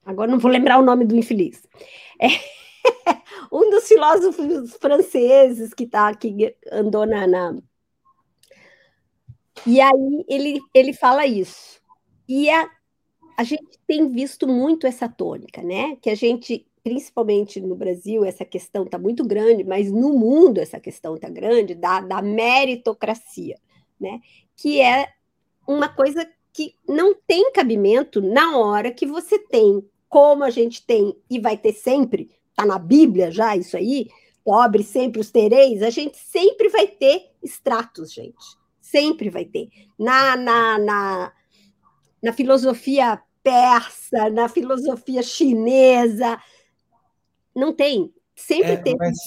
agora 0.06 0.32
não 0.32 0.40
vou 0.40 0.52
lembrar 0.52 0.80
o 0.80 0.86
nome 0.86 1.06
do 1.06 1.16
infeliz. 1.16 1.64
É... 2.20 2.28
um 3.52 3.70
dos 3.70 3.88
filósofos 3.88 4.74
franceses 4.76 5.74
que 5.74 5.86
tá 5.86 6.08
aqui 6.08 6.56
andou 6.72 7.06
na, 7.06 7.28
na, 7.28 7.56
e 9.66 9.80
aí 9.80 10.26
ele, 10.28 10.60
ele 10.74 10.94
fala 10.94 11.26
isso. 11.26 11.82
E 12.28 12.50
a, 12.50 12.70
a 13.38 13.44
gente 13.44 13.80
tem 13.88 14.10
visto 14.10 14.48
muito 14.48 14.86
essa 14.86 15.08
tônica, 15.08 15.62
né? 15.62 15.96
Que 16.02 16.10
a 16.10 16.16
gente, 16.16 16.68
principalmente 16.84 17.62
no 17.62 17.76
Brasil, 17.76 18.26
essa 18.26 18.44
questão 18.44 18.84
está 18.84 18.98
muito 18.98 19.26
grande, 19.26 19.64
mas 19.64 19.92
no 19.92 20.10
mundo 20.14 20.60
essa 20.60 20.80
questão 20.80 21.16
está 21.16 21.30
grande, 21.30 21.76
da, 21.76 22.02
da 22.02 22.22
meritocracia, 22.22 23.58
né? 24.04 24.20
Que 24.56 24.80
é 24.80 25.08
uma 25.68 25.90
coisa 25.90 26.30
que 26.52 26.76
não 26.88 27.16
tem 27.16 27.52
cabimento 27.52 28.22
na 28.22 28.58
hora 28.58 28.92
que 28.92 29.08
você 29.08 29.40
tem, 29.40 29.84
como 30.08 30.44
a 30.44 30.52
gente 30.52 30.86
tem 30.86 31.16
e 31.28 31.40
vai 31.40 31.58
ter 31.58 31.74
sempre, 31.74 32.30
está 32.50 32.66
na 32.66 32.78
Bíblia 32.78 33.32
já 33.32 33.58
isso 33.58 33.76
aí, 33.76 34.08
pobre 34.44 34.84
sempre 34.84 35.20
os 35.20 35.32
tereis, 35.32 35.82
a 35.82 35.90
gente 35.90 36.18
sempre 36.18 36.70
vai 36.70 36.86
ter 36.86 37.32
extratos, 37.42 38.14
gente 38.14 38.62
sempre 38.94 39.32
vai 39.32 39.44
ter. 39.44 39.70
Na, 39.98 40.36
na, 40.36 40.78
na, 40.78 41.34
na 42.22 42.34
filosofia 42.34 43.20
persa, 43.42 44.30
na 44.30 44.48
filosofia 44.48 45.24
chinesa, 45.24 46.40
não 47.56 47.74
tem. 47.74 48.14
Sempre 48.36 48.74
é, 48.74 48.78
tem. 48.78 48.96
Mas... 48.96 49.18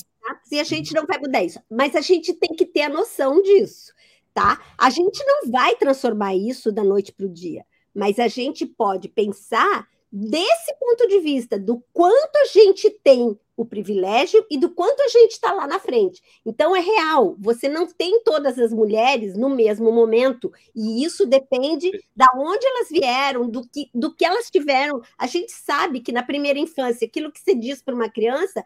E 0.52 0.60
a 0.60 0.64
gente 0.64 0.94
não 0.94 1.04
vai 1.04 1.18
mudar 1.18 1.42
isso. 1.42 1.60
Mas 1.68 1.96
a 1.96 2.00
gente 2.00 2.32
tem 2.34 2.50
que 2.54 2.64
ter 2.64 2.82
a 2.82 2.88
noção 2.88 3.42
disso, 3.42 3.92
tá? 4.36 4.60
A 4.76 4.90
gente 4.90 5.24
não 5.24 5.50
vai 5.50 5.74
transformar 5.76 6.36
isso 6.36 6.70
da 6.70 6.84
noite 6.84 7.10
para 7.10 7.24
o 7.24 7.32
dia, 7.32 7.64
mas 7.94 8.18
a 8.18 8.28
gente 8.28 8.66
pode 8.66 9.08
pensar 9.08 9.88
desse 10.12 10.74
ponto 10.78 11.08
de 11.08 11.20
vista, 11.20 11.58
do 11.58 11.82
quanto 11.90 12.36
a 12.36 12.44
gente 12.44 12.90
tem 13.02 13.34
o 13.56 13.64
privilégio 13.64 14.44
e 14.50 14.58
do 14.58 14.68
quanto 14.68 15.00
a 15.00 15.08
gente 15.08 15.32
está 15.32 15.54
lá 15.54 15.66
na 15.66 15.78
frente. 15.78 16.20
Então 16.44 16.76
é 16.76 16.80
real, 16.80 17.34
você 17.38 17.66
não 17.66 17.86
tem 17.86 18.22
todas 18.22 18.58
as 18.58 18.74
mulheres 18.74 19.34
no 19.34 19.48
mesmo 19.48 19.90
momento, 19.90 20.52
e 20.74 21.02
isso 21.02 21.24
depende 21.24 21.90
da 22.14 22.26
onde 22.36 22.66
elas 22.66 22.88
vieram, 22.90 23.48
do 23.48 23.66
que, 23.66 23.88
do 23.94 24.14
que 24.14 24.24
elas 24.26 24.50
tiveram. 24.50 25.00
A 25.16 25.26
gente 25.26 25.50
sabe 25.50 26.00
que 26.00 26.12
na 26.12 26.22
primeira 26.22 26.58
infância, 26.58 27.06
aquilo 27.06 27.32
que 27.32 27.40
você 27.40 27.54
diz 27.54 27.80
para 27.80 27.94
uma 27.94 28.10
criança 28.10 28.62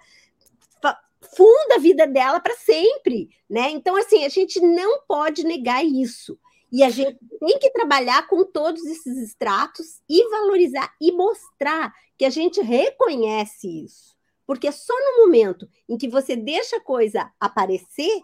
funda 1.37 1.77
a 1.77 1.79
vida 1.79 2.07
dela 2.07 2.41
para 2.41 2.55
sempre, 2.55 3.31
né? 3.49 3.71
Então 3.71 3.97
assim, 3.97 4.25
a 4.25 4.29
gente 4.29 4.61
não 4.61 5.03
pode 5.07 5.45
negar 5.45 5.85
isso. 5.85 6.39
E 6.73 6.85
a 6.85 6.91
gente 6.91 7.19
tem 7.41 7.59
que 7.59 7.71
trabalhar 7.71 8.29
com 8.29 8.45
todos 8.45 8.85
esses 8.85 9.17
estratos 9.19 10.01
e 10.09 10.29
valorizar 10.31 10.95
e 11.01 11.11
mostrar 11.11 11.93
que 12.17 12.25
a 12.25 12.31
gente 12.31 12.61
reconhece 12.61 13.85
isso. 13.85 14.17
Porque 14.47 14.71
só 14.71 14.95
no 14.95 15.25
momento 15.25 15.69
em 15.89 15.97
que 15.97 16.09
você 16.09 16.37
deixa 16.37 16.77
a 16.77 16.81
coisa 16.81 17.31
aparecer, 17.41 18.21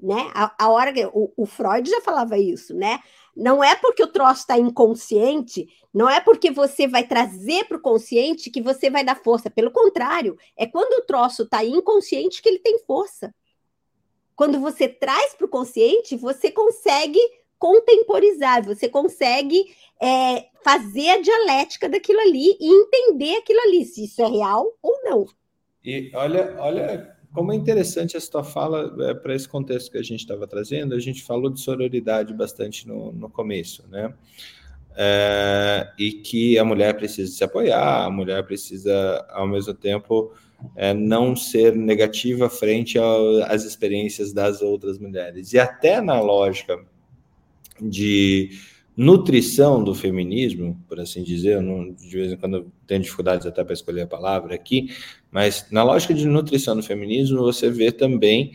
né? 0.00 0.30
A, 0.34 0.64
a 0.64 0.68
hora 0.68 0.92
que 0.92 1.04
o, 1.06 1.32
o, 1.36 1.46
Freud 1.46 1.88
já 1.88 2.00
falava 2.00 2.38
isso, 2.38 2.74
né? 2.74 3.00
Não 3.36 3.62
é 3.62 3.74
porque 3.74 4.02
o 4.02 4.08
troço 4.08 4.40
está 4.40 4.58
inconsciente, 4.58 5.66
não 5.92 6.08
é 6.08 6.20
porque 6.20 6.50
você 6.50 6.86
vai 6.86 7.06
trazer 7.06 7.64
para 7.64 7.76
o 7.76 7.80
consciente 7.80 8.50
que 8.50 8.62
você 8.62 8.88
vai 8.88 9.04
dar 9.04 9.22
força. 9.22 9.50
Pelo 9.50 9.70
contrário, 9.70 10.38
é 10.56 10.66
quando 10.66 11.00
o 11.00 11.06
troço 11.06 11.42
está 11.42 11.64
inconsciente 11.64 12.40
que 12.40 12.48
ele 12.48 12.60
tem 12.60 12.78
força. 12.80 13.34
Quando 14.36 14.60
você 14.60 14.88
traz 14.88 15.34
para 15.34 15.46
o 15.46 15.50
consciente, 15.50 16.16
você 16.16 16.50
consegue 16.50 17.18
contemporizar, 17.58 18.64
você 18.64 18.88
consegue 18.88 19.74
é, 20.00 20.46
fazer 20.62 21.10
a 21.10 21.20
dialética 21.20 21.88
daquilo 21.88 22.20
ali 22.20 22.56
e 22.60 22.82
entender 22.82 23.36
aquilo 23.36 23.60
ali, 23.60 23.84
se 23.84 24.04
isso 24.04 24.20
é 24.22 24.26
real 24.26 24.76
ou 24.82 25.00
não. 25.04 25.26
E 25.84 26.10
olha, 26.14 26.56
olha 26.58 27.13
como 27.34 27.52
é 27.52 27.56
interessante 27.56 28.16
essa 28.16 28.30
tua 28.30 28.44
fala 28.44 28.94
é, 29.10 29.12
para 29.12 29.34
esse 29.34 29.48
contexto 29.48 29.90
que 29.90 29.98
a 29.98 30.02
gente 30.02 30.20
estava 30.20 30.46
trazendo. 30.46 30.94
A 30.94 31.00
gente 31.00 31.22
falou 31.22 31.50
de 31.50 31.60
sororidade 31.60 32.32
bastante 32.32 32.86
no, 32.86 33.12
no 33.12 33.28
começo, 33.28 33.84
né? 33.88 34.14
É, 34.96 35.92
e 35.98 36.12
que 36.12 36.56
a 36.56 36.64
mulher 36.64 36.96
precisa 36.96 37.32
se 37.32 37.42
apoiar, 37.42 38.04
a 38.04 38.10
mulher 38.10 38.44
precisa, 38.46 39.26
ao 39.30 39.48
mesmo 39.48 39.74
tempo, 39.74 40.32
é, 40.76 40.94
não 40.94 41.34
ser 41.34 41.74
negativa 41.74 42.48
frente 42.48 42.98
às 43.48 43.64
experiências 43.64 44.32
das 44.32 44.62
outras 44.62 44.96
mulheres. 45.00 45.52
E 45.52 45.58
até 45.58 46.00
na 46.00 46.20
lógica 46.20 46.78
de 47.80 48.50
nutrição 48.96 49.82
do 49.82 49.92
feminismo, 49.92 50.80
por 50.88 51.00
assim 51.00 51.24
dizer, 51.24 51.60
não, 51.60 51.92
de 51.92 52.16
vez 52.16 52.32
em 52.32 52.36
quando 52.36 52.58
eu 52.58 52.66
tenho 52.86 53.02
dificuldades 53.02 53.44
até 53.44 53.64
para 53.64 53.74
escolher 53.74 54.02
a 54.02 54.06
palavra 54.06 54.54
aqui, 54.54 54.88
mas 55.34 55.66
na 55.68 55.82
lógica 55.82 56.14
de 56.14 56.24
nutrição 56.28 56.76
do 56.76 56.82
feminismo 56.84 57.38
você 57.38 57.68
vê 57.68 57.90
também 57.90 58.52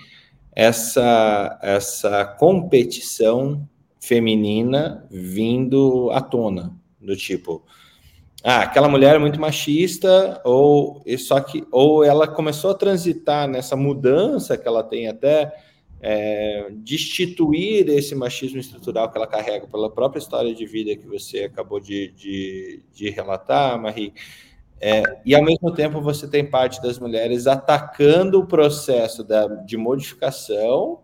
essa, 0.55 1.59
essa 1.61 2.23
competição 2.23 3.67
feminina 3.99 5.05
vindo 5.11 6.09
à 6.13 6.21
tona, 6.21 6.73
do 6.97 7.17
tipo, 7.17 7.65
ah, 8.41 8.61
aquela 8.61 8.87
mulher 8.87 9.17
é 9.17 9.19
muito 9.19 9.41
machista, 9.41 10.41
ou 10.45 11.03
só 11.17 11.41
que 11.41 11.67
ou 11.69 12.01
ela 12.01 12.25
começou 12.25 12.71
a 12.71 12.75
transitar 12.75 13.45
nessa 13.45 13.75
mudança 13.75 14.57
que 14.57 14.65
ela 14.65 14.81
tem 14.81 15.09
até 15.09 15.53
é, 15.99 16.69
destituir 16.77 17.89
esse 17.89 18.15
machismo 18.15 18.57
estrutural 18.57 19.11
que 19.11 19.17
ela 19.17 19.27
carrega 19.27 19.67
pela 19.67 19.89
própria 19.91 20.19
história 20.19 20.55
de 20.55 20.65
vida 20.65 20.95
que 20.95 21.05
você 21.05 21.43
acabou 21.43 21.81
de, 21.81 22.13
de, 22.13 22.79
de 22.93 23.09
relatar, 23.09 23.77
Marie. 23.77 24.13
É, 24.81 25.03
e 25.25 25.35
ao 25.35 25.43
mesmo 25.43 25.73
tempo 25.73 26.01
você 26.01 26.27
tem 26.27 26.45
parte 26.45 26.81
das 26.81 26.97
mulheres 26.97 27.47
atacando 27.47 28.39
o 28.39 28.45
processo 28.47 29.23
da, 29.23 29.45
de 29.47 29.75
modificação, 29.75 31.01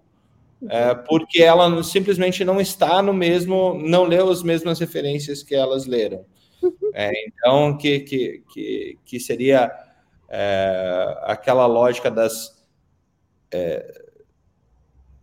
é, 0.69 0.95
porque 0.95 1.43
ela 1.43 1.83
simplesmente 1.83 2.45
não 2.45 2.61
está 2.61 3.01
no 3.01 3.13
mesmo, 3.13 3.77
não 3.77 4.03
leu 4.03 4.31
as 4.31 4.41
mesmas 4.41 4.79
referências 4.79 5.43
que 5.43 5.53
elas 5.53 5.85
leram. 5.85 6.25
É, 6.93 7.11
então, 7.27 7.77
que, 7.77 7.99
que, 7.99 8.43
que, 8.53 8.97
que 9.03 9.19
seria 9.19 9.69
é, 10.29 11.17
aquela 11.23 11.65
lógica 11.65 12.09
das 12.09 12.65
é, 13.51 14.04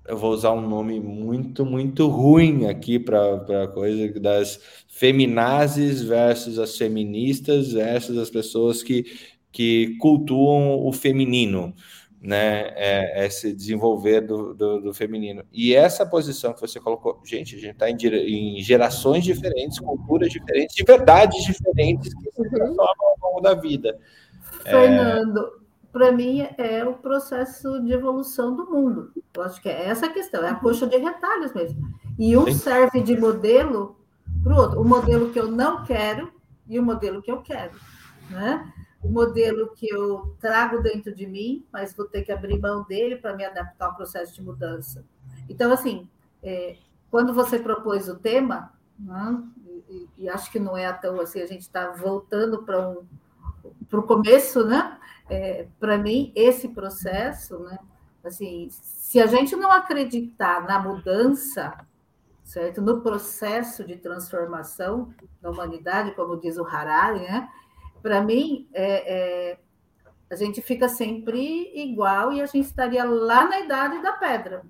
eu 0.07 0.17
vou 0.17 0.33
usar 0.33 0.53
um 0.53 0.69
nome 0.69 0.99
muito, 0.99 1.65
muito 1.65 2.09
ruim 2.09 2.67
aqui 2.67 2.99
para 2.99 3.63
a 3.65 3.69
coisa 3.69 4.09
das 4.21 4.61
feminazes 4.89 6.03
versus 6.03 6.59
as 6.59 6.77
feministas 6.77 7.73
versus 7.73 8.19
as 8.19 8.29
pessoas 8.29 8.83
que, 8.83 9.05
que 9.51 9.97
cultuam 9.99 10.85
o 10.85 10.93
feminino, 10.93 11.73
né? 12.21 12.73
É, 12.75 13.27
é 13.27 13.31
se 13.31 13.53
desenvolver 13.53 14.23
do, 14.23 14.55
do, 14.55 14.81
do, 14.81 14.95
feminino. 14.95 15.45
E 15.53 15.75
essa 15.75 16.05
posição 16.05 16.53
que 16.53 16.61
você 16.61 16.81
colocou, 16.81 17.21
gente, 17.25 17.55
a 17.55 17.59
gente 17.59 17.73
está 17.73 17.89
em, 17.91 17.97
em, 17.97 18.63
gerações 18.63 19.25
diferentes, 19.25 19.79
culturas 19.79 20.31
diferentes, 20.31 20.75
de 20.75 20.85
verdades 20.85 21.45
diferentes 21.45 22.13
que 22.15 22.31
se 22.31 22.51
transformam 22.51 22.87
ao 23.23 23.31
longo 23.31 23.41
da 23.41 23.55
vida. 23.55 23.99
Fernando, 24.63 25.62
para 25.93 26.11
mim, 26.11 26.49
é 26.57 26.83
o 26.85 26.95
processo 26.95 27.81
de 27.83 27.93
evolução 27.93 28.57
do 28.57 28.69
mundo. 28.71 29.13
Eu 29.35 29.43
acho 29.43 29.61
que 29.61 29.69
é 29.69 29.89
essa 29.89 30.07
a 30.07 30.13
questão, 30.13 30.43
é 30.43 30.49
a 30.49 30.55
coxa 30.55 30.87
de 30.87 30.97
retalhos 30.97 31.53
mesmo. 31.53 31.83
E 32.19 32.35
um 32.37 32.47
Sim. 32.47 32.55
serve 32.55 33.03
de 33.03 33.17
modelo 33.17 33.97
para 34.43 34.55
o 34.55 34.57
outro. 34.57 34.81
O 34.81 34.85
modelo 34.85 35.31
que 35.31 35.39
eu 35.39 35.51
não 35.51 35.85
quero 35.85 36.33
e 36.67 36.79
o 36.79 36.83
modelo 36.83 37.21
que 37.21 37.31
eu 37.31 37.43
quero. 37.43 37.73
Né? 38.31 38.73
O 39.03 39.09
modelo 39.09 39.75
que 39.75 39.87
eu 39.87 40.35
trago 40.41 40.83
dentro 40.83 41.15
de 41.15 41.27
mim, 41.27 41.67
mas 41.71 41.95
vou 41.95 42.07
ter 42.07 42.23
que 42.23 42.33
abrir 42.33 42.59
mão 42.59 42.85
dele 42.85 43.17
para 43.17 43.37
me 43.37 43.45
adaptar 43.45 43.87
ao 43.87 43.95
processo 43.95 44.35
de 44.35 44.43
mudança. 44.43 45.05
Então, 45.47 45.73
assim, 45.73 46.09
é, 46.43 46.77
quando 47.11 47.35
você 47.35 47.59
propôs 47.59 48.09
o 48.09 48.17
tema, 48.17 48.73
né, 48.99 49.43
e, 49.91 50.09
e, 50.17 50.29
acho 50.29 50.51
que 50.51 50.59
não 50.59 50.75
é 50.77 50.91
tão 50.93 51.21
assim, 51.21 51.43
a 51.43 51.47
gente 51.47 51.63
está 51.63 51.91
voltando 51.91 52.63
para 52.63 52.89
um, 52.89 53.05
o 53.93 54.03
começo, 54.03 54.65
né? 54.65 54.99
É, 55.33 55.67
para 55.81 55.97
mim, 55.97 56.31
esse 56.35 56.69
processo, 56.69 57.59
né, 57.61 57.79
assim, 58.23 58.69
se 58.71 59.19
a 59.19 59.27
gente 59.27 59.57
não 59.57 59.73
acreditar 59.73 60.67
na 60.67 60.79
mudança, 60.79 61.73
certo, 62.45 62.83
no 62.83 63.01
processo 63.01 63.83
de 63.83 63.97
transformação 63.97 65.13
da 65.41 65.51
humanidade, 65.51 66.15
como 66.15 66.39
diz 66.39 66.59
o 66.59 66.67
Harari, 66.67 67.21
né, 67.21 67.49
para 68.03 68.21
mim, 68.21 68.69
é, 68.75 69.53
é, 69.53 69.59
a 70.31 70.37
gente 70.37 70.61
fica 70.61 70.87
sempre 70.87 71.73
igual 71.75 72.31
e 72.31 72.43
a 72.43 72.47
gente 72.47 72.67
estaria 72.67 73.05
lá 73.05 73.49
na 73.49 73.61
idade 73.61 74.03
da 74.03 74.13
pedra. 74.13 74.65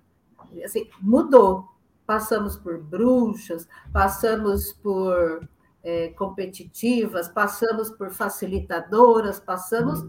Assim, 0.65 0.89
mudou. 1.01 1.67
Passamos 2.07 2.57
por 2.57 2.79
bruxas, 2.79 3.67
passamos 3.93 4.73
por 4.73 5.49
é, 5.83 6.09
competitivas, 6.11 7.29
passamos 7.29 7.91
por 7.91 8.11
facilitadoras, 8.11 9.41
passamos 9.41 10.05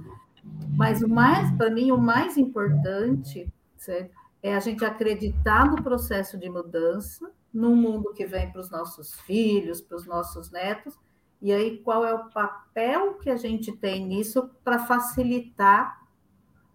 mas 0.75 1.01
o 1.01 1.09
mais, 1.09 1.51
para 1.55 1.69
mim, 1.69 1.91
o 1.91 1.97
mais 1.97 2.37
importante 2.37 3.47
certo? 3.77 4.11
é 4.41 4.55
a 4.55 4.59
gente 4.59 4.83
acreditar 4.83 5.69
no 5.69 5.81
processo 5.81 6.37
de 6.37 6.49
mudança, 6.49 7.31
no 7.53 7.75
mundo 7.75 8.13
que 8.13 8.25
vem 8.25 8.51
para 8.51 8.61
os 8.61 8.69
nossos 8.69 9.13
filhos, 9.21 9.79
para 9.79 9.97
os 9.97 10.05
nossos 10.05 10.51
netos, 10.51 10.97
e 11.41 11.51
aí 11.51 11.77
qual 11.77 12.05
é 12.05 12.13
o 12.13 12.29
papel 12.29 13.15
que 13.15 13.29
a 13.29 13.35
gente 13.35 13.71
tem 13.71 14.05
nisso 14.05 14.49
para 14.63 14.79
facilitar 14.79 16.01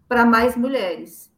para 0.07 0.25
mais 0.25 0.55
mulheres, 0.55 1.31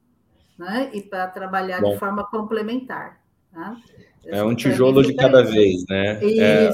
né? 0.58 0.90
E 0.94 1.02
para 1.02 1.28
trabalhar 1.28 1.82
Bom. 1.82 1.92
de 1.92 2.00
forma 2.00 2.26
complementar. 2.30 3.22
Né? 3.52 3.78
É 4.26 4.44
um 4.44 4.56
tijolo 4.56 5.02
de 5.02 5.14
cada 5.16 5.44
vez, 5.44 5.86
né? 5.90 6.20
É, 6.24 6.70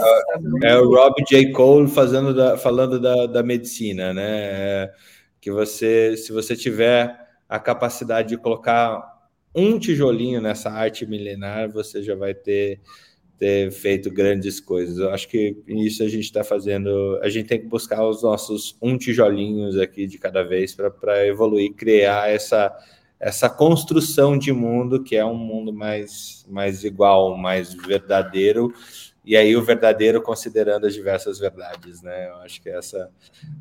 é, 0.64 0.78
o 0.78 0.90
Rob 0.94 1.16
J. 1.28 1.52
Cole 1.52 1.88
fazendo 1.88 2.34
da, 2.34 2.58
falando 2.58 3.00
da, 3.00 3.26
da 3.26 3.42
medicina, 3.42 4.14
né? 4.14 4.24
É, 4.26 4.94
que 5.48 5.52
você, 5.52 6.18
se 6.18 6.34
você 6.34 6.57
tiver 6.57 7.18
a 7.48 7.57
capacidade 7.57 8.28
de 8.28 8.38
colocar 8.38 9.02
um 9.56 9.80
tijolinho 9.80 10.41
nessa 10.41 10.69
arte 10.69 11.06
milenar, 11.06 11.72
você 11.72 12.03
já 12.03 12.15
vai 12.15 12.34
ter, 12.34 12.82
ter 13.40 13.72
feito 13.72 14.11
grandes 14.11 14.60
coisas. 14.60 14.98
Eu 14.98 15.10
acho 15.10 15.30
que 15.30 15.56
isso 15.65 16.03
a 16.03 16.10
gente 16.10 16.26
está 16.26 16.44
fazendo. 16.44 17.18
A 17.24 17.30
gente 17.30 17.48
tem 17.48 17.61
que 17.61 17.65
buscar 17.65 18.06
os 18.06 18.22
nossos 18.24 18.76
um 18.82 18.98
tijolinhos 18.98 19.80
aqui 19.80 20.06
de 20.06 20.18
cada 20.18 20.44
vez 20.44 20.76
para 20.76 21.26
evoluir, 21.26 21.74
criar 21.74 22.30
essa 22.30 22.76
essa 23.18 23.49
construção 23.49 24.38
de 24.38 24.52
mundo 24.52 25.02
que 25.02 25.15
é 25.15 25.26
um 25.26 25.34
mundo 25.34 25.74
mais, 25.74 26.45
mais 26.48 26.84
igual, 26.84 27.36
mais 27.36 27.74
verdadeiro 27.74 28.72
e 29.28 29.36
aí 29.36 29.58
o 29.58 29.62
verdadeiro 29.62 30.22
considerando 30.22 30.88
as 30.88 30.94
diversas 30.94 31.38
verdades, 31.38 32.02
né? 32.02 32.30
Eu 32.30 32.38
acho 32.38 32.62
que 32.62 32.70
essa 32.70 33.12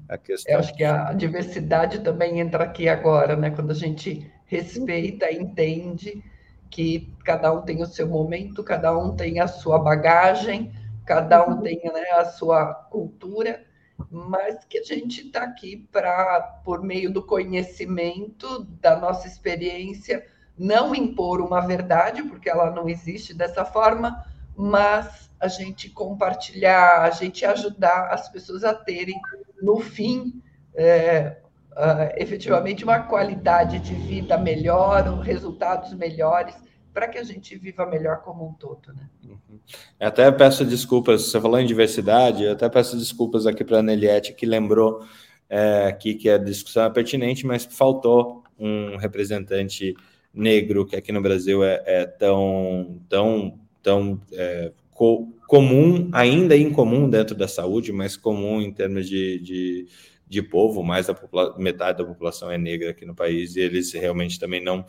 é 0.09 0.15
a 0.15 0.17
questão. 0.17 0.53
Eu 0.55 0.61
acho 0.61 0.73
que 0.77 0.85
a 0.85 1.13
diversidade 1.13 2.05
também 2.05 2.39
entra 2.39 2.63
aqui 2.63 2.89
agora, 2.89 3.35
né? 3.35 3.51
Quando 3.51 3.73
a 3.73 3.75
gente 3.75 4.31
respeita, 4.45 5.29
entende 5.33 6.23
que 6.71 7.13
cada 7.25 7.53
um 7.53 7.63
tem 7.63 7.83
o 7.83 7.87
seu 7.87 8.07
momento, 8.07 8.63
cada 8.63 8.97
um 8.97 9.17
tem 9.17 9.41
a 9.41 9.49
sua 9.49 9.77
bagagem, 9.81 10.71
cada 11.05 11.45
um 11.45 11.61
tem 11.61 11.81
né, 11.83 12.11
a 12.13 12.27
sua 12.27 12.73
cultura, 12.73 13.65
mas 14.09 14.65
que 14.67 14.79
a 14.79 14.85
gente 14.85 15.27
está 15.27 15.43
aqui 15.43 15.85
para, 15.91 16.61
por 16.65 16.81
meio 16.81 17.13
do 17.13 17.25
conhecimento, 17.25 18.63
da 18.81 18.97
nossa 18.97 19.27
experiência, 19.27 20.25
não 20.57 20.95
impor 20.95 21.41
uma 21.41 21.61
verdade, 21.61 22.23
porque 22.23 22.49
ela 22.49 22.71
não 22.71 22.89
existe 22.89 23.35
dessa 23.35 23.65
forma, 23.65 24.25
mas 24.57 25.26
a 25.39 25.49
gente 25.49 25.91
compartilhar, 25.91 27.03
a 27.03 27.11
gente 27.11 27.45
ajudar 27.45 28.09
as 28.11 28.29
pessoas 28.29 28.65
a 28.65 28.75
terem, 28.75 29.21
no 29.61 29.81
fim, 29.81 30.43
é, 30.75 31.37
uh, 31.73 32.13
efetivamente 32.17 32.85
uma 32.85 33.01
qualidade 33.01 33.79
de 33.79 33.95
vida 33.95 34.39
melhor, 34.39 35.21
resultados 35.21 35.93
melhores, 35.93 36.55
para 36.93 37.09
que 37.09 37.19
a 37.19 37.25
gente 37.25 37.57
viva 37.57 37.85
melhor 37.85 38.23
como 38.23 38.49
um 38.49 38.55
todo. 38.55 38.95
Né? 38.95 39.09
Uhum. 39.25 39.59
Até 40.01 40.31
peço 40.33 40.65
desculpas, 40.65 41.23
você 41.31 41.41
falou 41.41 41.61
em 41.61 41.67
diversidade, 41.67 42.45
eu 42.45 42.53
até 42.53 42.69
peço 42.69 42.97
desculpas 42.97 43.47
aqui 43.47 43.63
para 43.63 43.81
a 43.81 43.83
Neliette, 43.83 44.33
que 44.33 44.47
lembrou 44.47 45.05
é, 45.49 45.87
aqui 45.87 46.15
que 46.15 46.31
a 46.31 46.39
discussão 46.39 46.85
é 46.85 46.91
pertinente, 46.91 47.47
mas 47.47 47.67
faltou 47.67 48.43
um 48.59 48.97
representante 48.97 49.95
negro, 50.33 50.87
que 50.87 50.97
aqui 50.97 51.13
no 51.13 51.21
Brasil 51.21 51.63
é, 51.63 51.83
é 51.85 52.07
tão, 52.07 52.99
tão, 53.09 53.59
tão 53.83 54.21
é, 54.33 54.73
co 54.97 55.29
comum, 55.47 56.09
ainda 56.13 56.57
incomum 56.57 57.09
dentro 57.09 57.37
da 57.37 57.47
saúde, 57.47 57.93
mas 57.93 58.17
comum 58.17 58.61
em 58.61 58.73
termos 58.73 59.09
de, 59.09 59.39
de, 59.39 59.87
de 60.27 60.43
povo, 60.43 60.83
mais 60.83 61.07
da 61.07 61.17
metade 61.57 61.99
da 61.99 62.05
população 62.05 62.51
é 62.51 62.59
negra 62.59 62.91
aqui 62.91 63.05
no 63.05 63.15
país, 63.15 63.55
e 63.55 63.61
eles 63.61 63.93
realmente 63.93 64.41
também 64.41 64.61
não, 64.61 64.85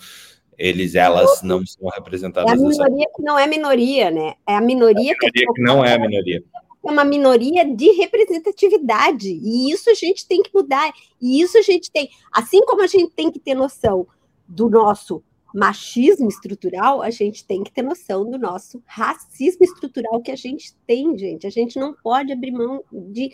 eles, 0.58 0.96
elas 0.96 1.44
não 1.44 1.64
são 1.64 1.90
representadas. 1.90 2.50
É 2.50 2.56
a 2.56 2.58
minoria 2.58 3.06
que 3.16 3.22
não 3.22 3.38
é 3.38 3.46
minoria, 3.46 4.10
né? 4.10 4.34
É 4.48 4.56
a 4.56 4.62
minoria, 4.62 5.12
é 5.12 5.14
a 5.14 5.16
minoria 5.16 5.16
que, 5.20 5.32
que 5.32 5.62
não 5.62 5.86
é 5.86 5.94
a 5.94 6.00
minoria. 6.00 6.44
É 6.84 6.92
uma 6.92 7.04
minoria 7.04 7.66
de 7.66 7.92
representatividade, 7.92 9.30
e 9.30 9.72
isso 9.72 9.90
a 9.92 9.94
gente 9.94 10.26
tem 10.26 10.42
que 10.42 10.50
mudar, 10.54 10.92
e 11.22 11.42
isso 11.42 11.58
a 11.58 11.62
gente 11.62 11.92
tem, 11.92 12.10
assim 12.32 12.66
como 12.66 12.82
a 12.82 12.88
gente 12.88 13.12
tem 13.12 13.30
que 13.30 13.40
ter 13.40 13.54
noção 13.54 14.08
do 14.48 14.70
nosso 14.70 15.22
machismo 15.58 16.30
estrutural, 16.30 17.02
a 17.02 17.10
gente 17.10 17.44
tem 17.44 17.64
que 17.64 17.72
ter 17.72 17.82
noção 17.82 18.30
do 18.30 18.38
nosso 18.38 18.80
racismo 18.86 19.64
estrutural 19.66 20.22
que 20.22 20.30
a 20.30 20.36
gente 20.36 20.76
tem, 20.86 21.18
gente. 21.18 21.48
A 21.48 21.50
gente 21.50 21.80
não 21.80 21.96
pode 21.96 22.32
abrir 22.32 22.52
mão 22.52 22.84
de, 22.92 23.34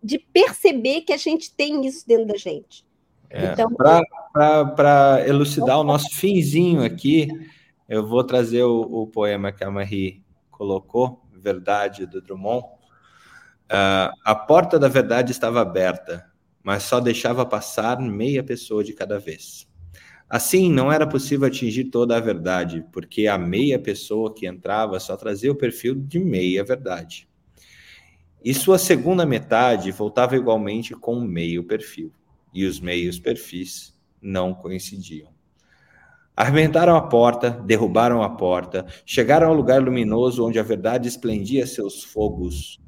de 0.00 0.18
perceber 0.32 1.00
que 1.00 1.12
a 1.12 1.16
gente 1.16 1.52
tem 1.52 1.84
isso 1.84 2.06
dentro 2.06 2.26
da 2.26 2.36
gente. 2.36 2.86
É, 3.28 3.52
então, 3.52 3.68
para 3.74 5.26
elucidar 5.26 5.80
o 5.80 5.84
nosso 5.84 6.08
finzinho 6.14 6.84
aqui, 6.84 7.28
eu 7.88 8.06
vou 8.06 8.22
trazer 8.22 8.62
o, 8.62 8.82
o 8.82 9.06
poema 9.08 9.50
que 9.50 9.64
a 9.64 9.70
Marie 9.72 10.22
colocou, 10.52 11.20
Verdade, 11.32 12.06
do 12.06 12.22
Drummond. 12.22 12.64
Uh, 12.64 14.14
a 14.24 14.36
porta 14.36 14.78
da 14.78 14.86
verdade 14.86 15.32
estava 15.32 15.60
aberta, 15.60 16.30
mas 16.62 16.84
só 16.84 17.00
deixava 17.00 17.44
passar 17.44 18.00
meia 18.00 18.42
pessoa 18.42 18.84
de 18.84 18.92
cada 18.92 19.18
vez. 19.18 19.66
Assim, 20.34 20.68
não 20.68 20.90
era 20.90 21.06
possível 21.06 21.46
atingir 21.46 21.84
toda 21.84 22.16
a 22.16 22.20
verdade, 22.20 22.84
porque 22.90 23.28
a 23.28 23.38
meia 23.38 23.78
pessoa 23.78 24.34
que 24.34 24.48
entrava 24.48 24.98
só 24.98 25.16
trazia 25.16 25.52
o 25.52 25.54
perfil 25.54 25.94
de 25.94 26.18
meia 26.18 26.64
verdade. 26.64 27.28
E 28.44 28.52
sua 28.52 28.76
segunda 28.76 29.24
metade 29.24 29.92
voltava 29.92 30.34
igualmente 30.34 30.92
com 30.92 31.18
o 31.18 31.24
meio 31.24 31.62
perfil, 31.62 32.12
e 32.52 32.64
os 32.64 32.80
meios 32.80 33.16
perfis 33.16 33.96
não 34.20 34.52
coincidiam. 34.52 35.30
Arrebentaram 36.36 36.96
a 36.96 37.02
porta, 37.02 37.50
derrubaram 37.50 38.20
a 38.20 38.28
porta, 38.28 38.84
chegaram 39.06 39.46
ao 39.46 39.54
lugar 39.54 39.80
luminoso 39.80 40.44
onde 40.44 40.58
a 40.58 40.64
verdade 40.64 41.06
esplendia 41.06 41.64
seus 41.64 42.02
fogos. 42.02 42.80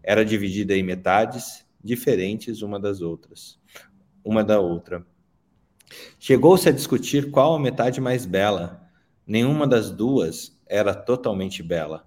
Era 0.00 0.24
dividida 0.24 0.76
em 0.76 0.84
metades 0.84 1.66
diferentes 1.82 2.62
uma 2.62 2.78
das 2.78 3.00
outras, 3.00 3.58
uma 4.24 4.44
da 4.44 4.60
outra 4.60 5.04
Chegou-se 6.18 6.68
a 6.68 6.72
discutir 6.72 7.30
qual 7.30 7.54
a 7.54 7.60
metade 7.60 8.00
mais 8.00 8.26
bela. 8.26 8.88
Nenhuma 9.26 9.66
das 9.66 9.90
duas 9.90 10.58
era 10.66 10.94
totalmente 10.94 11.62
bela. 11.62 12.06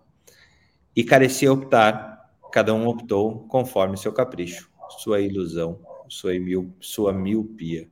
E 0.96 1.04
carecia 1.04 1.52
optar, 1.52 2.32
cada 2.52 2.74
um 2.74 2.88
optou 2.88 3.48
conforme 3.48 3.98
seu 3.98 4.12
capricho, 4.12 4.70
sua 5.00 5.22
ilusão, 5.22 5.80
sua, 6.10 6.34
sua 6.80 7.14
miopia. 7.14 7.88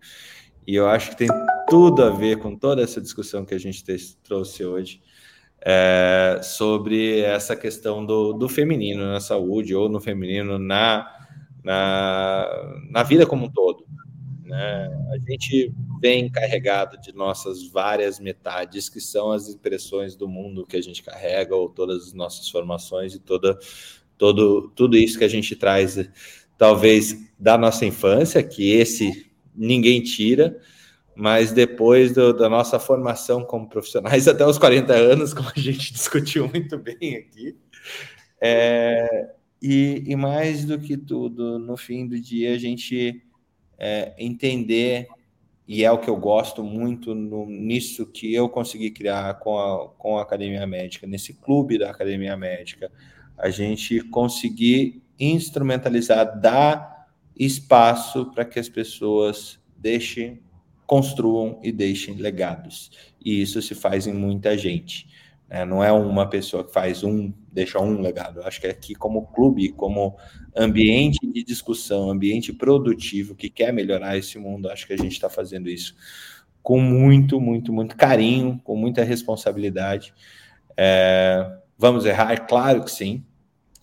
E 0.68 0.76
eu 0.76 0.88
acho 0.88 1.12
que 1.12 1.18
tem 1.18 1.30
tudo 1.70 2.04
a 2.04 2.10
ver 2.10 2.38
com 2.40 2.56
toda 2.56 2.82
essa 2.82 3.02
discussão 3.02 3.46
que 3.46 3.54
a 3.54 3.60
gente 3.60 3.84
trouxe 4.24 4.66
hoje 4.66 5.02
é, 5.62 6.40
sobre 6.44 7.20
essa 7.22 7.56
questão 7.56 8.06
do, 8.06 8.34
do 8.34 8.48
feminino 8.48 9.06
na 9.06 9.20
saúde 9.20 9.76
ou 9.76 9.90
no 9.90 10.00
feminino 10.00 10.58
na, 10.58 11.10
na, 11.64 12.48
na 12.90 13.04
vida 13.04 13.26
como 13.26 13.46
um 13.46 13.52
todo. 13.52 13.86
Né? 14.50 14.90
A 15.12 15.32
gente 15.32 15.72
vem 16.02 16.28
carregado 16.28 17.00
de 17.00 17.14
nossas 17.14 17.68
várias 17.68 18.20
metades, 18.20 18.90
que 18.90 19.00
são 19.00 19.32
as 19.32 19.48
impressões 19.48 20.16
do 20.16 20.28
mundo 20.28 20.66
que 20.66 20.76
a 20.76 20.82
gente 20.82 21.04
carrega, 21.04 21.56
ou 21.56 21.70
todas 21.70 22.08
as 22.08 22.14
nossas 22.14 22.50
formações 22.50 23.14
e 23.14 23.20
toda, 23.20 23.60
todo, 24.18 24.72
tudo 24.76 24.98
isso 24.98 25.20
que 25.20 25.24
a 25.24 25.30
gente 25.30 25.56
traz, 25.56 26.10
talvez 26.58 27.32
da 27.38 27.60
nossa 27.60 27.86
infância, 27.86 28.42
que 28.42 28.72
esse 28.72 29.30
ninguém 29.56 30.02
tira, 30.02 30.60
mas 31.16 31.52
depois 31.52 32.14
do, 32.14 32.34
da 32.34 32.50
nossa 32.50 32.80
formação 32.80 33.44
como 33.44 33.70
profissionais 33.70 34.28
até 34.28 34.44
os 34.44 34.58
40 34.58 34.94
anos, 34.94 35.32
como 35.32 35.50
a 35.56 35.60
gente 35.60 35.94
discutiu 35.94 36.48
muito 36.50 36.76
bem 36.76 37.18
aqui. 37.18 37.56
É, 38.42 39.30
e, 39.62 40.06
e, 40.08 40.16
mais 40.16 40.66
do 40.66 40.80
que 40.80 40.98
tudo, 40.98 41.60
no 41.60 41.78
fim 41.78 42.08
do 42.08 42.20
dia, 42.20 42.56
a 42.56 42.58
gente 42.58 43.22
é, 43.80 44.14
entender, 44.18 45.08
e 45.68 45.84
é 45.84 45.92
o 45.92 46.00
que 46.00 46.10
eu 46.10 46.18
gosto 46.18 46.64
muito 46.64 47.16
no, 47.16 47.46
nisso 47.46 48.06
que 48.06 48.34
eu 48.34 48.50
consegui 48.50 48.92
criar 48.92 49.36
com 49.40 49.58
a, 49.58 49.88
com 49.90 50.18
a 50.18 50.22
Academia 50.22 50.66
Médica, 50.68 51.08
nesse 51.08 51.34
clube 51.34 51.78
da 51.78 51.90
Academia 51.90 52.36
Médica, 52.36 52.92
a 53.38 53.50
gente 53.50 54.02
conseguir 54.02 55.02
instrumentalizar, 55.20 56.40
dar 56.40 57.08
espaço 57.38 58.26
para 58.32 58.46
que 58.46 58.60
as 58.60 58.68
pessoas 58.68 59.60
deixem 59.78 60.42
construam 60.90 61.60
e 61.62 61.72
deixem 61.72 62.16
legados. 62.16 62.90
E 63.24 63.44
isso 63.44 63.62
se 63.62 63.76
faz 63.76 64.08
em 64.08 64.14
muita 64.14 64.58
gente. 64.58 65.08
Né? 65.50 65.66
Não 65.66 65.84
é 65.84 65.92
uma 65.92 66.30
pessoa 66.30 66.64
que 66.64 66.72
faz 66.72 67.04
um, 67.04 67.34
deixa 67.52 67.80
um 67.80 68.00
legado. 68.00 68.40
Eu 68.40 68.48
acho 68.48 68.62
que 68.62 68.68
aqui, 68.68 68.94
como 68.94 69.28
clube, 69.28 69.70
como 69.70 70.18
ambiente 70.56 71.20
de 71.26 71.44
discussão, 71.44 72.10
ambiente 72.10 72.54
produtivo 72.54 73.36
que 73.36 73.50
quer 73.50 73.74
melhorar 73.74 74.18
esse 74.18 74.38
mundo, 74.38 74.70
acho 74.70 74.86
que 74.86 74.94
a 74.94 74.98
gente 74.98 75.14
está 75.14 75.30
fazendo 75.30 75.70
isso 75.70 75.96
com 76.62 76.80
muito, 76.80 77.40
muito, 77.40 77.74
muito 77.74 77.96
carinho, 77.96 78.62
com 78.64 78.76
muita 78.76 79.04
responsabilidade. 79.04 80.14
É, 80.78 81.58
vamos 81.78 82.06
errar? 82.06 82.48
Claro 82.48 82.84
que 82.84 82.92
sim. 82.92 83.26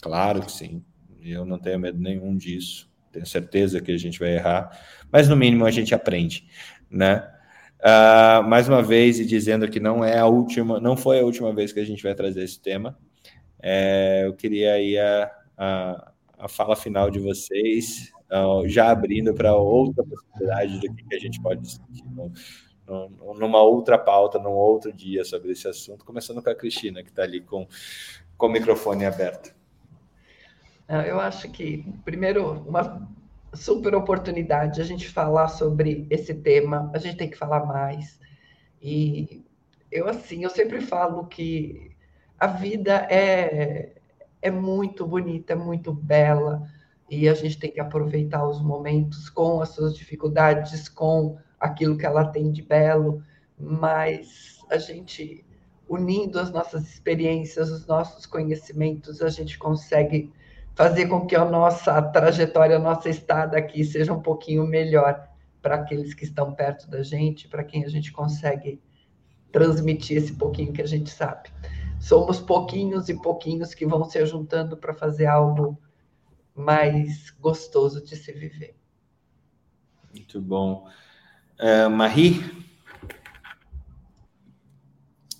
Claro 0.00 0.42
que 0.42 0.52
sim. 0.52 0.84
Eu 1.22 1.44
não 1.44 1.58
tenho 1.58 1.80
medo 1.80 1.98
nenhum 1.98 2.36
disso. 2.36 2.88
Tenho 3.10 3.26
certeza 3.26 3.80
que 3.80 3.90
a 3.90 3.98
gente 3.98 4.20
vai 4.20 4.34
errar, 4.34 4.78
mas 5.10 5.26
no 5.26 5.34
mínimo 5.34 5.64
a 5.64 5.70
gente 5.70 5.94
aprende 5.94 6.46
né? 6.90 7.28
Uh, 7.80 8.42
mais 8.48 8.68
uma 8.68 8.82
vez, 8.82 9.20
e 9.20 9.24
dizendo 9.24 9.68
que 9.68 9.78
não 9.78 10.02
é 10.02 10.18
a 10.18 10.26
última, 10.26 10.80
não 10.80 10.96
foi 10.96 11.20
a 11.20 11.24
última 11.24 11.52
vez 11.52 11.72
que 11.72 11.80
a 11.80 11.84
gente 11.84 12.02
vai 12.02 12.14
trazer 12.14 12.42
esse 12.42 12.58
tema. 12.58 12.98
É, 13.60 14.22
eu 14.24 14.34
queria 14.34 14.74
aí 14.74 14.98
a, 14.98 15.30
a, 15.56 16.12
a, 16.38 16.48
fala 16.48 16.74
final 16.74 17.10
de 17.10 17.18
vocês, 17.18 18.12
uh, 18.30 18.66
já 18.66 18.90
abrindo 18.90 19.34
para 19.34 19.54
outra 19.54 20.04
possibilidade 20.04 20.80
do 20.80 20.94
que 20.94 21.14
a 21.14 21.18
gente 21.18 21.40
pode 21.40 21.60
discutir 21.62 22.04
no, 22.10 22.32
no, 22.86 23.34
numa 23.34 23.62
outra 23.62 23.98
pauta, 23.98 24.38
num 24.38 24.50
outro 24.50 24.92
dia 24.92 25.24
sobre 25.24 25.52
esse 25.52 25.68
assunto, 25.68 26.04
começando 26.04 26.42
com 26.42 26.50
a 26.50 26.54
Cristina, 26.54 27.02
que 27.02 27.10
está 27.10 27.22
ali 27.22 27.40
com, 27.40 27.66
com 28.36 28.46
o 28.46 28.50
microfone 28.50 29.04
aberto. 29.04 29.54
Eu 30.88 31.18
acho 31.18 31.50
que, 31.50 31.84
primeiro, 32.04 32.62
uma 32.66 33.08
super 33.56 33.94
oportunidade 33.94 34.80
a 34.80 34.84
gente 34.84 35.08
falar 35.08 35.48
sobre 35.48 36.06
esse 36.10 36.34
tema. 36.34 36.90
A 36.94 36.98
gente 36.98 37.16
tem 37.16 37.30
que 37.30 37.38
falar 37.38 37.64
mais. 37.64 38.20
E 38.80 39.44
eu 39.90 40.08
assim, 40.08 40.44
eu 40.44 40.50
sempre 40.50 40.80
falo 40.80 41.26
que 41.26 41.90
a 42.38 42.46
vida 42.46 43.06
é 43.10 43.92
é 44.42 44.50
muito 44.50 45.06
bonita, 45.06 45.54
é 45.54 45.56
muito 45.56 45.92
bela 45.92 46.62
e 47.10 47.28
a 47.28 47.34
gente 47.34 47.58
tem 47.58 47.70
que 47.70 47.80
aproveitar 47.80 48.46
os 48.46 48.62
momentos 48.62 49.30
com 49.30 49.60
as 49.60 49.70
suas 49.70 49.96
dificuldades, 49.96 50.88
com 50.88 51.38
aquilo 51.58 51.96
que 51.96 52.06
ela 52.06 52.24
tem 52.24 52.52
de 52.52 52.62
belo, 52.62 53.22
mas 53.58 54.60
a 54.70 54.78
gente 54.78 55.44
unindo 55.88 56.38
as 56.38 56.50
nossas 56.50 56.88
experiências, 56.88 57.70
os 57.70 57.86
nossos 57.86 58.26
conhecimentos, 58.26 59.22
a 59.22 59.28
gente 59.28 59.58
consegue 59.58 60.32
fazer 60.76 61.08
com 61.08 61.26
que 61.26 61.34
a 61.34 61.44
nossa 61.44 62.00
trajetória, 62.02 62.76
a 62.76 62.78
nossa 62.78 63.08
estada 63.08 63.56
aqui 63.56 63.82
seja 63.82 64.12
um 64.12 64.20
pouquinho 64.20 64.64
melhor 64.66 65.26
para 65.62 65.76
aqueles 65.76 66.12
que 66.12 66.24
estão 66.24 66.52
perto 66.52 66.88
da 66.88 67.02
gente, 67.02 67.48
para 67.48 67.64
quem 67.64 67.82
a 67.82 67.88
gente 67.88 68.12
consegue 68.12 68.78
transmitir 69.50 70.18
esse 70.18 70.34
pouquinho 70.34 70.74
que 70.74 70.82
a 70.82 70.86
gente 70.86 71.08
sabe. 71.08 71.48
Somos 71.98 72.38
pouquinhos 72.38 73.08
e 73.08 73.14
pouquinhos 73.14 73.74
que 73.74 73.86
vão 73.86 74.04
se 74.04 74.24
juntando 74.26 74.76
para 74.76 74.92
fazer 74.92 75.24
algo 75.24 75.80
mais 76.54 77.30
gostoso 77.40 78.04
de 78.04 78.14
se 78.14 78.30
viver. 78.32 78.76
Muito 80.12 80.42
bom. 80.42 80.86
Uh, 81.58 81.88
Marie? 81.88 82.66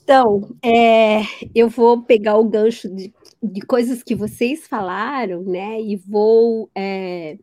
Então, 0.03 0.57
é, 0.65 1.21
eu 1.55 1.69
vou 1.69 2.03
pegar 2.03 2.39
o 2.39 2.49
gancho 2.49 2.89
de 2.89 3.13
de 3.47 3.61
coisas 3.61 4.03
que 4.03 4.15
vocês 4.15 4.67
falaram, 4.67 5.43
né? 5.43 5.81
E 5.81 5.97
vou, 5.97 6.71
é, 6.75 7.39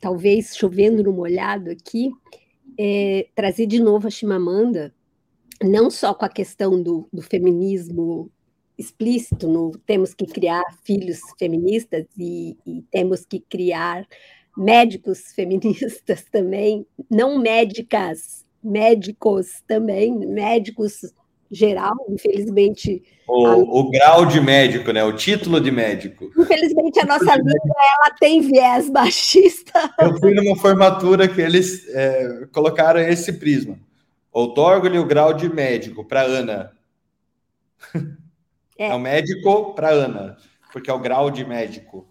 talvez 0.00 0.56
chovendo 0.56 1.02
no 1.02 1.12
molhado 1.12 1.70
aqui, 1.70 2.10
é, 2.78 3.28
trazer 3.34 3.66
de 3.66 3.80
novo 3.80 4.06
a 4.06 4.10
Chimamanda, 4.10 4.94
não 5.62 5.90
só 5.90 6.14
com 6.14 6.24
a 6.24 6.28
questão 6.28 6.82
do, 6.82 7.08
do 7.12 7.22
feminismo 7.22 8.30
explícito, 8.78 9.46
no 9.46 9.72
temos 9.84 10.14
que 10.14 10.26
criar 10.26 10.64
filhos 10.82 11.20
feministas 11.38 12.06
e, 12.18 12.56
e 12.66 12.82
temos 12.90 13.26
que 13.26 13.40
criar 13.40 14.06
médicos 14.56 15.32
feministas 15.36 16.24
também, 16.30 16.86
não 17.10 17.38
médicas, 17.38 18.44
médicos 18.62 19.62
também, 19.66 20.18
médicos 20.18 21.12
geral, 21.50 21.94
infelizmente. 22.08 23.02
O, 23.26 23.46
a... 23.46 23.56
o, 23.56 23.90
grau 23.90 24.26
de 24.26 24.40
médico, 24.40 24.92
né? 24.92 25.02
O 25.02 25.12
título 25.12 25.60
de 25.60 25.70
médico. 25.70 26.30
Infelizmente, 26.38 27.00
a 27.00 27.04
nossa 27.04 27.36
língua 27.36 27.74
ela 27.98 28.14
tem 28.18 28.40
viés 28.40 28.88
machista. 28.90 29.92
Eu 30.00 30.16
fui 30.18 30.32
numa 30.34 30.56
formatura 30.56 31.26
que 31.26 31.40
eles 31.40 31.88
é, 31.88 32.46
colocaram 32.52 33.00
esse 33.00 33.32
prisma. 33.32 33.78
Outorgo-lhe 34.32 34.98
o 34.98 35.06
grau 35.06 35.32
de 35.34 35.52
médico 35.52 36.04
para 36.04 36.22
Ana. 36.22 36.72
É. 38.78 38.88
é 38.88 38.94
o 38.94 38.98
médico 38.98 39.74
para 39.74 39.90
Ana, 39.90 40.38
porque 40.72 40.90
é 40.90 40.94
o 40.94 40.98
grau 40.98 41.30
de 41.30 41.44
médico. 41.44 42.08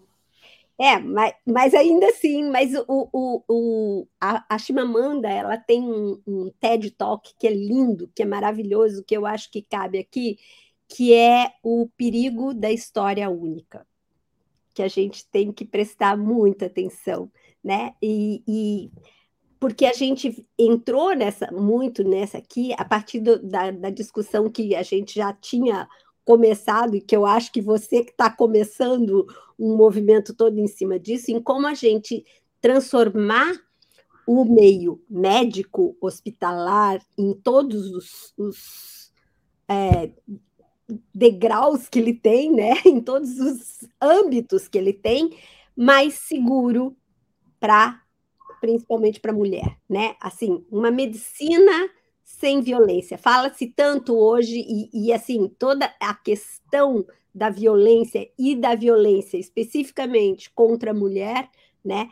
É, 0.80 0.98
mas, 0.98 1.34
mas 1.46 1.74
ainda 1.74 2.08
assim, 2.08 2.50
mas 2.50 2.72
o, 2.74 3.10
o, 3.12 3.44
o, 3.46 4.08
a, 4.18 4.46
a 4.48 4.56
Chimamanda, 4.56 5.28
ela 5.28 5.58
tem 5.58 5.82
um, 5.82 6.18
um 6.26 6.50
TED 6.58 6.92
Talk 6.92 7.34
que 7.38 7.46
é 7.46 7.52
lindo, 7.52 8.10
que 8.14 8.22
é 8.22 8.26
maravilhoso, 8.26 9.04
que 9.04 9.14
eu 9.14 9.26
acho 9.26 9.50
que 9.50 9.60
cabe 9.60 9.98
aqui, 9.98 10.38
que 10.88 11.12
é 11.12 11.52
o 11.62 11.86
perigo 11.98 12.54
da 12.54 12.72
história 12.72 13.28
única, 13.28 13.86
que 14.72 14.82
a 14.82 14.88
gente 14.88 15.28
tem 15.28 15.52
que 15.52 15.66
prestar 15.66 16.16
muita 16.16 16.64
atenção, 16.64 17.30
né? 17.62 17.94
E, 18.02 18.42
e 18.48 18.90
porque 19.58 19.84
a 19.84 19.92
gente 19.92 20.46
entrou 20.58 21.14
nessa 21.14 21.52
muito 21.52 22.02
nessa 22.02 22.38
aqui 22.38 22.72
a 22.78 22.86
partir 22.86 23.20
do, 23.20 23.38
da, 23.46 23.70
da 23.70 23.90
discussão 23.90 24.50
que 24.50 24.74
a 24.74 24.82
gente 24.82 25.14
já 25.14 25.30
tinha 25.34 25.86
começado 26.30 26.94
e 26.94 27.00
que 27.00 27.16
eu 27.16 27.26
acho 27.26 27.50
que 27.50 27.60
você 27.60 28.04
que 28.04 28.12
está 28.12 28.30
começando 28.30 29.26
um 29.58 29.76
movimento 29.76 30.32
todo 30.32 30.60
em 30.60 30.68
cima 30.68 30.96
disso, 30.96 31.32
em 31.32 31.42
como 31.42 31.66
a 31.66 31.74
gente 31.74 32.24
transformar 32.60 33.52
o 34.24 34.44
meio 34.44 35.02
médico 35.10 35.96
hospitalar 36.00 37.04
em 37.18 37.34
todos 37.34 37.90
os, 37.90 38.32
os 38.38 39.12
é, 39.68 40.12
degraus 41.12 41.88
que 41.88 41.98
ele 41.98 42.14
tem, 42.14 42.52
né? 42.52 42.74
em 42.86 43.00
todos 43.00 43.40
os 43.40 43.88
âmbitos 44.00 44.68
que 44.68 44.78
ele 44.78 44.92
tem, 44.92 45.36
mais 45.76 46.14
seguro 46.14 46.96
para 47.58 48.00
principalmente 48.60 49.18
para 49.18 49.32
mulher, 49.32 49.78
né? 49.88 50.14
Assim, 50.20 50.64
uma 50.70 50.92
medicina 50.92 51.90
sem 52.38 52.60
violência. 52.60 53.18
Fala-se 53.18 53.66
tanto 53.66 54.16
hoje, 54.16 54.64
e, 54.66 54.88
e, 54.92 55.12
assim, 55.12 55.48
toda 55.58 55.92
a 56.00 56.14
questão 56.14 57.04
da 57.34 57.50
violência 57.50 58.28
e 58.38 58.54
da 58.54 58.74
violência 58.74 59.36
especificamente 59.36 60.50
contra 60.54 60.92
a 60.92 60.94
mulher, 60.94 61.48
né? 61.84 62.08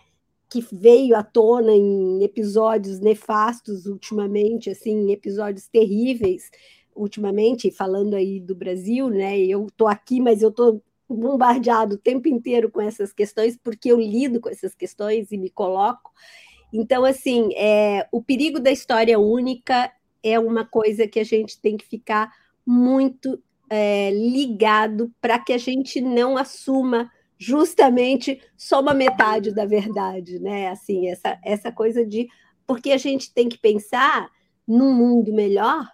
Que 0.51 0.65
veio 0.73 1.17
à 1.17 1.23
tona 1.23 1.73
em 1.73 2.23
episódios 2.23 2.99
nefastos 3.01 3.87
ultimamente, 3.87 4.71
assim, 4.71 5.13
episódios 5.13 5.69
terríveis 5.69 6.51
ultimamente, 6.95 7.71
falando 7.71 8.15
aí 8.15 8.41
do 8.41 8.55
Brasil, 8.55 9.09
né? 9.09 9.39
Eu 9.39 9.67
estou 9.67 9.87
aqui, 9.87 10.21
mas 10.21 10.43
eu 10.43 10.49
estou 10.51 10.83
bombardeado 11.09 11.95
o 11.95 11.99
tempo 11.99 12.29
inteiro 12.29 12.71
com 12.71 12.81
essas 12.81 13.13
questões, 13.13 13.57
porque 13.57 13.91
eu 13.91 13.99
lido 13.99 14.41
com 14.41 14.49
essas 14.49 14.75
questões 14.75 15.31
e 15.33 15.39
me 15.39 15.49
coloco. 15.49 16.11
Então, 16.73 17.05
assim, 17.05 17.49
é, 17.57 18.07
o 18.13 18.23
perigo 18.23 18.61
da 18.61 18.71
história 18.71 19.19
única 19.19 19.91
é 20.23 20.39
uma 20.39 20.65
coisa 20.65 21.07
que 21.07 21.21
a 21.21 21.25
gente 21.25 21.61
tem 21.61 21.77
que 21.77 21.87
ficar 21.87 22.33
muito 22.67 23.43
é, 23.71 24.11
ligado 24.11 25.13
para 25.21 25.39
que 25.39 25.53
a 25.53 25.59
gente 25.59 26.01
não 26.01 26.37
assuma 26.37 27.11
justamente 27.39 28.41
só 28.57 28.81
uma 28.81 28.93
metade 28.93 29.55
da 29.55 29.65
verdade, 29.65 30.39
né? 30.41 30.69
Assim, 30.69 31.09
essa, 31.09 31.39
essa 31.45 31.71
coisa 31.71 32.05
de 32.05 32.29
porque 32.67 32.91
a 32.91 32.99
gente 32.99 33.33
tem 33.33 33.49
que 33.49 33.57
pensar 33.57 34.29
num 34.67 34.93
mundo 34.93 35.33
melhor 35.33 35.89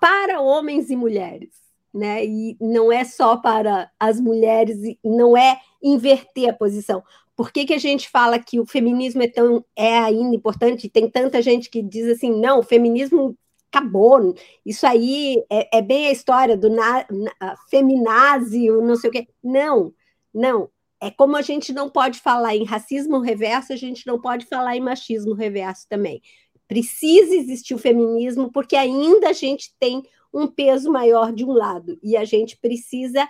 para 0.00 0.40
homens 0.40 0.90
e 0.90 0.96
mulheres, 0.96 1.50
né? 1.92 2.24
E 2.24 2.56
não 2.60 2.92
é 2.92 3.04
só 3.04 3.36
para 3.36 3.90
as 3.98 4.20
mulheres, 4.20 4.78
não 5.02 5.36
é 5.36 5.58
inverter 5.82 6.50
a 6.50 6.52
posição. 6.52 7.02
Por 7.34 7.50
que, 7.50 7.64
que 7.64 7.74
a 7.74 7.78
gente 7.78 8.08
fala 8.08 8.38
que 8.38 8.60
o 8.60 8.66
feminismo 8.66 9.22
é 9.22 9.28
tão 9.28 9.64
é 9.74 9.98
ainda 9.98 10.36
importante? 10.36 10.88
Tem 10.88 11.08
tanta 11.08 11.40
gente 11.40 11.70
que 11.70 11.82
diz 11.82 12.06
assim, 12.06 12.30
não, 12.38 12.60
o 12.60 12.62
feminismo 12.62 13.36
acabou. 13.72 14.34
Isso 14.64 14.86
aí 14.86 15.42
é, 15.50 15.78
é 15.78 15.82
bem 15.82 16.06
a 16.06 16.12
história 16.12 16.56
do 16.56 16.68
na, 16.68 17.06
na, 17.10 17.56
feminazi, 17.70 18.68
não 18.68 18.96
sei 18.96 19.08
o 19.08 19.12
quê. 19.12 19.28
Não, 19.42 19.94
não. 20.32 20.68
É 21.00 21.10
como 21.10 21.36
a 21.36 21.42
gente 21.42 21.72
não 21.72 21.88
pode 21.88 22.20
falar 22.20 22.54
em 22.54 22.64
racismo 22.64 23.18
reverso, 23.18 23.72
a 23.72 23.76
gente 23.76 24.06
não 24.06 24.20
pode 24.20 24.46
falar 24.46 24.76
em 24.76 24.80
machismo 24.80 25.34
reverso 25.34 25.86
também. 25.88 26.20
Precisa 26.68 27.34
existir 27.34 27.74
o 27.74 27.78
feminismo, 27.78 28.52
porque 28.52 28.76
ainda 28.76 29.30
a 29.30 29.32
gente 29.32 29.74
tem 29.80 30.02
um 30.32 30.46
peso 30.46 30.90
maior 30.92 31.32
de 31.32 31.44
um 31.44 31.52
lado, 31.52 31.98
e 32.02 32.16
a 32.16 32.24
gente 32.24 32.56
precisa 32.56 33.28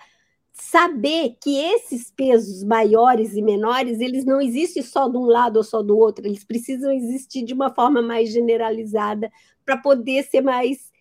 saber 0.52 1.36
que 1.42 1.56
esses 1.56 2.10
pesos 2.10 2.62
maiores 2.62 3.34
e 3.34 3.42
menores, 3.42 4.00
eles 4.00 4.24
não 4.24 4.40
existem 4.40 4.82
só 4.82 5.08
de 5.08 5.16
um 5.16 5.24
lado 5.24 5.56
ou 5.56 5.64
só 5.64 5.82
do 5.82 5.96
outro, 5.96 6.26
eles 6.26 6.44
precisam 6.44 6.92
existir 6.92 7.42
de 7.42 7.54
uma 7.54 7.74
forma 7.74 8.02
mais 8.02 8.30
generalizada 8.30 9.30
para 9.64 9.78
poder 9.78 10.24
ser 10.24 10.42
mais 10.42 10.92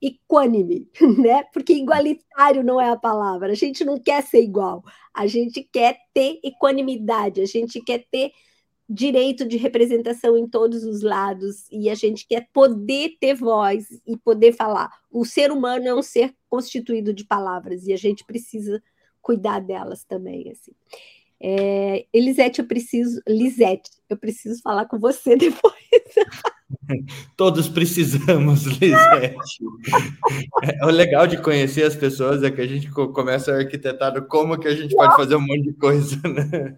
equânime, 0.00 0.88
né? 1.18 1.44
Porque 1.52 1.72
igualitário 1.72 2.62
não 2.62 2.80
é 2.80 2.90
a 2.90 2.96
palavra. 2.96 3.52
A 3.52 3.56
gente 3.56 3.84
não 3.84 3.98
quer 3.98 4.22
ser 4.22 4.42
igual. 4.42 4.82
A 5.12 5.26
gente 5.26 5.62
quer 5.72 5.98
ter 6.12 6.40
equanimidade, 6.44 7.40
a 7.40 7.46
gente 7.46 7.80
quer 7.80 8.04
ter 8.10 8.32
direito 8.88 9.46
de 9.46 9.56
representação 9.56 10.36
em 10.36 10.46
todos 10.46 10.84
os 10.84 11.02
lados 11.02 11.66
e 11.70 11.88
a 11.88 11.94
gente 11.94 12.26
quer 12.26 12.48
poder 12.52 13.16
ter 13.18 13.34
voz 13.34 13.86
e 14.06 14.16
poder 14.16 14.52
falar. 14.52 14.90
O 15.10 15.24
ser 15.24 15.50
humano 15.50 15.86
é 15.88 15.94
um 15.94 16.02
ser 16.02 16.34
constituído 16.48 17.12
de 17.12 17.24
palavras 17.24 17.86
e 17.86 17.92
a 17.92 17.96
gente 17.96 18.24
precisa 18.24 18.82
cuidar 19.22 19.60
delas 19.60 20.04
também, 20.04 20.50
assim. 20.50 20.72
É, 21.40 22.06
Elisete, 22.12 22.60
eu 22.60 22.66
preciso, 22.66 23.20
Lisete, 23.26 23.90
eu 24.08 24.16
preciso 24.16 24.60
falar 24.62 24.86
com 24.86 24.98
você 24.98 25.34
depois. 25.36 25.74
Todos 27.36 27.68
precisamos, 27.68 28.64
Lisete. 28.64 29.64
É, 30.62 30.84
o 30.84 30.90
legal 30.90 31.26
de 31.26 31.40
conhecer 31.40 31.84
as 31.84 31.96
pessoas 31.96 32.42
é 32.42 32.50
que 32.50 32.60
a 32.60 32.66
gente 32.66 32.90
começa 32.90 33.52
a 33.52 33.58
arquitetar 33.58 34.20
como 34.26 34.58
que 34.58 34.68
a 34.68 34.74
gente 34.74 34.94
pode 34.94 35.16
fazer 35.16 35.36
um 35.36 35.40
monte 35.40 35.62
de 35.62 35.72
coisa, 35.72 36.16
né? 36.28 36.76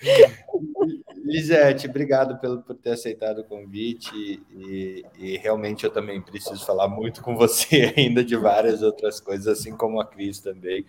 Lisete, 1.24 1.86
obrigado 1.86 2.38
pelo, 2.40 2.62
por 2.62 2.74
ter 2.76 2.92
aceitado 2.92 3.40
o 3.40 3.44
convite 3.44 4.42
e, 4.50 5.04
e, 5.18 5.36
realmente 5.36 5.84
eu 5.84 5.90
também 5.90 6.20
preciso 6.20 6.64
falar 6.64 6.88
muito 6.88 7.22
com 7.22 7.36
você 7.36 7.92
ainda 7.96 8.24
de 8.24 8.36
várias 8.36 8.82
outras 8.82 9.20
coisas, 9.20 9.46
assim 9.46 9.76
como 9.76 10.00
a 10.00 10.06
Cris 10.06 10.40
também. 10.40 10.84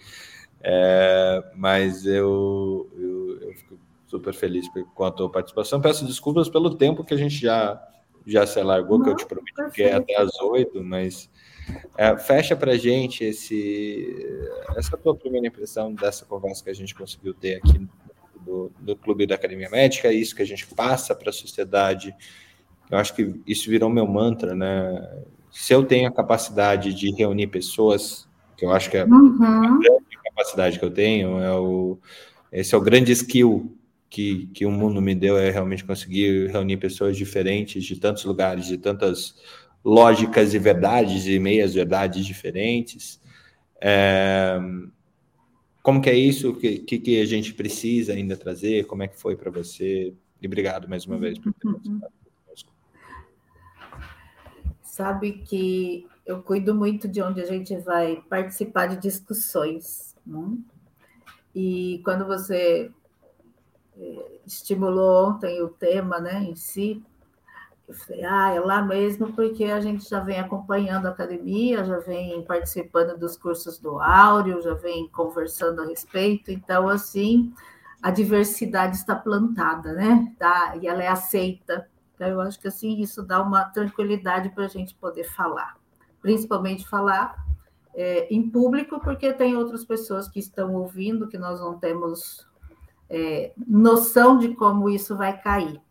É, 0.63 1.43
mas 1.55 2.05
eu, 2.05 2.89
eu, 2.95 3.41
eu, 3.41 3.53
fico 3.53 3.79
super 4.07 4.33
feliz 4.33 4.67
com 4.93 5.03
a 5.03 5.11
tua 5.11 5.29
participação. 5.29 5.81
Peço 5.81 6.05
desculpas 6.05 6.49
pelo 6.49 6.75
tempo 6.75 7.03
que 7.03 7.13
a 7.13 7.17
gente 7.17 7.35
já, 7.35 7.81
já 8.25 8.45
se 8.45 8.59
alargou, 8.59 8.99
Não, 8.99 9.05
que 9.05 9.11
eu 9.11 9.15
te 9.15 9.25
prometi 9.25 9.53
perfeito. 9.53 9.73
que 9.73 9.83
é 9.83 9.93
até 9.93 10.15
às 10.17 10.39
oito, 10.41 10.83
mas 10.83 11.29
é, 11.97 12.15
fecha 12.17 12.55
para 12.55 12.73
a 12.73 12.77
gente 12.77 13.23
esse, 13.23 14.15
essa 14.75 14.97
tua 14.97 15.15
primeira 15.15 15.47
impressão 15.47 15.93
dessa 15.93 16.25
conversa 16.25 16.63
que 16.63 16.69
a 16.69 16.75
gente 16.75 16.93
conseguiu 16.93 17.33
ter 17.33 17.55
aqui 17.55 17.87
do, 18.45 18.71
do 18.79 18.95
Clube 18.95 19.25
da 19.25 19.35
Academia 19.35 19.69
Médica, 19.69 20.07
é 20.07 20.13
isso 20.13 20.35
que 20.35 20.41
a 20.41 20.45
gente 20.45 20.67
passa 20.67 21.15
para 21.15 21.29
a 21.29 21.33
sociedade. 21.33 22.15
Eu 22.89 22.97
acho 22.97 23.15
que 23.15 23.39
isso 23.47 23.69
virou 23.69 23.89
meu 23.89 24.07
mantra, 24.07 24.53
né? 24.53 25.25
Se 25.51 25.73
eu 25.73 25.83
tenho 25.83 26.07
a 26.07 26.11
capacidade 26.11 26.93
de 26.93 27.11
reunir 27.11 27.47
pessoas, 27.47 28.27
que 28.57 28.65
eu 28.65 28.71
acho 28.71 28.89
que 28.89 28.97
é 28.97 29.05
uhum. 29.05 29.43
a 29.43 29.79
grande 29.79 30.17
capacidade 30.23 30.79
que 30.79 30.85
eu 30.85 30.91
tenho, 30.91 31.39
é 31.39 31.53
o, 31.53 31.97
esse 32.51 32.73
é 32.73 32.77
o 32.77 32.81
grande 32.81 33.11
skill 33.11 33.75
que, 34.09 34.47
que 34.47 34.65
o 34.65 34.71
mundo 34.71 35.01
me 35.01 35.15
deu, 35.15 35.37
é 35.37 35.49
realmente 35.49 35.85
conseguir 35.85 36.49
reunir 36.49 36.77
pessoas 36.77 37.15
diferentes 37.15 37.83
de 37.83 37.97
tantos 37.97 38.25
lugares, 38.25 38.65
de 38.65 38.77
tantas 38.77 39.35
lógicas 39.83 40.53
e 40.53 40.59
verdades 40.59 41.25
e 41.27 41.39
meias 41.39 41.73
verdades 41.73 42.25
diferentes. 42.25 43.21
É, 43.81 44.59
como 45.81 46.01
que 46.01 46.09
é 46.09 46.15
isso? 46.15 46.51
O 46.51 46.55
que, 46.55 46.79
que, 46.79 47.21
a 47.21 47.25
gente 47.25 47.53
precisa 47.53 48.13
ainda 48.13 48.37
trazer? 48.37 48.85
Como 48.85 49.03
é 49.03 49.07
que 49.07 49.19
foi 49.19 49.35
para 49.35 49.49
você? 49.49 50.13
E 50.41 50.47
obrigado 50.47 50.87
mais 50.87 51.05
uma 51.05 51.17
vez 51.17 51.39
por 51.39 51.53
ter 51.53 51.67
uhum. 51.67 51.73
participado 51.73 52.13
conosco. 52.45 52.73
Sabe 54.83 55.31
que 55.45 56.07
eu 56.25 56.41
cuido 56.41 56.75
muito 56.75 57.07
de 57.07 57.21
onde 57.21 57.41
a 57.41 57.45
gente 57.45 57.75
vai 57.77 58.23
participar 58.29 58.87
de 58.87 58.97
discussões. 58.97 60.15
Né? 60.25 60.57
E 61.55 62.01
quando 62.03 62.25
você 62.25 62.91
eh, 63.97 64.39
estimulou 64.45 65.29
ontem 65.29 65.61
o 65.61 65.69
tema 65.69 66.19
né, 66.19 66.43
em 66.43 66.55
si, 66.55 67.01
eu 67.91 67.95
falei, 67.95 68.23
ah, 68.23 68.53
é 68.53 68.59
lá 68.59 68.81
mesmo, 68.81 69.33
porque 69.33 69.65
a 69.65 69.81
gente 69.81 70.09
já 70.09 70.21
vem 70.21 70.39
acompanhando 70.39 71.07
a 71.07 71.09
academia, 71.09 71.83
já 71.83 71.99
vem 71.99 72.41
participando 72.43 73.17
dos 73.19 73.35
cursos 73.35 73.77
do 73.79 73.99
Áureo, 73.99 74.61
já 74.61 74.73
vem 74.73 75.09
conversando 75.09 75.81
a 75.81 75.85
respeito, 75.85 76.51
então, 76.51 76.87
assim, 76.87 77.53
a 78.01 78.09
diversidade 78.09 78.95
está 78.95 79.13
plantada, 79.13 79.91
né? 79.93 80.33
Tá, 80.39 80.77
e 80.81 80.87
ela 80.87 81.03
é 81.03 81.09
aceita. 81.09 81.85
Então, 82.15 82.29
eu 82.29 82.39
acho 82.39 82.59
que, 82.59 82.69
assim, 82.69 83.01
isso 83.01 83.21
dá 83.21 83.41
uma 83.41 83.65
tranquilidade 83.65 84.49
para 84.49 84.65
a 84.65 84.69
gente 84.69 84.95
poder 84.95 85.25
falar, 85.25 85.75
principalmente 86.21 86.87
falar 86.87 87.45
é, 87.93 88.33
em 88.33 88.49
público, 88.49 89.01
porque 89.01 89.33
tem 89.33 89.57
outras 89.57 89.83
pessoas 89.83 90.29
que 90.29 90.39
estão 90.39 90.75
ouvindo, 90.75 91.27
que 91.27 91.37
nós 91.37 91.59
não 91.59 91.77
temos 91.77 92.47
é, 93.09 93.51
noção 93.67 94.37
de 94.37 94.55
como 94.55 94.89
isso 94.89 95.17
vai 95.17 95.37
cair. 95.37 95.81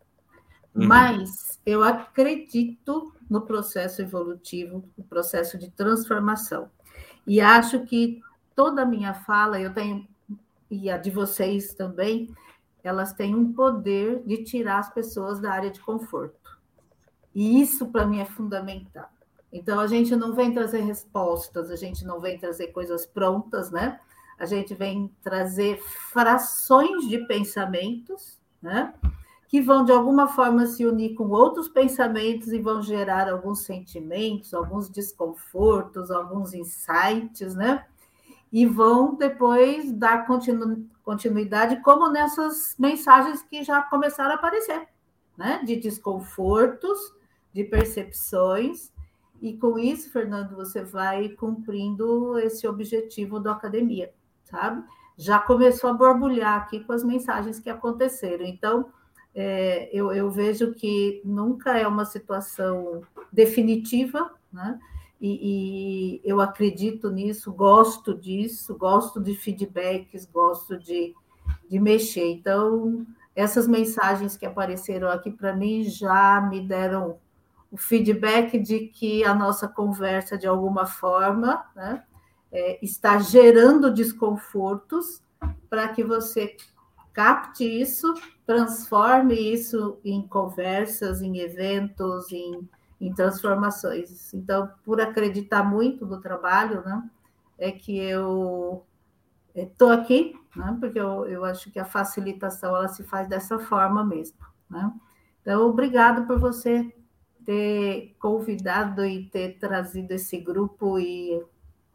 Uhum. 0.75 0.87
Mas 0.87 1.61
eu 1.67 1.83
acredito 1.83 3.13
no 3.29 3.43
processo 3.43 4.03
evolutivo, 4.03 4.85
no 4.97 5.05
processo 5.05 5.59
de 5.59 5.71
transformação. 5.71 6.71
E 7.27 7.41
acho 7.41 7.85
que 7.85 8.21
toda 8.55 8.83
a 8.83 8.87
minha 8.87 9.15
fala, 9.15 9.61
eu 9.61 9.73
tenho, 9.73 10.07
e 10.71 10.91
a 10.91 10.97
de 10.97 11.11
vocês 11.11 11.75
também, 11.75 12.35
elas 12.83 13.13
têm 13.13 13.35
um 13.35 13.53
poder 13.53 14.23
de 14.25 14.43
tirar 14.45 14.79
as 14.79 14.93
pessoas 14.93 15.41
da 15.41 15.53
área 15.53 15.71
de 15.71 15.81
conforto. 15.81 16.59
E 17.35 17.61
isso, 17.61 17.87
para 17.87 18.07
mim, 18.07 18.21
é 18.21 18.25
fundamental. 18.25 19.09
Então, 19.53 19.81
a 19.81 19.87
gente 19.87 20.15
não 20.17 20.35
vem 20.35 20.53
trazer 20.53 20.81
respostas, 20.81 21.71
a 21.71 21.77
gente 21.77 22.05
não 22.05 22.21
vem 22.21 22.39
trazer 22.39 22.69
coisas 22.69 23.05
prontas, 23.05 23.71
né? 23.71 24.01
A 24.39 24.47
gente 24.47 24.75
vem 24.75 25.11
trazer 25.23 25.81
frações 26.13 27.09
de 27.09 27.19
pensamentos, 27.27 28.39
né? 28.63 28.95
Que 29.51 29.61
vão 29.61 29.85
de 29.85 29.91
alguma 29.91 30.29
forma 30.29 30.65
se 30.65 30.87
unir 30.87 31.15
com 31.15 31.29
outros 31.29 31.69
pensamentos 31.69 32.53
e 32.53 32.61
vão 32.61 32.81
gerar 32.81 33.29
alguns 33.29 33.65
sentimentos, 33.65 34.55
alguns 34.55 34.89
desconfortos, 34.89 36.09
alguns 36.09 36.55
insights, 36.55 37.57
né? 37.57 37.85
E 38.53 38.65
vão 38.65 39.17
depois 39.17 39.91
dar 39.91 40.25
continu 40.25 40.89
continuidade, 41.03 41.83
como 41.83 42.09
nessas 42.09 42.77
mensagens 42.79 43.43
que 43.43 43.65
já 43.65 43.83
começaram 43.83 44.31
a 44.31 44.35
aparecer, 44.35 44.87
né? 45.37 45.61
De 45.65 45.75
desconfortos, 45.75 47.01
de 47.53 47.65
percepções. 47.65 48.93
E 49.43 49.57
com 49.57 49.77
isso, 49.77 50.13
Fernando, 50.13 50.55
você 50.55 50.85
vai 50.85 51.29
cumprindo 51.31 52.39
esse 52.39 52.69
objetivo 52.69 53.41
da 53.41 53.51
academia, 53.51 54.15
sabe? 54.45 54.85
Já 55.17 55.41
começou 55.41 55.91
a 55.91 55.95
borbulhar 55.95 56.57
aqui 56.57 56.85
com 56.85 56.93
as 56.93 57.03
mensagens 57.03 57.59
que 57.59 57.69
aconteceram. 57.69 58.45
Então, 58.45 58.93
é, 59.35 59.89
eu, 59.93 60.13
eu, 60.13 60.31
vejo 60.31 60.75
que 60.75 61.21
nunca 61.25 61.79
é 61.79 61.87
uma 61.87 62.05
situação 62.05 63.03
definitiva, 63.33 64.33
né? 64.53 64.79
E, 65.21 66.19
e, 66.19 66.21
eu 66.25 66.41
acredito 66.41 67.11
nisso, 67.11 67.53
gosto 67.53 68.15
disso, 68.15 68.75
gosto 68.77 69.21
de 69.21 69.35
feedbacks, 69.35 70.25
gosto 70.25 70.79
de, 70.79 71.15
de 71.69 71.79
mexer. 71.79 72.27
Então, 72.33 73.07
essas 73.37 73.69
mensagens 73.69 74.37
que 74.37 74.47
apareceram 74.47 75.09
aqui 75.09 75.31
para 75.31 75.55
mim 75.55 75.85
já 75.85 76.41
me 76.41 76.61
deram 76.61 77.19
o 77.71 77.77
feedback 77.77 78.59
de 78.59 78.89
que 78.89 79.23
a 79.23 79.35
nossa 79.35 79.69
conversa, 79.69 80.37
de 80.37 80.47
alguma 80.47 80.87
forma, 80.87 81.65
né, 81.77 82.03
é, 82.51 82.85
está 82.85 83.19
gerando 83.19 83.93
desconfortos 83.93 85.23
para 85.69 85.89
que 85.89 86.03
você 86.03 86.57
capte 87.13 87.65
isso, 87.65 88.13
transforme 88.47 89.35
isso 89.35 89.99
em 90.05 90.27
conversas, 90.27 91.23
em 91.23 91.39
eventos, 91.39 92.31
em, 92.33 92.69
em 93.01 93.13
transformações. 93.13 94.33
Então, 94.35 94.71
por 94.85 95.01
acreditar 95.01 95.63
muito 95.63 96.07
no 96.07 96.21
trabalho, 96.21 96.83
né, 96.83 97.09
é 97.59 97.71
que 97.71 97.97
eu 97.97 98.85
estou 99.55 99.91
aqui, 99.91 100.35
né, 100.57 100.77
porque 100.81 100.99
eu, 100.99 101.27
eu 101.27 101.45
acho 101.45 101.71
que 101.71 101.79
a 101.79 101.85
facilitação 101.85 102.75
ela 102.77 102.89
se 102.89 103.03
faz 103.03 103.29
dessa 103.29 103.59
forma 103.59 104.05
mesmo. 104.05 104.39
Né? 104.69 104.93
Então, 105.43 105.69
obrigado 105.69 106.27
por 106.27 106.39
você 106.39 106.93
ter 107.45 108.15
convidado 108.19 109.05
e 109.05 109.29
ter 109.29 109.59
trazido 109.59 110.13
esse 110.13 110.39
grupo 110.39 110.99
e 110.99 111.43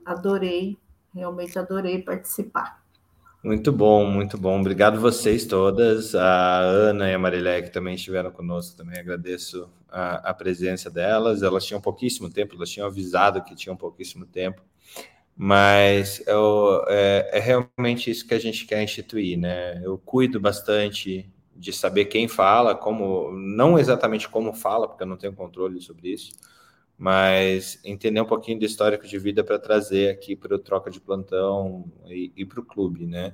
adorei, 0.04 0.78
realmente 1.14 1.58
adorei 1.58 2.02
participar. 2.02 2.85
Muito 3.46 3.72
bom, 3.72 4.04
muito 4.08 4.40
bom. 4.40 4.60
Obrigado 4.60 5.00
vocês 5.00 5.46
todas, 5.46 6.16
a 6.16 6.58
Ana 6.62 7.12
e 7.12 7.14
a 7.14 7.20
Marilé 7.20 7.62
que 7.62 7.70
também 7.70 7.94
estiveram 7.94 8.32
conosco, 8.32 8.76
também 8.76 9.00
agradeço 9.00 9.70
a, 9.88 10.32
a, 10.32 10.34
presença 10.34 10.90
delas. 10.90 11.44
Elas 11.44 11.64
tinham 11.64 11.80
pouquíssimo 11.80 12.28
tempo, 12.28 12.56
elas 12.56 12.72
tinham 12.72 12.88
avisado 12.88 13.44
que 13.44 13.54
tinham 13.54 13.78
pouquíssimo 13.78 14.26
tempo, 14.26 14.64
mas 15.38 16.24
eu, 16.26 16.86
é, 16.88 17.30
é 17.34 17.40
realmente 17.40 18.10
isso 18.10 18.28
que 18.28 18.34
a 18.34 18.40
gente 18.40 18.66
quer 18.66 18.82
instituir, 18.82 19.38
né? 19.38 19.80
Eu 19.86 20.00
cuido 20.00 20.40
bastante 20.40 21.32
de 21.56 21.72
saber 21.72 22.06
quem 22.06 22.28
fala, 22.28 22.74
como, 22.74 23.32
não 23.32 23.78
exatamente 23.78 24.28
como 24.28 24.56
fala, 24.56 24.88
porque 24.88 25.04
eu 25.04 25.08
não 25.08 25.18
tenho 25.18 25.34
controle 25.34 25.80
sobre 25.82 26.10
isso, 26.10 26.32
mas 26.98 27.80
entender 27.84 28.22
um 28.22 28.26
pouquinho 28.26 28.60
do 28.60 28.66
histórico 28.66 29.08
de 29.08 29.18
vida 29.18 29.44
para 29.44 29.60
trazer 29.60 30.10
aqui 30.10 30.36
para 30.36 30.56
o 30.56 30.60
troca 30.60 30.90
de 30.90 31.00
plantão 31.00 31.86
e, 32.08 32.32
e 32.36 32.46
para 32.46 32.60
o 32.60 32.66
clube, 32.66 33.06
né? 33.06 33.34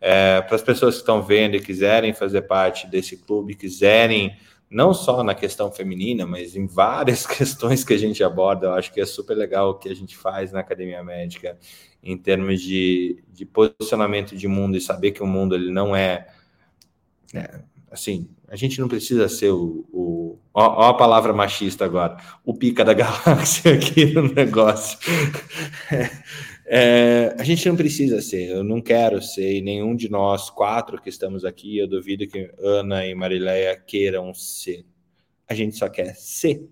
É, 0.00 0.40
para 0.42 0.54
as 0.54 0.62
pessoas 0.62 0.94
que 0.94 1.00
estão 1.00 1.22
vendo 1.22 1.56
e 1.56 1.60
quiserem 1.60 2.12
fazer 2.12 2.42
parte 2.42 2.86
desse 2.86 3.16
clube, 3.16 3.54
quiserem 3.54 4.36
não 4.70 4.92
só 4.92 5.24
na 5.24 5.34
questão 5.34 5.72
feminina, 5.72 6.26
mas 6.26 6.54
em 6.54 6.66
várias 6.66 7.24
questões 7.26 7.82
que 7.82 7.94
a 7.94 7.98
gente 7.98 8.22
aborda, 8.22 8.66
eu 8.66 8.72
acho 8.74 8.92
que 8.92 9.00
é 9.00 9.06
super 9.06 9.36
legal 9.36 9.70
o 9.70 9.74
que 9.74 9.88
a 9.88 9.94
gente 9.94 10.16
faz 10.16 10.52
na 10.52 10.60
academia 10.60 11.02
médica 11.02 11.58
em 12.02 12.16
termos 12.16 12.60
de, 12.60 13.24
de 13.32 13.44
posicionamento 13.44 14.36
de 14.36 14.46
mundo 14.46 14.76
e 14.76 14.80
saber 14.80 15.12
que 15.12 15.22
o 15.22 15.26
mundo 15.26 15.54
ele 15.54 15.72
não 15.72 15.96
é 15.96 16.28
é, 17.34 17.60
assim, 17.90 18.28
a 18.48 18.56
gente 18.56 18.80
não 18.80 18.88
precisa 18.88 19.28
ser 19.28 19.50
o, 19.50 19.86
o 19.92 20.38
ó, 20.54 20.86
ó, 20.86 20.88
a 20.88 20.94
palavra 20.94 21.32
machista 21.32 21.84
agora, 21.84 22.16
o 22.44 22.54
pica 22.54 22.84
da 22.84 22.94
galáxia 22.94 23.74
aqui 23.74 24.06
no 24.06 24.32
negócio. 24.32 24.98
É, 26.70 27.34
a 27.38 27.44
gente 27.44 27.66
não 27.66 27.74
precisa 27.74 28.20
ser, 28.20 28.50
eu 28.50 28.62
não 28.62 28.78
quero 28.82 29.22
ser, 29.22 29.54
e 29.54 29.62
nenhum 29.62 29.96
de 29.96 30.10
nós 30.10 30.50
quatro 30.50 31.00
que 31.00 31.08
estamos 31.08 31.42
aqui, 31.42 31.78
eu 31.78 31.88
duvido 31.88 32.26
que 32.26 32.52
Ana 32.58 33.06
e 33.06 33.14
Marileia 33.14 33.74
queiram 33.74 34.34
ser. 34.34 34.84
A 35.48 35.54
gente 35.54 35.78
só 35.78 35.88
quer 35.88 36.14
ser. 36.14 36.68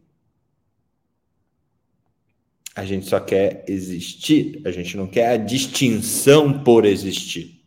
A 2.75 2.85
gente 2.85 3.07
só 3.07 3.19
quer 3.19 3.65
existir, 3.67 4.61
a 4.67 4.71
gente 4.71 4.99
não 4.99 5.07
quer 5.07 5.31
a 5.31 5.37
distinção 5.39 6.63
por 6.63 6.85
existir, 6.85 7.63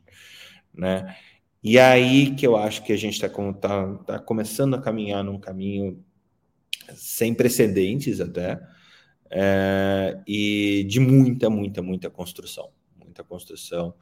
né? 0.72 1.18
E 1.64 1.78
aí 1.78 2.36
que 2.36 2.48
eu 2.48 2.56
acho 2.56 2.84
que 2.84 2.94
a 2.94 2.98
gente 2.98 3.14
está 3.14 3.30
tá, 3.54 3.94
tá 4.06 4.20
começando 4.20 4.76
a 4.76 4.82
caminhar 4.82 5.24
num 5.24 5.40
caminho 5.40 6.04
sem 6.96 7.34
precedentes 7.34 8.20
até, 8.20 8.60
é, 9.30 10.20
e 10.28 10.86
de 10.88 11.00
muita, 11.00 11.50
muita, 11.50 11.82
muita 11.82 12.10
construção, 12.10 12.70
muita 12.98 13.24
construção, 13.24 13.94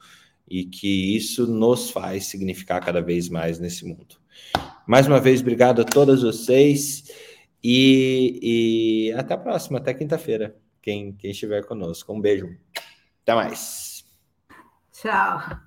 e 0.48 0.64
que 0.66 1.16
isso 1.16 1.46
nos 1.46 1.90
faz 1.90 2.28
significar 2.28 2.84
cada 2.84 3.02
vez 3.02 3.28
mais 3.28 3.60
nesse 3.60 3.86
mundo. 3.86 4.16
Mais 4.88 5.06
uma 5.08 5.20
vez, 5.20 5.42
obrigado 5.42 5.82
a 5.82 5.86
todas 5.86 6.22
vocês 6.22 7.12
e, 7.62 9.10
e 9.10 9.14
até 9.14 9.34
a 9.34 9.38
próxima, 9.38 9.80
até 9.80 9.94
quinta-feira, 9.94 10.56
quem, 10.82 11.12
quem 11.14 11.32
estiver 11.32 11.66
conosco. 11.66 12.14
Um 12.14 12.22
beijo, 12.22 12.56
até 13.24 13.36
mais. 13.36 14.06
Tchau. 14.94 15.67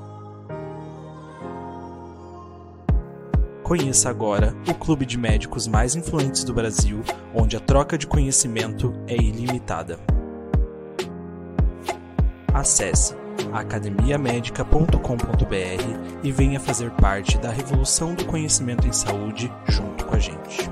Conheça 3.71 4.09
agora 4.09 4.53
o 4.67 4.73
clube 4.73 5.05
de 5.05 5.17
médicos 5.17 5.65
mais 5.65 5.95
influentes 5.95 6.43
do 6.43 6.53
Brasil, 6.53 7.01
onde 7.33 7.55
a 7.55 7.59
troca 7.61 7.97
de 7.97 8.05
conhecimento 8.05 8.93
é 9.07 9.15
ilimitada. 9.15 9.97
Acesse 12.53 13.15
academiamedica.com.br 13.53 16.19
e 16.21 16.31
venha 16.33 16.59
fazer 16.59 16.91
parte 16.91 17.37
da 17.37 17.49
revolução 17.49 18.13
do 18.13 18.25
conhecimento 18.25 18.85
em 18.85 18.91
saúde 18.91 19.49
junto 19.69 20.03
com 20.03 20.17
a 20.17 20.19
gente. 20.19 20.69